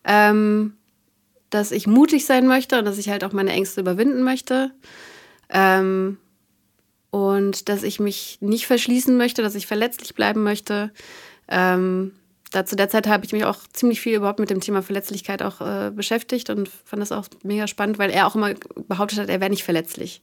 ähm, 0.05 0.77
dass 1.49 1.71
ich 1.71 1.87
mutig 1.87 2.25
sein 2.25 2.47
möchte 2.47 2.79
und 2.79 2.85
dass 2.85 2.97
ich 2.97 3.09
halt 3.09 3.23
auch 3.23 3.33
meine 3.33 3.51
Ängste 3.51 3.81
überwinden 3.81 4.23
möchte. 4.23 4.71
Ähm, 5.55 6.17
und 7.11 7.69
dass 7.69 7.83
ich 7.83 8.01
mich 8.01 8.39
nicht 8.41 8.67
verschließen 8.67 9.15
möchte, 9.15 9.41
dass 9.41 9.55
ich 9.55 9.67
verletzlich 9.67 10.15
bleiben 10.15 10.43
möchte. 10.43 10.91
Ähm, 11.47 12.11
da, 12.51 12.65
zu 12.65 12.75
der 12.75 12.89
Zeit 12.89 13.07
habe 13.07 13.25
ich 13.25 13.31
mich 13.31 13.45
auch 13.45 13.59
ziemlich 13.71 14.01
viel 14.01 14.15
überhaupt 14.15 14.39
mit 14.39 14.49
dem 14.49 14.59
Thema 14.59 14.81
Verletzlichkeit 14.81 15.41
auch 15.41 15.61
äh, 15.61 15.91
beschäftigt 15.91 16.49
und 16.49 16.67
fand 16.67 17.01
das 17.01 17.13
auch 17.13 17.27
mega 17.43 17.67
spannend, 17.67 17.99
weil 17.99 18.11
er 18.11 18.27
auch 18.27 18.35
immer 18.35 18.53
behauptet 18.87 19.19
hat, 19.19 19.29
er 19.29 19.39
wäre 19.39 19.49
nicht 19.49 19.63
verletzlich. 19.63 20.21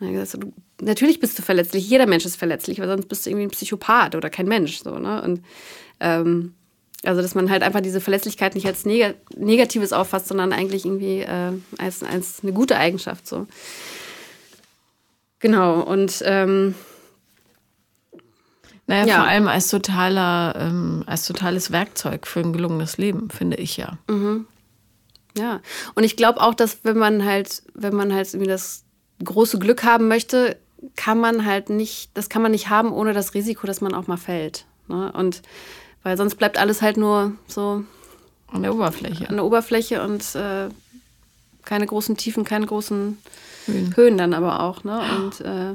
Und 0.00 0.08
hat 0.08 0.14
gesagt, 0.14 0.44
du, 0.44 0.52
natürlich 0.84 1.20
bist 1.20 1.38
du 1.38 1.42
verletzlich, 1.42 1.88
jeder 1.88 2.06
Mensch 2.06 2.24
ist 2.24 2.36
verletzlich, 2.36 2.80
weil 2.80 2.88
sonst 2.88 3.08
bist 3.08 3.24
du 3.24 3.30
irgendwie 3.30 3.46
ein 3.46 3.50
Psychopath 3.50 4.16
oder 4.16 4.28
kein 4.28 4.48
Mensch. 4.48 4.78
So, 4.82 4.98
ne? 4.98 5.22
Und 5.22 5.40
ähm, 6.00 6.54
also, 7.04 7.22
dass 7.22 7.34
man 7.34 7.50
halt 7.50 7.62
einfach 7.62 7.80
diese 7.80 8.00
Verletzlichkeit 8.00 8.54
nicht 8.54 8.66
als 8.66 8.84
Neg 8.84 9.14
Negatives 9.36 9.92
auffasst, 9.92 10.28
sondern 10.28 10.52
eigentlich 10.52 10.84
irgendwie 10.84 11.20
äh, 11.20 11.52
als, 11.78 12.02
als 12.02 12.40
eine 12.42 12.52
gute 12.52 12.76
Eigenschaft. 12.76 13.26
So. 13.26 13.46
Genau, 15.44 15.80
und 15.80 16.22
ähm, 16.24 16.74
naja, 18.86 19.04
ja. 19.04 19.16
vor 19.16 19.24
allem 19.26 19.46
als 19.46 19.68
totaler, 19.68 20.56
ähm, 20.58 21.04
als 21.06 21.26
totales 21.26 21.70
Werkzeug 21.70 22.26
für 22.26 22.40
ein 22.40 22.54
gelungenes 22.54 22.96
Leben, 22.96 23.28
finde 23.28 23.58
ich 23.58 23.76
ja. 23.76 23.98
Mhm. 24.08 24.46
Ja. 25.36 25.60
Und 25.94 26.04
ich 26.04 26.16
glaube 26.16 26.40
auch, 26.40 26.54
dass 26.54 26.78
wenn 26.84 26.96
man 26.96 27.26
halt, 27.26 27.62
wenn 27.74 27.94
man 27.94 28.14
halt 28.14 28.32
irgendwie 28.32 28.48
das 28.48 28.84
große 29.22 29.58
Glück 29.58 29.84
haben 29.84 30.08
möchte, 30.08 30.56
kann 30.96 31.20
man 31.20 31.44
halt 31.44 31.68
nicht, 31.68 32.08
das 32.14 32.30
kann 32.30 32.40
man 32.40 32.52
nicht 32.52 32.70
haben 32.70 32.90
ohne 32.90 33.12
das 33.12 33.34
Risiko, 33.34 33.66
dass 33.66 33.82
man 33.82 33.92
auch 33.92 34.06
mal 34.06 34.16
fällt. 34.16 34.64
Ne? 34.88 35.12
Und 35.12 35.42
weil 36.04 36.16
sonst 36.16 36.36
bleibt 36.36 36.56
alles 36.56 36.80
halt 36.80 36.96
nur 36.96 37.32
so 37.48 37.84
an 38.46 38.62
der 38.62 38.74
Oberfläche. 38.74 39.28
An 39.28 39.36
der 39.36 39.44
Oberfläche 39.44 40.02
und 40.02 40.22
äh, 40.36 40.70
keine 41.64 41.86
großen 41.86 42.16
Tiefen, 42.16 42.44
keine 42.44 42.66
großen 42.66 43.18
Höhen, 43.66 43.96
Höhen 43.96 44.18
dann 44.18 44.34
aber 44.34 44.60
auch. 44.60 44.84
Ne? 44.84 45.00
Und, 45.16 45.40
äh, 45.40 45.70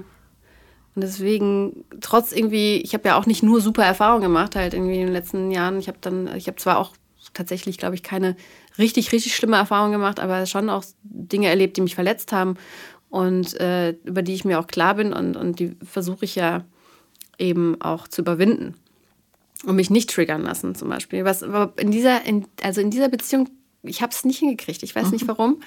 und 0.95 1.03
deswegen, 1.03 1.85
trotz 2.01 2.31
irgendwie, 2.31 2.77
ich 2.77 2.93
habe 2.93 3.07
ja 3.07 3.17
auch 3.17 3.25
nicht 3.25 3.43
nur 3.43 3.61
super 3.61 3.83
Erfahrungen 3.83 4.23
gemacht, 4.23 4.55
halt 4.55 4.73
irgendwie 4.73 4.95
in 4.95 5.07
den 5.07 5.13
letzten 5.13 5.51
Jahren. 5.51 5.79
Ich 5.79 5.87
habe 5.87 5.97
dann, 6.01 6.29
ich 6.35 6.47
habe 6.47 6.57
zwar 6.57 6.77
auch 6.77 6.93
tatsächlich, 7.33 7.77
glaube 7.77 7.95
ich, 7.95 8.03
keine 8.03 8.35
richtig, 8.77 9.11
richtig 9.11 9.35
schlimme 9.35 9.57
Erfahrungen 9.57 9.91
gemacht, 9.91 10.19
aber 10.19 10.45
schon 10.45 10.69
auch 10.69 10.83
Dinge 11.03 11.47
erlebt, 11.47 11.77
die 11.77 11.81
mich 11.81 11.95
verletzt 11.95 12.31
haben 12.31 12.55
und 13.09 13.59
äh, 13.59 13.91
über 14.03 14.21
die 14.21 14.33
ich 14.33 14.45
mir 14.45 14.59
auch 14.59 14.67
klar 14.67 14.95
bin 14.95 15.13
und, 15.13 15.35
und 15.35 15.59
die 15.59 15.75
versuche 15.83 16.25
ich 16.25 16.35
ja 16.35 16.63
eben 17.37 17.79
auch 17.81 18.07
zu 18.07 18.21
überwinden 18.21 18.75
und 19.65 19.75
mich 19.75 19.89
nicht 19.89 20.09
triggern 20.09 20.43
lassen 20.43 20.75
zum 20.75 20.89
Beispiel. 20.89 21.25
Was 21.25 21.43
aber 21.43 21.73
in 21.77 21.91
dieser, 21.91 22.25
in, 22.25 22.45
also 22.61 22.81
in 22.81 22.91
dieser 22.91 23.09
Beziehung 23.09 23.49
ich 23.84 24.01
habe 24.01 24.11
es 24.11 24.25
nicht 24.25 24.39
hingekriegt. 24.39 24.84
Ich 24.84 24.95
weiß 24.95 25.05
mhm. 25.05 25.11
nicht 25.11 25.27
warum. 25.27 25.61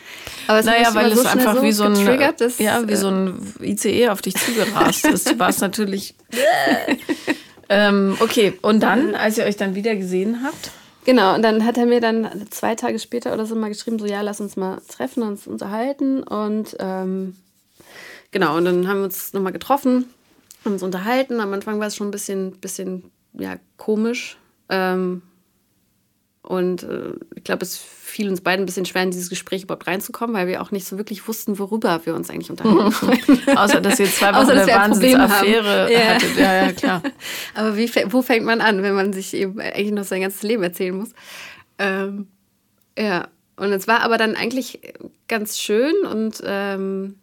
Aber 0.46 0.58
es 0.58 0.66
naja, 0.66 0.94
weil 0.94 1.12
es 1.12 1.22
so 1.22 1.28
einfach 1.28 1.56
so 1.56 1.62
wie 1.62 1.72
so 1.72 1.84
ein 1.84 1.94
ist, 2.40 2.60
ja 2.60 2.86
wie 2.86 2.96
so 2.96 3.08
ein 3.08 3.54
äh, 3.60 3.70
ICE 3.70 4.08
auf 4.10 4.22
dich 4.22 4.34
zugerast 4.34 5.06
ist. 5.06 5.38
War 5.38 5.48
es 5.48 5.60
natürlich. 5.60 6.14
ähm, 7.68 8.16
okay, 8.20 8.58
und 8.62 8.80
dann, 8.80 9.14
als 9.14 9.38
ihr 9.38 9.44
euch 9.44 9.56
dann 9.56 9.74
wieder 9.74 9.96
gesehen 9.96 10.42
habt? 10.42 10.70
Genau, 11.04 11.34
und 11.34 11.42
dann 11.42 11.64
hat 11.64 11.76
er 11.78 11.86
mir 11.86 12.00
dann 12.00 12.46
zwei 12.50 12.74
Tage 12.74 12.98
später 12.98 13.32
oder 13.32 13.44
so 13.44 13.56
mal 13.56 13.68
geschrieben, 13.68 13.98
so 13.98 14.06
ja, 14.06 14.20
lass 14.20 14.40
uns 14.40 14.56
mal 14.56 14.80
treffen, 14.88 15.22
und 15.22 15.30
uns 15.30 15.46
unterhalten. 15.46 16.22
Und 16.22 16.76
ähm, 16.78 17.36
genau, 18.30 18.56
und 18.56 18.66
dann 18.66 18.86
haben 18.86 18.98
wir 18.98 19.04
uns 19.04 19.32
nochmal 19.32 19.52
getroffen, 19.52 20.06
haben 20.64 20.74
uns 20.74 20.82
unterhalten. 20.82 21.40
Am 21.40 21.52
Anfang 21.52 21.80
war 21.80 21.88
es 21.88 21.96
schon 21.96 22.08
ein 22.08 22.12
bisschen, 22.12 22.52
bisschen 22.60 23.10
ja, 23.32 23.56
komisch. 23.78 24.36
Ähm, 24.68 25.22
und 26.42 26.82
äh, 26.82 27.12
ich 27.36 27.44
glaube, 27.44 27.62
es 27.62 27.76
fiel 27.76 28.28
uns 28.28 28.40
beiden 28.40 28.64
ein 28.64 28.66
bisschen 28.66 28.84
schwer, 28.84 29.04
in 29.04 29.12
dieses 29.12 29.30
Gespräch 29.30 29.62
überhaupt 29.62 29.86
reinzukommen, 29.86 30.34
weil 30.34 30.48
wir 30.48 30.60
auch 30.60 30.72
nicht 30.72 30.86
so 30.86 30.98
wirklich 30.98 31.28
wussten, 31.28 31.58
worüber 31.58 32.00
wir 32.04 32.16
uns 32.16 32.30
eigentlich 32.30 32.50
unterhalten 32.50 32.92
wollten. 33.06 33.56
Außer, 33.56 33.80
dass 33.80 34.00
ihr 34.00 34.06
zwei 34.06 34.32
Wochen 34.34 34.50
eine 34.50 34.66
Wahnsinnsaffäre 34.66 35.92
ja. 35.92 35.98
hattet. 36.00 36.36
Ja, 36.36 36.54
ja, 36.54 36.72
klar. 36.72 37.02
Aber 37.54 37.76
wie, 37.76 37.88
wo 38.12 38.22
fängt 38.22 38.44
man 38.44 38.60
an, 38.60 38.82
wenn 38.82 38.94
man 38.94 39.12
sich 39.12 39.34
eben 39.34 39.60
eigentlich 39.60 39.92
noch 39.92 40.04
sein 40.04 40.20
ganzes 40.20 40.42
Leben 40.42 40.64
erzählen 40.64 40.96
muss? 40.96 41.10
Ähm, 41.78 42.26
ja, 42.98 43.28
und 43.56 43.70
es 43.72 43.86
war 43.86 44.00
aber 44.00 44.18
dann 44.18 44.34
eigentlich 44.34 44.80
ganz 45.28 45.58
schön 45.58 45.94
und 46.04 46.42
ähm, 46.44 47.16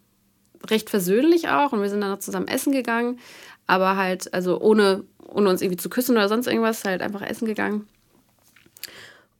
recht 0.68 0.90
versöhnlich 0.90 1.48
auch. 1.48 1.72
Und 1.72 1.82
wir 1.82 1.90
sind 1.90 2.00
dann 2.00 2.10
noch 2.10 2.18
zusammen 2.18 2.48
essen 2.48 2.72
gegangen, 2.72 3.18
aber 3.66 3.96
halt, 3.96 4.32
also 4.32 4.60
ohne, 4.60 5.04
ohne 5.28 5.50
uns 5.50 5.60
irgendwie 5.60 5.76
zu 5.76 5.90
küssen 5.90 6.16
oder 6.16 6.28
sonst 6.28 6.46
irgendwas, 6.46 6.84
halt 6.84 7.02
einfach 7.02 7.22
essen 7.22 7.46
gegangen 7.46 7.86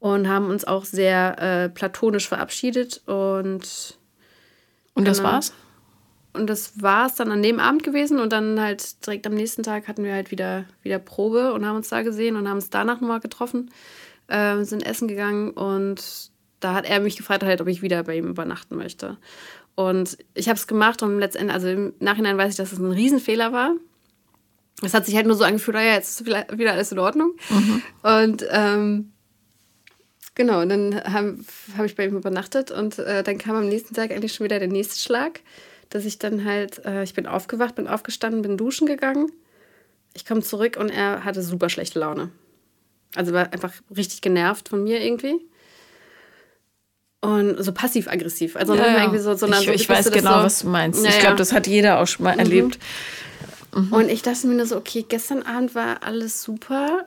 und 0.01 0.29
haben 0.29 0.51
uns 0.51 0.65
auch 0.65 0.85
sehr 0.85 1.39
äh, 1.39 1.69
platonisch 1.69 2.27
verabschiedet 2.27 3.03
und 3.07 3.99
und 4.95 5.07
das 5.07 5.19
genau. 5.19 5.31
war's 5.31 5.53
und 6.33 6.49
das 6.49 6.81
war 6.83 7.07
es 7.07 7.15
dann 7.15 7.31
an 7.31 7.43
dem 7.43 7.61
Abend 7.61 7.83
gewesen 7.83 8.19
und 8.19 8.33
dann 8.33 8.61
halt 8.61 9.07
direkt 9.07 9.27
am 9.27 9.35
nächsten 9.35 9.63
Tag 9.63 9.87
hatten 9.87 10.03
wir 10.03 10.13
halt 10.13 10.31
wieder 10.31 10.65
wieder 10.83 10.99
Probe 10.99 11.53
und 11.53 11.65
haben 11.67 11.77
uns 11.77 11.89
da 11.89 12.03
gesehen 12.03 12.37
und 12.37 12.49
haben 12.49 12.57
uns 12.57 12.71
danach 12.71 13.01
nochmal 13.01 13.21
getroffen 13.21 13.71
äh, 14.27 14.65
sind 14.65 14.85
essen 14.85 15.07
gegangen 15.07 15.51
und 15.51 16.31
da 16.61 16.75
hat 16.75 16.87
er 16.87 17.01
mich 17.01 17.17
gefragt 17.17 17.45
halt 17.45 17.61
ob 17.61 17.69
ich 17.69 17.83
wieder 17.83 18.03
bei 18.03 18.17
ihm 18.17 18.27
übernachten 18.27 18.77
möchte 18.77 19.19
und 19.75 20.19
ich 20.35 20.49
habe 20.49 20.57
es 20.57 20.67
gemacht 20.67 21.03
und 21.03 21.19
letztendlich 21.19 21.55
also 21.55 21.69
im 21.69 21.93
Nachhinein 22.01 22.39
weiß 22.39 22.53
ich 22.53 22.57
dass 22.57 22.73
es 22.73 22.79
ein 22.79 22.91
Riesenfehler 22.91 23.53
war 23.53 23.75
es 24.83 24.95
hat 24.95 25.05
sich 25.05 25.15
halt 25.15 25.27
nur 25.27 25.37
so 25.37 25.45
angefühlt, 25.45 25.77
oh 25.77 25.81
ja, 25.81 25.93
jetzt 25.93 26.23
ist 26.23 26.27
wieder 26.27 26.73
alles 26.73 26.91
in 26.91 26.99
Ordnung. 26.99 27.33
Mhm. 27.51 27.83
Und 28.03 28.47
ähm, 28.51 29.13
Genau, 30.35 30.61
und 30.63 30.69
dann 30.69 30.95
habe 31.05 31.39
hab 31.77 31.85
ich 31.85 31.97
bei 31.97 32.05
ihm 32.07 32.17
übernachtet 32.17 32.71
und 32.71 32.99
äh, 32.99 33.23
dann 33.23 33.39
kam 33.39 33.57
am 33.57 33.69
nächsten 33.69 33.95
Tag 33.95 34.11
eigentlich 34.13 34.33
schon 34.33 34.45
wieder 34.45 34.59
der 34.59 34.69
nächste 34.69 34.99
Schlag, 34.99 35.41
dass 35.91 36.05
ich 36.05 36.19
dann 36.19 36.45
halt, 36.45 36.85
äh, 36.85 37.03
ich 37.03 37.15
bin 37.15 37.27
aufgewacht, 37.27 37.75
bin 37.75 37.89
aufgestanden, 37.89 38.43
bin 38.43 38.57
duschen 38.57 38.87
gegangen. 38.87 39.31
Ich 40.15 40.25
komme 40.25 40.43
zurück 40.43 40.77
und 40.79 40.89
er 40.89 41.25
hatte 41.25 41.43
super 41.43 41.69
schlechte 41.69 41.99
Laune. 41.99 42.31
Also 43.17 43.33
war 43.33 43.53
einfach 43.53 43.73
richtig 43.95 44.21
genervt 44.21 44.69
von 44.69 44.85
mir 44.85 45.03
irgendwie. 45.03 45.41
Und 47.21 47.63
so 47.63 47.73
passiv-aggressiv. 47.73 48.57
Also 48.57 48.75
ja, 48.75 48.87
ja. 48.87 48.99
irgendwie 49.03 49.19
so, 49.19 49.35
so, 49.35 49.47
ich, 49.47 49.67
so 49.67 49.73
ich 49.73 49.89
weiß 49.89 50.11
genau, 50.11 50.39
so, 50.39 50.45
was 50.45 50.61
du 50.61 50.69
meinst. 50.69 51.05
Ja, 51.05 51.11
ich 51.11 51.19
glaube, 51.19 51.37
das 51.37 51.53
hat 51.53 51.67
jeder 51.67 52.01
auch 52.01 52.07
schon 52.07 52.25
mal 52.25 52.35
mhm. 52.35 52.41
erlebt. 52.41 52.79
Mhm. 53.75 53.93
Und 53.93 54.09
ich 54.09 54.23
dachte 54.23 54.47
mir 54.47 54.55
nur 54.55 54.67
so, 54.67 54.77
okay, 54.77 55.05
gestern 55.07 55.43
Abend 55.43 55.75
war 55.75 56.03
alles 56.03 56.43
super. 56.43 57.07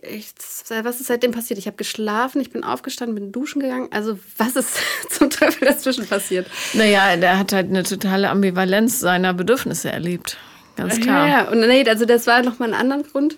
Ich, 0.00 0.32
was 0.70 1.00
ist 1.00 1.08
seitdem 1.08 1.32
passiert? 1.32 1.58
Ich 1.58 1.66
habe 1.66 1.76
geschlafen, 1.76 2.40
ich 2.40 2.50
bin 2.50 2.64
aufgestanden, 2.64 3.14
bin 3.14 3.30
duschen 3.30 3.60
gegangen. 3.60 3.88
Also 3.90 4.18
was 4.38 4.56
ist 4.56 4.78
zum 5.10 5.28
Teufel 5.28 5.68
dazwischen 5.68 6.06
passiert? 6.06 6.46
Naja, 6.72 7.16
der 7.16 7.38
hat 7.38 7.52
halt 7.52 7.68
eine 7.68 7.82
totale 7.82 8.30
Ambivalenz 8.30 9.00
seiner 9.00 9.34
Bedürfnisse 9.34 9.92
erlebt. 9.92 10.38
Ganz 10.76 10.98
klar. 10.98 11.28
Ja, 11.28 11.50
und 11.50 11.60
nee, 11.60 11.86
also 11.86 12.06
das 12.06 12.26
war 12.26 12.42
nochmal 12.42 12.72
ein 12.72 12.80
anderer 12.80 13.02
Grund, 13.02 13.36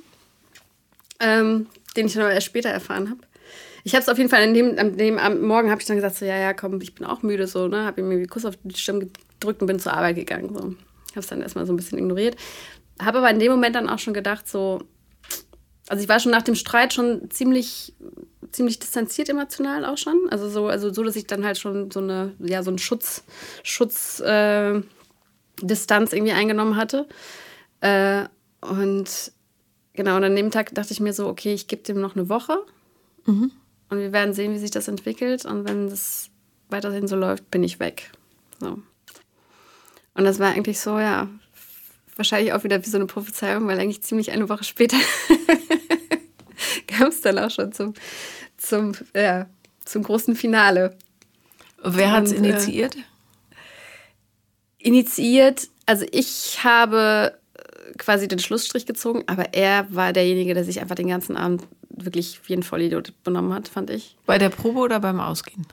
ähm, 1.18 1.66
den 1.96 2.06
ich 2.06 2.14
dann 2.14 2.30
erst 2.30 2.46
später 2.46 2.68
erfahren 2.68 3.10
habe. 3.10 3.20
Ich 3.82 3.94
habe 3.94 4.02
es 4.02 4.08
auf 4.08 4.16
jeden 4.16 4.30
Fall 4.30 4.42
an 4.42 4.54
dem, 4.54 4.78
an 4.78 4.96
dem 4.96 5.18
am 5.18 5.42
Morgen 5.42 5.70
habe 5.70 5.80
ich 5.80 5.86
dann 5.86 5.96
gesagt 5.96 6.16
so 6.16 6.24
ja 6.24 6.38
ja 6.38 6.54
komm 6.54 6.80
ich 6.80 6.94
bin 6.94 7.04
auch 7.04 7.22
müde 7.22 7.46
so 7.46 7.68
ne 7.68 7.84
habe 7.84 8.00
ihm 8.00 8.10
irgendwie 8.10 8.28
Kuss 8.28 8.46
auf 8.46 8.54
die 8.62 8.74
Stirn 8.74 9.00
gedrückt 9.00 9.60
und 9.60 9.66
bin 9.66 9.78
zur 9.78 9.92
Arbeit 9.92 10.16
gegangen 10.16 10.54
so 10.54 10.60
habe 10.62 11.20
es 11.20 11.26
dann 11.26 11.42
erstmal 11.42 11.66
so 11.66 11.74
ein 11.74 11.76
bisschen 11.76 11.98
ignoriert 11.98 12.36
habe 12.98 13.18
aber 13.18 13.28
in 13.28 13.38
dem 13.38 13.52
Moment 13.52 13.76
dann 13.76 13.90
auch 13.90 13.98
schon 13.98 14.14
gedacht 14.14 14.48
so 14.48 14.80
also 15.88 16.02
ich 16.02 16.08
war 16.08 16.20
schon 16.20 16.32
nach 16.32 16.42
dem 16.42 16.54
Streit 16.54 16.94
schon 16.94 17.30
ziemlich 17.30 17.94
ziemlich 18.52 18.78
distanziert 18.78 19.28
emotional 19.28 19.84
auch 19.84 19.98
schon 19.98 20.28
also 20.30 20.48
so 20.48 20.68
also 20.68 20.92
so 20.92 21.02
dass 21.02 21.16
ich 21.16 21.26
dann 21.26 21.44
halt 21.44 21.58
schon 21.58 21.90
so 21.90 22.00
eine 22.00 22.34
ja 22.38 22.62
so 22.62 22.70
einen 22.70 22.78
Schutz 22.78 23.24
Schutz 23.62 24.20
äh, 24.20 24.80
Distanz 25.60 26.12
irgendwie 26.12 26.32
eingenommen 26.32 26.76
hatte 26.76 27.06
äh, 27.80 28.24
und 28.60 29.32
genau 29.92 30.16
und 30.16 30.24
an 30.24 30.36
dem 30.36 30.50
Tag 30.50 30.74
dachte 30.74 30.92
ich 30.92 31.00
mir 31.00 31.12
so 31.12 31.28
okay 31.28 31.54
ich 31.54 31.66
gebe 31.66 31.82
dem 31.82 32.00
noch 32.00 32.16
eine 32.16 32.28
Woche 32.28 32.58
mhm. 33.26 33.50
Und 33.94 34.00
wir 34.00 34.12
werden 34.12 34.34
sehen, 34.34 34.52
wie 34.52 34.58
sich 34.58 34.70
das 34.70 34.88
entwickelt. 34.88 35.44
Und 35.44 35.68
wenn 35.68 35.86
es 35.86 36.30
weiterhin 36.68 37.06
so 37.06 37.16
läuft, 37.16 37.50
bin 37.50 37.62
ich 37.62 37.78
weg. 37.78 38.10
So. 38.60 38.78
Und 40.14 40.24
das 40.24 40.38
war 40.38 40.52
eigentlich 40.52 40.80
so, 40.80 40.98
ja, 40.98 41.28
wahrscheinlich 42.16 42.52
auch 42.52 42.64
wieder 42.64 42.84
wie 42.84 42.88
so 42.88 42.96
eine 42.96 43.06
Prophezeiung, 43.06 43.66
weil 43.66 43.78
eigentlich 43.78 44.02
ziemlich 44.02 44.30
eine 44.30 44.48
Woche 44.48 44.64
später 44.64 44.96
kam 46.86 47.08
es 47.08 47.20
dann 47.20 47.38
auch 47.38 47.50
schon 47.50 47.72
zum, 47.72 47.94
zum, 48.56 48.92
ja, 49.14 49.46
zum 49.84 50.02
großen 50.02 50.36
Finale. 50.36 50.96
Wer 51.82 52.12
hat 52.12 52.24
es 52.24 52.32
initiiert? 52.32 52.96
Äh, 52.96 53.00
initiiert, 54.78 55.68
also 55.86 56.06
ich 56.10 56.64
habe 56.64 57.38
quasi 57.98 58.28
den 58.28 58.38
Schlussstrich 58.38 58.86
gezogen, 58.86 59.24
aber 59.26 59.52
er 59.52 59.86
war 59.90 60.12
derjenige, 60.12 60.54
der 60.54 60.64
sich 60.64 60.80
einfach 60.80 60.94
den 60.94 61.08
ganzen 61.08 61.36
Abend 61.36 61.62
wirklich 61.90 62.40
wie 62.46 62.54
ein 62.54 62.62
Vollidiot 62.62 63.12
benommen 63.22 63.52
hat, 63.52 63.68
fand 63.68 63.90
ich. 63.90 64.16
Bei 64.26 64.38
der 64.38 64.48
Probe 64.48 64.80
oder 64.80 65.00
beim 65.00 65.20
Ausgehen? 65.20 65.66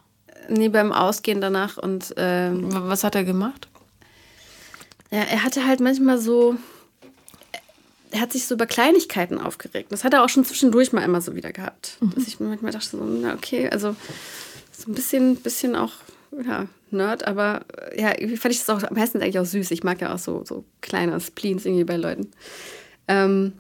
Nee, 0.49 0.69
beim 0.69 0.91
Ausgehen 0.91 1.41
danach. 1.41 1.77
Und 1.77 2.13
ähm, 2.17 2.67
was 2.69 3.03
hat 3.03 3.15
er 3.15 3.23
gemacht? 3.23 3.67
Ja, 5.11 5.19
er 5.19 5.43
hatte 5.43 5.65
halt 5.65 5.79
manchmal 5.79 6.17
so. 6.19 6.55
Er 8.11 8.21
hat 8.21 8.33
sich 8.33 8.45
so 8.45 8.55
über 8.55 8.65
Kleinigkeiten 8.65 9.37
aufgeregt. 9.37 9.91
Das 9.91 10.03
hat 10.03 10.13
er 10.13 10.23
auch 10.23 10.29
schon 10.29 10.43
zwischendurch 10.43 10.91
mal 10.91 11.03
immer 11.03 11.21
so 11.21 11.35
wieder 11.35 11.53
gehabt. 11.53 11.97
Mhm. 12.01 12.15
Dass 12.15 12.27
ich 12.27 12.39
mir 12.39 12.47
manchmal 12.47 12.73
dachte, 12.73 12.89
so, 12.89 12.97
na 12.97 13.33
okay, 13.33 13.69
also 13.69 13.95
so 14.71 14.91
ein 14.91 14.95
bisschen, 14.95 15.37
bisschen 15.37 15.75
auch 15.75 15.93
ja, 16.45 16.67
Nerd, 16.91 17.25
aber 17.25 17.65
ja, 17.95 18.11
irgendwie 18.11 18.37
fand 18.37 18.53
ich 18.53 18.63
das 18.63 18.69
auch 18.69 18.89
meistens 18.91 19.21
eigentlich 19.21 19.39
auch 19.39 19.45
süß. 19.45 19.71
Ich 19.71 19.83
mag 19.83 20.01
ja 20.01 20.13
auch 20.13 20.19
so, 20.19 20.43
so 20.45 20.65
kleine 20.81 21.19
Spleens 21.21 21.65
irgendwie 21.65 21.85
bei 21.85 21.95
Leuten. 21.95 22.31
Ähm, 23.07 23.53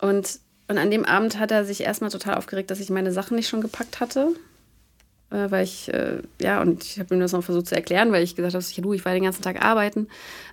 und 0.00 0.40
und 0.68 0.78
an 0.78 0.90
dem 0.90 1.04
Abend 1.04 1.38
hat 1.38 1.50
er 1.50 1.64
sich 1.64 1.82
erstmal 1.82 2.10
total 2.10 2.34
aufgeregt, 2.34 2.70
dass 2.70 2.80
ich 2.80 2.90
meine 2.90 3.12
Sachen 3.12 3.36
nicht 3.36 3.48
schon 3.48 3.60
gepackt 3.60 4.00
hatte. 4.00 4.28
Äh, 5.30 5.50
weil 5.50 5.64
ich, 5.64 5.92
äh, 5.92 6.22
ja, 6.40 6.60
und 6.60 6.84
ich 6.84 7.00
habe 7.00 7.14
ihm 7.14 7.20
das 7.20 7.32
noch 7.32 7.42
versucht 7.42 7.66
zu 7.66 7.74
erklären, 7.74 8.12
weil 8.12 8.22
ich 8.22 8.36
gesagt 8.36 8.54
habe, 8.54 8.64
ich, 8.64 8.76
du, 8.76 8.92
ich 8.92 9.04
war 9.04 9.12
den 9.12 9.24
ganzen 9.24 9.42
Tag 9.42 9.64
arbeiten. 9.64 10.06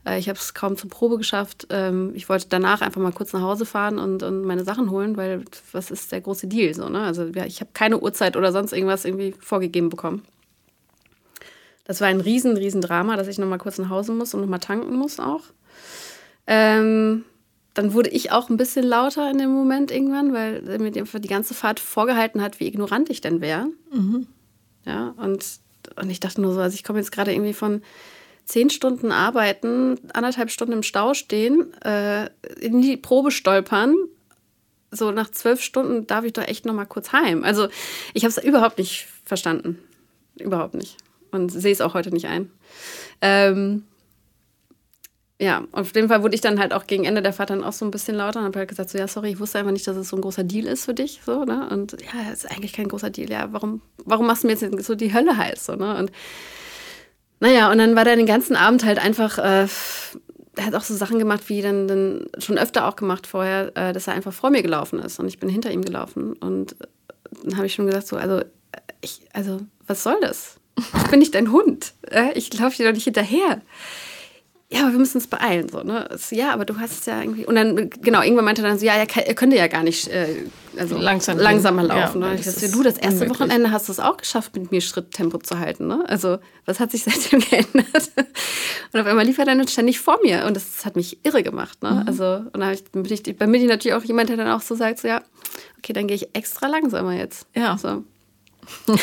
Äh, 0.06 0.18
ich 0.18 0.30
habe 0.30 0.40
es 0.40 0.56
kaum 0.56 0.78
zur 0.78 0.90
Probe 0.90 1.18
geschafft. 1.18 1.68
Ähm, 1.70 2.12
ich 2.16 2.28
wollte 2.28 2.48
danach 2.50 2.82
einfach 2.82 3.00
mal 3.00 3.12
kurz 3.12 3.34
nach 3.34 3.42
Hause 3.42 3.66
fahren 3.66 4.00
und, 4.00 4.24
und 4.24 4.44
meine 4.44 4.64
Sachen 4.64 4.90
holen, 4.90 5.16
weil 5.16 5.44
was 5.72 5.92
ist 5.92 6.12
der 6.12 6.22
große 6.22 6.48
Deal? 6.48 6.74
So, 6.74 6.90
ne? 6.90 7.02
Also 7.02 7.26
ja, 7.26 7.46
ich 7.46 7.60
habe 7.60 7.70
keine 7.74 8.00
Uhrzeit 8.00 8.36
oder 8.36 8.52
sonst 8.52 8.74
irgendwas 8.74 9.06
irgendwie 9.06 9.36
vorgegeben 9.40 9.90
bekommen. 9.90 10.24
Das 11.86 12.02
war 12.02 12.08
ein 12.08 12.22
riesen, 12.22 12.58
riesen 12.58 12.82
Drama, 12.82 13.16
dass 13.16 13.28
ich 13.28 13.38
noch 13.38 13.48
mal 13.48 13.58
kurz 13.58 13.78
nach 13.78 13.90
Hause 13.90 14.14
muss 14.14 14.34
und 14.34 14.42
noch 14.42 14.48
mal 14.48 14.58
tanken 14.58 14.96
muss 14.96 15.20
auch. 15.20 15.44
Ähm, 16.48 17.26
dann 17.76 17.94
wurde 17.94 18.10
ich 18.10 18.32
auch 18.32 18.50
ein 18.50 18.58
bisschen 18.58 18.86
lauter 18.86 19.30
in 19.30 19.38
dem 19.38 19.52
Moment 19.52 19.92
irgendwann, 19.92 20.34
weil 20.34 20.62
mir 20.80 20.92
die 20.92 21.28
ganze 21.28 21.54
Fahrt 21.54 21.80
vorgehalten 21.80 22.42
hat, 22.42 22.60
wie 22.60 22.68
ignorant 22.68 23.10
ich 23.10 23.22
denn 23.22 23.42
wäre. 23.42 23.68
Mhm. 23.92 24.28
Ja, 24.86 25.14
und, 25.18 25.46
und 25.96 26.10
ich 26.10 26.20
dachte 26.20 26.42
nur 26.42 26.54
so, 26.54 26.60
also 26.60 26.76
ich 26.76 26.84
komme 26.84 27.00
jetzt 27.00 27.12
gerade 27.12 27.34
irgendwie 27.34 27.54
von 27.54 27.82
zehn 28.46 28.70
Stunden 28.70 29.12
arbeiten, 29.12 30.00
anderthalb 30.14 30.52
Stunden 30.52 30.74
im 30.74 30.84
Stau 30.84 31.14
stehen, 31.14 31.74
äh, 31.84 32.30
in 32.60 32.82
die 32.82 32.98
Probe 32.98 33.32
stolpern. 33.32 33.96
So 34.92 35.12
nach 35.12 35.32
zwölf 35.32 35.62
Stunden 35.62 36.06
darf 36.06 36.24
ich 36.24 36.34
doch 36.34 36.48
echt 36.48 36.66
noch 36.66 36.74
mal 36.74 36.86
kurz 36.86 37.12
heim. 37.14 37.44
Also 37.44 37.68
ich 38.14 38.24
habe 38.26 38.30
es 38.30 38.44
überhaupt 38.44 38.78
nicht 38.78 39.08
verstanden. 39.24 39.80
Überhaupt 40.38 40.76
nicht. 40.76 40.98
Und 41.32 41.50
sehe 41.50 41.72
es 41.72 41.82
auch 41.82 41.94
heute 41.94 42.12
nicht 42.12 42.28
ein. 42.28 42.52
Ähm, 43.22 43.86
ja, 45.44 45.64
auf 45.74 45.94
jeden 45.94 46.08
Fall 46.08 46.24
wurde 46.24 46.36
ich 46.36 46.42
dann 46.42 46.60
halt 46.60 46.74
auch 46.74 46.88
gegen 46.88 47.04
Ende 47.04 47.22
der 47.22 47.34
Fahrt 47.34 47.50
dann 47.50 47.64
auch 47.64 47.74
so 47.74 47.84
ein 47.84 47.92
bisschen 47.92 48.16
lauter 48.16 48.40
und 48.40 48.46
habe 48.46 48.60
halt 48.60 48.70
gesagt, 48.70 48.90
so 48.90 48.98
ja, 48.98 49.08
sorry, 49.08 49.32
ich 49.32 49.40
wusste 49.40 49.60
einfach 49.60 49.72
nicht, 49.72 49.86
dass 49.86 49.98
es 49.98 50.08
so 50.08 50.16
ein 50.16 50.22
großer 50.22 50.44
Deal 50.44 50.66
ist 50.66 50.86
für 50.86 50.94
dich, 50.94 51.20
so, 51.26 51.44
ne? 51.44 51.68
Und 51.70 51.92
ja, 52.02 52.32
es 52.32 52.46
ist 52.46 52.52
eigentlich 52.52 52.72
kein 52.72 52.88
großer 52.88 53.10
Deal, 53.10 53.30
ja, 53.30 53.50
warum, 53.52 53.82
warum 54.06 54.26
machst 54.26 54.44
du 54.44 54.48
mir 54.48 54.54
jetzt 54.54 54.86
so 54.86 54.96
die 54.96 55.14
Hölle 55.14 55.36
heiß, 55.36 55.66
so, 55.66 55.76
ne? 55.76 55.98
Und 55.98 56.12
naja, 57.42 57.70
und 57.70 57.78
dann 57.78 57.96
war 57.96 58.06
der 58.06 58.16
den 58.16 58.26
ganzen 58.26 58.56
Abend 58.56 58.86
halt 58.86 59.00
einfach, 59.00 59.38
äh, 59.38 59.68
er 60.56 60.66
hat 60.66 60.76
auch 60.76 60.84
so 60.84 60.96
Sachen 60.96 61.20
gemacht, 61.20 61.50
wie 61.50 61.62
dann, 61.62 61.90
dann 61.90 62.28
schon 62.38 62.58
öfter 62.58 62.88
auch 62.88 62.96
gemacht 62.96 63.28
vorher, 63.28 63.76
äh, 63.76 63.92
dass 63.92 64.08
er 64.08 64.14
einfach 64.14 64.34
vor 64.34 64.50
mir 64.50 64.62
gelaufen 64.62 65.00
ist 65.00 65.20
und 65.20 65.28
ich 65.28 65.40
bin 65.40 65.50
hinter 65.50 65.72
ihm 65.72 65.84
gelaufen 65.84 66.34
und 66.34 66.76
dann 67.44 67.58
habe 67.58 67.66
ich 67.66 67.74
schon 67.74 67.86
gesagt, 67.86 68.08
so, 68.08 68.16
also, 68.16 68.42
ich, 69.02 69.22
also, 69.34 69.60
was 69.88 70.04
soll 70.04 70.18
das? 70.22 70.58
Ich 70.78 71.10
bin 71.10 71.20
nicht 71.20 71.36
dein 71.36 71.52
Hund, 71.52 71.94
äh? 72.10 72.32
ich 72.34 72.58
laufe 72.58 72.78
dir 72.78 72.88
doch 72.88 72.94
nicht 72.94 73.04
hinterher 73.04 73.62
ja, 74.74 74.82
aber 74.82 74.94
wir 74.94 75.00
müssen 75.00 75.18
uns 75.18 75.28
beeilen. 75.28 75.70
So, 75.70 75.84
ne? 75.84 76.10
So, 76.18 76.36
ja, 76.36 76.52
aber 76.52 76.66
du 76.66 76.80
hast 76.80 77.02
es 77.02 77.06
ja 77.06 77.22
irgendwie. 77.22 77.46
Und 77.46 77.56
dann, 77.56 77.92
genau, 78.02 78.22
irgendwann 78.22 78.46
meinte 78.46 78.64
er 78.64 78.70
dann 78.70 78.80
so, 78.80 78.86
ja, 78.86 78.96
er 78.96 79.06
könnte 79.06 79.56
ja 79.56 79.68
gar 79.68 79.84
nicht 79.84 80.08
äh, 80.08 80.46
also 80.78 80.98
Langsam 80.98 81.38
langsamer 81.38 81.84
laufen. 81.84 82.22
Ja, 82.22 82.30
ne? 82.30 82.38
das 82.38 82.60
ja, 82.62 82.68
du, 82.70 82.82
das 82.82 82.98
erste 82.98 83.22
unmöglich. 83.22 83.40
Wochenende 83.40 83.72
hast 83.72 83.88
du 83.88 83.92
es 83.92 84.00
auch 84.00 84.18
geschafft, 84.18 84.56
mit 84.56 84.72
mir 84.72 84.82
Schritttempo 84.82 85.38
zu 85.38 85.60
halten. 85.60 85.86
Ne? 85.88 86.04
Also, 86.08 86.40
was 86.66 86.80
hat 86.80 86.90
sich 86.92 87.04
seitdem 87.06 87.40
geändert? 87.40 88.12
Und 88.92 89.00
auf 89.00 89.06
einmal 89.06 89.26
lief 89.26 89.38
er 89.38 89.46
dann 89.46 89.68
ständig 89.68 90.00
vor 90.00 90.18
mir. 90.24 90.46
Und 90.46 90.56
das 90.56 90.86
hat 90.86 90.96
mich 90.96 91.24
irre 91.24 91.44
gemacht. 91.44 91.84
Ne? 91.84 91.92
Mhm. 91.92 92.08
Also, 92.08 92.26
und 92.52 92.60
dann 92.60 92.74
ich, 92.74 92.84
bin, 92.86 93.06
ich, 93.06 93.22
bin 93.22 93.54
ich 93.54 93.68
natürlich 93.68 93.96
auch 93.96 94.04
jemand, 94.04 94.30
der 94.30 94.38
dann 94.38 94.48
auch 94.50 94.62
so 94.62 94.74
sagt: 94.74 95.00
so, 95.00 95.08
ja, 95.08 95.22
okay, 95.78 95.94
dann 95.94 96.08
gehe 96.08 96.16
ich 96.16 96.36
extra 96.36 96.66
langsamer 96.68 97.14
jetzt. 97.14 97.46
Ja. 97.56 97.78
So. 97.78 98.04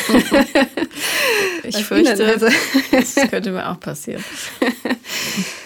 ich 1.63 1.85
fürchte, 1.85 2.25
also. 2.25 2.47
das 2.91 3.15
könnte 3.29 3.51
mir 3.51 3.69
auch 3.69 3.79
passieren. 3.79 4.23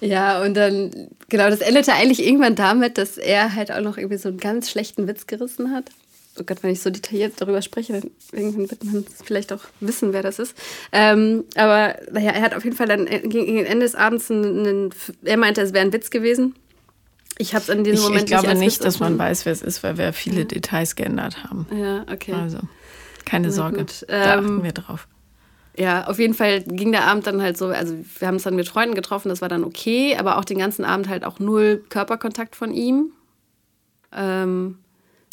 Ja, 0.00 0.42
und 0.42 0.54
dann, 0.54 0.90
genau, 1.28 1.50
das 1.50 1.60
endete 1.60 1.92
eigentlich 1.92 2.24
irgendwann 2.24 2.54
damit, 2.54 2.98
dass 2.98 3.18
er 3.18 3.54
halt 3.54 3.72
auch 3.72 3.80
noch 3.80 3.96
irgendwie 3.96 4.18
so 4.18 4.28
einen 4.28 4.38
ganz 4.38 4.70
schlechten 4.70 5.08
Witz 5.08 5.26
gerissen 5.26 5.72
hat. 5.72 5.90
Oh 6.40 6.44
Gott, 6.44 6.62
wenn 6.62 6.70
ich 6.70 6.80
so 6.80 6.90
detailliert 6.90 7.34
darüber 7.38 7.62
spreche, 7.62 7.94
dann 7.94 8.10
irgendwann 8.30 8.70
wird 8.70 8.84
man 8.84 9.04
vielleicht 9.24 9.52
auch 9.52 9.62
wissen, 9.80 10.12
wer 10.12 10.22
das 10.22 10.38
ist. 10.38 10.54
Ähm, 10.92 11.44
aber 11.56 11.96
naja, 12.12 12.30
er 12.30 12.42
hat 12.42 12.54
auf 12.54 12.64
jeden 12.64 12.76
Fall 12.76 12.86
dann 12.86 13.06
gegen 13.06 13.64
Ende 13.64 13.84
des 13.84 13.96
Abends 13.96 14.30
einen, 14.30 14.66
einen 14.66 14.90
er 15.24 15.36
meinte, 15.36 15.62
es 15.62 15.72
wäre 15.72 15.84
ein 15.84 15.92
Witz 15.92 16.10
gewesen. 16.10 16.54
Ich 17.38 17.54
habe 17.54 17.62
es 17.62 17.68
in 17.68 17.82
diesem 17.82 17.98
ich, 17.98 18.04
Moment 18.04 18.22
Ich 18.22 18.26
glaube 18.26 18.48
nicht, 18.48 18.60
nicht 18.60 18.84
dass 18.84 19.00
man 19.00 19.18
weiß, 19.18 19.46
wer 19.46 19.52
es 19.52 19.62
ist, 19.62 19.82
weil 19.82 19.98
wir 19.98 20.12
viele 20.12 20.40
ja. 20.40 20.44
Details 20.44 20.96
geändert 20.96 21.44
haben. 21.44 21.66
Ja, 21.74 22.04
okay. 22.12 22.32
Also, 22.32 22.58
keine 23.24 23.48
Na 23.48 23.52
Sorge. 23.52 23.78
Gut. 23.78 24.04
Da 24.08 24.34
ähm, 24.34 24.44
achten 24.44 24.62
wir 24.64 24.72
drauf. 24.72 25.08
Ja, 25.78 26.08
auf 26.08 26.18
jeden 26.18 26.34
Fall 26.34 26.62
ging 26.64 26.90
der 26.90 27.04
Abend 27.06 27.28
dann 27.28 27.40
halt 27.40 27.56
so, 27.56 27.68
also 27.68 27.94
wir 28.18 28.26
haben 28.26 28.34
es 28.34 28.42
dann 28.42 28.56
mit 28.56 28.68
Freunden 28.68 28.96
getroffen, 28.96 29.28
das 29.28 29.40
war 29.40 29.48
dann 29.48 29.62
okay, 29.62 30.16
aber 30.16 30.36
auch 30.36 30.44
den 30.44 30.58
ganzen 30.58 30.84
Abend 30.84 31.08
halt 31.08 31.24
auch 31.24 31.38
null 31.38 31.84
Körperkontakt 31.88 32.56
von 32.56 32.72
ihm. 32.72 33.12
Ähm, 34.12 34.78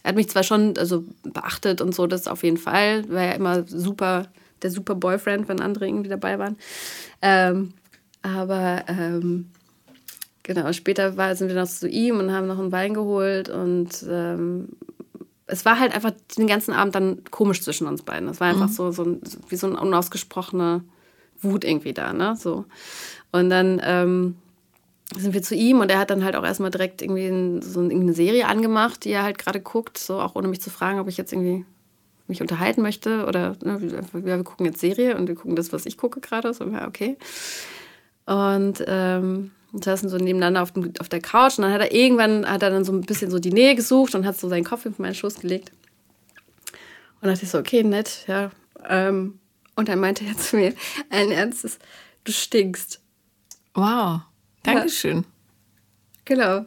er 0.03 0.09
hat 0.09 0.15
mich 0.15 0.29
zwar 0.29 0.43
schon 0.43 0.77
also 0.77 1.03
beachtet 1.23 1.81
und 1.81 1.95
so, 1.95 2.05
das 2.05 2.27
auf 2.27 2.43
jeden 2.43 2.57
Fall, 2.57 3.09
war 3.09 3.23
ja 3.23 3.31
immer 3.31 3.63
super, 3.67 4.27
der 4.61 4.69
super 4.69 4.93
Boyfriend, 4.93 5.49
wenn 5.49 5.61
andere 5.61 5.87
irgendwie 5.87 6.09
dabei 6.09 6.37
waren. 6.37 6.57
Ähm, 7.23 7.73
aber 8.21 8.83
ähm, 8.87 9.49
genau, 10.43 10.71
später 10.73 11.17
war, 11.17 11.35
sind 11.35 11.47
wir 11.47 11.55
noch 11.55 11.67
zu 11.67 11.89
ihm 11.89 12.19
und 12.19 12.31
haben 12.31 12.45
noch 12.45 12.59
einen 12.59 12.71
Wein 12.71 12.93
geholt 12.93 13.49
und 13.49 14.05
ähm, 14.07 14.69
es 15.47 15.65
war 15.65 15.79
halt 15.79 15.93
einfach 15.93 16.11
den 16.37 16.47
ganzen 16.47 16.73
Abend 16.73 16.95
dann 16.95 17.23
komisch 17.29 17.61
zwischen 17.61 17.87
uns 17.87 18.01
beiden. 18.01 18.27
Es 18.29 18.39
war 18.39 18.47
einfach 18.47 18.67
mhm. 18.67 18.73
so, 18.73 18.91
so 18.91 19.03
ein, 19.03 19.21
wie 19.49 19.55
so 19.55 19.67
eine 19.67 19.79
unausgesprochene 19.79 20.83
Wut 21.41 21.63
irgendwie 21.63 21.93
da, 21.93 22.13
ne? 22.13 22.35
So. 22.35 22.65
Und 23.31 23.49
dann 23.49 23.79
ähm, 23.83 24.35
sind 25.15 25.33
wir 25.33 25.43
zu 25.43 25.55
ihm 25.55 25.81
und 25.81 25.91
er 25.91 25.99
hat 25.99 26.09
dann 26.09 26.23
halt 26.23 26.35
auch 26.35 26.43
erstmal 26.43 26.71
direkt 26.71 27.01
irgendwie 27.01 27.61
so 27.61 27.81
eine 27.81 28.13
Serie 28.13 28.47
angemacht, 28.47 29.05
die 29.05 29.11
er 29.11 29.23
halt 29.23 29.37
gerade 29.37 29.61
guckt, 29.61 29.97
so 29.97 30.19
auch 30.19 30.35
ohne 30.35 30.47
mich 30.47 30.61
zu 30.61 30.69
fragen, 30.69 30.99
ob 30.99 31.07
ich 31.07 31.17
jetzt 31.17 31.31
irgendwie 31.31 31.65
mich 32.27 32.41
unterhalten 32.41 32.81
möchte 32.81 33.25
oder 33.27 33.55
ne, 33.63 33.79
wir, 33.81 34.25
wir 34.25 34.43
gucken 34.43 34.65
jetzt 34.65 34.79
Serie 34.79 35.15
und 35.15 35.27
wir 35.27 35.35
gucken 35.35 35.55
das, 35.55 35.71
was 35.71 35.85
ich 35.85 35.97
gucke 35.97 36.21
gerade. 36.21 36.53
So, 36.53 36.65
ja, 36.65 36.87
okay. 36.87 37.17
Und 38.25 38.83
ähm, 38.87 39.51
und 39.75 39.83
saßen 39.83 40.07
so 40.07 40.17
nebeneinander 40.17 40.63
auf, 40.63 40.71
dem, 40.71 40.93
auf 40.99 41.09
der 41.09 41.19
Couch. 41.19 41.57
Und 41.57 41.63
dann 41.63 41.73
hat 41.73 41.81
er 41.81 41.93
irgendwann, 41.93 42.49
hat 42.49 42.63
er 42.63 42.69
dann 42.69 42.85
so 42.85 42.93
ein 42.93 43.01
bisschen 43.01 43.29
so 43.29 43.39
die 43.39 43.51
Nähe 43.51 43.75
gesucht 43.75 44.15
und 44.15 44.25
hat 44.25 44.39
so 44.39 44.47
seinen 44.47 44.63
Kopf 44.63 44.85
auf 44.85 44.99
meinen 44.99 45.13
Schoß 45.13 45.41
gelegt. 45.41 45.71
Und 47.21 47.27
dachte 47.29 47.43
ich 47.43 47.49
so, 47.49 47.59
okay, 47.59 47.83
nett, 47.83 48.23
ja. 48.27 48.51
Ähm, 48.87 49.37
und 49.75 49.89
dann 49.89 49.99
meinte 49.99 50.23
er 50.25 50.37
zu 50.37 50.55
mir, 50.55 50.73
allen 51.09 51.31
Ernstes, 51.31 51.77
du 52.23 52.31
stinkst. 52.31 53.01
Wow, 53.73 54.21
Dankeschön. 54.63 55.17
Ja. 55.17 55.23
Genau. 56.23 56.65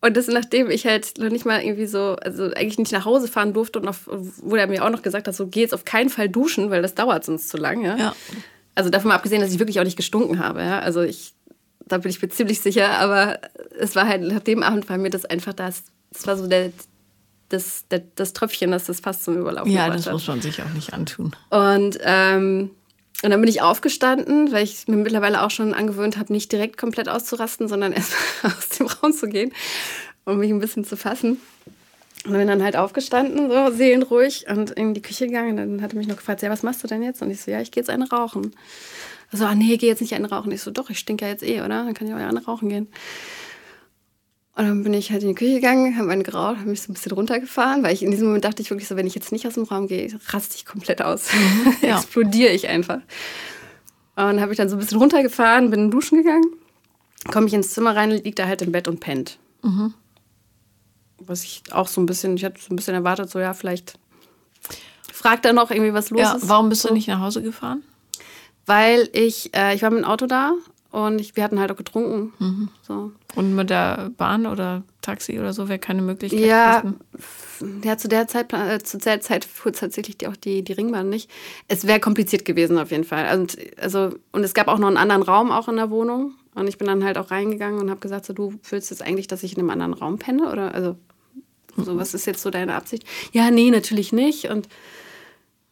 Und 0.00 0.16
das 0.16 0.28
nachdem 0.28 0.70
ich 0.70 0.86
halt 0.86 1.18
noch 1.18 1.28
nicht 1.28 1.44
mal 1.44 1.60
irgendwie 1.60 1.86
so, 1.86 2.16
also 2.22 2.44
eigentlich 2.44 2.78
nicht 2.78 2.92
nach 2.92 3.04
Hause 3.04 3.28
fahren 3.28 3.52
durfte 3.52 3.80
und 3.80 3.88
auf, 3.88 4.08
wo 4.08 4.56
er 4.56 4.66
mir 4.66 4.82
auch 4.82 4.90
noch 4.90 5.02
gesagt 5.02 5.28
hat, 5.28 5.34
so 5.34 5.48
geh 5.48 5.60
jetzt 5.60 5.74
auf 5.74 5.84
keinen 5.84 6.08
Fall 6.08 6.30
duschen, 6.30 6.70
weil 6.70 6.80
das 6.80 6.94
dauert 6.94 7.24
sonst 7.24 7.50
zu 7.50 7.58
lang. 7.58 7.82
Ja? 7.82 7.96
ja. 7.96 8.16
Also 8.74 8.90
davon 8.90 9.08
mal 9.08 9.16
abgesehen, 9.16 9.42
dass 9.42 9.52
ich 9.52 9.58
wirklich 9.58 9.80
auch 9.80 9.84
nicht 9.84 9.96
gestunken 9.96 10.38
habe. 10.38 10.62
Ja? 10.62 10.78
Also 10.78 11.02
ich 11.02 11.34
da 11.88 11.98
bin 11.98 12.10
ich 12.10 12.20
mir 12.22 12.28
ziemlich 12.28 12.60
sicher, 12.60 12.90
aber 12.98 13.38
es 13.78 13.96
war 13.96 14.06
halt 14.06 14.22
nach 14.22 14.40
dem 14.40 14.62
Abend 14.62 14.88
war 14.88 14.98
mir 14.98 15.10
das 15.10 15.24
einfach 15.24 15.52
das, 15.52 15.84
das 16.12 16.26
war 16.26 16.36
so 16.36 16.46
der, 16.46 16.72
das, 17.48 17.86
der, 17.88 18.02
das 18.14 18.32
Tröpfchen, 18.32 18.70
das 18.70 18.84
das 18.84 19.00
fast 19.00 19.24
zum 19.24 19.38
Überlaufen 19.38 19.72
Ja, 19.72 19.88
das 19.88 20.06
hat. 20.06 20.12
muss 20.12 20.26
man 20.26 20.40
sich 20.40 20.62
auch 20.62 20.70
nicht 20.74 20.92
antun. 20.92 21.34
Und, 21.50 21.98
ähm, 22.02 22.70
und 23.22 23.30
dann 23.30 23.40
bin 23.40 23.48
ich 23.48 23.62
aufgestanden, 23.62 24.52
weil 24.52 24.64
ich 24.64 24.86
mir 24.86 24.96
mittlerweile 24.96 25.42
auch 25.42 25.50
schon 25.50 25.74
angewöhnt 25.74 26.18
habe, 26.18 26.32
nicht 26.32 26.52
direkt 26.52 26.76
komplett 26.76 27.08
auszurasten, 27.08 27.66
sondern 27.68 27.92
erst 27.94 28.14
aus 28.42 28.68
dem 28.78 28.86
Raum 28.86 29.12
zu 29.12 29.28
gehen, 29.28 29.52
um 30.24 30.38
mich 30.38 30.50
ein 30.50 30.60
bisschen 30.60 30.84
zu 30.84 30.96
fassen. 30.96 31.38
Und 32.24 32.32
bin 32.32 32.48
dann 32.48 32.62
halt 32.62 32.76
aufgestanden, 32.76 33.48
so 33.48 33.70
seelenruhig 33.72 34.46
und 34.48 34.70
in 34.72 34.92
die 34.92 35.02
Küche 35.02 35.26
gegangen. 35.26 35.50
Und 35.50 35.56
dann 35.56 35.82
hat 35.82 35.92
er 35.92 35.98
mich 35.98 36.08
noch 36.08 36.16
gefragt, 36.16 36.42
ja, 36.42 36.50
was 36.50 36.62
machst 36.62 36.82
du 36.82 36.88
denn 36.88 37.02
jetzt? 37.02 37.22
Und 37.22 37.30
ich 37.30 37.40
so, 37.40 37.50
ja, 37.50 37.60
ich 37.60 37.70
gehe 37.70 37.80
jetzt 37.80 37.90
eine 37.90 38.08
rauchen. 38.08 38.52
Also, 39.30 39.44
ah, 39.44 39.54
nee, 39.54 39.76
geh 39.76 39.86
jetzt 39.86 40.00
nicht 40.00 40.14
einen 40.14 40.24
rauchen. 40.24 40.50
Ich 40.52 40.62
so, 40.62 40.70
doch, 40.70 40.90
ich 40.90 40.98
stinke 40.98 41.24
ja 41.24 41.30
jetzt 41.30 41.42
eh, 41.42 41.60
oder? 41.60 41.84
Dann 41.84 41.94
kann 41.94 42.08
ich 42.08 42.14
auch 42.14 42.18
ja 42.18 42.28
eine 42.28 42.44
rauchen 42.44 42.68
gehen. 42.68 42.88
Und 44.58 44.66
dann 44.66 44.82
bin 44.82 44.92
ich 44.92 45.12
halt 45.12 45.22
in 45.22 45.28
die 45.28 45.34
Küche 45.36 45.54
gegangen, 45.54 45.96
habe 45.96 46.08
meine 46.08 46.24
Graut, 46.24 46.56
habe 46.56 46.70
mich 46.70 46.82
so 46.82 46.90
ein 46.90 46.94
bisschen 46.94 47.12
runtergefahren, 47.12 47.84
weil 47.84 47.94
ich 47.94 48.02
in 48.02 48.10
diesem 48.10 48.26
Moment 48.26 48.44
dachte 48.44 48.60
ich 48.60 48.70
wirklich 48.70 48.88
so, 48.88 48.96
wenn 48.96 49.06
ich 49.06 49.14
jetzt 49.14 49.30
nicht 49.30 49.46
aus 49.46 49.54
dem 49.54 49.62
Raum 49.62 49.86
gehe, 49.86 50.10
raste 50.30 50.56
ich 50.56 50.66
komplett 50.66 51.00
aus. 51.00 51.28
Ja. 51.80 51.96
Explodiere 51.98 52.52
ich 52.52 52.66
einfach. 52.66 52.96
Und 52.96 54.24
dann 54.24 54.40
habe 54.40 54.50
ich 54.50 54.56
dann 54.56 54.68
so 54.68 54.74
ein 54.74 54.80
bisschen 54.80 54.98
runtergefahren, 54.98 55.70
bin 55.70 55.78
in 55.78 55.86
den 55.86 55.90
Duschen 55.92 56.18
gegangen, 56.18 56.42
komme 57.30 57.46
ich 57.46 57.54
ins 57.54 57.72
Zimmer 57.72 57.94
rein, 57.94 58.10
liegt 58.10 58.40
da 58.40 58.48
halt 58.48 58.60
im 58.62 58.72
Bett 58.72 58.88
und 58.88 58.98
pennt. 58.98 59.38
Mhm. 59.62 59.94
Was 61.20 61.44
ich 61.44 61.62
auch 61.72 61.88
so 61.88 62.00
ein 62.00 62.06
bisschen, 62.06 62.36
ich 62.36 62.44
hatte 62.44 62.60
so 62.60 62.72
ein 62.72 62.76
bisschen 62.76 62.94
erwartet, 62.94 63.30
so 63.30 63.38
ja, 63.38 63.54
vielleicht 63.54 63.98
fragt 65.12 65.44
er 65.46 65.52
noch 65.52 65.70
irgendwie, 65.70 65.94
was 65.94 66.10
los 66.10 66.20
ja, 66.20 66.32
ist. 66.34 66.48
Warum 66.48 66.68
bist 66.68 66.88
du 66.88 66.92
nicht 66.92 67.08
nach 67.08 67.20
Hause 67.20 67.42
gefahren? 67.42 67.82
weil 68.68 69.08
ich, 69.12 69.54
äh, 69.56 69.74
ich 69.74 69.82
war 69.82 69.90
mit 69.90 70.00
dem 70.00 70.04
Auto 70.04 70.26
da 70.26 70.52
und 70.90 71.20
ich, 71.20 71.36
wir 71.36 71.42
hatten 71.42 71.58
halt 71.58 71.72
auch 71.72 71.76
getrunken. 71.76 72.32
Mhm. 72.38 72.68
So. 72.82 73.12
Und 73.34 73.54
mit 73.54 73.70
der 73.70 74.10
Bahn 74.16 74.46
oder 74.46 74.82
Taxi 75.00 75.38
oder 75.38 75.52
so 75.52 75.68
wäre 75.68 75.78
keine 75.78 76.02
Möglichkeit 76.02 76.40
ja, 76.40 76.82
Ja, 77.82 77.96
zu 77.96 78.08
der 78.08 78.28
Zeit, 78.28 78.52
äh, 78.52 78.78
zu 78.80 78.98
der 78.98 79.20
Zeit 79.20 79.44
fuhr 79.46 79.72
tatsächlich 79.72 80.18
die, 80.18 80.28
auch 80.28 80.36
die, 80.36 80.62
die 80.62 80.72
Ringbahn 80.72 81.08
nicht. 81.08 81.30
Es 81.66 81.86
wäre 81.86 81.98
kompliziert 81.98 82.44
gewesen 82.44 82.78
auf 82.78 82.90
jeden 82.90 83.04
Fall. 83.04 83.38
Und, 83.38 83.56
also, 83.80 84.10
und 84.32 84.44
es 84.44 84.54
gab 84.54 84.68
auch 84.68 84.78
noch 84.78 84.88
einen 84.88 84.98
anderen 84.98 85.22
Raum 85.22 85.50
auch 85.50 85.68
in 85.68 85.76
der 85.76 85.90
Wohnung. 85.90 86.34
Und 86.54 86.68
ich 86.68 86.76
bin 86.76 86.88
dann 86.88 87.04
halt 87.04 87.16
auch 87.16 87.30
reingegangen 87.30 87.80
und 87.80 87.88
habe 87.88 88.00
gesagt, 88.00 88.26
so, 88.26 88.32
du 88.32 88.54
willst 88.68 88.90
jetzt 88.90 89.02
eigentlich, 89.02 89.28
dass 89.28 89.42
ich 89.42 89.54
in 89.54 89.60
einem 89.60 89.70
anderen 89.70 89.94
Raum 89.94 90.18
penne? 90.18 90.50
Oder 90.50 90.74
also, 90.74 90.96
so, 91.84 91.96
was 91.96 92.14
ist 92.14 92.26
jetzt 92.26 92.42
so 92.42 92.50
deine 92.50 92.74
Absicht? 92.74 93.04
Ja, 93.32 93.50
nee, 93.50 93.70
natürlich 93.70 94.12
nicht. 94.12 94.46
Und 94.46 94.68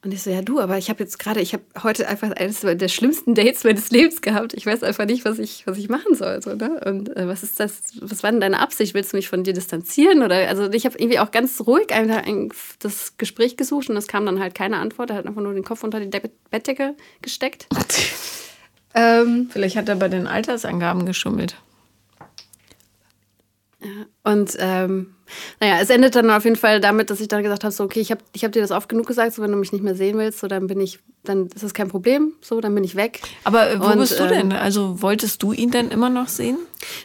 und 0.07 0.13
ich 0.13 0.23
so, 0.23 0.31
ja 0.31 0.41
du, 0.41 0.61
aber 0.61 0.79
ich 0.79 0.89
habe 0.89 1.03
jetzt 1.03 1.19
gerade, 1.19 1.41
ich 1.41 1.53
habe 1.53 1.65
heute 1.83 2.07
einfach 2.07 2.31
eines 2.31 2.61
der 2.61 2.87
schlimmsten 2.87 3.35
Dates 3.35 3.65
meines 3.65 3.91
Lebens 3.91 4.21
gehabt. 4.21 4.55
Ich 4.55 4.65
weiß 4.65 4.85
einfach 4.85 5.05
nicht, 5.05 5.25
was 5.25 5.41
ich, 5.41 5.67
was 5.67 5.79
ich 5.79 5.89
machen 5.89 6.15
soll. 6.15 6.41
So, 6.43 6.55
ne? 6.55 6.81
Und 6.87 7.17
äh, 7.17 7.27
was 7.27 7.43
ist 7.43 7.59
das, 7.59 7.83
was 8.01 8.23
war 8.23 8.31
denn 8.31 8.41
deine 8.41 8.61
Absicht? 8.61 8.95
Willst 8.95 9.13
du 9.13 9.17
mich 9.17 9.29
von 9.29 9.43
dir 9.43 9.53
distanzieren? 9.53 10.23
Oder 10.23 10.49
also 10.49 10.71
ich 10.71 10.85
habe 10.85 10.97
irgendwie 10.97 11.19
auch 11.19 11.33
ganz 11.33 11.61
ruhig 11.67 11.93
einfach 11.93 12.23
das 12.79 13.17
Gespräch 13.19 13.57
gesucht 13.57 13.91
und 13.91 13.97
es 13.97 14.07
kam 14.07 14.25
dann 14.27 14.39
halt 14.39 14.55
keine 14.55 14.77
Antwort. 14.77 15.11
Er 15.11 15.17
hat 15.17 15.27
einfach 15.27 15.43
nur 15.43 15.55
den 15.55 15.65
Kopf 15.65 15.83
unter 15.83 15.99
die 15.99 16.09
De 16.09 16.21
Bettdecke 16.51 16.95
gesteckt. 17.21 17.67
ähm, 18.95 19.49
Vielleicht 19.51 19.75
hat 19.75 19.89
er 19.89 19.97
bei 19.97 20.07
den 20.07 20.29
Altersangaben 20.29 21.05
geschummelt. 21.05 21.57
Ja, 23.83 24.07
und 24.33 24.57
ähm, 24.59 25.15
naja, 25.61 25.79
es 25.83 25.91
endet 25.91 26.15
dann 26.15 26.31
auf 26.31 26.45
jeden 26.45 26.57
Fall 26.57 26.81
damit, 26.81 27.11
dass 27.11 27.21
ich 27.21 27.29
dann 27.29 27.43
gesagt 27.43 27.63
habe, 27.63 27.73
so, 27.73 27.85
okay, 27.85 28.01
ich 28.01 28.11
habe 28.11 28.23
ich 28.33 28.43
hab 28.43 28.53
dir 28.53 28.63
das 28.63 28.71
oft 28.71 28.89
genug 28.89 29.07
gesagt, 29.07 29.35
so, 29.35 29.43
wenn 29.43 29.53
du 29.53 29.59
mich 29.59 29.73
nicht 29.73 29.85
mehr 29.85 29.95
sehen 29.95 30.17
willst, 30.17 30.39
so, 30.39 30.47
dann 30.47 30.67
bin 30.67 30.81
ich, 30.81 30.99
dann 31.25 31.49
ist 31.49 31.63
das 31.63 31.75
kein 31.75 31.89
Problem, 31.89 32.33
so, 32.41 32.61
dann 32.63 32.75
bin 32.75 32.85
ich 32.85 32.97
weg. 32.97 33.21
Aber 33.45 33.71
äh, 33.71 33.79
wo 33.79 33.87
und, 33.87 33.99
bist 33.99 34.19
du 34.19 34.27
denn? 34.27 34.51
Ähm, 34.51 34.57
also 34.57 35.03
wolltest 35.03 35.43
du 35.43 35.53
ihn 35.53 35.71
denn 35.71 35.91
immer 35.91 36.09
noch 36.09 36.29
sehen? 36.29 36.57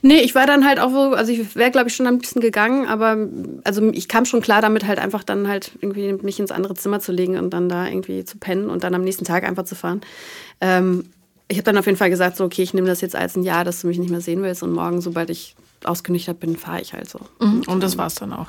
Nee, 0.02 0.22
ich 0.22 0.34
war 0.34 0.48
dann 0.48 0.66
halt 0.66 0.80
auch 0.80 0.92
so, 0.92 1.14
also 1.14 1.32
ich 1.34 1.56
wäre, 1.58 1.72
glaube 1.72 1.90
ich, 1.90 1.96
schon 1.96 2.08
ein 2.08 2.20
bisschen 2.20 2.42
gegangen, 2.42 2.88
aber 2.88 3.18
also 3.66 3.90
ich 3.92 4.08
kam 4.08 4.24
schon 4.24 4.42
klar 4.42 4.62
damit, 4.62 4.86
halt 4.86 5.00
einfach 5.00 5.24
dann 5.26 5.50
halt 5.50 5.74
irgendwie 5.82 6.14
mich 6.14 6.40
ins 6.40 6.52
andere 6.52 6.76
Zimmer 6.76 7.02
zu 7.02 7.12
legen 7.12 7.38
und 7.38 7.50
dann 7.52 7.68
da 7.68 7.88
irgendwie 7.88 8.24
zu 8.24 8.38
pennen 8.38 8.70
und 8.70 8.86
dann 8.86 8.96
am 8.96 9.04
nächsten 9.04 9.26
Tag 9.26 9.44
einfach 9.44 9.66
zu 9.66 9.76
fahren. 9.76 10.02
Ähm, 10.62 11.10
ich 11.52 11.58
habe 11.58 11.64
dann 11.64 11.78
auf 11.78 11.86
jeden 11.86 11.98
Fall 11.98 12.10
gesagt, 12.10 12.38
so, 12.38 12.46
okay, 12.46 12.64
ich 12.64 12.74
nehme 12.74 12.88
das 12.88 13.02
jetzt 13.02 13.16
als 13.16 13.36
ein 13.36 13.44
Jahr, 13.44 13.64
dass 13.64 13.82
du 13.82 13.88
mich 13.88 14.00
nicht 14.00 14.10
mehr 14.10 14.22
sehen 14.22 14.42
willst 14.42 14.64
und 14.64 14.72
morgen, 14.72 15.02
sobald 15.02 15.30
ich 15.30 15.56
ausgenüchtert 15.84 16.40
bin, 16.40 16.56
fahre 16.56 16.82
ich 16.82 16.94
halt 16.94 17.10
so. 17.10 17.20
Mhm. 17.40 17.64
Und 17.68 17.82
das 17.84 17.98
war 17.98 18.08
es 18.08 18.16
dann 18.16 18.32
auch. 18.34 18.48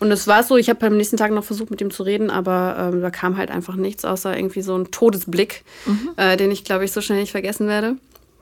Und 0.00 0.10
es 0.10 0.26
war 0.26 0.42
so, 0.42 0.56
ich 0.56 0.68
habe 0.68 0.84
am 0.86 0.96
nächsten 0.96 1.16
Tag 1.16 1.30
noch 1.30 1.44
versucht, 1.44 1.70
mit 1.70 1.80
ihm 1.80 1.90
zu 1.90 2.02
reden, 2.02 2.30
aber 2.30 2.90
ähm, 2.92 3.02
da 3.02 3.10
kam 3.10 3.36
halt 3.36 3.50
einfach 3.50 3.76
nichts, 3.76 4.04
außer 4.04 4.36
irgendwie 4.36 4.62
so 4.62 4.76
ein 4.76 4.90
Todesblick, 4.90 5.64
mhm. 5.86 6.10
äh, 6.16 6.36
den 6.36 6.50
ich, 6.50 6.64
glaube 6.64 6.84
ich, 6.84 6.92
so 6.92 7.00
schnell 7.00 7.20
nicht 7.20 7.30
vergessen 7.30 7.68
werde. 7.68 7.96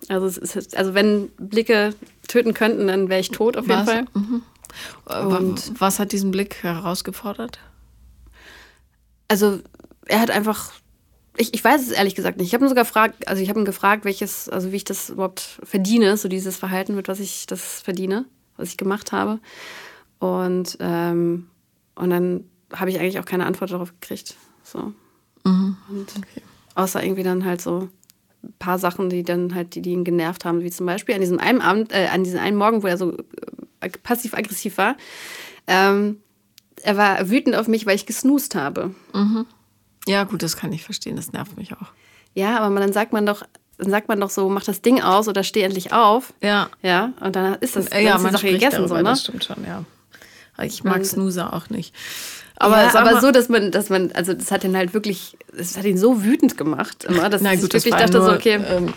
Also, 0.08 0.26
es 0.26 0.38
ist, 0.38 0.76
also 0.76 0.94
wenn 0.94 1.28
Blicke 1.38 1.94
töten 2.28 2.54
könnten, 2.54 2.86
dann 2.86 3.08
wäre 3.08 3.20
ich 3.20 3.30
tot 3.30 3.56
auf 3.56 3.66
jeden 3.66 3.80
was? 3.80 3.90
Fall. 3.90 4.04
Mhm. 4.14 4.42
Und 5.34 5.80
was 5.80 5.98
hat 5.98 6.12
diesen 6.12 6.30
Blick 6.30 6.62
herausgefordert? 6.62 7.58
Also 9.28 9.60
er 10.06 10.20
hat 10.20 10.30
einfach 10.30 10.72
ich, 11.36 11.54
ich 11.54 11.64
weiß 11.64 11.80
es 11.82 11.90
ehrlich 11.90 12.14
gesagt 12.14 12.38
nicht. 12.38 12.48
Ich 12.48 12.54
habe 12.54 12.64
ihn 12.64 12.68
sogar 12.68 12.84
gefragt, 12.84 13.28
also 13.28 13.42
ich 13.42 13.48
habe 13.48 13.60
ihn 13.60 13.64
gefragt, 13.64 14.04
welches, 14.04 14.48
also 14.48 14.72
wie 14.72 14.76
ich 14.76 14.84
das 14.84 15.10
überhaupt 15.10 15.60
verdiene, 15.62 16.16
so 16.16 16.28
dieses 16.28 16.56
Verhalten, 16.56 16.94
mit 16.94 17.08
was 17.08 17.20
ich 17.20 17.46
das 17.46 17.80
verdiene, 17.80 18.26
was 18.56 18.68
ich 18.68 18.76
gemacht 18.76 19.12
habe. 19.12 19.40
Und, 20.18 20.76
ähm, 20.80 21.48
und 21.94 22.10
dann 22.10 22.44
habe 22.72 22.90
ich 22.90 23.00
eigentlich 23.00 23.18
auch 23.18 23.24
keine 23.24 23.46
Antwort 23.46 23.72
darauf 23.72 23.92
gekriegt. 24.00 24.36
So. 24.62 24.92
Mhm. 25.44 25.76
Und 25.88 26.12
okay. 26.16 26.42
Außer 26.74 27.02
irgendwie 27.02 27.22
dann 27.22 27.44
halt 27.44 27.60
so 27.60 27.88
ein 28.42 28.54
paar 28.58 28.78
Sachen, 28.78 29.08
die 29.10 29.22
dann 29.22 29.54
halt, 29.54 29.74
die, 29.74 29.82
die 29.82 29.92
ihn 29.92 30.04
genervt 30.04 30.44
haben, 30.44 30.62
wie 30.62 30.70
zum 30.70 30.86
Beispiel 30.86 31.14
an 31.14 31.20
diesem 31.20 31.38
einen 31.38 31.60
Abend, 31.60 31.92
äh, 31.92 32.08
an 32.12 32.24
diesem 32.24 32.40
einen 32.40 32.56
Morgen, 32.56 32.82
wo 32.82 32.86
er 32.86 32.96
so 32.96 33.16
äh, 33.80 33.90
passiv-aggressiv 34.02 34.78
war. 34.78 34.96
Ähm, 35.66 36.20
er 36.82 36.96
war 36.96 37.28
wütend 37.28 37.56
auf 37.56 37.68
mich, 37.68 37.86
weil 37.86 37.96
ich 37.96 38.06
gesnoost 38.06 38.54
habe. 38.54 38.94
Mhm. 39.14 39.46
Ja, 40.06 40.24
gut, 40.24 40.42
das 40.42 40.56
kann 40.56 40.72
ich 40.72 40.84
verstehen, 40.84 41.16
das 41.16 41.32
nervt 41.32 41.56
mich 41.56 41.72
auch. 41.74 41.92
Ja, 42.34 42.60
aber 42.60 42.80
dann 42.80 42.92
sagt 42.92 43.12
man 43.12 43.26
doch, 43.26 43.42
dann 43.78 43.90
sagt 43.90 44.08
man 44.08 44.20
doch 44.20 44.30
so, 44.30 44.48
mach 44.48 44.64
das 44.64 44.82
Ding 44.82 45.00
aus 45.00 45.28
oder 45.28 45.42
steh 45.42 45.62
endlich 45.62 45.92
auf. 45.92 46.32
Ja. 46.42 46.68
Ja, 46.82 47.12
und 47.20 47.36
dann 47.36 47.54
ist 47.56 47.76
das, 47.76 47.86
dann 47.86 48.02
ja, 48.02 48.16
ist 48.16 48.26
die 48.26 48.30
Sache 48.30 48.46
gegessen, 48.52 48.76
darüber, 48.76 48.88
so, 48.88 48.94
ne? 48.96 49.02
Das 49.02 49.20
stimmt 49.22 49.44
schon, 49.44 49.64
ja. 49.66 49.84
Ich 50.62 50.84
mag 50.84 51.04
Snoozer 51.06 51.54
auch 51.54 51.70
nicht. 51.70 51.94
Aber, 52.56 52.76
ja, 52.76 52.94
aber 52.94 53.20
so, 53.22 53.30
dass 53.30 53.48
man, 53.48 53.70
dass 53.70 53.88
man, 53.88 54.12
also 54.12 54.34
das 54.34 54.50
hat 54.50 54.64
ihn 54.64 54.76
halt 54.76 54.92
wirklich, 54.92 55.38
das 55.56 55.78
hat 55.78 55.86
ihn 55.86 55.96
so 55.96 56.22
wütend 56.22 56.58
gemacht 56.58 57.04
immer, 57.04 57.30
dass 57.30 57.40
Na 57.42 57.54
gut, 57.54 57.72
ich 57.72 57.72
wirklich 57.72 57.94
dachte 57.94 58.18
nur, 58.18 58.26
so, 58.26 58.32
okay. 58.34 58.60
Ähm, 58.68 58.92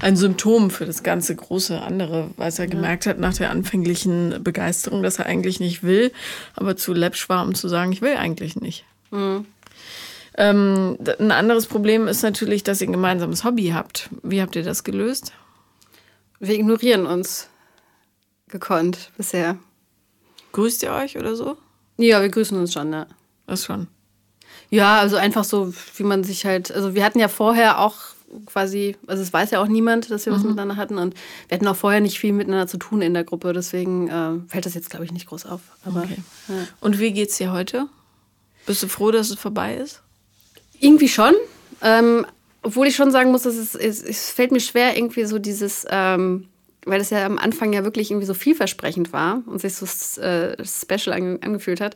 ein 0.00 0.16
Symptom 0.16 0.70
für 0.70 0.86
das 0.86 1.02
ganze 1.02 1.34
große 1.34 1.80
andere, 1.80 2.30
weil 2.36 2.52
er 2.52 2.58
ja. 2.58 2.66
gemerkt 2.66 3.06
hat 3.06 3.18
nach 3.18 3.34
der 3.34 3.50
anfänglichen 3.50 4.44
Begeisterung, 4.44 5.02
dass 5.02 5.18
er 5.18 5.26
eigentlich 5.26 5.58
nicht 5.58 5.82
will, 5.82 6.12
aber 6.54 6.76
zu 6.76 6.92
läppsch 6.92 7.28
war, 7.28 7.44
um 7.44 7.54
zu 7.54 7.66
sagen, 7.66 7.90
ich 7.92 8.02
will 8.02 8.16
eigentlich 8.16 8.56
nicht. 8.56 8.84
Mhm. 9.10 9.46
Ähm, 10.36 10.98
ein 11.18 11.32
anderes 11.32 11.66
Problem 11.66 12.08
ist 12.08 12.22
natürlich, 12.22 12.62
dass 12.62 12.80
ihr 12.80 12.88
ein 12.88 12.92
gemeinsames 12.92 13.44
Hobby 13.44 13.68
habt. 13.68 14.10
Wie 14.22 14.42
habt 14.42 14.54
ihr 14.56 14.62
das 14.62 14.84
gelöst? 14.84 15.32
Wir 16.38 16.54
ignorieren 16.54 17.06
uns 17.06 17.48
gekonnt 18.48 19.10
bisher. 19.16 19.58
Grüßt 20.52 20.82
ihr 20.82 20.92
euch 20.92 21.16
oder 21.16 21.36
so? 21.36 21.56
Ja, 21.96 22.20
wir 22.20 22.28
grüßen 22.28 22.58
uns 22.58 22.72
schon, 22.72 22.90
ne? 22.90 23.06
Das 23.46 23.64
schon. 23.64 23.88
Ja, 24.70 24.98
also 24.98 25.16
einfach 25.16 25.44
so, 25.44 25.72
wie 25.96 26.02
man 26.02 26.24
sich 26.24 26.44
halt. 26.44 26.70
Also, 26.70 26.94
wir 26.94 27.04
hatten 27.04 27.18
ja 27.18 27.28
vorher 27.28 27.80
auch 27.80 27.96
quasi, 28.44 28.96
also 29.06 29.22
es 29.22 29.32
weiß 29.32 29.52
ja 29.52 29.62
auch 29.62 29.68
niemand, 29.68 30.10
dass 30.10 30.26
wir 30.26 30.32
mhm. 30.32 30.36
was 30.36 30.44
miteinander 30.44 30.76
hatten 30.76 30.98
und 30.98 31.14
wir 31.48 31.56
hatten 31.56 31.68
auch 31.68 31.76
vorher 31.76 32.00
nicht 32.00 32.18
viel 32.18 32.32
miteinander 32.32 32.66
zu 32.66 32.76
tun 32.76 33.00
in 33.00 33.14
der 33.14 33.24
Gruppe, 33.24 33.52
deswegen 33.52 34.08
äh, 34.08 34.32
fällt 34.48 34.66
das 34.66 34.74
jetzt, 34.74 34.90
glaube 34.90 35.04
ich, 35.04 35.12
nicht 35.12 35.28
groß 35.28 35.46
auf. 35.46 35.60
Aber, 35.84 36.02
okay. 36.02 36.18
ja. 36.48 36.54
Und 36.80 36.98
wie 36.98 37.12
geht's 37.12 37.36
dir 37.38 37.52
heute? 37.52 37.86
Bist 38.66 38.82
du 38.82 38.88
froh, 38.88 39.12
dass 39.12 39.30
es 39.30 39.38
vorbei 39.38 39.76
ist? 39.76 40.02
Irgendwie 40.80 41.08
schon. 41.08 41.34
Ähm, 41.82 42.26
obwohl 42.62 42.88
ich 42.88 42.96
schon 42.96 43.12
sagen 43.12 43.30
muss, 43.30 43.42
dass 43.42 43.54
es, 43.54 43.74
es, 43.74 44.02
es 44.02 44.30
fällt 44.30 44.50
mir 44.50 44.60
schwer, 44.60 44.96
irgendwie 44.96 45.24
so 45.24 45.38
dieses, 45.38 45.86
ähm, 45.88 46.48
weil 46.84 47.00
es 47.00 47.10
ja 47.10 47.24
am 47.24 47.38
Anfang 47.38 47.72
ja 47.72 47.84
wirklich 47.84 48.10
irgendwie 48.10 48.26
so 48.26 48.34
vielversprechend 48.34 49.12
war 49.12 49.42
und 49.46 49.60
sich 49.60 49.74
so 49.74 49.86
äh, 50.20 50.56
special 50.64 51.14
ange 51.14 51.38
angefühlt 51.42 51.80
hat. 51.80 51.94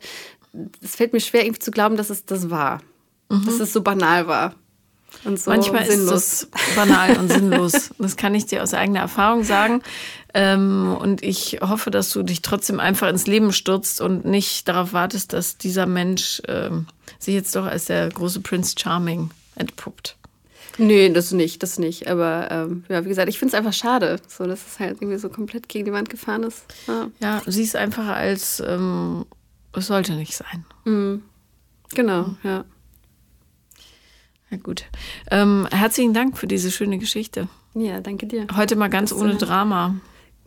Es 0.81 0.95
fällt 0.95 1.13
mir 1.13 1.19
schwer, 1.19 1.43
irgendwie 1.43 1.59
zu 1.59 1.71
glauben, 1.71 1.97
dass 1.97 2.09
es 2.09 2.25
das 2.25 2.49
war. 2.49 2.81
Mhm. 3.29 3.45
Dass 3.45 3.59
es 3.59 3.73
so 3.73 3.81
banal 3.81 4.27
war. 4.27 4.55
und 5.25 5.39
so 5.39 5.51
Manchmal 5.51 5.85
sinnlos. 5.85 6.43
ist 6.43 6.49
das 6.51 6.75
banal 6.75 7.17
und 7.17 7.31
sinnlos. 7.33 7.91
Das 7.97 8.15
kann 8.15 8.35
ich 8.35 8.45
dir 8.45 8.63
aus 8.63 8.73
eigener 8.73 9.01
Erfahrung 9.01 9.43
sagen. 9.43 9.81
Ähm, 10.33 10.95
und 10.99 11.23
ich 11.23 11.59
hoffe, 11.61 11.91
dass 11.91 12.09
du 12.11 12.23
dich 12.23 12.41
trotzdem 12.41 12.79
einfach 12.79 13.09
ins 13.09 13.27
Leben 13.27 13.51
stürzt 13.51 13.99
und 14.01 14.23
nicht 14.25 14.67
darauf 14.67 14.93
wartest, 14.93 15.33
dass 15.33 15.57
dieser 15.57 15.85
Mensch 15.85 16.41
ähm, 16.47 16.87
sich 17.19 17.33
jetzt 17.33 17.55
doch 17.55 17.65
als 17.65 17.85
der 17.85 18.07
große 18.09 18.39
Prince 18.41 18.75
Charming 18.79 19.31
entpuppt. 19.55 20.15
Nee, 20.77 21.09
das 21.09 21.31
nicht, 21.33 21.61
das 21.63 21.79
nicht. 21.79 22.07
Aber 22.07 22.47
ähm, 22.49 22.85
ja, 22.87 23.03
wie 23.03 23.09
gesagt, 23.09 23.27
ich 23.27 23.37
finde 23.37 23.49
es 23.53 23.57
einfach 23.57 23.73
schade, 23.73 24.19
so 24.27 24.45
dass 24.45 24.65
es 24.65 24.79
halt 24.79 25.01
irgendwie 25.01 25.19
so 25.19 25.27
komplett 25.29 25.67
gegen 25.67 25.85
die 25.85 25.91
Wand 25.91 26.09
gefahren 26.09 26.43
ist. 26.43 26.63
Ja, 26.87 27.07
Ja, 27.19 27.41
sieh 27.45 27.63
es 27.63 27.75
einfach 27.75 28.07
als, 28.07 28.61
ähm, 28.65 29.25
es 29.73 29.87
sollte 29.87 30.13
nicht 30.13 30.33
sein. 30.35 30.65
genau, 31.93 32.35
ja. 32.43 32.63
Ja, 34.49 34.57
gut. 34.57 34.85
Ähm, 35.29 35.67
herzlichen 35.71 36.13
Dank 36.13 36.37
für 36.37 36.47
diese 36.47 36.71
schöne 36.71 36.97
Geschichte. 36.97 37.47
Ja, 37.73 38.01
danke 38.01 38.25
dir. 38.27 38.47
Heute 38.55 38.75
mal 38.75 38.89
ganz 38.89 39.13
ohne 39.13 39.35
Drama. 39.35 39.95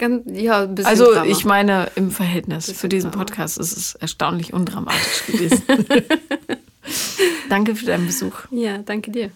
Ganz, 0.08 0.22
ja, 0.26 0.62
ein 0.62 0.74
bisschen 0.74 0.90
Also, 0.90 1.12
Drama. 1.12 1.24
ich 1.30 1.44
meine, 1.44 1.90
im 1.94 2.10
Verhältnis 2.10 2.70
für 2.72 2.88
diesen 2.88 3.10
Drama. 3.10 3.24
Podcast 3.24 3.58
ist 3.58 3.76
es 3.76 3.94
erstaunlich 3.94 4.52
undramatisch 4.52 5.26
gewesen. 5.26 5.62
Danke 7.48 7.74
für 7.74 7.86
deinen 7.86 8.06
Besuch. 8.06 8.34
Ja, 8.50 8.78
danke 8.78 9.10
dir. 9.10 9.30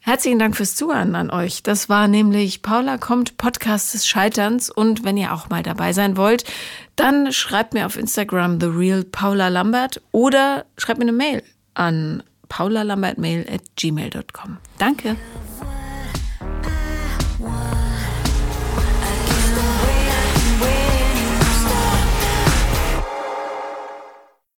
Herzlichen 0.00 0.38
Dank 0.38 0.56
fürs 0.56 0.74
Zuhören 0.74 1.14
an 1.14 1.30
euch. 1.30 1.62
Das 1.62 1.88
war 1.88 2.08
nämlich 2.08 2.62
Paula 2.62 2.98
kommt, 2.98 3.36
Podcast 3.36 3.94
des 3.94 4.06
Scheiterns. 4.06 4.70
Und 4.70 5.04
wenn 5.04 5.16
ihr 5.16 5.32
auch 5.32 5.48
mal 5.48 5.62
dabei 5.62 5.92
sein 5.92 6.16
wollt, 6.16 6.44
dann 6.96 7.32
schreibt 7.32 7.74
mir 7.74 7.86
auf 7.86 7.96
Instagram 7.96 8.58
The 8.60 8.66
Real 8.66 9.04
Paula 9.04 9.48
Lambert 9.48 10.00
oder 10.10 10.64
schreibt 10.78 10.98
mir 10.98 11.04
eine 11.04 11.12
Mail 11.12 11.42
an 11.74 12.22
paulalambertmail 12.48 13.46
at 13.52 13.62
gmail.com. 13.76 14.56
Danke. 14.78 15.16